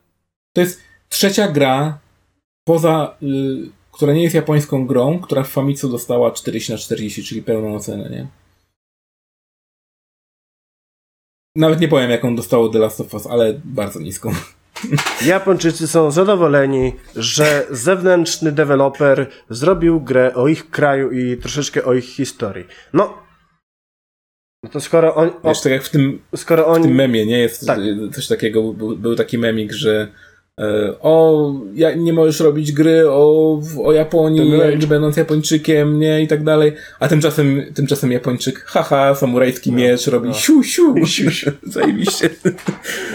To 0.52 0.61
jest 0.61 0.80
trzecia 1.09 1.48
gra, 1.48 1.98
poza, 2.64 3.16
y, 3.22 3.26
która 3.92 4.12
nie 4.12 4.22
jest 4.22 4.34
japońską 4.34 4.86
grą, 4.86 5.18
która 5.18 5.42
w 5.42 5.48
Famitsu 5.48 5.88
dostała 5.88 6.30
40 6.30 6.72
na 6.72 6.78
40, 6.78 7.24
czyli 7.24 7.42
pełną 7.42 7.74
ocenę, 7.74 8.11
nie? 8.11 8.26
Nawet 11.56 11.80
nie 11.80 11.88
powiem, 11.88 12.11
jaką 12.11 12.36
dostało 12.36 12.68
The 12.68 12.78
Last 12.78 13.00
of 13.00 13.14
Us, 13.14 13.26
ale 13.26 13.61
bardzo 13.64 14.00
niską. 14.00 14.30
Japończycy 15.26 15.89
są 15.89 16.11
zadowoleni, 16.11 16.93
że 17.16 17.66
zewnętrzny 17.70 18.53
deweloper 18.53 19.26
zrobił 19.51 20.01
grę 20.01 20.35
o 20.35 20.49
ich 20.49 20.70
kraju 20.70 21.11
i 21.11 21.37
troszeczkę 21.37 21.85
o 21.85 21.95
ich 21.95 22.05
historii. 22.05 22.64
No, 22.93 23.18
no 24.62 24.70
to 24.70 24.81
skoro 24.81 25.14
on, 25.14 25.29
o, 25.43 25.49
Wiesz, 25.49 25.61
tak 25.61 25.72
jak 25.72 25.83
w 25.83 25.91
tym, 25.91 26.22
skoro 26.37 26.74
w 26.74 26.83
tym 26.83 26.95
memie, 26.95 27.26
nie? 27.26 27.39
Jest 27.39 27.66
Tak. 27.66 27.79
coś 28.14 28.26
takiego, 28.26 28.72
był, 28.72 28.97
był 28.97 29.14
taki 29.14 29.39
memik, 29.39 29.72
że 29.72 30.12
o, 31.00 31.52
ja, 31.74 31.94
nie 31.94 32.12
możesz 32.12 32.40
robić 32.40 32.72
gry 32.72 33.11
o, 33.11 33.61
o 33.84 33.92
Japonii, 33.92 34.52
nie 34.80 34.86
będąc 34.86 35.16
Japończykiem, 35.16 35.98
nie? 36.00 36.22
I 36.22 36.28
tak 36.28 36.44
dalej. 36.44 36.72
A 37.00 37.09
tymczasem, 37.09 37.62
tymczasem 37.74 38.12
Japończyk, 38.12 38.64
haha, 38.64 39.14
samurajski 39.14 39.72
miecz, 39.72 40.06
robi 40.06 40.28
no. 40.28 40.34
siu, 40.34 40.62
siu, 40.62 40.94
Siu, 41.06 41.30
siu. 41.30 41.50
Zajebiście. 41.62 42.30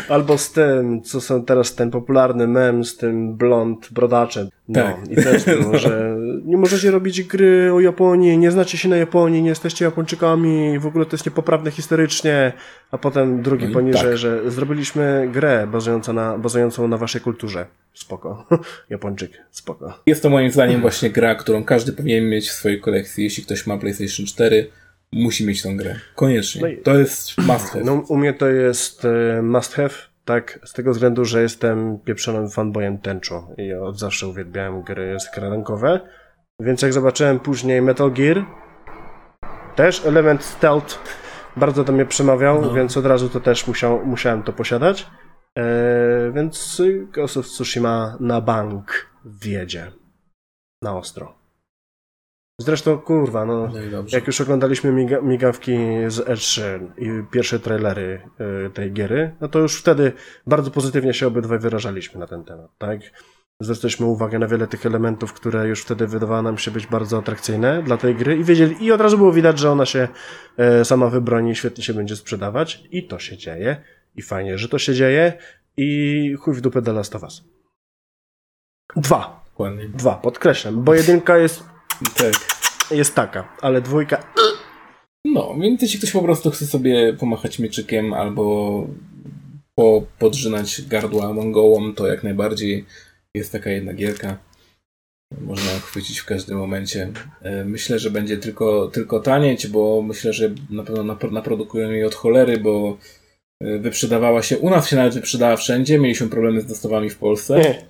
Albo 0.09 0.37
z 0.37 0.51
tym, 0.51 1.01
co 1.01 1.21
są 1.21 1.45
teraz 1.45 1.75
ten 1.75 1.91
popularny 1.91 2.47
mem 2.47 2.83
z 2.83 2.97
tym 2.97 3.37
blond 3.37 3.87
brodaczem. 3.91 4.49
No, 4.67 4.83
Tak. 4.83 4.95
I 5.11 5.15
też 5.15 5.43
było, 5.61 5.77
że 5.77 6.15
nie 6.45 6.57
możecie 6.57 6.91
robić 6.91 7.23
gry 7.23 7.73
o 7.73 7.79
Japonii, 7.79 8.37
nie 8.37 8.51
znacie 8.51 8.77
się 8.77 8.89
na 8.89 8.97
Japonii, 8.97 9.41
nie 9.41 9.49
jesteście 9.49 9.85
Japończykami, 9.85 10.79
w 10.79 10.85
ogóle 10.85 11.05
to 11.05 11.15
jest 11.15 11.25
niepoprawne 11.25 11.71
historycznie. 11.71 12.53
A 12.93 12.97
potem 12.97 13.41
drugi 13.41 13.67
No 13.67 13.73
poniżej, 13.73 14.01
tak. 14.09 14.17
że 14.17 14.51
zrobiliśmy 14.51 15.29
grę 15.31 15.67
bazującą 15.67 16.13
na, 16.13 16.37
bazującą 16.37 16.87
na 16.87 16.97
waszej 16.97 17.21
kulturze. 17.21 17.65
Spoko. 17.93 18.45
Japończyk, 18.89 19.31
spoko. 19.51 19.99
Jest 20.05 20.23
to 20.23 20.29
moim 20.29 20.51
zdaniem 20.51 20.81
właśnie 20.81 21.09
gra, 21.09 21.35
którą 21.35 21.63
każdy 21.63 21.93
powinien 21.93 22.29
mieć 22.29 22.49
w 22.49 22.51
swojej 22.53 22.81
kolekcji. 22.81 23.23
Jeśli 23.23 23.43
ktoś 23.43 23.67
ma 23.67 23.77
PlayStation 23.77 24.25
4, 24.25 24.69
musi 25.11 25.45
mieć 25.47 25.61
tą 25.61 25.77
grę. 25.77 25.95
Koniecznie. 26.15 26.61
No 26.61 26.67
i- 26.67 26.77
To 26.77 26.97
jest 26.99 27.37
must 27.37 27.69
have. 27.69 27.85
No, 27.85 27.93
u 28.07 28.17
mnie 28.17 28.33
to 28.33 28.47
jest 28.47 29.05
e, 29.05 29.41
must 29.41 29.73
have, 29.73 29.93
tak, 30.25 30.59
z 30.65 30.73
tego 30.73 30.91
względu, 30.91 31.25
że 31.25 31.41
jestem 31.41 31.99
pieprzonym 31.99 32.49
fanboyem 32.49 32.97
Tenchu 32.97 33.43
i 33.57 33.73
od 33.73 33.99
zawsze 33.99 34.27
uwielbiałem 34.27 34.81
gry 34.81 35.17
skradankowe, 35.19 35.99
więc 36.59 36.81
jak 36.81 36.93
zobaczyłem 36.93 37.39
później 37.39 37.81
Metal 37.81 38.11
Gear, 38.11 38.45
też 39.75 40.05
element 40.05 40.43
stealth 40.43 40.99
bardzo 41.55 41.83
do 41.83 41.93
mnie 41.93 42.05
przemawiał, 42.05 42.61
No. 42.61 42.73
więc 42.73 42.97
od 42.97 43.05
razu 43.05 43.29
to 43.29 43.39
też 43.39 43.67
musiał, 43.67 44.05
musiałem 44.05 44.43
to 44.43 44.53
posiadać, 44.53 45.07
e, 45.57 46.31
więc 46.31 46.81
Ghost 47.11 47.37
of 47.37 47.45
Tsushima 47.45 48.17
na 48.19 48.41
bank 48.41 49.09
wiedzie. 49.25 49.91
Na 50.81 50.97
ostro. 50.97 51.43
Zresztą, 52.61 52.97
kurwa, 52.97 53.45
no... 53.45 53.67
No. 53.91 54.03
Jak 54.11 54.27
już 54.27 54.41
oglądaliśmy 54.41 54.91
miga 54.91 55.21
migawki 55.21 55.77
z 56.07 56.19
E3 56.19 56.61
i 56.97 57.23
pierwsze 57.31 57.59
trailery 57.59 58.21
y, 58.67 58.69
tej 58.69 58.91
giery, 58.91 59.35
no 59.41 59.47
to 59.47 59.59
już 59.59 59.79
wtedy 59.79 60.11
bardzo 60.47 60.71
pozytywnie 60.71 61.13
się 61.13 61.27
obydwaj 61.27 61.59
wyrażaliśmy 61.59 62.19
na 62.19 62.27
ten 62.27 62.43
temat, 62.43 62.71
tak? 62.77 62.99
Zwracaliśmy 63.61 64.05
uwagę 64.05 64.39
na 64.39 64.47
wiele 64.47 64.67
tych 64.67 64.85
elementów, 64.85 65.33
które 65.33 65.67
już 65.67 65.81
wtedy 65.81 66.07
wydawały 66.07 66.43
nam 66.43 66.57
się 66.57 66.71
być 66.71 66.87
bardzo 66.87 67.17
atrakcyjne 67.17 67.83
dla 67.83 67.97
tej 67.97 68.15
gry 68.15 68.37
i 68.37 68.43
wiedzieli, 68.43 68.85
i 68.85 68.91
od 68.91 69.01
razu 69.01 69.17
było 69.17 69.33
widać, 69.33 69.59
że 69.59 69.71
ona 69.71 69.85
się 69.85 70.07
e, 70.57 70.85
sama 70.85 71.09
wybroni 71.09 71.51
i 71.51 71.55
świetnie 71.55 71.83
się 71.83 71.93
będzie 71.93 72.15
sprzedawać 72.15 72.83
i 72.91 73.07
to 73.07 73.19
się 73.19 73.37
dzieje 73.37 73.81
i 74.15 74.21
fajnie, 74.21 74.57
że 74.57 74.69
to 74.69 74.79
się 74.79 74.93
dzieje 74.93 75.33
i 75.77 76.35
chuj 76.39 76.53
w 76.53 76.61
dupę 76.61 76.81
The 76.81 76.93
Last 76.93 77.15
of 77.15 77.23
Us. 77.23 77.43
Dwa. 78.95 79.43
Dokładnie. 79.51 79.89
Dwa, 79.89 80.15
podkreślam, 80.15 80.83
bo 80.83 80.93
jedynka 80.93 81.37
jest, 81.37 81.63
Tak. 82.15 82.33
jest 82.91 83.15
taka, 83.15 83.47
ale 83.61 83.81
dwójka 83.81 84.23
No, 85.25 85.55
więc 85.61 85.81
jeśli 85.81 85.99
ktoś 85.99 86.11
po 86.11 86.21
prostu 86.21 86.51
chce 86.51 86.65
sobie 86.67 87.13
pomachać 87.13 87.59
mieczykiem 87.59 88.13
albo 88.13 88.87
po, 89.75 90.03
podrzynać 90.19 90.81
gardła 90.81 91.33
mongołom, 91.33 91.93
to 91.95 92.07
jak 92.07 92.23
najbardziej 92.23 92.85
jest 93.35 93.51
taka 93.51 93.69
jedna 93.69 93.93
gierka. 93.93 94.37
można 95.41 95.71
ją 95.71 95.79
chwycić 95.79 96.19
w 96.19 96.25
każdym 96.25 96.57
momencie. 96.57 97.11
E, 97.41 97.65
myślę, 97.65 97.99
że 97.99 98.11
będzie 98.11 98.37
tylko, 98.37 98.87
tylko 98.87 99.19
tanieć, 99.19 99.67
bo 99.67 100.01
myślę, 100.01 100.33
że 100.33 100.55
na 100.69 100.83
pewno 100.83 101.15
naprodukują 101.31 101.91
jej 101.91 102.05
od 102.05 102.15
cholery, 102.15 102.57
bo 102.57 102.97
e, 103.61 103.77
wyprzedawała 103.77 104.41
się, 104.43 104.57
u 104.57 104.69
nas 104.69 104.89
się 104.89 104.95
nawet 104.95 105.13
wyprzedała 105.13 105.55
wszędzie, 105.55 105.99
mieliśmy 105.99 106.27
problemy 106.27 106.61
z 106.61 106.65
dostawami 106.65 107.09
w 107.09 107.17
Polsce. 107.17 107.59
Nie. 107.59 107.83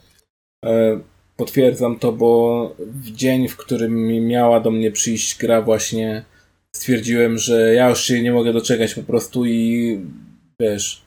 Potwierdzam 1.38 2.00
to, 2.00 2.12
bo 2.12 2.76
w 2.80 3.12
dzień, 3.12 3.48
w 3.48 3.58
którym 3.58 4.08
miała 4.28 4.60
do 4.60 4.72
mnie 4.72 4.92
przyjść 4.92 5.38
gra 5.38 5.62
właśnie 5.62 6.26
stwierdziłem, 6.76 7.38
że 7.38 7.74
ja 7.74 7.90
już 7.90 8.04
się 8.04 8.22
nie 8.22 8.32
mogę 8.32 8.54
doczekać 8.54 8.94
po 8.96 9.04
prostu 9.04 9.46
i 9.46 10.00
wiesz, 10.60 11.02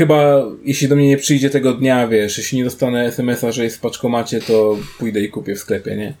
chyba 0.00 0.42
jeśli 0.64 0.88
do 0.88 0.96
mnie 0.96 1.08
nie 1.08 1.16
przyjdzie 1.16 1.50
tego 1.50 1.72
dnia, 1.72 2.08
wiesz, 2.08 2.38
jeśli 2.38 2.58
nie 2.58 2.64
dostanę 2.64 3.06
SMS-a, 3.06 3.52
że 3.52 3.64
jest 3.64 3.76
w 3.76 3.80
paczkomacie, 3.80 4.40
to 4.40 4.78
pójdę 4.98 5.20
i 5.20 5.28
kupię 5.28 5.54
w 5.54 5.58
sklepie, 5.58 5.96
nie? 5.96 6.14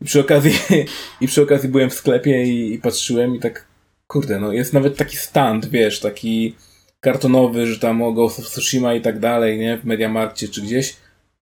I 0.00 0.04
przy 0.04 0.20
okazji, 0.20 0.52
i 1.20 1.26
przy 1.26 1.42
okazji 1.42 1.68
byłem 1.68 1.90
w 1.90 1.94
sklepie 1.94 2.44
i, 2.44 2.74
i 2.74 2.78
patrzyłem 2.78 3.36
i 3.36 3.40
tak, 3.40 3.64
kurde, 4.06 4.40
no 4.40 4.52
jest 4.52 4.72
nawet 4.72 4.96
taki 4.96 5.16
stand, 5.16 5.66
wiesz, 5.66 6.00
taki 6.00 6.54
kartonowy, 7.00 7.66
że 7.66 7.78
tam 7.78 8.02
o 8.02 8.12
Ghost 8.12 8.38
of 8.38 8.46
Tsushima 8.46 8.94
i 8.94 9.00
tak 9.00 9.18
dalej, 9.18 9.58
nie? 9.58 9.78
W 9.78 9.84
Mediamarkcie 9.84 10.48
czy 10.48 10.62
gdzieś. 10.62 10.96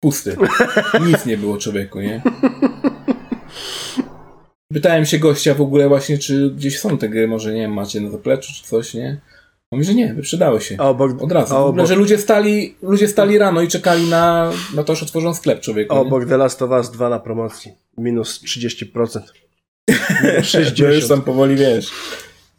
Pusty. 0.00 0.36
Nic 1.08 1.26
nie 1.26 1.36
było 1.36 1.58
człowieku, 1.58 2.00
nie? 2.00 2.22
Pytałem 4.72 5.06
się 5.06 5.18
gościa 5.18 5.54
w 5.54 5.60
ogóle 5.60 5.88
właśnie, 5.88 6.18
czy 6.18 6.50
gdzieś 6.50 6.78
są 6.78 6.98
te 6.98 7.08
gry, 7.08 7.28
może 7.28 7.54
nie 7.54 7.60
wiem, 7.60 7.72
macie 7.72 8.00
na 8.00 8.10
zapleczu 8.10 8.52
czy 8.52 8.62
coś, 8.62 8.94
nie? 8.94 9.20
Mówi, 9.72 9.84
że 9.84 9.94
nie, 9.94 10.14
wyprzedały 10.14 10.60
się. 10.60 10.76
A 10.78 10.88
obok, 10.88 11.22
Od 11.22 11.32
razu. 11.32 11.54
A 11.54 11.58
obok... 11.58 11.70
Ogóle, 11.70 11.86
że 11.86 11.94
ludzie 11.94 12.18
stali, 12.18 12.74
ludzie 12.82 13.08
stali 13.08 13.38
rano 13.38 13.62
i 13.62 13.68
czekali 13.68 14.08
na, 14.10 14.52
na 14.74 14.84
to, 14.84 14.94
że 14.94 15.04
otworzą 15.04 15.34
sklep 15.34 15.60
człowieku. 15.60 15.94
A 15.94 15.98
obok 16.00 16.26
The 16.26 16.36
Last 16.36 16.62
of 16.62 16.70
Us 16.70 16.90
2 16.90 17.08
na 17.08 17.18
promocji. 17.18 17.72
Minus 17.98 18.42
30%. 18.44 19.20
Minus 20.24 20.46
60. 20.46 20.76
to 20.78 20.94
już 20.94 21.08
tam 21.08 21.22
powoli, 21.22 21.56
wiesz, 21.56 21.90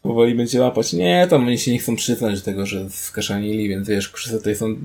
powoli 0.02 0.34
będzie 0.34 0.60
łapać. 0.60 0.92
Nie, 0.92 1.26
tam 1.30 1.46
oni 1.46 1.58
się 1.58 1.72
nie 1.72 1.78
chcą 1.78 1.96
przyznać 1.96 2.38
do 2.38 2.44
tego, 2.44 2.66
że 2.66 2.90
skaszanili, 2.90 3.68
więc 3.68 3.88
wiesz, 3.88 4.12
wszyscy 4.12 4.38
tutaj 4.38 4.56
są 4.56 4.76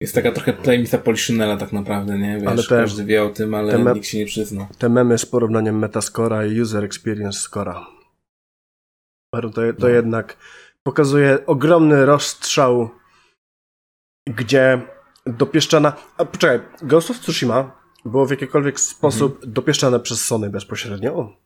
jest 0.00 0.14
taka 0.14 0.32
trochę 0.32 0.52
tajemnica 0.52 0.98
Poliszynela 0.98 1.56
tak 1.56 1.72
naprawdę, 1.72 2.18
nie? 2.18 2.38
Wiesz, 2.38 2.48
ale 2.48 2.62
te, 2.62 2.68
każdy 2.68 3.04
wie 3.04 3.24
o 3.24 3.28
tym, 3.28 3.54
ale 3.54 3.94
nikt 3.94 4.06
się 4.06 4.18
nie 4.18 4.26
przyzna. 4.26 4.68
Te 4.78 4.88
memy 4.88 5.18
z 5.18 5.26
porównaniem 5.26 5.78
Metascora 5.78 6.46
i 6.46 6.60
User 6.60 6.84
Experience 6.84 7.38
Scora. 7.38 7.86
To, 9.32 9.50
to 9.50 9.62
no. 9.78 9.88
jednak 9.88 10.36
pokazuje 10.86 11.46
ogromny 11.46 12.06
rozstrzał, 12.06 12.90
gdzie 14.26 14.82
dopieszczana... 15.26 15.92
A 16.16 16.24
poczekaj, 16.24 16.60
Ghost 16.82 17.10
of 17.10 17.20
Tsushima 17.20 17.84
było 18.04 18.26
w 18.26 18.30
jakikolwiek 18.30 18.80
sposób 18.80 19.34
mhm. 19.34 19.52
dopieszczane 19.52 20.00
przez 20.00 20.24
Sony 20.24 20.50
bezpośrednio? 20.50 21.36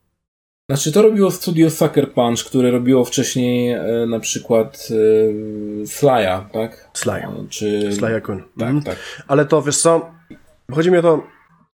Znaczy 0.70 0.92
to 0.92 1.02
robiło 1.02 1.30
studio 1.30 1.70
Sucker 1.70 2.12
Punch, 2.12 2.44
które 2.44 2.70
robiło 2.70 3.04
wcześniej 3.04 3.72
e, 3.72 4.06
na 4.08 4.20
przykład 4.20 4.88
e, 4.90 5.84
Sly'a, 5.84 6.50
tak? 6.50 6.90
Sly. 6.94 7.12
E, 7.12 7.46
czy... 7.48 7.92
Sly 7.92 8.20
Kun. 8.20 8.38
Tak, 8.38 8.68
mhm. 8.68 8.82
tak. 8.82 9.24
Ale 9.28 9.46
to, 9.46 9.62
wiesz 9.62 9.78
co, 9.78 10.10
chodzi 10.72 10.90
mi 10.90 10.98
o 10.98 11.02
to, 11.02 11.22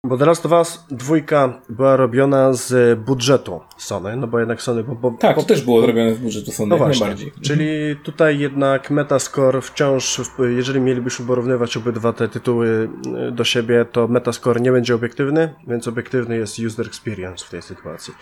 bo 0.07 0.19
teraz 0.19 0.41
to 0.41 0.49
was 0.49 0.87
dwójka 0.91 1.61
była 1.69 1.97
robiona 1.97 2.53
z 2.53 2.99
budżetu 3.01 3.61
Sony, 3.77 4.17
no 4.17 4.27
bo 4.27 4.39
jednak 4.39 4.63
Sony... 4.63 4.85
Bo, 4.85 4.95
bo, 4.95 5.11
tak, 5.11 5.37
to 5.37 5.43
też 5.43 5.63
było 5.63 5.87
robione 5.87 6.15
z 6.15 6.19
budżetu 6.19 6.53
Sony, 6.53 6.71
no 6.71 6.77
właśnie. 6.77 7.01
najbardziej. 7.01 7.33
Czyli 7.43 7.97
tutaj 8.05 8.39
jednak 8.39 8.91
Metascore 8.91 9.61
wciąż, 9.61 10.21
jeżeli 10.57 10.81
mielibyśmy 10.81 11.27
porównywać 11.27 11.77
obydwa 11.77 12.13
te 12.13 12.29
tytuły 12.29 12.89
e, 13.29 13.31
do 13.33 13.45
siebie, 13.45 13.85
to 13.93 14.09
Metascore 14.09 14.61
nie 14.61 14.73
będzie 14.73 14.95
obiektywny, 14.95 15.55
więc 15.69 15.89
obiektywny 15.89 16.37
jest 16.37 16.59
user 16.59 16.87
experience 16.87 17.45
w 17.47 17.51
tej 17.51 17.63
sytuacji. 17.63 18.15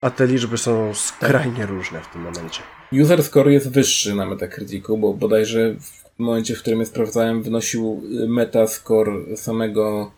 A 0.00 0.10
te 0.10 0.26
liczby 0.26 0.58
są 0.58 0.94
skrajnie 0.94 1.66
różne 1.66 2.00
w 2.00 2.06
tym 2.06 2.22
momencie. 2.22 2.62
User 2.92 3.22
score 3.22 3.48
jest 3.52 3.72
wyższy 3.72 4.14
na 4.14 4.26
Metacriticu, 4.26 4.98
bo 4.98 5.14
bodajże 5.14 5.74
w 6.16 6.18
momencie, 6.18 6.54
w 6.54 6.60
którym 6.60 6.80
je 6.80 6.86
sprawdzałem, 6.86 7.42
wynosił 7.42 8.02
metascore 8.28 9.36
samego 9.36 10.10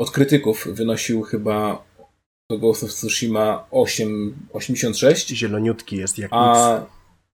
od 0.00 0.10
krytyków, 0.10 0.68
wynosił 0.72 1.22
chyba 1.22 1.84
do 2.50 2.58
Ghost 2.58 2.84
of 2.84 2.90
Tsushima 2.90 3.66
8, 3.70 4.34
86. 4.52 5.28
Zieloniutki 5.28 5.96
jest 5.96 6.18
jak 6.18 6.30
a, 6.34 6.80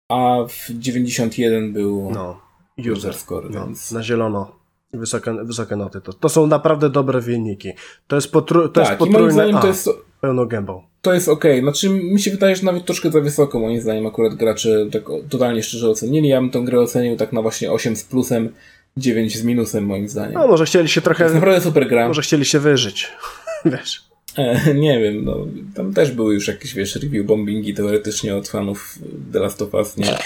a 0.10 0.38
w 0.48 0.70
91 0.70 1.74
był 1.74 2.12
no, 2.12 2.42
user, 2.78 2.92
user 2.92 3.14
score. 3.14 3.50
No, 3.50 3.66
więc... 3.66 3.92
Na 3.92 4.04
zielono 4.04 4.56
wysokie, 4.94 5.34
wysokie 5.44 5.76
noty. 5.76 6.02
To, 6.02 6.14
to 6.14 6.30
są 6.30 6.48
naprawdę 6.48 6.90
dobre 6.90 7.22
wyniki. 7.22 7.72
To 8.08 8.16
jest, 8.16 8.32
potru, 8.32 8.62
to 8.62 8.70
tak, 8.70 8.88
jest 8.88 9.00
potrójne... 9.00 9.34
zdaniem 9.34 9.58
to 9.58 9.68
jest... 9.68 9.90
Pełną 10.22 10.46
gębą. 10.46 10.84
To 11.02 11.14
jest 11.14 11.30
ok. 11.30 11.46
Znaczy, 11.62 11.90
mi 11.90 12.22
się 12.22 12.32
wydaje, 12.32 12.56
że 12.56 12.64
nawet 12.64 12.86
troszkę 12.86 13.12
za 13.12 13.22
wysoko, 13.22 13.60
moim 13.60 13.82
zdaniem, 13.82 14.08
akurat 14.08 14.36
gracze 14.36 14.86
tak 14.92 15.04
totalnie 15.30 15.64
szczerze 15.64 15.90
ocenili. 15.90 16.28
Ja 16.28 16.42
bym 16.42 16.50
tę 16.50 16.62
grę 16.62 16.80
ocenił 16.80 17.18
tak 17.18 17.34
na 17.34 17.42
właśnie 17.42 17.72
8 17.72 17.96
z 17.96 18.04
plusem, 18.04 18.54
9 18.98 19.38
z 19.38 19.44
minusem, 19.44 19.86
moim 19.86 20.10
zdaniem. 20.10 20.34
No, 20.34 20.48
może 20.48 20.66
chcieli 20.66 20.90
się 20.90 21.02
trochę. 21.02 21.18
To 21.18 21.24
jest 21.24 21.36
naprawdę 21.36 21.62
super 21.62 21.88
gra. 21.88 22.08
Może 22.08 22.22
chcieli 22.22 22.46
się 22.46 22.60
wyżyć. 22.60 23.12
Wiesz. 23.66 24.06
E, 24.38 24.74
nie 24.74 25.00
wiem, 25.00 25.26
no. 25.26 25.48
Tam 25.76 25.94
też 25.94 26.12
były 26.12 26.34
już 26.34 26.48
jakieś, 26.48 26.74
wiesz, 26.74 26.96
review 26.96 27.26
bombingi 27.26 27.74
teoretycznie 27.74 28.36
od 28.36 28.48
fanów 28.48 29.00
The 29.34 29.40
Last 29.40 29.62
of 29.62 29.74
Us, 29.74 29.98
nie? 29.98 30.18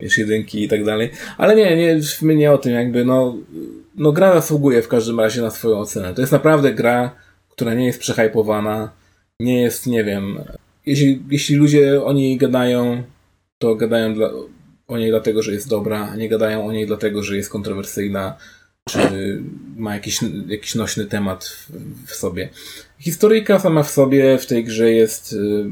Wiesz, 0.00 0.18
jedynki 0.18 0.64
i 0.64 0.68
tak 0.68 0.84
dalej. 0.84 1.10
Ale 1.38 1.56
nie, 1.56 1.76
nie, 1.76 2.00
my 2.22 2.34
nie 2.34 2.52
o 2.52 2.58
tym, 2.58 2.72
jakby, 2.72 3.04
no. 3.04 3.36
No, 3.96 4.12
gra 4.12 4.34
zasługuje 4.34 4.82
w 4.82 4.88
każdym 4.88 5.20
razie 5.20 5.42
na 5.42 5.50
swoją 5.50 5.78
ocenę. 5.78 6.14
To 6.14 6.20
jest 6.20 6.32
naprawdę 6.32 6.74
gra, 6.74 7.14
która 7.48 7.74
nie 7.74 7.86
jest 7.86 8.00
przehypowana 8.00 8.90
nie 9.40 9.60
jest, 9.60 9.86
nie 9.86 10.04
wiem, 10.04 10.38
jeśli, 10.86 11.22
jeśli 11.30 11.56
ludzie 11.56 12.04
o 12.04 12.12
niej 12.12 12.36
gadają, 12.36 13.02
to 13.58 13.74
gadają 13.74 14.14
dla, 14.14 14.30
o 14.88 14.98
niej 14.98 15.10
dlatego, 15.10 15.42
że 15.42 15.52
jest 15.52 15.68
dobra, 15.68 16.16
nie 16.16 16.28
gadają 16.28 16.66
o 16.66 16.72
niej 16.72 16.86
dlatego, 16.86 17.22
że 17.22 17.36
jest 17.36 17.50
kontrowersyjna, 17.50 18.36
czy 18.88 18.98
ma 19.76 19.94
jakiś, 19.94 20.20
jakiś 20.46 20.74
nośny 20.74 21.06
temat 21.06 21.44
w, 21.44 21.70
w 22.06 22.14
sobie. 22.14 22.48
Historyjka 22.98 23.58
sama 23.58 23.82
w 23.82 23.90
sobie 23.90 24.38
w 24.38 24.46
tej 24.46 24.64
grze 24.64 24.92
jest 24.92 25.32
y, 25.32 25.64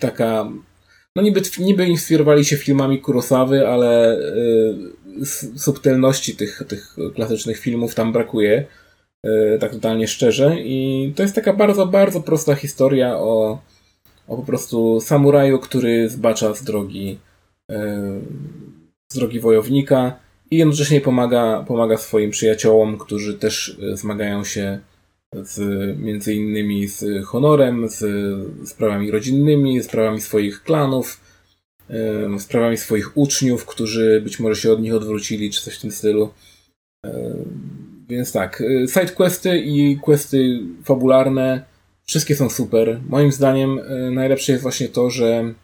taka, 0.00 0.50
no 1.16 1.22
niby, 1.22 1.42
niby 1.58 1.86
inspirowali 1.86 2.44
się 2.44 2.56
filmami 2.56 3.00
Kurosawy, 3.00 3.68
ale 3.68 4.18
y, 4.18 5.26
subtelności 5.56 6.36
tych, 6.36 6.62
tych 6.68 6.96
klasycznych 7.14 7.58
filmów 7.58 7.94
tam 7.94 8.12
brakuje. 8.12 8.66
E, 9.24 9.58
tak 9.58 9.72
totalnie 9.72 10.08
szczerze. 10.08 10.56
I 10.60 11.12
to 11.16 11.22
jest 11.22 11.34
taka 11.34 11.52
bardzo, 11.52 11.86
bardzo 11.86 12.20
prosta 12.20 12.54
historia 12.54 13.16
o, 13.16 13.58
o 14.28 14.36
po 14.36 14.42
prostu 14.42 15.00
samuraju, 15.00 15.58
który 15.58 16.08
zbacza 16.08 16.54
z 16.54 16.64
drogi, 16.64 17.18
z 19.12 19.14
drogi 19.14 19.40
wojownika 19.40 20.16
i 20.50 20.56
jednocześnie 20.56 21.00
pomaga, 21.00 21.64
pomaga 21.68 21.96
swoim 21.96 22.30
przyjaciołom, 22.30 22.98
którzy 22.98 23.38
też 23.38 23.78
e, 23.92 23.96
zmagają 23.96 24.44
się 24.44 24.80
z, 25.34 25.58
między 25.98 26.34
innymi 26.34 26.88
z 26.88 27.24
honorem, 27.24 27.88
z 27.88 28.04
sprawami 28.68 29.10
rodzinnymi, 29.10 29.82
sprawami 29.82 30.20
swoich 30.20 30.62
klanów, 30.62 31.20
sprawami 32.38 32.76
swoich 32.76 33.16
uczniów, 33.16 33.66
którzy 33.66 34.20
być 34.24 34.40
może 34.40 34.60
się 34.60 34.72
od 34.72 34.80
nich 34.82 34.94
odwrócili, 34.94 35.50
czy 35.50 35.62
coś 35.62 35.78
w 35.78 35.80
tym 35.80 35.90
stylu. 35.90 36.30
Więc 38.08 38.32
tak, 38.32 38.62
sidequesty 38.86 39.58
i 39.58 39.96
questy 39.96 40.60
fabularne, 40.84 41.64
wszystkie 42.06 42.36
są 42.36 42.50
super. 42.50 43.00
Moim 43.08 43.32
zdaniem 43.32 43.80
najlepsze 44.10 44.52
jest 44.52 44.62
właśnie 44.62 44.88
to, 44.88 45.10
że 45.10 45.54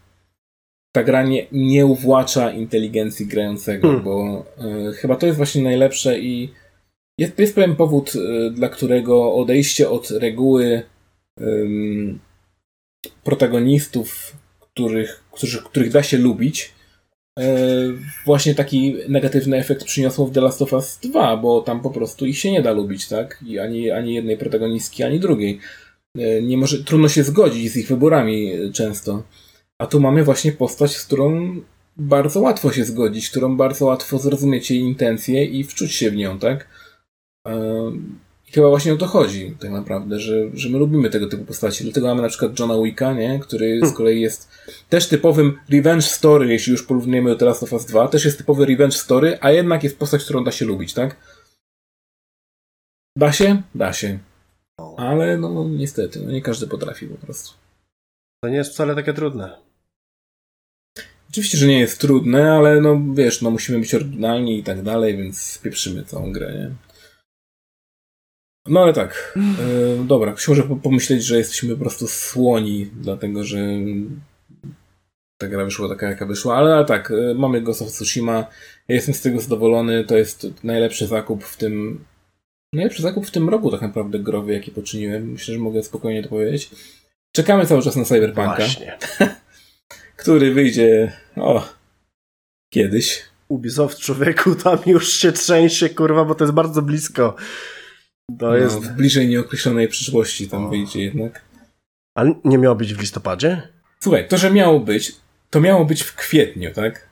ta 0.97 1.05
gra 1.05 1.23
nie, 1.23 1.47
nie 1.52 1.86
uwłacza 1.86 2.52
inteligencji 2.52 3.27
grającego, 3.27 3.89
hmm. 3.89 4.05
bo 4.05 4.47
y, 4.90 4.93
chyba 4.93 5.16
to 5.16 5.27
jest 5.27 5.36
właśnie 5.36 5.62
najlepsze 5.62 6.18
i 6.18 6.52
jest, 7.18 7.39
jest 7.39 7.55
pewien 7.55 7.77
powód, 7.77 8.12
y, 8.14 8.51
dla 8.51 8.68
którego 8.68 9.35
odejście 9.35 9.90
od 9.90 10.10
reguły 10.10 10.82
protagonistów, 13.24 14.36
których, 14.60 15.24
którzy, 15.32 15.62
których 15.62 15.93
da 15.93 16.02
się 16.02 16.18
lubić, 16.18 16.74
E, 17.39 17.66
właśnie 18.24 18.55
taki 18.55 18.97
negatywny 19.09 19.56
efekt 19.56 19.85
przyniosło 19.85 20.27
w 20.27 20.32
The 20.32 20.40
Last 20.40 20.62
of 20.62 20.73
Us 20.73 20.98
2, 21.02 21.36
bo 21.36 21.60
tam 21.60 21.81
po 21.81 21.90
prostu 21.90 22.27
ich 22.27 22.39
się 22.39 22.52
nie 22.52 22.62
da 22.62 22.73
lubić, 22.73 23.09
tak? 23.09 23.44
I 23.47 23.59
ani, 23.59 23.90
ani 23.90 24.14
jednej 24.14 24.36
protagonistki, 24.36 25.02
ani 25.02 25.20
drugiej. 25.20 25.60
Nie 26.43 26.56
może, 26.56 26.85
trudno 26.85 27.09
się 27.09 27.24
zgodzić 27.24 27.73
z 27.73 27.77
ich 27.77 27.89
wyborami 27.89 28.52
często. 28.73 29.23
A 29.78 29.86
tu 29.86 30.01
mamy 30.01 30.24
właśnie 30.24 30.53
postać, 30.53 30.97
z 30.97 31.07
którą 31.07 31.57
bardzo 31.97 32.40
łatwo 32.40 32.73
się 32.73 32.85
zgodzić, 32.85 33.31
którą 33.31 33.57
bardzo 33.57 33.85
łatwo 33.85 34.19
zrozumieć 34.19 34.70
jej 34.70 34.81
intencje 34.81 35.44
i 35.44 35.65
wczuć 35.65 35.93
się 35.93 36.11
w 36.11 36.16
nią, 36.16 36.39
tak? 36.39 36.69
I 38.48 38.53
chyba 38.53 38.69
właśnie 38.69 38.93
o 38.93 38.97
to 38.97 39.07
chodzi, 39.07 39.57
tak 39.61 39.70
naprawdę, 39.70 40.20
że, 40.20 40.35
że 40.55 40.69
my 40.69 40.78
lubimy 40.78 41.11
tego 41.11 41.28
typu 41.28 41.44
postaci. 41.44 41.85
Dlatego 41.85 42.07
mamy 42.07 42.23
na 42.23 42.28
przykład 42.28 42.59
Johna 42.59 42.82
Wicka, 42.82 43.12
nie? 43.12 43.39
który 43.39 43.77
z 43.78 43.81
hmm. 43.81 43.97
kolei 43.97 44.20
jest 44.20 44.51
też 44.89 45.09
typowym 45.09 45.59
revenge 45.69 46.05
story, 46.05 46.53
jeśli 46.53 46.70
już 46.70 46.82
porównujemy 46.82 47.31
do 47.31 47.36
The 47.36 47.44
Last 47.44 47.62
of 47.62 47.73
Us 47.73 47.85
2, 47.85 48.09
też 48.09 48.24
jest 48.24 48.39
typowy 48.39 48.66
revenge 48.66 48.97
story, 48.97 49.39
a 49.40 49.51
jednak 49.51 49.85
jest 49.85 49.98
postać, 49.98 50.24
którą 50.24 50.44
da 50.44 50.53
się 50.53 50.65
lubić, 50.65 50.94
tak? 50.94 51.16
Da 53.19 53.32
się? 53.32 53.62
Da 53.74 53.93
się. 53.93 54.19
Ale 54.97 55.36
no 55.36 55.69
niestety, 55.69 56.20
no 56.20 56.32
nie 56.32 56.43
każdy 56.43 56.66
potrafi 56.66 57.07
po 57.07 57.27
prostu. 57.27 57.55
To 58.44 58.51
nie 58.51 58.57
jest 58.57 58.73
wcale 58.73 58.94
takie 58.94 59.12
trudne. 59.12 59.66
Oczywiście, 61.31 61.59
że 61.59 61.66
nie 61.66 61.81
jest 61.81 62.01
trudne, 62.01 62.53
ale 62.53 62.81
no 62.81 63.03
wiesz, 63.15 63.43
no 63.43 63.51
musimy 63.51 63.78
być 63.78 63.94
oryginalni 63.94 64.59
i 64.59 64.62
tak 64.62 64.82
dalej, 64.82 65.16
więc 65.16 65.43
spieprzymy 65.43 66.05
całą 66.05 66.32
grę, 66.32 66.55
nie? 66.55 66.70
No 68.69 68.81
ale 68.81 68.93
tak, 68.93 69.39
e, 69.39 70.05
dobra, 70.05 70.32
ktoś 70.32 70.48
może 70.48 70.62
pomyśleć, 70.62 71.24
że 71.24 71.39
jesteśmy 71.39 71.74
po 71.74 71.81
prostu 71.81 72.07
słoni, 72.09 72.90
dlatego 73.01 73.44
że 73.44 73.59
ta 75.39 75.48
gra 75.48 75.65
wyszła 75.65 75.89
taka, 75.89 76.09
jaka 76.09 76.27
wyszła, 76.27 76.57
ale, 76.57 76.74
ale 76.74 76.85
tak, 76.85 77.11
e, 77.11 77.35
mamy 77.35 77.61
Ghost 77.61 77.82
of 77.82 77.89
Tsushima, 77.89 78.47
ja 78.89 78.94
jestem 78.94 79.15
z 79.15 79.20
tego 79.20 79.40
zadowolony, 79.40 80.05
to 80.05 80.16
jest 80.16 80.47
najlepszy 80.65 81.07
zakup 81.07 81.44
w 81.44 81.57
tym 81.57 82.05
najlepszy 82.73 83.03
zakup 83.03 83.27
w 83.27 83.31
tym 83.31 83.48
roku 83.48 83.70
tak 83.70 83.82
naprawdę 83.82 84.19
growy, 84.19 84.53
jaki 84.53 84.70
poczyniłem. 84.70 85.32
Myślę, 85.32 85.55
że 85.55 85.61
mogę 85.61 85.82
spokojnie 85.82 86.23
to 86.23 86.28
powiedzieć. 86.28 86.70
Czekamy 87.32 87.66
cały 87.66 87.82
czas 87.82 87.97
na 87.97 88.05
Cyberpunka. 88.05 88.57
Właśnie. 88.57 88.98
który 90.17 90.55
wyjdzie 90.55 91.13
o 91.37 91.69
kiedyś. 92.73 93.23
Ubisoft 93.49 93.99
człowieku 93.99 94.55
tam 94.55 94.79
już 94.87 95.13
się 95.13 95.33
trzęsie, 95.33 95.89
kurwa, 95.89 96.25
bo 96.25 96.35
to 96.35 96.45
jest 96.45 96.55
bardzo 96.55 96.83
blisko. 96.83 97.37
To 98.39 98.47
no, 98.47 98.57
jest. 98.57 98.77
W 98.77 98.97
bliżej 98.97 99.29
nieokreślonej 99.29 99.89
przyszłości 99.89 100.49
tam 100.49 100.67
o. 100.67 100.69
wyjdzie 100.69 101.03
jednak. 101.03 101.45
Ale 102.15 102.35
nie 102.45 102.59
miało 102.59 102.75
być 102.75 102.95
w 102.95 103.01
listopadzie? 103.01 103.63
Słuchaj, 104.01 104.29
to, 104.29 104.37
że 104.37 104.51
miało 104.51 104.81
być, 104.81 105.17
to 105.51 105.61
miało 105.61 105.85
być 105.85 106.03
w 106.03 106.15
kwietniu, 106.15 106.73
tak? 106.75 107.09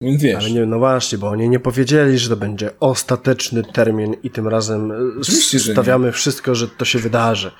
Więc 0.00 0.22
wiesz. 0.22 0.36
Ale 0.36 0.50
nie, 0.50 0.66
no 0.66 0.78
właśnie, 0.78 1.18
bo 1.18 1.28
oni 1.28 1.48
nie 1.48 1.60
powiedzieli, 1.60 2.18
że 2.18 2.28
to 2.28 2.36
będzie 2.36 2.70
ostateczny 2.80 3.62
termin 3.64 4.16
i 4.22 4.30
tym 4.30 4.48
razem 4.48 4.92
Oczywiście, 5.20 5.60
stawiamy 5.60 6.12
wszystko, 6.12 6.54
że 6.54 6.68
to 6.68 6.84
się 6.84 6.98
wydarzy. 6.98 7.50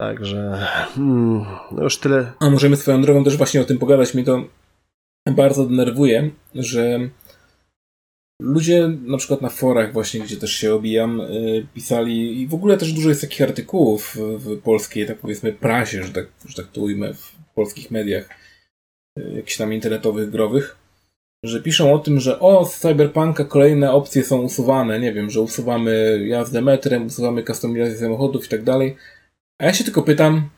Także 0.00 0.66
hmm, 0.94 1.44
no 1.72 1.82
już 1.82 1.98
tyle. 1.98 2.32
A 2.40 2.50
możemy 2.50 2.76
swoją 2.76 3.02
drogą 3.02 3.24
też 3.24 3.36
właśnie 3.36 3.60
o 3.60 3.64
tym 3.64 3.78
pogadać. 3.78 4.14
Mnie 4.14 4.24
to 4.24 4.44
bardzo 5.30 5.66
denerwuje, 5.66 6.30
że 6.54 7.08
ludzie 8.42 8.88
na 8.88 9.18
przykład 9.18 9.42
na 9.42 9.48
forach 9.48 9.92
właśnie, 9.92 10.20
gdzie 10.20 10.36
też 10.36 10.52
się 10.52 10.74
obijam, 10.74 11.18
yy, 11.18 11.66
pisali 11.74 12.40
i 12.40 12.46
w 12.46 12.54
ogóle 12.54 12.76
też 12.76 12.92
dużo 12.92 13.08
jest 13.08 13.20
takich 13.20 13.42
artykułów 13.42 14.16
w, 14.38 14.60
polskiej, 14.62 15.06
tak 15.06 15.18
powiedzmy, 15.18 15.52
prasie, 15.52 16.02
że 16.02 16.12
tak, 16.12 16.26
że 16.46 16.62
tak 16.62 16.72
to 16.72 16.80
ujmę, 16.80 17.14
w 17.14 17.32
polskich 17.54 17.90
mediach, 17.90 18.28
yy, 19.18 19.32
jakichś 19.32 19.56
tam 19.56 19.72
internetowych, 19.72 20.30
growych, 20.30 20.76
że 21.44 21.62
piszą 21.62 21.94
o 21.94 21.98
tym, 21.98 22.20
że 22.20 22.40
o, 22.40 22.64
z 22.64 22.80
Cyberpunka 22.80 23.44
kolejne 23.44 23.92
opcje 23.92 24.24
są 24.24 24.42
usuwane, 24.42 25.00
nie 25.00 25.12
wiem, 25.12 25.30
że 25.30 25.40
usuwamy 25.40 26.20
jazdę 26.26 26.62
metrem, 26.62 27.06
usuwamy 27.06 27.42
kustomizację 27.42 27.98
samochodów 27.98 28.46
i 28.46 28.48
tak 28.48 28.62
dalej. 28.62 28.96
A 29.60 29.64
ja 29.64 29.74
się 29.74 29.84
tylko 29.84 30.02
pytam, 30.02 30.50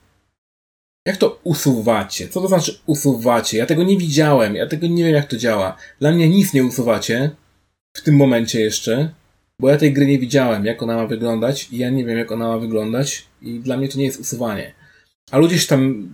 jak 1.07 1.17
to 1.17 1.41
usuwacie? 1.45 2.29
Co 2.29 2.41
to 2.41 2.49
znaczy 2.49 2.79
usuwacie? 2.87 3.59
Ja 3.59 3.67
tego 3.67 3.83
nie 3.83 3.97
widziałem, 3.99 4.55
ja 4.55 4.67
tego 4.67 4.87
nie 4.87 5.05
wiem, 5.05 5.15
jak 5.15 5.27
to 5.27 5.37
działa. 5.37 5.77
Dla 6.01 6.13
mnie 6.13 6.29
nic 6.29 6.53
nie 6.53 6.65
usuwacie, 6.65 7.31
w 7.97 8.03
tym 8.03 8.17
momencie 8.17 8.61
jeszcze, 8.61 9.15
bo 9.61 9.69
ja 9.69 9.77
tej 9.77 9.93
gry 9.93 10.07
nie 10.07 10.19
widziałem, 10.19 10.65
jak 10.65 10.83
ona 10.83 10.97
ma 10.97 11.07
wyglądać, 11.07 11.69
i 11.73 11.79
ja 11.79 11.91
nie 11.91 12.05
wiem, 12.05 12.19
jak 12.19 12.33
ona 12.33 12.49
ma 12.49 12.59
wyglądać, 12.59 13.27
i 13.43 13.61
dla 13.61 13.77
mnie 13.77 13.89
to 13.89 13.99
nie 13.99 14.05
jest 14.05 14.21
usuwanie. 14.21 14.73
A 15.31 15.39
ludzie 15.39 15.59
się 15.59 15.69
tam, 15.69 16.09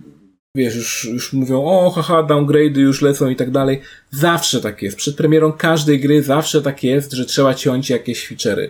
wiesz, 0.55 0.75
już, 0.75 1.05
już 1.05 1.33
mówią, 1.33 1.63
o, 1.65 1.91
haha, 1.91 2.23
downgrade'y 2.23 2.77
już 2.77 3.01
lecą 3.01 3.29
i 3.29 3.35
tak 3.35 3.51
dalej. 3.51 3.81
Zawsze 4.11 4.61
tak 4.61 4.81
jest. 4.81 4.97
Przed 4.97 5.15
premierą 5.15 5.51
każdej 5.51 5.99
gry 5.99 6.23
zawsze 6.23 6.61
tak 6.61 6.83
jest, 6.83 7.11
że 7.11 7.25
trzeba 7.25 7.53
ciąć 7.53 7.89
jakieś 7.89 8.31
feature'y. 8.31 8.69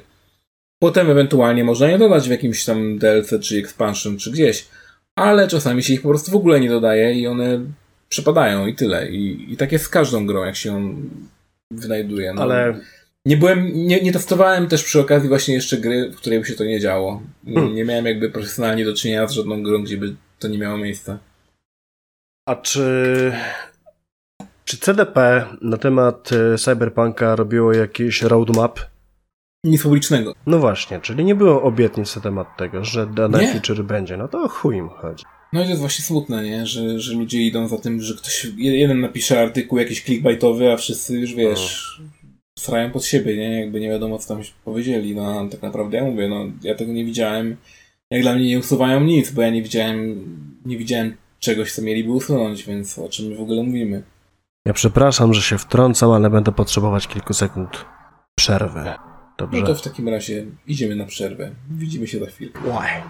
Potem 0.84 1.10
ewentualnie 1.10 1.64
można 1.64 1.88
je 1.88 1.97
dodać 1.97 2.27
w 2.27 2.31
jakimś 2.31 2.65
tam 2.65 2.97
DLC, 2.97 3.34
czy 3.41 3.57
expansion, 3.57 4.18
czy 4.18 4.31
gdzieś. 4.31 4.68
Ale 5.15 5.47
czasami 5.47 5.84
się 5.84 5.93
ich 5.93 6.01
po 6.01 6.10
prostu 6.10 6.31
w 6.31 6.35
ogóle 6.35 6.60
nie 6.60 6.69
dodaje 6.69 7.14
i 7.14 7.27
one 7.27 7.60
przepadają 8.10 8.68
i 8.68 8.76
tyle. 8.76 9.11
I, 9.11 9.53
i 9.53 9.57
tak 9.57 9.72
jest 9.72 9.85
z 9.85 9.89
każdą 9.89 10.26
grą, 10.26 10.43
jak 10.43 10.55
się 10.55 10.69
ją 10.69 10.95
wynajduje. 11.72 12.34
No, 12.34 12.41
Ale... 12.41 12.80
Nie 13.26 13.38
byłem, 13.38 13.72
nie, 13.73 14.01
nie 14.01 14.14
testowałem 14.14 14.68
też 14.68 14.84
przy 14.84 14.99
okazji 14.99 15.30
właśnie 15.30 15.55
jeszcze 15.55 15.77
gry, 15.77 16.11
w 16.11 16.15
której 16.15 16.39
by 16.39 16.45
się 16.45 16.53
to 16.53 16.64
nie 16.64 16.80
działo. 16.80 17.22
Nie, 17.43 17.55
hmm. 17.55 17.76
nie 17.76 17.85
miałem 17.85 18.05
jakby 18.05 18.30
profesjonalnie 18.30 18.85
do 18.85 18.93
czynienia 18.93 19.27
z 19.27 19.31
żadną 19.31 19.64
grą, 19.64 19.84
gdzie 19.84 19.97
by 19.97 20.15
to 20.39 20.47
nie 20.47 20.57
miało 20.57 20.77
miejsca. 20.77 21.18
A 22.49 22.55
czy 22.55 23.31
czy 24.65 24.77
CDP 24.77 25.45
na 25.61 25.77
temat 25.77 26.30
e, 26.31 26.57
Cyberpunka 26.57 27.35
robiło 27.35 27.73
jakiś 27.73 28.22
roadmap 28.22 28.93
nic 29.64 29.84
publicznego. 29.84 30.35
No 30.45 30.60
właśnie, 30.60 30.99
czyli 30.99 31.26
nie 31.26 31.35
było 31.35 31.64
obietnic 31.64 32.15
na 32.15 32.22
temat 32.22 32.57
tego, 32.57 32.85
że 32.85 33.07
dane 33.07 33.41
nie. 33.41 33.48
feature 33.48 33.84
będzie. 33.84 34.18
No 34.18 34.27
to 34.27 34.49
chuj 34.49 34.77
im 34.77 34.90
chodzi. 34.90 35.23
No 35.53 35.61
i 35.61 35.64
to 35.64 35.69
jest 35.69 35.81
właśnie 35.81 36.06
smutne, 36.06 36.44
nie? 36.44 36.65
Że, 36.65 36.99
że 36.99 37.14
ludzie 37.14 37.41
idą 37.41 37.68
za 37.68 37.77
tym, 37.77 38.02
że 38.02 38.14
ktoś, 38.14 38.48
jeden 38.57 39.02
napisze 39.02 39.41
artykuł 39.41 39.80
jakiś 39.80 40.03
clickbaitowy, 40.03 40.72
a 40.72 40.77
wszyscy 40.77 41.19
już 41.19 41.35
wiesz, 41.35 41.98
no. 42.03 42.30
srają 42.60 42.91
pod 42.91 43.06
siebie, 43.06 43.38
nie? 43.38 43.60
Jakby 43.60 43.80
nie 43.80 43.90
wiadomo, 43.90 44.19
co 44.19 44.27
tam 44.27 44.44
powiedzieli. 44.65 45.15
No 45.15 45.48
tak 45.52 45.61
naprawdę 45.61 45.98
ja 45.98 46.03
mówię, 46.03 46.27
no 46.27 46.45
ja 46.61 46.76
tego 46.76 46.94
nie 46.94 47.06
widziałem. 47.06 47.57
Jak 48.11 48.22
dla 48.22 48.35
mnie 48.35 48.45
nie 48.45 48.60
usuwają 48.60 49.02
nic, 49.02 49.31
bo 49.31 49.41
ja 49.41 49.49
nie 49.49 49.64
widziałem, 49.64 50.26
nie 50.65 50.77
widziałem 50.77 51.15
czegoś, 51.40 51.72
co 51.72 51.81
mieliby 51.81 52.11
usunąć, 52.11 52.64
więc 52.64 52.99
o 52.99 53.10
czym 53.10 53.26
my 53.26 53.35
w 53.35 53.41
ogóle 53.41 53.64
mówimy. 53.64 54.03
Ja 54.65 54.73
przepraszam, 54.73 55.34
że 55.34 55.41
się 55.41 55.57
wtrącam, 55.57 56.11
ale 56.11 56.30
będę 56.30 56.52
potrzebować 56.52 57.07
kilku 57.07 57.34
sekund 57.34 57.85
przerwy. 58.35 58.84
Dobrze. 59.38 59.60
No 59.60 59.68
to 59.68 59.76
w 59.76 59.81
takim 59.81 60.10
razie 60.10 60.45
idziemy 60.68 60.95
na 60.95 61.05
przerwę. 61.05 61.51
Widzimy 61.72 62.07
się 62.07 62.19
za 62.19 62.26
chwilę. 62.26 62.51
Why? 62.51 63.03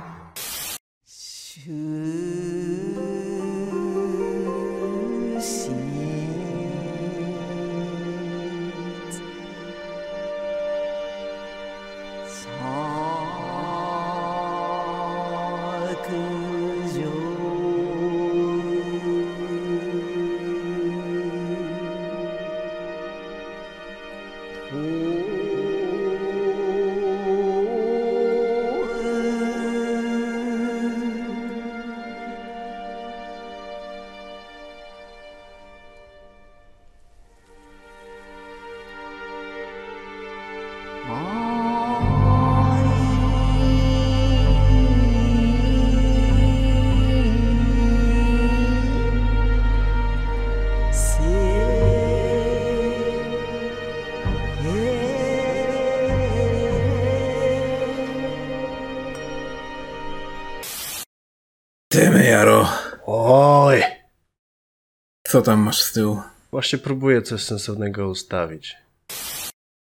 Tam 65.44 65.60
masz 65.60 65.82
z 65.82 65.94
tyłu? 65.94 66.22
Właśnie 66.52 66.80
próbuję 66.80 67.22
coś 67.22 67.42
sensownego 67.42 68.10
ustawić. 68.10 68.76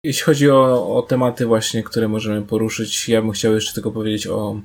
Jeśli 0.04 0.22
chodzi 0.22 0.50
o, 0.50 0.96
o 0.96 1.02
tematy 1.02 1.46
właśnie, 1.46 1.82
które 1.82 2.08
możemy 2.08 2.46
poruszyć, 2.46 3.08
ja 3.08 3.22
bym 3.22 3.30
chciał 3.30 3.54
jeszcze 3.54 3.74
tylko 3.74 3.90
powiedzieć 3.90 4.26
o 4.26 4.60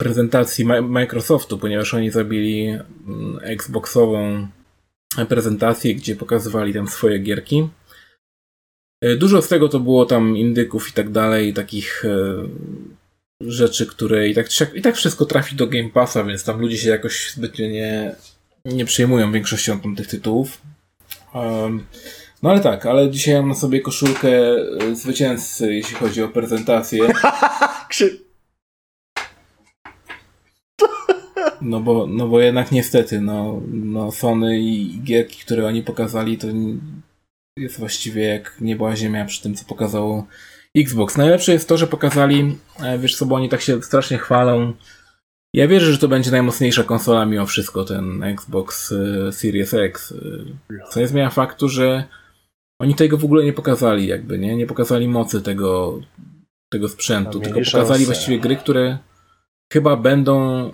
prezentacji 0.00 0.64
Microsoftu, 0.64 1.58
ponieważ 1.58 1.94
oni 1.94 2.10
zrobili 2.10 2.68
mm, 2.68 3.38
Xboxową 3.42 4.48
prezentację, 5.28 5.94
gdzie 5.94 6.16
pokazywali 6.16 6.74
tam 6.74 6.88
swoje 6.88 7.18
gierki. 7.18 7.68
E, 9.02 9.16
dużo 9.16 9.42
z 9.42 9.48
tego 9.48 9.68
to 9.68 9.80
było 9.80 10.06
tam 10.06 10.36
indyków 10.36 10.88
i 10.88 10.92
tak 10.92 11.10
dalej, 11.10 11.54
takich 11.54 12.04
e, 12.04 12.34
rzeczy, 13.40 13.86
które 13.86 14.28
i 14.28 14.34
tak, 14.34 14.46
i 14.74 14.82
tak 14.82 14.96
wszystko 14.96 15.26
trafi 15.26 15.56
do 15.56 15.66
Game 15.66 15.90
Passa, 15.90 16.24
więc 16.24 16.44
tam 16.44 16.60
ludzie 16.60 16.76
się 16.76 16.90
jakoś 16.90 17.32
zbytnio 17.34 17.66
nie, 17.66 18.14
nie 18.64 18.84
przejmują 18.84 19.32
większością 19.32 19.94
tych 19.94 20.06
tytułów. 20.06 20.60
Um, 21.34 21.86
no 22.42 22.50
ale 22.50 22.60
tak, 22.60 22.86
ale 22.86 23.10
dzisiaj 23.10 23.34
mam 23.34 23.48
na 23.48 23.54
sobie 23.54 23.80
koszulkę 23.80 24.28
e, 24.28 24.94
zwycięzcy, 24.94 25.74
jeśli 25.74 25.96
chodzi 25.96 26.22
o 26.22 26.28
prezentację. 26.28 27.08
No 31.62 31.80
bo, 31.80 32.06
no 32.06 32.28
bo 32.28 32.40
jednak 32.40 32.72
niestety, 32.72 33.20
no, 33.20 33.62
no 33.72 34.12
Sony 34.12 34.60
i 34.60 35.00
gierki, 35.04 35.40
które 35.40 35.66
oni 35.66 35.82
pokazali, 35.82 36.38
to 36.38 36.46
jest 37.56 37.78
właściwie 37.78 38.22
jak 38.22 38.56
nie 38.60 38.76
była 38.76 38.96
ziemia 38.96 39.24
przy 39.24 39.42
tym, 39.42 39.54
co 39.54 39.64
pokazało 39.64 40.26
Xbox. 40.76 41.16
Najlepsze 41.16 41.52
jest 41.52 41.68
to, 41.68 41.76
że 41.76 41.86
pokazali, 41.86 42.56
e, 42.82 42.98
wiesz 42.98 43.16
co, 43.16 43.26
bo 43.26 43.34
oni 43.34 43.48
tak 43.48 43.60
się 43.60 43.82
strasznie 43.82 44.18
chwalą. 44.18 44.72
Ja 45.54 45.68
wierzę, 45.68 45.92
że 45.92 45.98
to 45.98 46.08
będzie 46.08 46.30
najmocniejsza 46.30 46.84
konsola 46.84 47.24
mimo 47.26 47.46
wszystko, 47.46 47.84
ten 47.84 48.22
Xbox 48.22 48.92
e, 48.92 49.32
Series 49.32 49.74
X. 49.74 50.12
E, 50.72 50.86
Co 50.90 51.00
nie 51.00 51.08
zmienia 51.08 51.30
faktu, 51.30 51.68
że 51.68 52.04
oni 52.80 52.94
tego 52.94 53.16
w 53.18 53.24
ogóle 53.24 53.44
nie 53.44 53.52
pokazali, 53.52 54.06
jakby, 54.06 54.38
nie? 54.38 54.56
Nie 54.56 54.66
pokazali 54.66 55.08
mocy 55.08 55.42
tego, 55.42 56.00
tego 56.72 56.88
sprzętu, 56.88 57.38
A 57.38 57.42
tylko 57.44 57.58
pokazali 57.60 57.86
szansę. 57.86 58.04
właściwie 58.04 58.38
gry, 58.38 58.56
które 58.56 58.98
chyba 59.72 59.96
będą. 59.96 60.66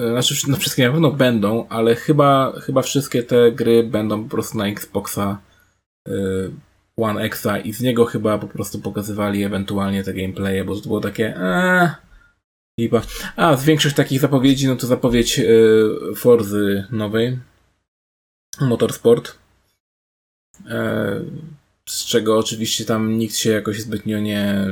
e, 0.00 0.10
Znaczy, 0.10 0.34
no 0.50 0.56
wszystkie 0.56 0.86
na 0.86 0.92
pewno 0.92 1.10
będą, 1.10 1.66
ale 1.68 1.94
chyba, 1.94 2.52
chyba 2.60 2.82
wszystkie 2.82 3.22
te 3.22 3.52
gry 3.52 3.82
będą 3.82 4.24
po 4.24 4.30
prostu 4.30 4.58
na 4.58 4.66
Xboxa 4.66 5.38
y, 6.08 6.12
One 6.96 7.22
Xa 7.22 7.58
i 7.58 7.72
z 7.72 7.80
niego 7.80 8.04
chyba 8.04 8.38
po 8.38 8.46
prostu 8.46 8.78
pokazywali 8.80 9.44
ewentualnie 9.44 10.04
te 10.04 10.14
gameplaye, 10.14 10.64
bo 10.64 10.76
to 10.76 10.82
było 10.82 11.00
takie 11.00 11.36
eee, 11.36 11.88
A, 13.36 13.56
z 13.56 13.64
większość 13.64 13.96
takich 13.96 14.20
zapowiedzi, 14.20 14.66
no 14.66 14.76
to 14.76 14.86
zapowiedź 14.86 15.38
y, 15.38 16.14
Forzy 16.16 16.86
nowej. 16.90 17.38
Motorsport. 18.60 19.38
E, 20.66 21.20
z 21.88 22.04
czego 22.04 22.38
oczywiście 22.38 22.84
tam 22.84 23.18
nikt 23.18 23.36
się 23.36 23.50
jakoś 23.50 23.80
zbytnio 23.80 24.20
nie. 24.20 24.66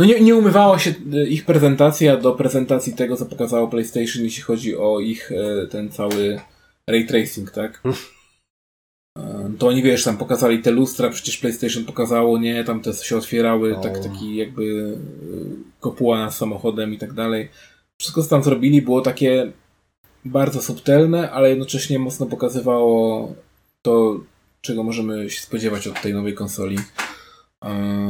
No 0.00 0.06
nie, 0.06 0.20
nie 0.20 0.36
umywała 0.36 0.78
się 0.78 0.94
y, 1.14 1.26
ich 1.26 1.44
prezentacja 1.44 2.16
do 2.16 2.32
prezentacji 2.32 2.94
tego, 2.94 3.16
co 3.16 3.26
pokazało 3.26 3.68
PlayStation, 3.68 4.22
jeśli 4.22 4.42
chodzi 4.42 4.76
o 4.76 5.00
ich 5.00 5.32
e, 5.32 5.66
ten 5.66 5.90
cały 5.90 6.40
ray 6.86 7.06
tracing, 7.06 7.50
tak? 7.50 7.82
To 9.58 9.68
oni 9.68 9.82
wiesz, 9.82 10.04
tam 10.04 10.16
pokazali 10.16 10.62
te 10.62 10.70
lustra, 10.70 11.10
przecież 11.10 11.38
PlayStation 11.38 11.84
pokazało, 11.84 12.38
nie, 12.38 12.64
tam 12.64 12.80
te 12.80 12.92
się 12.92 13.16
otwierały, 13.16 13.76
O. 13.76 13.80
tak 13.80 13.98
taki 13.98 14.36
jakby 14.36 14.62
y, 14.62 14.96
kopuła 15.80 16.18
nad 16.18 16.34
samochodem 16.34 16.94
i 16.94 16.98
tak 16.98 17.12
dalej. 17.12 17.48
Wszystko 17.98 18.22
co 18.22 18.28
tam 18.28 18.42
zrobili 18.42 18.82
było 18.82 19.00
takie 19.00 19.52
bardzo 20.24 20.62
subtelne, 20.62 21.30
ale 21.30 21.50
jednocześnie 21.50 21.98
mocno 21.98 22.26
pokazywało 22.26 23.34
to, 23.82 24.20
czego 24.60 24.82
możemy 24.82 25.30
się 25.30 25.40
spodziewać 25.40 25.86
od 25.86 26.00
tej 26.00 26.14
nowej 26.14 26.34
konsoli. 26.34 26.78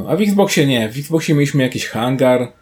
A 0.09 0.17
w 0.17 0.21
Xboxie 0.21 0.67
nie. 0.67 0.89
W 0.89 0.99
Xboxie 0.99 1.35
mieliśmy 1.35 1.63
jakiś 1.63 1.87
hangar. 1.87 2.53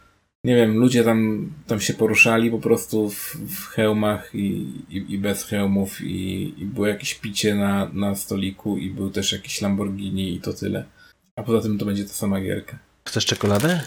Nie 0.45 0.55
wiem, 0.55 0.77
ludzie 0.77 1.03
tam, 1.03 1.51
tam 1.67 1.79
się 1.79 1.93
poruszali 1.93 2.51
po 2.51 2.59
prostu 2.59 3.09
w, 3.09 3.35
w 3.35 3.67
hełmach 3.67 4.35
i, 4.35 4.47
i, 4.89 5.05
i 5.13 5.17
bez 5.17 5.43
hełmów 5.43 6.01
i, 6.01 6.53
i 6.61 6.65
było 6.65 6.87
jakieś 6.87 7.15
picie 7.15 7.55
na, 7.55 7.89
na 7.93 8.15
stoliku 8.15 8.77
i 8.77 8.89
był 8.89 9.09
też 9.09 9.31
jakiś 9.31 9.61
Lamborghini 9.61 10.33
i 10.33 10.41
to 10.41 10.53
tyle. 10.53 10.85
A 11.35 11.43
poza 11.43 11.61
tym 11.61 11.77
to 11.77 11.85
będzie 11.85 12.03
ta 12.03 12.09
sama 12.13 12.41
gierka. 12.41 12.79
Chcesz 13.07 13.25
czekoladę? 13.25 13.81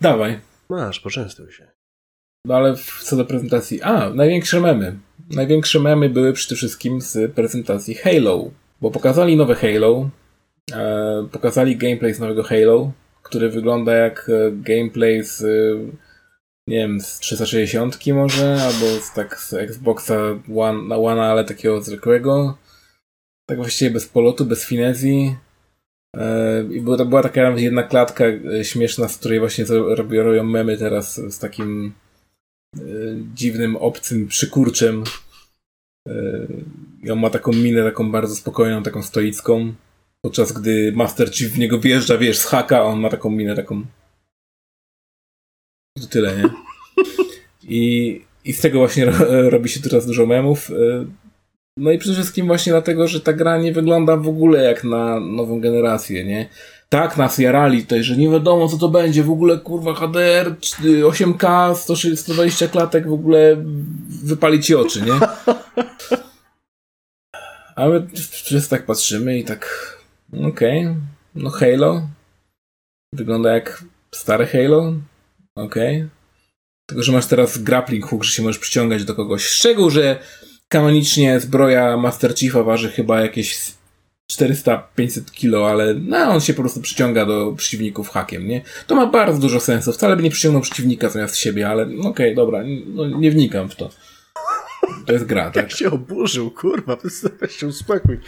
Dawaj. 0.00 0.40
Masz, 0.70 1.00
poczęstuj 1.00 1.52
się. 1.52 1.68
No 2.44 2.56
ale 2.56 2.76
w- 2.76 3.02
co 3.02 3.16
do 3.16 3.24
prezentacji. 3.24 3.82
A, 3.82 4.10
największe 4.10 4.60
memy. 4.60 4.96
Największe 5.30 5.80
memy 5.80 6.08
były 6.10 6.32
przede 6.32 6.56
wszystkim 6.56 7.00
z 7.00 7.32
prezentacji 7.34 7.94
Halo. 7.94 8.50
Bo 8.80 8.90
pokazali 8.90 9.36
nowe 9.36 9.54
Halo. 9.54 10.10
E, 10.72 11.28
pokazali 11.32 11.76
gameplay 11.76 12.14
z 12.14 12.20
nowego 12.20 12.42
Halo, 12.42 12.92
który 13.26 13.50
wygląda 13.50 13.94
jak 13.94 14.30
e, 14.30 14.52
gameplay 14.52 15.24
z 15.24 15.42
e, 15.42 15.46
nie 16.68 16.76
wiem, 16.76 17.00
z 17.00 17.18
360 17.18 18.06
może, 18.06 18.62
albo 18.62 19.00
z, 19.00 19.12
tak 19.12 19.40
z 19.40 19.54
Xboxa 19.54 20.14
One, 20.56 20.96
One, 20.96 21.22
ale 21.22 21.44
takiego 21.44 21.82
zwykłego. 21.82 22.58
Tak 23.48 23.58
właściwie 23.58 23.90
bez 23.90 24.08
polotu, 24.08 24.44
bez 24.44 24.66
finezji. 24.66 25.36
E, 26.16 26.64
I 26.70 26.80
była, 26.80 27.04
była 27.04 27.22
taka 27.22 27.50
jedna 27.50 27.82
klatka 27.82 28.24
śmieszna, 28.62 29.08
z 29.08 29.18
której 29.18 29.40
właśnie 29.40 29.64
robią, 29.68 30.22
robią 30.22 30.44
memy 30.44 30.76
teraz 30.76 31.14
z 31.14 31.38
takim 31.38 31.92
dziwnym, 33.34 33.76
obcym 33.76 34.26
przykurczem. 34.26 35.04
I 37.02 37.10
on 37.10 37.18
ma 37.18 37.30
taką 37.30 37.52
minę, 37.52 37.84
taką 37.84 38.10
bardzo 38.10 38.34
spokojną, 38.34 38.82
taką 38.82 39.02
stoicką. 39.02 39.74
Podczas 40.24 40.52
gdy 40.52 40.92
Master 40.92 41.34
Chief 41.34 41.52
w 41.52 41.58
niego 41.58 41.78
wjeżdża, 41.78 42.18
wiesz, 42.18 42.38
z 42.38 42.44
haka, 42.44 42.78
a 42.78 42.82
on 42.82 43.00
ma 43.00 43.08
taką 43.08 43.30
minę, 43.30 43.56
taką. 43.56 43.82
To 46.00 46.06
tyle, 46.06 46.36
nie? 46.36 46.50
I, 47.62 48.20
i 48.44 48.52
z 48.52 48.60
tego 48.60 48.78
właśnie 48.78 49.04
ro, 49.04 49.50
robi 49.50 49.68
się 49.68 49.80
teraz 49.80 50.06
dużo 50.06 50.26
memów. 50.26 50.70
E, 50.70 51.06
No 51.78 51.90
i 51.90 51.98
przede 51.98 52.14
wszystkim 52.14 52.46
właśnie 52.46 52.72
dlatego, 52.72 53.08
że 53.08 53.20
ta 53.20 53.32
gra 53.32 53.58
nie 53.58 53.72
wygląda 53.72 54.16
w 54.16 54.28
ogóle 54.28 54.64
jak 54.64 54.84
na 54.84 55.20
nową 55.20 55.60
generację, 55.60 56.24
nie? 56.24 56.48
Tak 56.88 57.16
nas 57.16 57.38
jarali 57.38 57.82
tutaj, 57.82 58.02
że 58.02 58.16
nie 58.16 58.30
wiadomo 58.30 58.68
co 58.68 58.76
to 58.76 58.88
będzie, 58.88 59.22
w 59.22 59.30
ogóle 59.30 59.58
kurwa 59.58 59.94
HDR, 59.94 60.54
8K, 61.02 61.74
100 61.74 61.96
120 62.16 62.68
klatek, 62.68 63.08
w 63.08 63.12
ogóle 63.12 63.56
wypali 64.24 64.60
ci 64.60 64.74
oczy, 64.74 65.02
nie? 65.02 65.12
A 67.76 67.88
my 67.88 68.06
wszyscy 68.30 68.70
tak 68.70 68.86
patrzymy 68.86 69.38
i 69.38 69.44
tak, 69.44 69.95
okej, 70.32 70.88
no 71.34 71.50
Halo, 71.50 72.08
wygląda 73.12 73.54
jak 73.54 73.84
stare 74.14 74.46
Halo, 74.46 74.92
okej. 75.56 76.08
Tylko, 76.86 77.02
że 77.02 77.12
masz 77.12 77.26
teraz 77.26 77.58
grappling 77.58 78.06
hook, 78.06 78.24
że 78.24 78.32
się 78.32 78.42
możesz 78.42 78.58
przyciągać 78.58 79.04
do 79.04 79.14
kogoś. 79.14 79.44
Szczegół, 79.44 79.90
że 79.90 80.18
kanonicznie 80.68 81.40
zbroja 81.40 81.96
Master 81.96 82.34
Chiefa 82.34 82.62
waży 82.62 82.90
chyba 82.90 83.20
jakieś 83.20 83.76
400-500 84.32 85.30
kilo, 85.32 85.70
ale 85.70 85.94
no, 85.94 86.18
on 86.18 86.40
się 86.40 86.54
po 86.54 86.62
prostu 86.62 86.80
przyciąga 86.80 87.26
do 87.26 87.52
przeciwników 87.56 88.08
hakiem, 88.08 88.48
nie? 88.48 88.62
To 88.86 88.94
ma 88.94 89.06
bardzo 89.06 89.40
dużo 89.40 89.60
sensu. 89.60 89.92
Wcale 89.92 90.16
by 90.16 90.22
nie 90.22 90.30
przyciągnął 90.30 90.62
przeciwnika 90.62 91.08
zamiast 91.08 91.36
siebie, 91.36 91.68
ale 91.68 91.88
okej, 92.04 92.34
dobra, 92.34 92.62
no, 92.86 93.06
nie 93.06 93.30
wnikam 93.30 93.68
w 93.68 93.76
to. 93.76 93.90
To 95.06 95.12
jest 95.12 95.24
gra, 95.24 95.44
tak? 95.44 95.56
Jak 95.56 95.72
się 95.72 95.90
oburzył, 95.90 96.50
kurwa, 96.50 96.96
się 97.48 97.66
uspokój. 97.66 98.18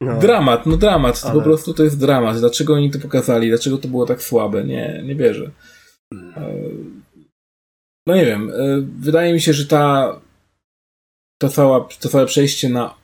No. 0.00 0.18
Dramat, 0.18 0.66
no 0.66 0.76
dramat, 0.76 1.20
to 1.22 1.26
Ale- 1.28 1.38
po 1.38 1.44
prostu 1.44 1.74
to 1.74 1.84
jest 1.84 2.00
dramat. 2.00 2.38
Dlaczego 2.38 2.74
oni 2.74 2.90
to 2.90 2.98
pokazali? 2.98 3.48
Dlaczego 3.48 3.78
to 3.78 3.88
było 3.88 4.06
tak 4.06 4.22
słabe? 4.22 4.64
Nie, 4.64 5.02
nie 5.04 5.14
wierzę. 5.14 5.50
E, 6.14 6.54
No 8.06 8.14
nie 8.16 8.26
wiem, 8.26 8.50
e, 8.50 8.54
wydaje 8.98 9.32
mi 9.32 9.40
się, 9.40 9.52
że 9.52 9.66
ta 9.66 10.20
to, 11.40 11.48
cała, 11.48 11.88
to 12.00 12.08
całe 12.08 12.26
przejście 12.26 12.68
na 12.68 12.94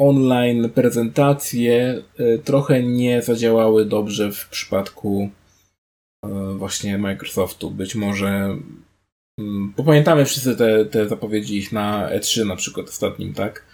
online 0.00 0.70
prezentacje 0.70 2.02
e, 2.18 2.38
trochę 2.38 2.82
nie 2.82 3.22
zadziałały 3.22 3.84
dobrze 3.84 4.32
w 4.32 4.48
przypadku 4.48 5.30
właśnie 6.56 6.98
Microsoftu. 6.98 7.70
Być 7.70 7.94
może 7.94 8.56
mm, 9.40 9.74
bo 9.76 9.84
pamiętamy 9.84 10.24
wszyscy 10.24 10.56
te, 10.56 10.84
te 10.84 11.08
zapowiedzi 11.08 11.56
ich 11.56 11.72
na 11.72 12.10
E3 12.10 12.46
na 12.46 12.56
przykład 12.56 12.88
ostatnim, 12.88 13.34
tak? 13.34 13.64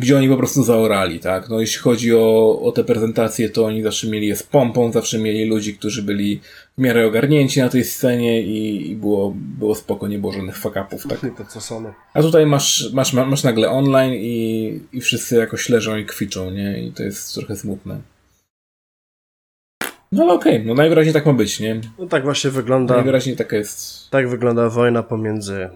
Gdzie 0.00 0.16
oni 0.16 0.28
po 0.28 0.36
prostu 0.36 0.62
zaorali, 0.64 1.20
tak? 1.20 1.48
No 1.48 1.60
jeśli 1.60 1.78
chodzi 1.78 2.14
o, 2.14 2.60
o 2.62 2.72
te 2.72 2.84
prezentacje, 2.84 3.48
to 3.48 3.66
oni 3.66 3.82
zawsze 3.82 4.08
mieli 4.08 4.26
je 4.26 4.36
z 4.36 4.42
pompą, 4.42 4.92
zawsze 4.92 5.18
mieli 5.18 5.44
ludzi, 5.44 5.74
którzy 5.74 6.02
byli 6.02 6.40
w 6.78 6.80
miarę 6.80 7.06
ogarnięci 7.06 7.60
na 7.60 7.68
tej 7.68 7.84
scenie 7.84 8.42
i, 8.42 8.90
i 8.90 8.96
było, 8.96 9.34
było 9.36 9.74
spoko, 9.74 10.08
nie 10.08 10.18
było 10.18 10.32
żadnych 10.32 10.58
fuck-upów, 10.58 11.08
tak? 11.08 11.20
To 11.38 11.44
co 11.44 11.60
Sony. 11.60 11.92
A 12.14 12.22
tutaj 12.22 12.46
masz, 12.46 12.92
masz, 12.92 13.12
masz 13.12 13.44
nagle 13.44 13.70
online 13.70 14.14
i, 14.14 14.80
i 14.92 15.00
wszyscy 15.00 15.36
jakoś 15.36 15.68
leżą 15.68 15.96
i 15.96 16.06
kwiczą, 16.06 16.50
nie? 16.50 16.82
I 16.82 16.92
to 16.92 17.02
jest 17.02 17.34
trochę 17.34 17.56
smutne. 17.56 18.00
No 20.12 20.22
ale 20.22 20.32
okej, 20.32 20.66
no 20.66 20.74
najwyraźniej 20.74 21.14
tak 21.14 21.26
ma 21.26 21.32
być, 21.32 21.60
nie? 21.60 21.80
No 21.98 22.06
tak 22.06 22.24
właśnie 22.24 22.50
wygląda. 22.50 22.94
Najwyraźniej 22.94 23.36
taka 23.36 23.56
jest. 23.56 24.10
Tak 24.10 24.28
wygląda 24.28 24.68
wojna 24.68 25.02
pomiędzy 25.02 25.68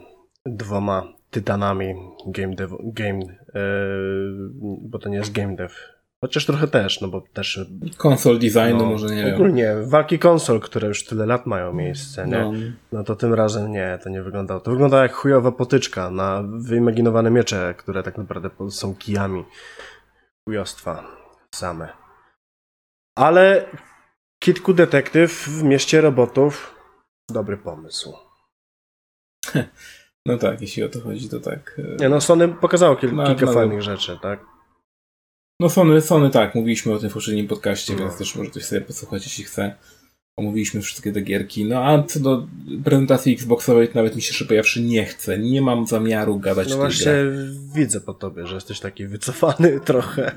dwoma 0.47 1.13
tytanami 1.35 1.95
game 2.27 2.55
dev, 2.55 2.77
game, 2.83 3.19
yy, 3.55 4.81
bo 4.83 4.99
to 4.99 5.09
nie 5.09 5.17
jest 5.17 5.33
game 5.33 5.57
dev. 5.57 5.75
Chociaż 6.21 6.47
trochę 6.47 6.69
też, 6.69 7.01
no 7.01 7.09
bo 7.09 7.21
też 7.21 7.61
Konsol 7.97 8.39
designu, 8.39 8.79
no, 8.79 8.87
może 8.87 9.07
nie 9.15 9.25
wiem. 9.25 9.35
ogólnie 9.35 9.75
walki 9.87 10.19
konsol, 10.19 10.61
które 10.61 10.89
już 10.89 11.05
tyle 11.05 11.27
lat 11.27 11.47
mają 11.47 11.73
miejsce, 11.73 12.27
nie? 12.27 12.39
No, 12.39 12.53
No 12.93 13.05
to 13.05 13.17
tym 13.17 13.35
razem 13.35 13.73
nie, 13.73 13.99
to 14.03 14.11
nie 14.11 14.23
wyglądało. 14.23 14.61
To 14.61 14.71
wygląda 14.71 15.03
jak 15.03 15.13
chujowa 15.13 15.53
potyczka 15.53 16.11
na 16.11 16.45
wyimaginowane 16.59 17.31
miecze, 17.31 17.75
które 17.79 18.03
tak 18.03 18.19
naprawdę 18.19 18.51
są 18.71 18.95
kijami. 18.95 19.45
Chujostwa 20.49 21.05
same. 21.55 21.89
Ale 23.19 23.67
Kitku 24.43 24.75
Detektyw 24.75 25.33
w 25.33 25.63
mieście 25.63 26.01
robotów 26.01 26.75
dobry 27.31 27.57
pomysł. 27.57 28.15
no 30.27 30.39
tak, 30.39 30.61
jeśli 30.61 30.83
o 30.83 30.89
to 30.89 31.01
chodzi, 31.01 31.29
to 31.29 31.41
tak. 31.41 31.81
e, 31.95 31.97
Nie 31.97 32.09
no, 32.09 32.21
Sony 32.21 32.49
pokazało 32.49 32.97
kil- 32.97 33.13
No, 33.13 33.27
kilka 33.27 33.47
no. 33.47 33.53
fajnych 33.53 33.83
rzeczy, 33.83 34.19
tak? 34.23 34.45
No 35.61 35.69
Sony, 35.71 36.01
Sony 36.01 36.31
tak, 36.31 36.55
mówiliśmy 36.55 36.93
o 36.93 36.99
tym 36.99 37.11
w 37.11 37.13
poprzednim 37.13 37.49
podcaście, 37.49 37.93
No. 37.93 37.99
więc 37.99 38.19
też 38.19 38.37
może 38.37 38.51
ktoś 38.51 38.65
sobie 38.65 38.81
posłuchać, 38.81 39.25
jeśli 39.25 39.45
chce. 39.45 39.75
omówiliśmy 40.39 40.81
wszystkie 40.83 41.13
te 41.13 41.21
gierki. 41.21 41.65
No 41.65 41.85
a 41.85 42.03
co 42.03 42.21
do 42.21 42.47
prezentacji 42.85 43.33
Xboxowej, 43.33 43.89
to 43.89 43.95
nawet 43.95 44.17
mi 44.17 44.23
się 44.23 44.33
szczerze 44.35 44.81
nie 44.81 45.05
chce. 45.05 45.39
Nie 45.39 45.63
mam 45.63 45.87
zamiaru 45.87 46.39
gadać 46.39 46.71
No 46.71 46.77
właśnie 46.77 47.13
widzę 47.75 48.01
po 48.01 48.15
tobie, 48.15 48.47
że 48.47 48.55
jesteś 48.55 48.81
taki 48.81 49.07
wycofany 49.07 49.81
trochę. 49.85 50.33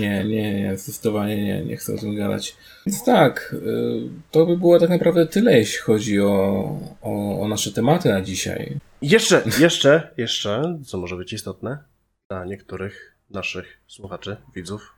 Nie, 0.00 0.24
nie, 0.24 0.54
nie, 0.62 0.76
zdecydowanie 0.78 1.44
nie, 1.44 1.64
nie 1.64 1.76
chcę 1.76 1.94
o 1.94 1.98
tym 1.98 2.16
gadać. 2.16 2.56
Więc 2.86 3.04
tak, 3.04 3.54
y, 3.66 4.08
to 4.30 4.46
by 4.46 4.56
było 4.56 4.78
tak 4.78 4.90
naprawdę 4.90 5.26
tyle, 5.26 5.58
jeśli 5.58 5.78
chodzi 5.78 6.20
o, 6.20 6.64
o, 7.02 7.40
o 7.40 7.48
nasze 7.48 7.72
tematy 7.72 8.08
na 8.08 8.20
dzisiaj. 8.20 8.76
Jeszcze, 9.02 9.42
jeszcze, 9.58 10.14
jeszcze, 10.16 10.78
co 10.86 10.98
może 10.98 11.16
być 11.16 11.32
istotne 11.32 11.84
dla 12.30 12.44
niektórych 12.44 13.18
naszych 13.30 13.82
słuchaczy, 13.86 14.36
widzów, 14.54 14.94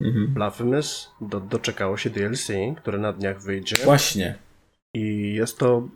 Mhm. 0.00 0.34
Blasphemous 0.34 1.10
do, 1.20 1.40
doczekało 1.40 1.96
się 1.96 2.10
DLC, 2.10 2.48
które 2.76 2.98
na 2.98 3.12
dniach 3.12 3.42
wyjdzie 3.42 3.76
Właśnie. 3.84 4.38
i 4.94 5.34
jest 5.34 5.58
to, 5.58 5.88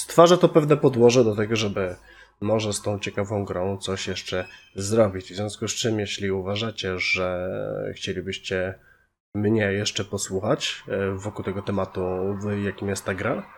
stwarza 0.00 0.36
to 0.36 0.48
pewne 0.48 0.76
podłoże 0.76 1.24
do 1.24 1.36
tego, 1.36 1.56
żeby 1.56 1.96
może 2.40 2.72
z 2.72 2.82
tą 2.82 2.98
ciekawą 2.98 3.44
grą 3.44 3.78
coś 3.78 4.08
jeszcze 4.08 4.44
zrobić. 4.74 5.32
W 5.32 5.36
związku 5.36 5.68
z 5.68 5.74
czym, 5.74 6.00
jeśli 6.00 6.30
uważacie, 6.30 6.98
że 6.98 7.48
chcielibyście 7.94 8.78
mnie 9.34 9.72
jeszcze 9.72 10.04
posłuchać 10.04 10.82
e, 10.88 11.10
wokół 11.10 11.44
tego 11.44 11.62
tematu, 11.62 12.00
w 12.42 12.64
jakim 12.64 12.88
jest 12.88 13.04
ta 13.04 13.14
gra, 13.14 13.50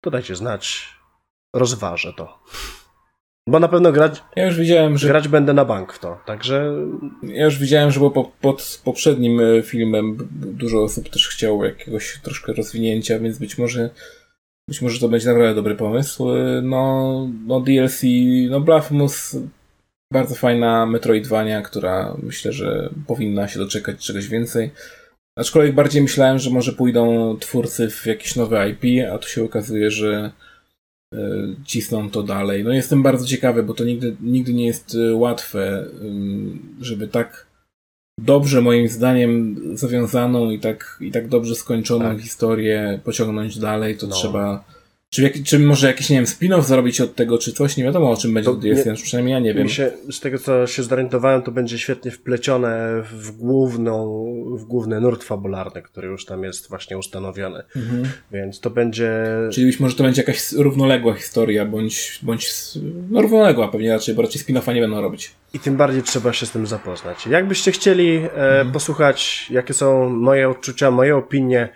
to 0.00 0.10
dajcie 0.10 0.36
znać. 0.36 0.96
Rozważę 1.56 2.12
to. 2.16 2.38
Bo 3.48 3.60
na 3.60 3.68
pewno 3.68 3.92
grać, 3.92 4.22
Ja 4.36 4.46
już 4.46 4.58
widziałem, 4.58 4.98
że 4.98 5.08
grać 5.08 5.28
będę 5.28 5.54
na 5.54 5.64
bank 5.64 5.92
w 5.92 5.98
to, 5.98 6.18
także 6.26 6.74
Ja 7.22 7.44
już 7.44 7.58
widziałem, 7.58 7.90
że 7.90 8.00
było 8.00 8.10
po, 8.10 8.24
pod 8.24 8.80
poprzednim 8.84 9.40
e, 9.40 9.62
filmem 9.62 10.28
dużo 10.30 10.82
osób 10.82 11.08
też 11.08 11.28
chciało 11.28 11.64
jakiegoś 11.64 12.20
troszkę 12.22 12.52
rozwinięcia, 12.52 13.18
więc 13.18 13.38
być 13.38 13.58
może 13.58 13.90
być 14.68 14.82
może 14.82 15.00
to 15.00 15.08
będzie 15.08 15.28
naprawdę 15.28 15.54
dobry 15.54 15.74
pomysł. 15.74 16.30
E, 16.30 16.62
No, 16.62 17.28
no 17.46 17.60
DLC, 17.60 18.02
no 18.50 18.60
Blasphemous 18.60 19.36
bardzo 20.12 20.34
fajna 20.34 20.86
Metroidvania, 20.86 21.62
która 21.62 22.16
myślę, 22.22 22.52
że 22.52 22.90
powinna 23.06 23.48
się 23.48 23.58
doczekać 23.58 24.06
czegoś 24.06 24.28
więcej. 24.28 24.70
Aczkolwiek 25.38 25.74
bardziej 25.74 26.02
myślałem, 26.02 26.38
że 26.38 26.50
może 26.50 26.72
pójdą 26.72 27.36
twórcy 27.40 27.90
w 27.90 28.06
jakieś 28.06 28.36
nowe 28.36 28.70
IP, 28.70 29.08
a 29.12 29.18
tu 29.18 29.28
się 29.28 29.44
okazuje, 29.44 29.90
że 29.90 30.32
cisną 31.64 32.10
to 32.10 32.22
dalej. 32.22 32.64
No 32.64 32.72
jestem 32.72 33.02
bardzo 33.02 33.26
ciekawy, 33.26 33.62
bo 33.62 33.74
to 33.74 33.84
nigdy, 33.84 34.16
nigdy 34.20 34.54
nie 34.54 34.66
jest 34.66 34.94
e, 35.10 35.14
łatwe, 35.14 35.86
żeby 36.80 37.08
tak 37.08 37.46
dobrze 38.20 38.60
moim 38.62 38.88
zdaniem 38.88 39.56
zawiązaną 39.76 40.50
i 40.50 40.58
tak, 40.58 40.98
i 41.00 41.10
tak 41.10 41.28
dobrze 41.28 41.54
skończoną 41.54 42.04
Tak. 42.04 42.20
historię 42.20 43.00
pociągnąć 43.04 43.58
dalej, 43.58 43.96
to 43.96 44.06
No. 44.06 44.14
trzeba 44.14 44.64
czy, 45.16 45.44
czy 45.44 45.58
może 45.58 45.86
jakiś, 45.86 46.10
nie 46.10 46.16
wiem, 46.16 46.24
spin-off 46.24 46.62
zrobić 46.62 47.00
od 47.00 47.14
tego, 47.14 47.38
czy 47.38 47.52
coś, 47.52 47.76
nie 47.76 47.84
wiadomo 47.84 48.10
o 48.10 48.16
czym 48.16 48.34
będzie 48.34 48.50
To 48.50 48.56
DLC, 48.56 48.86
nie- 48.86 48.94
przynajmniej 48.94 49.32
ja 49.32 49.38
nie 49.38 49.54
wiem. 49.54 49.68
Się, 49.68 49.90
z 50.10 50.20
tego 50.20 50.38
co 50.38 50.66
się 50.66 50.82
zorientowałem, 50.82 51.42
to 51.42 51.50
będzie 51.50 51.78
świetnie 51.78 52.10
wplecione 52.10 53.02
w 53.12 53.30
główną, 53.32 54.24
w 54.58 54.64
główny 54.64 55.00
nurt 55.00 55.24
fabularny, 55.24 55.82
który 55.82 56.08
już 56.08 56.24
tam 56.24 56.44
jest 56.44 56.68
właśnie 56.68 56.98
ustanowiony. 56.98 57.62
Mhm. 57.76 58.04
Więc 58.32 58.60
to 58.60 58.70
będzie. 58.70 59.10
Czyli 59.52 59.66
być 59.66 59.80
może 59.80 59.96
to 59.96 60.04
będzie 60.04 60.22
jakaś 60.22 60.52
równoległa 60.52 61.14
historia, 61.14 61.66
bądź, 61.66 62.18
bądź 62.22 62.52
no 63.10 63.22
równoległa 63.22 63.68
pewnie 63.68 63.92
raczej, 63.92 64.14
bo 64.14 64.22
raczej 64.22 64.42
spin-offa 64.42 64.74
nie 64.74 64.80
będą 64.80 65.00
robić. 65.00 65.34
I 65.54 65.58
tym 65.58 65.76
bardziej 65.76 66.02
trzeba 66.02 66.32
się 66.32 66.46
z 66.46 66.50
tym 66.50 66.66
zapoznać. 66.66 67.26
Jakbyście 67.26 67.72
chcieli 67.72 68.20
e, 68.34 68.64
posłuchać, 68.72 69.46
jakie 69.50 69.74
są 69.74 70.08
moje 70.10 70.48
odczucia, 70.48 70.90
moje 70.90 71.16
opinie, 71.16 71.68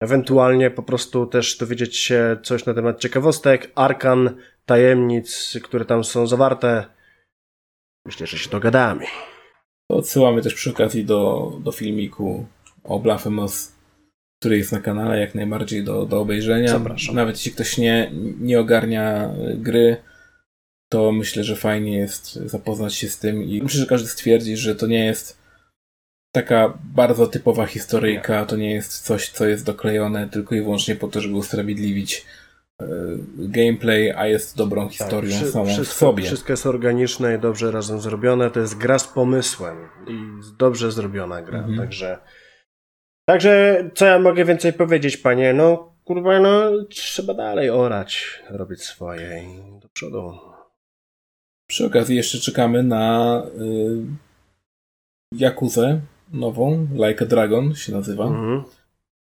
ewentualnie 0.00 0.70
po 0.70 0.82
prostu 0.82 1.26
też 1.26 1.56
dowiedzieć 1.56 1.96
się 1.96 2.36
coś 2.42 2.66
na 2.66 2.74
temat 2.74 3.00
ciekawostek, 3.00 3.72
arkan, 3.74 4.36
tajemnic, 4.66 5.58
które 5.62 5.84
tam 5.84 6.04
są 6.04 6.26
zawarte, 6.26 6.84
myślę, 8.06 8.26
że 8.26 8.38
się 8.38 8.50
dogadamy. 8.50 9.04
Odsyłamy 9.90 10.42
też 10.42 10.54
przy 10.54 10.70
okazji 10.70 11.04
do, 11.04 11.52
do 11.64 11.72
filmiku 11.72 12.46
o 12.84 12.98
Blasphemous, 12.98 13.72
który 14.40 14.58
jest 14.58 14.72
na 14.72 14.80
kanale 14.80 15.20
jak 15.20 15.34
najbardziej 15.34 15.84
do, 15.84 16.06
do 16.06 16.20
obejrzenia. 16.20 16.68
Zapraszam. 16.68 17.14
Nawet 17.14 17.36
jeśli 17.36 17.52
ktoś 17.52 17.78
nie, 17.78 18.10
nie 18.40 18.60
ogarnia 18.60 19.34
gry, 19.54 19.96
to 20.88 21.12
myślę, 21.12 21.44
że 21.44 21.56
fajnie 21.56 21.98
jest 21.98 22.32
zapoznać 22.32 22.94
się 22.94 23.08
z 23.08 23.18
tym 23.18 23.44
i 23.44 23.62
myślę, 23.62 23.80
że 23.80 23.86
każdy 23.86 24.08
stwierdzi, 24.08 24.56
że 24.56 24.74
to 24.74 24.86
nie 24.86 25.04
jest 25.04 25.45
taka 26.36 26.78
bardzo 26.84 27.26
typowa 27.26 27.66
historyjka, 27.66 28.46
to 28.46 28.56
nie 28.56 28.74
jest 28.74 29.04
coś, 29.04 29.30
co 29.30 29.46
jest 29.46 29.66
doklejone 29.66 30.28
tylko 30.28 30.54
i 30.54 30.62
wyłącznie 30.62 30.96
po 30.96 31.08
to, 31.08 31.20
żeby 31.20 31.36
usprawiedliwić 31.36 32.26
y, 32.82 32.86
gameplay, 33.38 34.12
a 34.12 34.26
jest 34.26 34.56
dobrą 34.56 34.88
historią 34.88 35.40
Tak, 35.40 35.48
samą 35.48 35.64
w 35.64 35.68
wszystko, 35.68 35.98
sobie. 35.98 36.24
Wszystko 36.24 36.52
jest 36.52 36.66
organiczne 36.66 37.34
i 37.34 37.38
dobrze 37.38 37.70
razem 37.70 38.00
zrobione. 38.00 38.50
To 38.50 38.60
jest 38.60 38.78
gra 38.78 38.98
z 38.98 39.08
pomysłem 39.08 39.76
i 40.08 40.16
dobrze 40.58 40.92
zrobiona 40.92 41.42
gra. 41.42 41.58
Mhm. 41.58 41.78
Także, 41.78 42.18
także 43.28 43.84
co 43.94 44.06
ja 44.06 44.18
mogę 44.18 44.44
więcej 44.44 44.72
powiedzieć, 44.72 45.16
panie? 45.16 45.54
No 45.54 45.94
kurwa, 46.04 46.40
no 46.40 46.84
trzeba 46.84 47.34
dalej 47.34 47.70
orać, 47.70 48.42
robić 48.50 48.82
swoje 48.82 49.42
i 49.42 49.80
do 49.80 49.88
przodu. 49.88 50.38
Przy 51.68 51.86
okazji 51.86 52.16
jeszcze 52.16 52.38
czekamy 52.38 52.82
na 52.82 53.42
y, 53.60 54.26
Jakuzę 55.32 56.00
nową, 56.32 56.86
Like 56.92 57.24
a 57.24 57.28
Dragon 57.28 57.74
się 57.74 57.92
nazywa. 57.92 58.24
Mhm. 58.24 58.62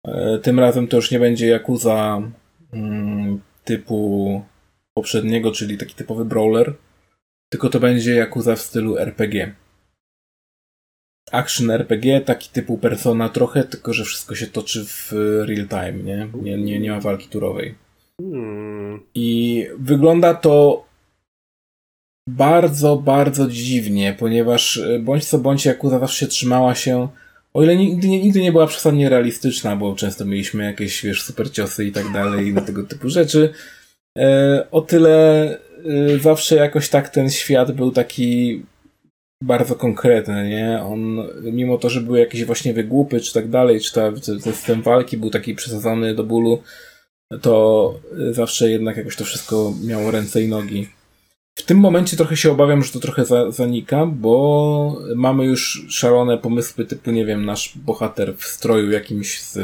E, 0.06 0.38
Tym 0.38 0.60
razem 0.60 0.88
to 0.88 0.96
już 0.96 1.10
nie 1.10 1.18
będzie 1.18 1.46
Yakuza 1.46 2.22
mm, 2.72 3.40
typu 3.64 4.42
poprzedniego, 4.94 5.52
czyli 5.52 5.78
taki 5.78 5.94
typowy 5.94 6.24
brawler, 6.24 6.74
tylko 7.48 7.68
to 7.68 7.80
będzie 7.80 8.14
Yakuza 8.14 8.56
w 8.56 8.60
stylu 8.60 8.98
RPG. 8.98 9.54
Action 11.32 11.70
RPG, 11.70 12.20
taki 12.20 12.50
typu 12.50 12.78
Persona 12.78 13.28
trochę, 13.28 13.64
tylko 13.64 13.92
że 13.92 14.04
wszystko 14.04 14.34
się 14.34 14.46
toczy 14.46 14.84
w 14.84 15.12
real 15.46 15.68
time, 15.68 15.92
nie? 15.92 16.28
Nie, 16.42 16.58
nie, 16.58 16.80
nie 16.80 16.90
ma 16.90 17.00
walki 17.00 17.28
turowej. 17.28 17.74
Hmm. 18.20 19.00
I 19.14 19.66
wygląda 19.78 20.34
to 20.34 20.84
bardzo, 22.28 22.96
bardzo 22.96 23.48
dziwnie, 23.48 24.16
ponieważ 24.18 24.76
e, 24.76 24.98
bądź 24.98 25.24
co 25.24 25.38
bądź 25.38 25.66
Yakuza 25.66 25.98
zawsze 25.98 26.26
trzymała 26.26 26.74
się, 26.74 27.08
o 27.54 27.62
ile 27.62 27.76
nigdy 27.76 28.08
nie, 28.08 28.22
nigdy 28.22 28.40
nie 28.40 28.52
była 28.52 28.66
przesadnie 28.66 29.08
realistyczna, 29.08 29.76
bo 29.76 29.94
często 29.94 30.24
mieliśmy 30.24 30.64
jakieś, 30.64 31.02
wiesz, 31.02 31.22
super 31.22 31.50
ciosy 31.50 31.84
i 31.84 31.92
tak 31.92 32.12
dalej, 32.12 32.48
i 32.48 32.54
tego 32.54 32.82
typu 32.82 33.08
rzeczy, 33.08 33.52
e, 34.18 34.66
o 34.70 34.80
tyle 34.80 35.48
e, 35.84 36.18
zawsze 36.18 36.56
jakoś 36.56 36.88
tak 36.88 37.08
ten 37.08 37.30
świat 37.30 37.72
był 37.72 37.90
taki 37.90 38.62
bardzo 39.42 39.74
konkretny, 39.74 40.48
nie? 40.48 40.82
On, 40.82 41.16
mimo 41.42 41.78
to, 41.78 41.90
że 41.90 42.00
były 42.00 42.18
jakieś 42.18 42.44
właśnie 42.44 42.74
wygłupy, 42.74 43.20
czy 43.20 43.34
tak 43.34 43.50
dalej, 43.50 43.80
czy 43.80 43.92
ta, 43.92 44.12
ten 44.12 44.40
system 44.40 44.82
walki 44.82 45.16
był 45.16 45.30
taki 45.30 45.54
przesadzony 45.54 46.14
do 46.14 46.24
bólu, 46.24 46.62
to 47.42 47.94
zawsze 48.30 48.70
jednak 48.70 48.96
jakoś 48.96 49.16
to 49.16 49.24
wszystko 49.24 49.74
miało 49.84 50.10
ręce 50.10 50.42
i 50.42 50.48
nogi. 50.48 50.88
W 51.58 51.62
tym 51.62 51.78
momencie 51.78 52.16
trochę 52.16 52.36
się 52.36 52.52
obawiam, 52.52 52.82
że 52.82 52.92
to 52.92 53.00
trochę 53.00 53.24
za, 53.24 53.50
zanika, 53.50 54.06
bo 54.06 55.02
mamy 55.16 55.44
już 55.44 55.86
szalone 55.88 56.38
pomysły 56.38 56.84
typu, 56.84 57.10
nie 57.10 57.26
wiem, 57.26 57.44
nasz 57.44 57.78
bohater 57.78 58.36
w 58.36 58.44
stroju 58.44 58.90
jakimś 58.90 59.42
z, 59.42 59.58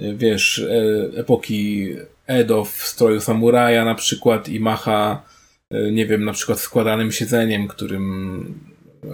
wiesz, 0.00 0.58
e- 0.58 1.18
epoki 1.20 1.88
Edo 2.26 2.64
w 2.64 2.70
stroju 2.70 3.20
samuraja 3.20 3.84
na 3.84 3.94
przykład 3.94 4.48
i 4.48 4.60
macha, 4.60 5.22
y, 5.74 5.92
nie 5.92 6.06
wiem, 6.06 6.24
na 6.24 6.32
przykład 6.32 6.60
składanym 6.60 7.12
siedzeniem, 7.12 7.68
którym 7.68 8.60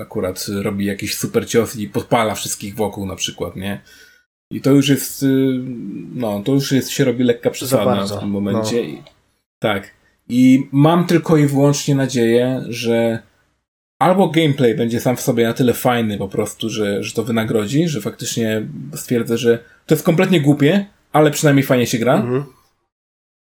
akurat 0.01 0.47
robi 0.63 0.85
jakiś 0.85 1.15
super 1.15 1.49
cios 1.49 1.77
i 1.77 1.89
podpala 1.89 2.35
wszystkich 2.35 2.75
wokół 2.75 3.07
na 3.07 3.17
przykład, 3.17 3.57
nie? 3.57 3.81
I 4.53 4.61
to 4.61 4.71
już 4.71 4.89
jest, 4.89 5.23
y, 5.23 5.61
no, 6.15 6.43
to 6.45 6.53
już 6.53 6.73
jest, 6.73 6.91
się 6.91 7.05
robi 7.05 7.25
lekka 7.25 7.51
przesada 7.51 8.07
w 8.07 8.21
tym 8.21 8.31
momencie. 8.31 8.83
I, 8.85 9.03
tak. 9.63 10.04
I 10.29 10.69
mam 10.73 11.07
tylko 11.07 11.37
i 11.37 11.47
wyłącznie 11.47 11.95
nadzieję, 11.95 12.65
że 12.69 13.23
albo 13.99 14.29
gameplay 14.29 14.75
będzie 14.75 15.01
sam 15.01 15.17
w 15.17 15.21
sobie 15.21 15.47
na 15.47 15.53
tyle 15.53 15.73
fajny 15.73 16.19
po 16.19 16.29
prostu, 16.29 16.71
że, 16.71 17.03
że 17.03 17.13
to 17.13 17.25
wynagrodzi, 17.25 17.89
że 17.89 18.01
faktycznie 18.01 18.67
stwierdzę, 18.95 19.39
że 19.39 19.59
to 19.87 19.95
jest 19.95 20.05
kompletnie 20.05 20.41
głupie, 20.41 20.87
ale 21.13 21.31
przynajmniej 21.31 21.67
fajnie 21.67 21.87
się 21.87 21.99
gra. 21.99 22.15
Mhm. 22.15 22.45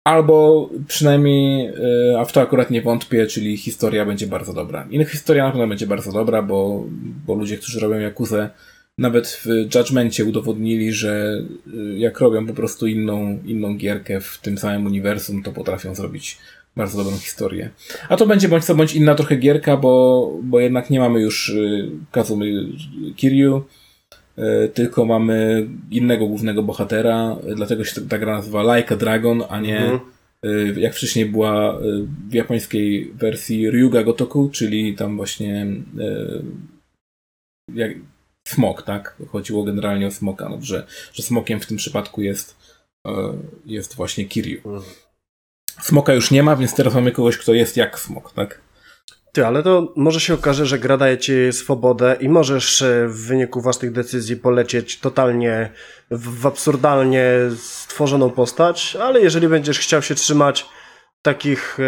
Albo 0.07 0.69
przynajmniej, 0.87 1.67
y, 1.67 2.19
a 2.19 2.25
w 2.25 2.31
to 2.31 2.41
akurat 2.41 2.71
nie 2.71 2.81
wątpię, 2.81 3.27
czyli 3.27 3.57
historia 3.57 4.05
będzie 4.05 4.27
bardzo 4.27 4.53
dobra. 4.53 4.87
I 4.91 5.05
historia 5.05 5.43
na 5.43 5.51
pewno 5.51 5.67
będzie 5.67 5.87
bardzo 5.87 6.11
dobra, 6.11 6.41
bo, 6.41 6.83
bo 7.25 7.35
ludzie, 7.35 7.57
którzy 7.57 7.79
robią 7.79 7.99
Jakuzę, 7.99 8.49
nawet 8.97 9.27
w 9.27 9.45
Judgmencie 9.75 10.25
udowodnili, 10.25 10.93
że 10.93 11.41
y, 11.73 11.97
jak 11.97 12.19
robią 12.19 12.47
po 12.47 12.53
prostu 12.53 12.87
inną, 12.87 13.39
inną 13.45 13.77
gierkę 13.77 14.21
w 14.21 14.37
tym 14.37 14.57
samym 14.57 14.85
uniwersum, 14.85 15.43
to 15.43 15.51
potrafią 15.51 15.95
zrobić 15.95 16.37
bardzo 16.75 17.03
dobrą 17.03 17.17
historię. 17.17 17.69
A 18.09 18.17
to 18.17 18.25
będzie 18.25 18.49
bądź 18.49 18.65
co 18.65 18.75
bądź 18.75 18.93
inna 18.93 19.15
trochę 19.15 19.35
gierka, 19.35 19.77
bo, 19.77 20.31
bo 20.43 20.59
jednak 20.59 20.89
nie 20.89 20.99
mamy 20.99 21.21
już 21.21 21.49
y, 21.49 21.89
Kazumy 22.11 22.65
Kiryu, 23.15 23.63
e, 24.37 24.67
tylko 24.67 25.05
mamy 25.05 25.67
innego 25.91 26.27
głównego 26.27 26.63
bohatera, 26.63 27.35
dlatego 27.55 27.83
się 27.83 28.01
ta 28.01 28.19
gra 28.19 28.35
nazywa 28.35 28.77
Like 28.77 28.93
a 28.93 28.97
Dragon, 28.97 29.43
a 29.49 29.59
nie 29.59 29.79
mhm. 29.79 30.79
jak 30.79 30.93
wcześniej 30.93 31.25
była 31.25 31.79
w 32.29 32.33
japońskiej 32.33 33.11
wersji 33.13 33.69
Ryuga 33.69 34.03
Gotoku, 34.03 34.49
czyli 34.49 34.95
tam 34.95 35.17
właśnie 35.17 35.67
jak, 37.73 37.91
smok, 38.47 38.83
tak? 38.83 39.17
Chodziło 39.27 39.63
generalnie 39.63 40.07
o 40.07 40.11
smoka, 40.11 40.49
no, 40.49 40.57
że, 40.61 40.87
że 41.13 41.23
smokiem 41.23 41.59
w 41.59 41.65
tym 41.65 41.77
przypadku 41.77 42.21
jest, 42.21 42.57
jest 43.65 43.95
właśnie 43.95 44.25
Kiryu. 44.25 44.57
Mhm. 44.57 44.83
Smoka 45.81 46.13
już 46.13 46.31
nie 46.31 46.43
ma, 46.43 46.55
więc 46.55 46.75
teraz 46.75 46.93
mamy 46.93 47.11
kogoś, 47.11 47.37
kto 47.37 47.53
jest 47.53 47.77
jak 47.77 47.99
smok, 47.99 48.33
tak? 48.33 48.61
Ty, 49.33 49.45
ale 49.45 49.63
to 49.63 49.93
może 49.95 50.19
się 50.19 50.33
okaże, 50.33 50.65
że 50.65 50.79
gra 50.79 50.97
daje 50.97 51.17
ci 51.17 51.33
swobodę 51.51 52.17
i 52.19 52.29
możesz 52.29 52.81
e, 52.81 53.07
w 53.07 53.27
wyniku 53.27 53.61
własnych 53.61 53.91
decyzji 53.91 54.37
polecieć 54.37 54.99
totalnie 54.99 55.71
w, 56.11 56.47
absurdalnie 56.47 57.25
stworzoną 57.57 58.29
postać, 58.29 58.95
ale 58.95 59.21
jeżeli 59.21 59.47
będziesz 59.47 59.79
chciał 59.79 60.01
się 60.01 60.15
trzymać 60.15 60.65
takich 61.21 61.79
e, 61.79 61.83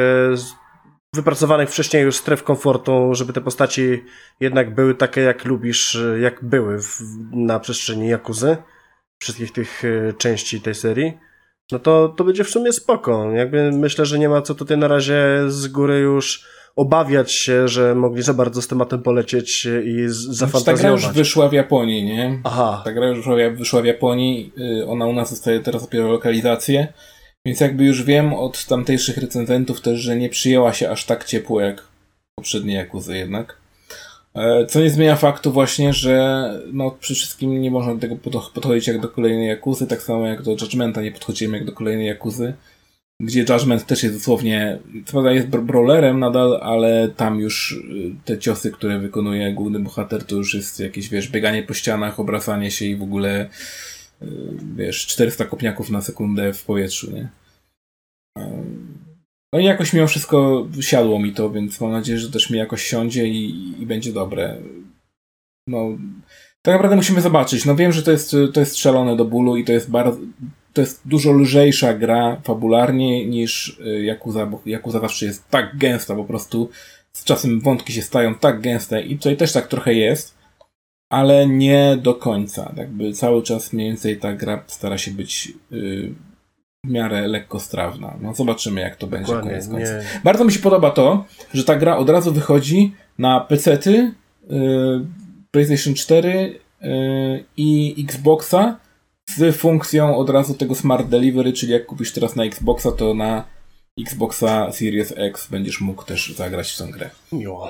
wypracowanych 1.13 1.69
wcześniej 1.69 2.03
już 2.03 2.15
stref 2.15 2.43
komfortu, 2.43 3.09
żeby 3.13 3.33
te 3.33 3.41
postaci 3.41 4.03
jednak 4.39 4.75
były 4.75 4.95
takie, 4.95 5.21
jak 5.21 5.45
lubisz, 5.45 5.95
e, 5.95 6.19
jak 6.19 6.43
były 6.43 6.81
w, 6.81 7.01
na 7.31 7.59
przestrzeni 7.59 8.09
Jakuzy, 8.09 8.57
wszystkich 9.19 9.51
tych 9.51 9.83
części 10.17 10.61
tej 10.61 10.75
serii, 10.75 11.17
no 11.71 11.79
to, 11.79 12.13
to 12.17 12.23
będzie 12.23 12.43
w 12.43 12.49
sumie 12.49 12.73
spoko. 12.73 13.31
Jakby 13.31 13.71
myślę, 13.71 14.05
że 14.05 14.19
nie 14.19 14.29
ma 14.29 14.41
co 14.41 14.55
tutaj 14.55 14.77
na 14.77 14.87
razie 14.87 15.17
z 15.47 15.67
góry 15.67 15.99
już 15.99 16.45
obawiać 16.75 17.31
się, 17.31 17.67
że 17.67 17.95
mogli 17.95 18.23
za 18.23 18.33
bardzo 18.33 18.61
z 18.61 18.67
tematem 18.67 19.01
polecieć 19.03 19.67
i 19.85 20.03
zafantazjować. 20.07 20.51
Znaczy, 20.51 20.65
ta 20.65 20.81
gra 20.81 20.89
już 20.89 21.07
wyszła 21.07 21.49
w 21.49 21.53
Japonii, 21.53 22.03
nie? 22.03 22.39
Aha. 22.43 22.81
Ta 22.85 22.93
gra 22.93 23.07
już 23.07 23.27
wyszła 23.57 23.81
w 23.81 23.85
Japonii, 23.85 24.53
y, 24.81 24.87
ona 24.87 25.05
u 25.05 25.13
nas 25.13 25.29
zostaje 25.29 25.59
teraz 25.59 25.81
dopiero 25.81 26.11
lokalizację, 26.11 26.93
więc 27.45 27.59
jakby 27.59 27.85
już 27.85 28.03
wiem 28.03 28.33
od 28.33 28.65
tamtejszych 28.65 29.17
recenzentów 29.17 29.81
też, 29.81 29.99
że 29.99 30.15
nie 30.15 30.29
przyjęła 30.29 30.73
się 30.73 30.89
aż 30.89 31.05
tak 31.05 31.25
ciepło 31.25 31.61
jak 31.61 31.87
poprzednie 32.35 32.73
Jakuzy 32.73 33.17
jednak. 33.17 33.64
E, 34.35 34.65
co 34.65 34.79
nie 34.79 34.89
zmienia 34.89 35.15
faktu 35.15 35.51
właśnie, 35.51 35.93
że 35.93 36.49
no, 36.73 36.91
przy 36.91 37.15
wszystkim 37.15 37.61
nie 37.61 37.71
można 37.71 37.93
do 37.93 38.01
tego 38.01 38.15
podchodzić 38.53 38.87
jak 38.87 39.01
do 39.01 39.09
kolejnej 39.09 39.47
Jakuzy, 39.47 39.87
tak 39.87 40.01
samo 40.01 40.27
jak 40.27 40.41
do 40.41 40.51
Judgmenta 40.51 41.01
nie 41.01 41.11
podchodzimy 41.11 41.57
jak 41.57 41.65
do 41.65 41.73
kolejnej 41.73 42.07
Jakuzy 42.07 42.53
gdzie 43.19 43.45
Judgment 43.49 43.85
też 43.85 44.03
jest 44.03 44.15
dosłownie, 44.15 44.79
co 45.05 45.11
prawda 45.11 45.31
jest 45.31 45.47
brawlerem 45.47 46.19
nadal, 46.19 46.59
ale 46.61 47.09
tam 47.09 47.39
już 47.39 47.71
y, 47.71 48.15
te 48.25 48.37
ciosy, 48.37 48.71
które 48.71 48.99
wykonuje 48.99 49.53
główny 49.53 49.79
bohater, 49.79 50.23
to 50.23 50.35
już 50.35 50.53
jest 50.53 50.79
jakieś, 50.79 51.09
wiesz, 51.09 51.29
bieganie 51.29 51.63
po 51.63 51.73
ścianach, 51.73 52.19
obracanie 52.19 52.71
się 52.71 52.85
i 52.85 52.95
w 52.95 53.03
ogóle, 53.03 53.49
y, 54.21 54.27
wiesz, 54.75 55.07
400 55.07 55.45
kopniaków 55.45 55.89
na 55.89 56.01
sekundę 56.01 56.53
w 56.53 56.65
powietrzu, 56.65 57.11
nie? 57.11 57.29
No 59.53 59.59
i 59.59 59.63
jakoś 59.63 59.93
mimo 59.93 60.07
wszystko 60.07 60.67
siadło 60.81 61.19
mi 61.19 61.33
to, 61.33 61.49
więc 61.49 61.81
mam 61.81 61.91
nadzieję, 61.91 62.19
że 62.19 62.31
też 62.31 62.49
mi 62.49 62.57
jakoś 62.57 62.83
siądzie 62.83 63.27
i, 63.27 63.73
i 63.81 63.85
będzie 63.85 64.13
dobre. 64.13 64.57
No, 65.67 65.97
tak 66.61 66.73
naprawdę 66.73 66.95
musimy 66.95 67.21
zobaczyć. 67.21 67.65
No 67.65 67.75
wiem, 67.75 67.91
że 67.91 68.03
to 68.03 68.11
jest, 68.11 68.35
to 68.53 68.59
jest 68.59 68.71
strzelone 68.71 69.15
do 69.15 69.25
bólu 69.25 69.57
i 69.57 69.65
to 69.65 69.71
jest 69.71 69.91
bardzo, 69.91 70.19
to 70.73 70.81
jest 70.81 71.07
dużo 71.07 71.31
lżejsza 71.31 71.93
gra 71.93 72.41
fabularnie 72.43 73.25
niż 73.25 73.79
y, 73.79 74.05
Yakuza, 74.05 74.45
bo 74.45 74.61
Yakuza 74.65 74.99
zawsze 74.99 75.25
jest 75.25 75.49
tak 75.49 75.77
gęsta, 75.77 76.15
po 76.15 76.23
prostu 76.23 76.69
z 77.13 77.23
czasem 77.23 77.61
wątki 77.61 77.93
się 77.93 78.01
stają 78.01 78.35
tak 78.35 78.61
gęste 78.61 79.01
i 79.01 79.17
tutaj 79.17 79.37
też 79.37 79.53
tak 79.53 79.67
trochę 79.67 79.93
jest, 79.93 80.37
ale 81.11 81.47
nie 81.47 81.97
do 82.01 82.13
końca. 82.13 82.73
Jakby 82.77 83.13
cały 83.13 83.43
czas 83.43 83.73
mniej 83.73 83.87
więcej 83.87 84.17
ta 84.17 84.33
gra 84.33 84.63
stara 84.67 84.97
się 84.97 85.11
być 85.11 85.53
yy, 85.71 86.13
w 86.85 86.91
miarę 86.91 87.27
lekkostrawna. 87.27 88.17
No 88.21 88.33
zobaczymy 88.33 88.81
jak 88.81 88.95
to 88.95 89.07
będzie 89.07 89.27
Dokładnie, 89.27 89.51
koniec 89.51 89.67
końca. 89.67 89.91
Bardzo 90.23 90.45
mi 90.45 90.51
się 90.51 90.59
podoba 90.59 90.91
to, 90.91 91.25
że 91.53 91.63
ta 91.63 91.75
gra 91.75 91.97
od 91.97 92.09
razu 92.09 92.33
wychodzi 92.33 92.93
na 93.17 93.39
PC-ty, 93.39 94.11
yy, 94.49 95.05
PlayStation 95.51 95.93
4 95.93 96.59
yy, 96.81 97.43
i 97.57 97.95
Xboxa 98.03 98.79
z 99.29 99.55
funkcją 99.55 100.17
od 100.17 100.29
razu 100.29 100.53
tego 100.53 100.75
Smart 100.75 101.07
Delivery, 101.07 101.53
czyli 101.53 101.71
jak 101.71 101.85
kupisz 101.85 102.11
teraz 102.11 102.35
na 102.35 102.43
Xboxa, 102.43 102.91
to 102.91 103.13
na 103.13 103.43
Xboxa 103.99 104.71
Series 104.71 105.13
X 105.17 105.47
będziesz 105.51 105.81
mógł 105.81 106.03
też 106.03 106.35
zagrać 106.35 106.71
w 106.71 106.77
tę 106.77 106.87
grę. 106.87 107.09
Jo. 107.31 107.69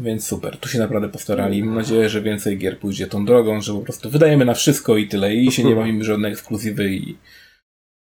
Więc 0.00 0.26
super, 0.26 0.56
tu 0.56 0.68
się 0.68 0.78
naprawdę 0.78 1.08
postarali. 1.08 1.64
Mam 1.64 1.74
nadzieję, 1.74 2.08
że 2.08 2.22
więcej 2.22 2.58
gier 2.58 2.78
pójdzie 2.78 3.06
tą 3.06 3.24
drogą, 3.24 3.60
że 3.60 3.72
po 3.72 3.80
prostu 3.80 4.10
wydajemy 4.10 4.44
na 4.44 4.54
wszystko 4.54 4.96
i 4.96 5.08
tyle, 5.08 5.34
i 5.34 5.52
się 5.52 5.64
nie 5.64 5.76
bawimy 5.80 6.04
żadne 6.04 6.28
ekskluzywy 6.28 6.94
i, 6.94 7.16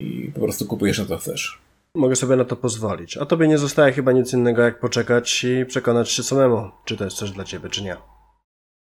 i 0.00 0.32
po 0.34 0.40
prostu 0.40 0.66
kupujesz 0.66 0.98
na 0.98 1.04
to 1.04 1.18
chcesz. 1.18 1.58
Mogę 1.94 2.16
sobie 2.16 2.36
na 2.36 2.44
to 2.44 2.56
pozwolić. 2.56 3.16
A 3.16 3.26
tobie 3.26 3.48
nie 3.48 3.58
zostaje 3.58 3.92
chyba 3.92 4.12
nic 4.12 4.32
innego, 4.32 4.62
jak 4.62 4.80
poczekać 4.80 5.44
i 5.44 5.66
przekonać 5.66 6.10
się 6.10 6.22
samemu, 6.22 6.70
czy 6.84 6.96
to 6.96 7.04
jest 7.04 7.16
coś 7.16 7.30
dla 7.30 7.44
ciebie, 7.44 7.68
czy 7.68 7.82
nie. 7.82 7.96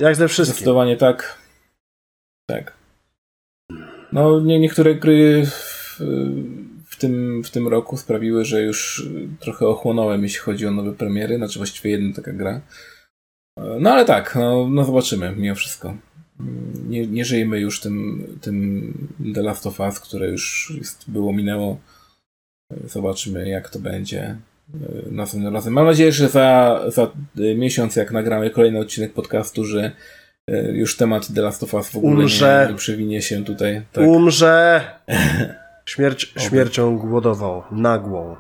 Jak 0.03 0.17
ze 0.17 0.29
wszystkim. 0.29 0.55
Zdecydowanie 0.55 0.97
tak. 0.97 1.39
Tak. 2.51 2.73
No, 4.13 4.41
nie, 4.41 4.61
niektóre 4.61 4.95
gry 4.95 5.47
w, 5.47 6.01
w, 6.87 6.97
tym, 6.97 7.43
w 7.45 7.51
tym 7.51 7.69
roku 7.69 7.97
sprawiły, 7.97 8.45
że 8.45 8.63
już 8.63 9.09
trochę 9.41 9.67
ochłonąłem, 9.67 10.23
jeśli 10.23 10.41
chodzi 10.41 10.67
o 10.67 10.71
nowe 10.71 10.93
premiery, 10.93 11.37
znaczy 11.37 11.59
właściwie 11.59 11.91
jedna 11.91 12.15
taka 12.15 12.33
gra. 12.33 12.61
No 13.81 13.91
ale 13.93 14.05
tak, 14.05 14.35
no, 14.35 14.69
no 14.71 14.85
zobaczymy 14.85 15.35
mimo 15.37 15.55
wszystko. 15.55 15.95
Nie, 16.89 17.07
nie 17.07 17.25
żyjmy 17.25 17.61
już 17.61 17.81
tym, 17.81 18.27
tym 18.41 18.93
The 19.35 19.43
Last 19.43 19.67
of 19.67 19.81
Us, 19.81 20.01
które 20.01 20.29
już 20.29 20.73
jest, 20.79 21.11
było, 21.11 21.33
minęło. 21.33 21.81
Zobaczymy, 22.85 23.49
jak 23.49 23.71
to 23.71 23.79
będzie 23.79 24.37
następnym 25.11 25.55
razem. 25.55 25.73
Mam 25.73 25.87
nadzieję, 25.87 26.13
że 26.13 26.29
za, 26.29 26.81
za 26.89 27.11
miesiąc, 27.57 27.97
jak 27.97 28.13
nagramy 28.13 28.51
kolejny 28.51 28.79
odcinek 28.79 29.13
podcastu, 29.13 29.65
że 29.65 29.93
E, 30.51 30.73
już 30.73 30.97
temat 30.97 31.35
The 31.35 31.43
Last 31.43 31.63
of 31.63 31.75
Us 31.75 31.89
w 31.89 31.97
ogóle 31.97 32.15
Umrze. 32.15 32.63
nie, 32.67 32.73
nie 32.73 32.79
przewinie 32.79 33.23
się 33.23 33.45
tutaj. 33.45 33.83
Tak. 33.93 34.07
Umrze! 34.07 34.81
Śmierć, 35.87 36.33
śmiercią 36.39 36.99
głodową, 36.99 37.63
nagłą. 37.73 38.37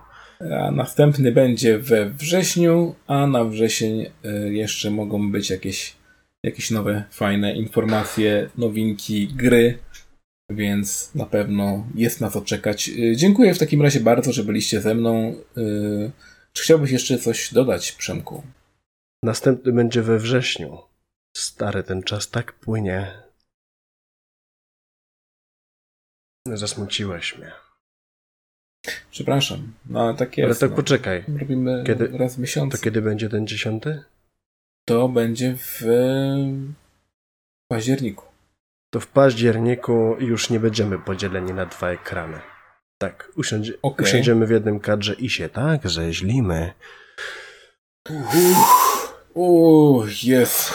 A 0.64 0.70
następny 0.70 1.32
będzie 1.32 1.78
we 1.78 2.10
wrześniu, 2.10 2.94
a 3.06 3.26
na 3.26 3.44
wrzesień 3.44 4.06
e, 4.24 4.30
jeszcze 4.52 4.90
mogą 4.90 5.32
być 5.32 5.50
jakieś, 5.50 5.94
jakieś 6.44 6.70
nowe, 6.70 7.04
fajne 7.10 7.56
informacje, 7.56 8.50
nowinki, 8.58 9.28
gry, 9.28 9.78
więc 10.50 11.14
na 11.14 11.26
pewno 11.26 11.86
jest 11.94 12.20
na 12.20 12.30
co 12.30 12.40
czekać. 12.40 12.88
E, 12.88 13.16
dziękuję 13.16 13.54
w 13.54 13.58
takim 13.58 13.82
razie 13.82 14.00
bardzo, 14.00 14.32
że 14.32 14.44
byliście 14.44 14.80
ze 14.80 14.94
mną. 14.94 15.34
Czy 16.52 16.62
chciałbyś 16.62 16.90
jeszcze 16.90 17.18
coś 17.18 17.54
dodać, 17.54 17.92
Przemku? 17.92 18.42
Następny 19.24 19.72
będzie 19.72 20.02
we 20.02 20.18
wrześniu. 20.18 20.78
Stary, 21.36 21.82
ten 21.82 22.02
czas 22.02 22.30
tak 22.30 22.52
płynie. 22.52 23.22
Zasmuciłeś 26.48 27.38
mnie. 27.38 27.52
Przepraszam, 29.10 29.72
no 29.86 30.00
ale 30.00 30.14
tak 30.14 30.38
jest. 30.38 30.46
Ale 30.46 30.54
tak 30.54 30.70
no. 30.70 30.76
poczekaj. 30.76 31.24
Robimy 31.40 31.84
kiedy, 31.86 32.18
raz 32.18 32.36
w 32.36 32.38
miesiącu. 32.38 32.76
To 32.76 32.82
kiedy 32.82 33.02
będzie 33.02 33.28
ten 33.28 33.46
dziesiąty? 33.46 34.02
To 34.84 35.08
będzie 35.08 35.56
w 35.56 35.84
październiku. 37.70 38.24
To 38.90 39.00
w 39.00 39.06
październiku 39.06 40.16
już 40.18 40.50
nie 40.50 40.60
będziemy 40.60 40.98
podzieleni 40.98 41.52
na 41.52 41.66
dwa 41.66 41.90
ekrany. 41.90 42.40
Tak, 42.98 43.32
usiądzie, 43.36 43.72
okay. 43.82 44.06
usiądziemy 44.06 44.46
w 44.46 44.50
jednym 44.50 44.80
kadrze 44.80 45.14
i 45.14 45.30
się 45.30 45.48
tak 45.48 45.90
rzeźlimy. 45.90 46.72
Uff, 49.34 50.22
jest. 50.22 50.74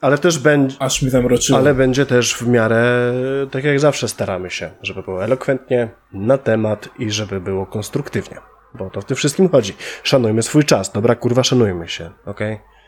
Ale 0.00 0.18
też 0.18 0.38
będzie. 0.38 0.76
Aż 0.78 1.02
mi 1.02 1.10
zamroczyło. 1.10 1.58
Ale 1.58 1.74
będzie 1.74 2.06
też 2.06 2.34
w 2.34 2.48
miarę, 2.48 3.12
tak 3.50 3.64
jak 3.64 3.80
zawsze 3.80 4.08
staramy 4.08 4.50
się, 4.50 4.70
żeby 4.82 5.02
było 5.02 5.24
elokwentnie, 5.24 5.88
na 6.12 6.38
temat 6.38 6.88
i 6.98 7.10
żeby 7.10 7.40
było 7.40 7.66
konstruktywnie. 7.66 8.36
Bo 8.74 8.90
to 8.90 9.00
w 9.00 9.04
tym 9.04 9.16
wszystkim 9.16 9.48
chodzi. 9.48 9.76
Szanujmy 10.02 10.42
swój 10.42 10.64
czas. 10.64 10.92
Dobra, 10.92 11.14
kurwa, 11.14 11.44
szanujmy 11.44 11.88
się, 11.88 12.10
okej? 12.26 12.54
Okay? 12.54 12.79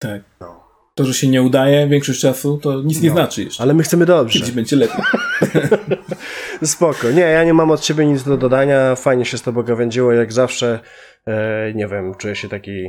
Tak. 0.00 0.22
No. 0.40 0.60
To, 0.94 1.04
że 1.04 1.14
się 1.14 1.28
nie 1.28 1.42
udaje 1.42 1.88
większość 1.88 2.20
czasu, 2.20 2.58
to 2.58 2.82
nic 2.82 2.98
no. 2.98 3.04
nie 3.04 3.10
znaczy 3.10 3.42
jeszcze. 3.42 3.62
Ale 3.62 3.74
my 3.74 3.82
chcemy 3.82 4.06
dobrze. 4.06 4.38
Kiedyś 4.38 4.54
będzie 4.54 4.76
lepiej. 4.76 5.04
Spoko. 6.64 7.10
Nie, 7.10 7.20
ja 7.20 7.44
nie 7.44 7.54
mam 7.54 7.70
od 7.70 7.80
ciebie 7.80 8.06
nic 8.06 8.22
do 8.22 8.36
dodania. 8.36 8.96
Fajnie 8.96 9.24
się 9.24 9.38
z 9.38 9.42
tobą 9.42 9.62
gawędziło, 9.62 10.12
jak 10.12 10.32
zawsze. 10.32 10.80
E, 11.26 11.72
nie 11.74 11.86
wiem, 11.86 12.14
czuję 12.14 12.36
się 12.36 12.48
taki 12.48 12.88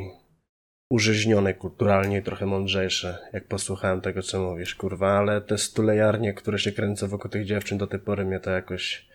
użyźniony 0.89 1.53
kulturalnie 1.53 2.17
i 2.17 2.23
trochę 2.23 2.45
mądrzejszy, 2.45 3.17
jak 3.33 3.47
posłuchałem 3.47 4.01
tego, 4.01 4.21
co 4.21 4.41
mówisz, 4.41 4.75
kurwa, 4.75 5.17
ale 5.17 5.41
te 5.41 5.57
stulejarnie, 5.57 6.33
które 6.33 6.59
się 6.59 6.71
kręcą 6.71 7.07
wokół 7.07 7.31
tych 7.31 7.45
dziewczyn 7.45 7.77
do 7.77 7.87
tej 7.87 7.99
pory 7.99 8.25
mnie 8.25 8.39
to 8.39 8.51
jakoś... 8.51 9.11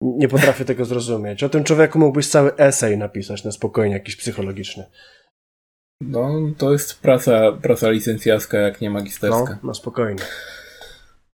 Nie 0.00 0.28
potrafię 0.28 0.64
tego 0.64 0.84
zrozumieć. 0.84 1.44
O 1.44 1.48
tym 1.48 1.64
człowieku 1.64 1.98
mógłbyś 1.98 2.28
cały 2.28 2.56
esej 2.56 2.98
napisać 2.98 3.44
na 3.44 3.52
spokojnie, 3.52 3.94
jakiś 3.94 4.16
psychologiczny. 4.16 4.84
No, 6.00 6.32
to 6.58 6.72
jest 6.72 7.00
praca, 7.00 7.52
praca 7.52 7.90
licencjarska, 7.90 8.58
jak 8.58 8.80
nie 8.80 8.90
magisterska. 8.90 9.50
No, 9.50 9.58
no 9.62 9.74
spokojnie. 9.74 10.22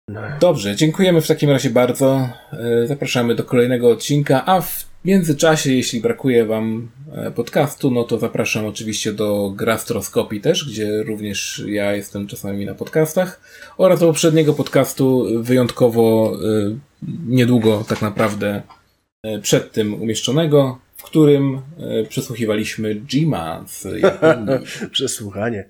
No. 0.08 0.20
Dobrze, 0.40 0.76
dziękujemy 0.76 1.20
w 1.20 1.28
takim 1.28 1.50
razie 1.50 1.70
bardzo. 1.70 2.28
E, 2.52 2.86
zapraszamy 2.86 3.34
do 3.34 3.44
kolejnego 3.44 3.90
odcinka, 3.90 4.46
a 4.46 4.60
w 4.60 4.84
międzyczasie, 5.04 5.72
jeśli 5.72 6.00
brakuje 6.00 6.46
Wam 6.46 6.90
e, 7.12 7.30
podcastu, 7.30 7.90
no 7.90 8.04
to 8.04 8.18
zapraszam 8.18 8.66
oczywiście 8.66 9.12
do 9.12 9.52
Grastroskopii 9.56 10.40
też, 10.40 10.68
gdzie 10.68 11.02
również 11.02 11.62
ja 11.66 11.92
jestem 11.92 12.26
czasami 12.26 12.66
na 12.66 12.74
podcastach 12.74 13.40
oraz 13.78 14.00
do 14.00 14.06
poprzedniego 14.06 14.54
podcastu 14.54 15.26
wyjątkowo 15.42 16.32
e, 16.32 16.76
niedługo 17.26 17.84
tak 17.88 18.02
naprawdę 18.02 18.62
przed 19.42 19.72
tym 19.72 20.02
umieszczonego, 20.02 20.78
w 21.04 21.06
którym 21.06 21.60
przesłuchiwaliśmy 22.08 22.94
Jima 22.94 23.64
z 23.68 23.84
Japonii. 24.02 24.58
Przesłuchanie. 24.92 25.68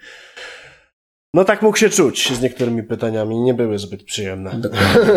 No 1.35 1.45
tak 1.45 1.63
mógł 1.63 1.77
się 1.77 1.91
czuć 1.91 2.33
z 2.33 2.41
niektórymi 2.41 2.83
pytaniami. 2.83 3.41
Nie 3.41 3.55
były 3.55 3.79
zbyt 3.79 4.03
przyjemne. 4.03 4.61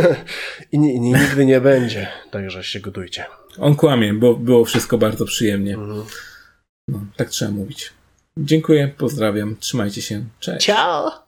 I, 0.72 0.76
I, 0.76 0.99
nigdy 0.99 1.45
nie 1.45 1.61
będzie. 1.61 2.07
Także 2.31 2.64
się 2.64 2.80
gotujcie. 2.80 3.26
On 3.60 3.76
kłamie, 3.76 4.14
bo 4.14 4.34
było 4.34 4.65
wszystko 4.65 4.98
bardzo 4.98 5.26
przyjemnie. 5.26 5.73
Mhm. 5.73 6.03
No, 6.88 6.99
tak 7.15 7.30
trzeba 7.30 7.52
mówić. 7.52 7.94
Dziękuję, 8.38 8.91
pozdrawiam, 8.98 9.56
trzymajcie 9.60 10.02
się. 10.02 10.26
Cześć. 10.39 10.65
Ciao! 10.65 11.27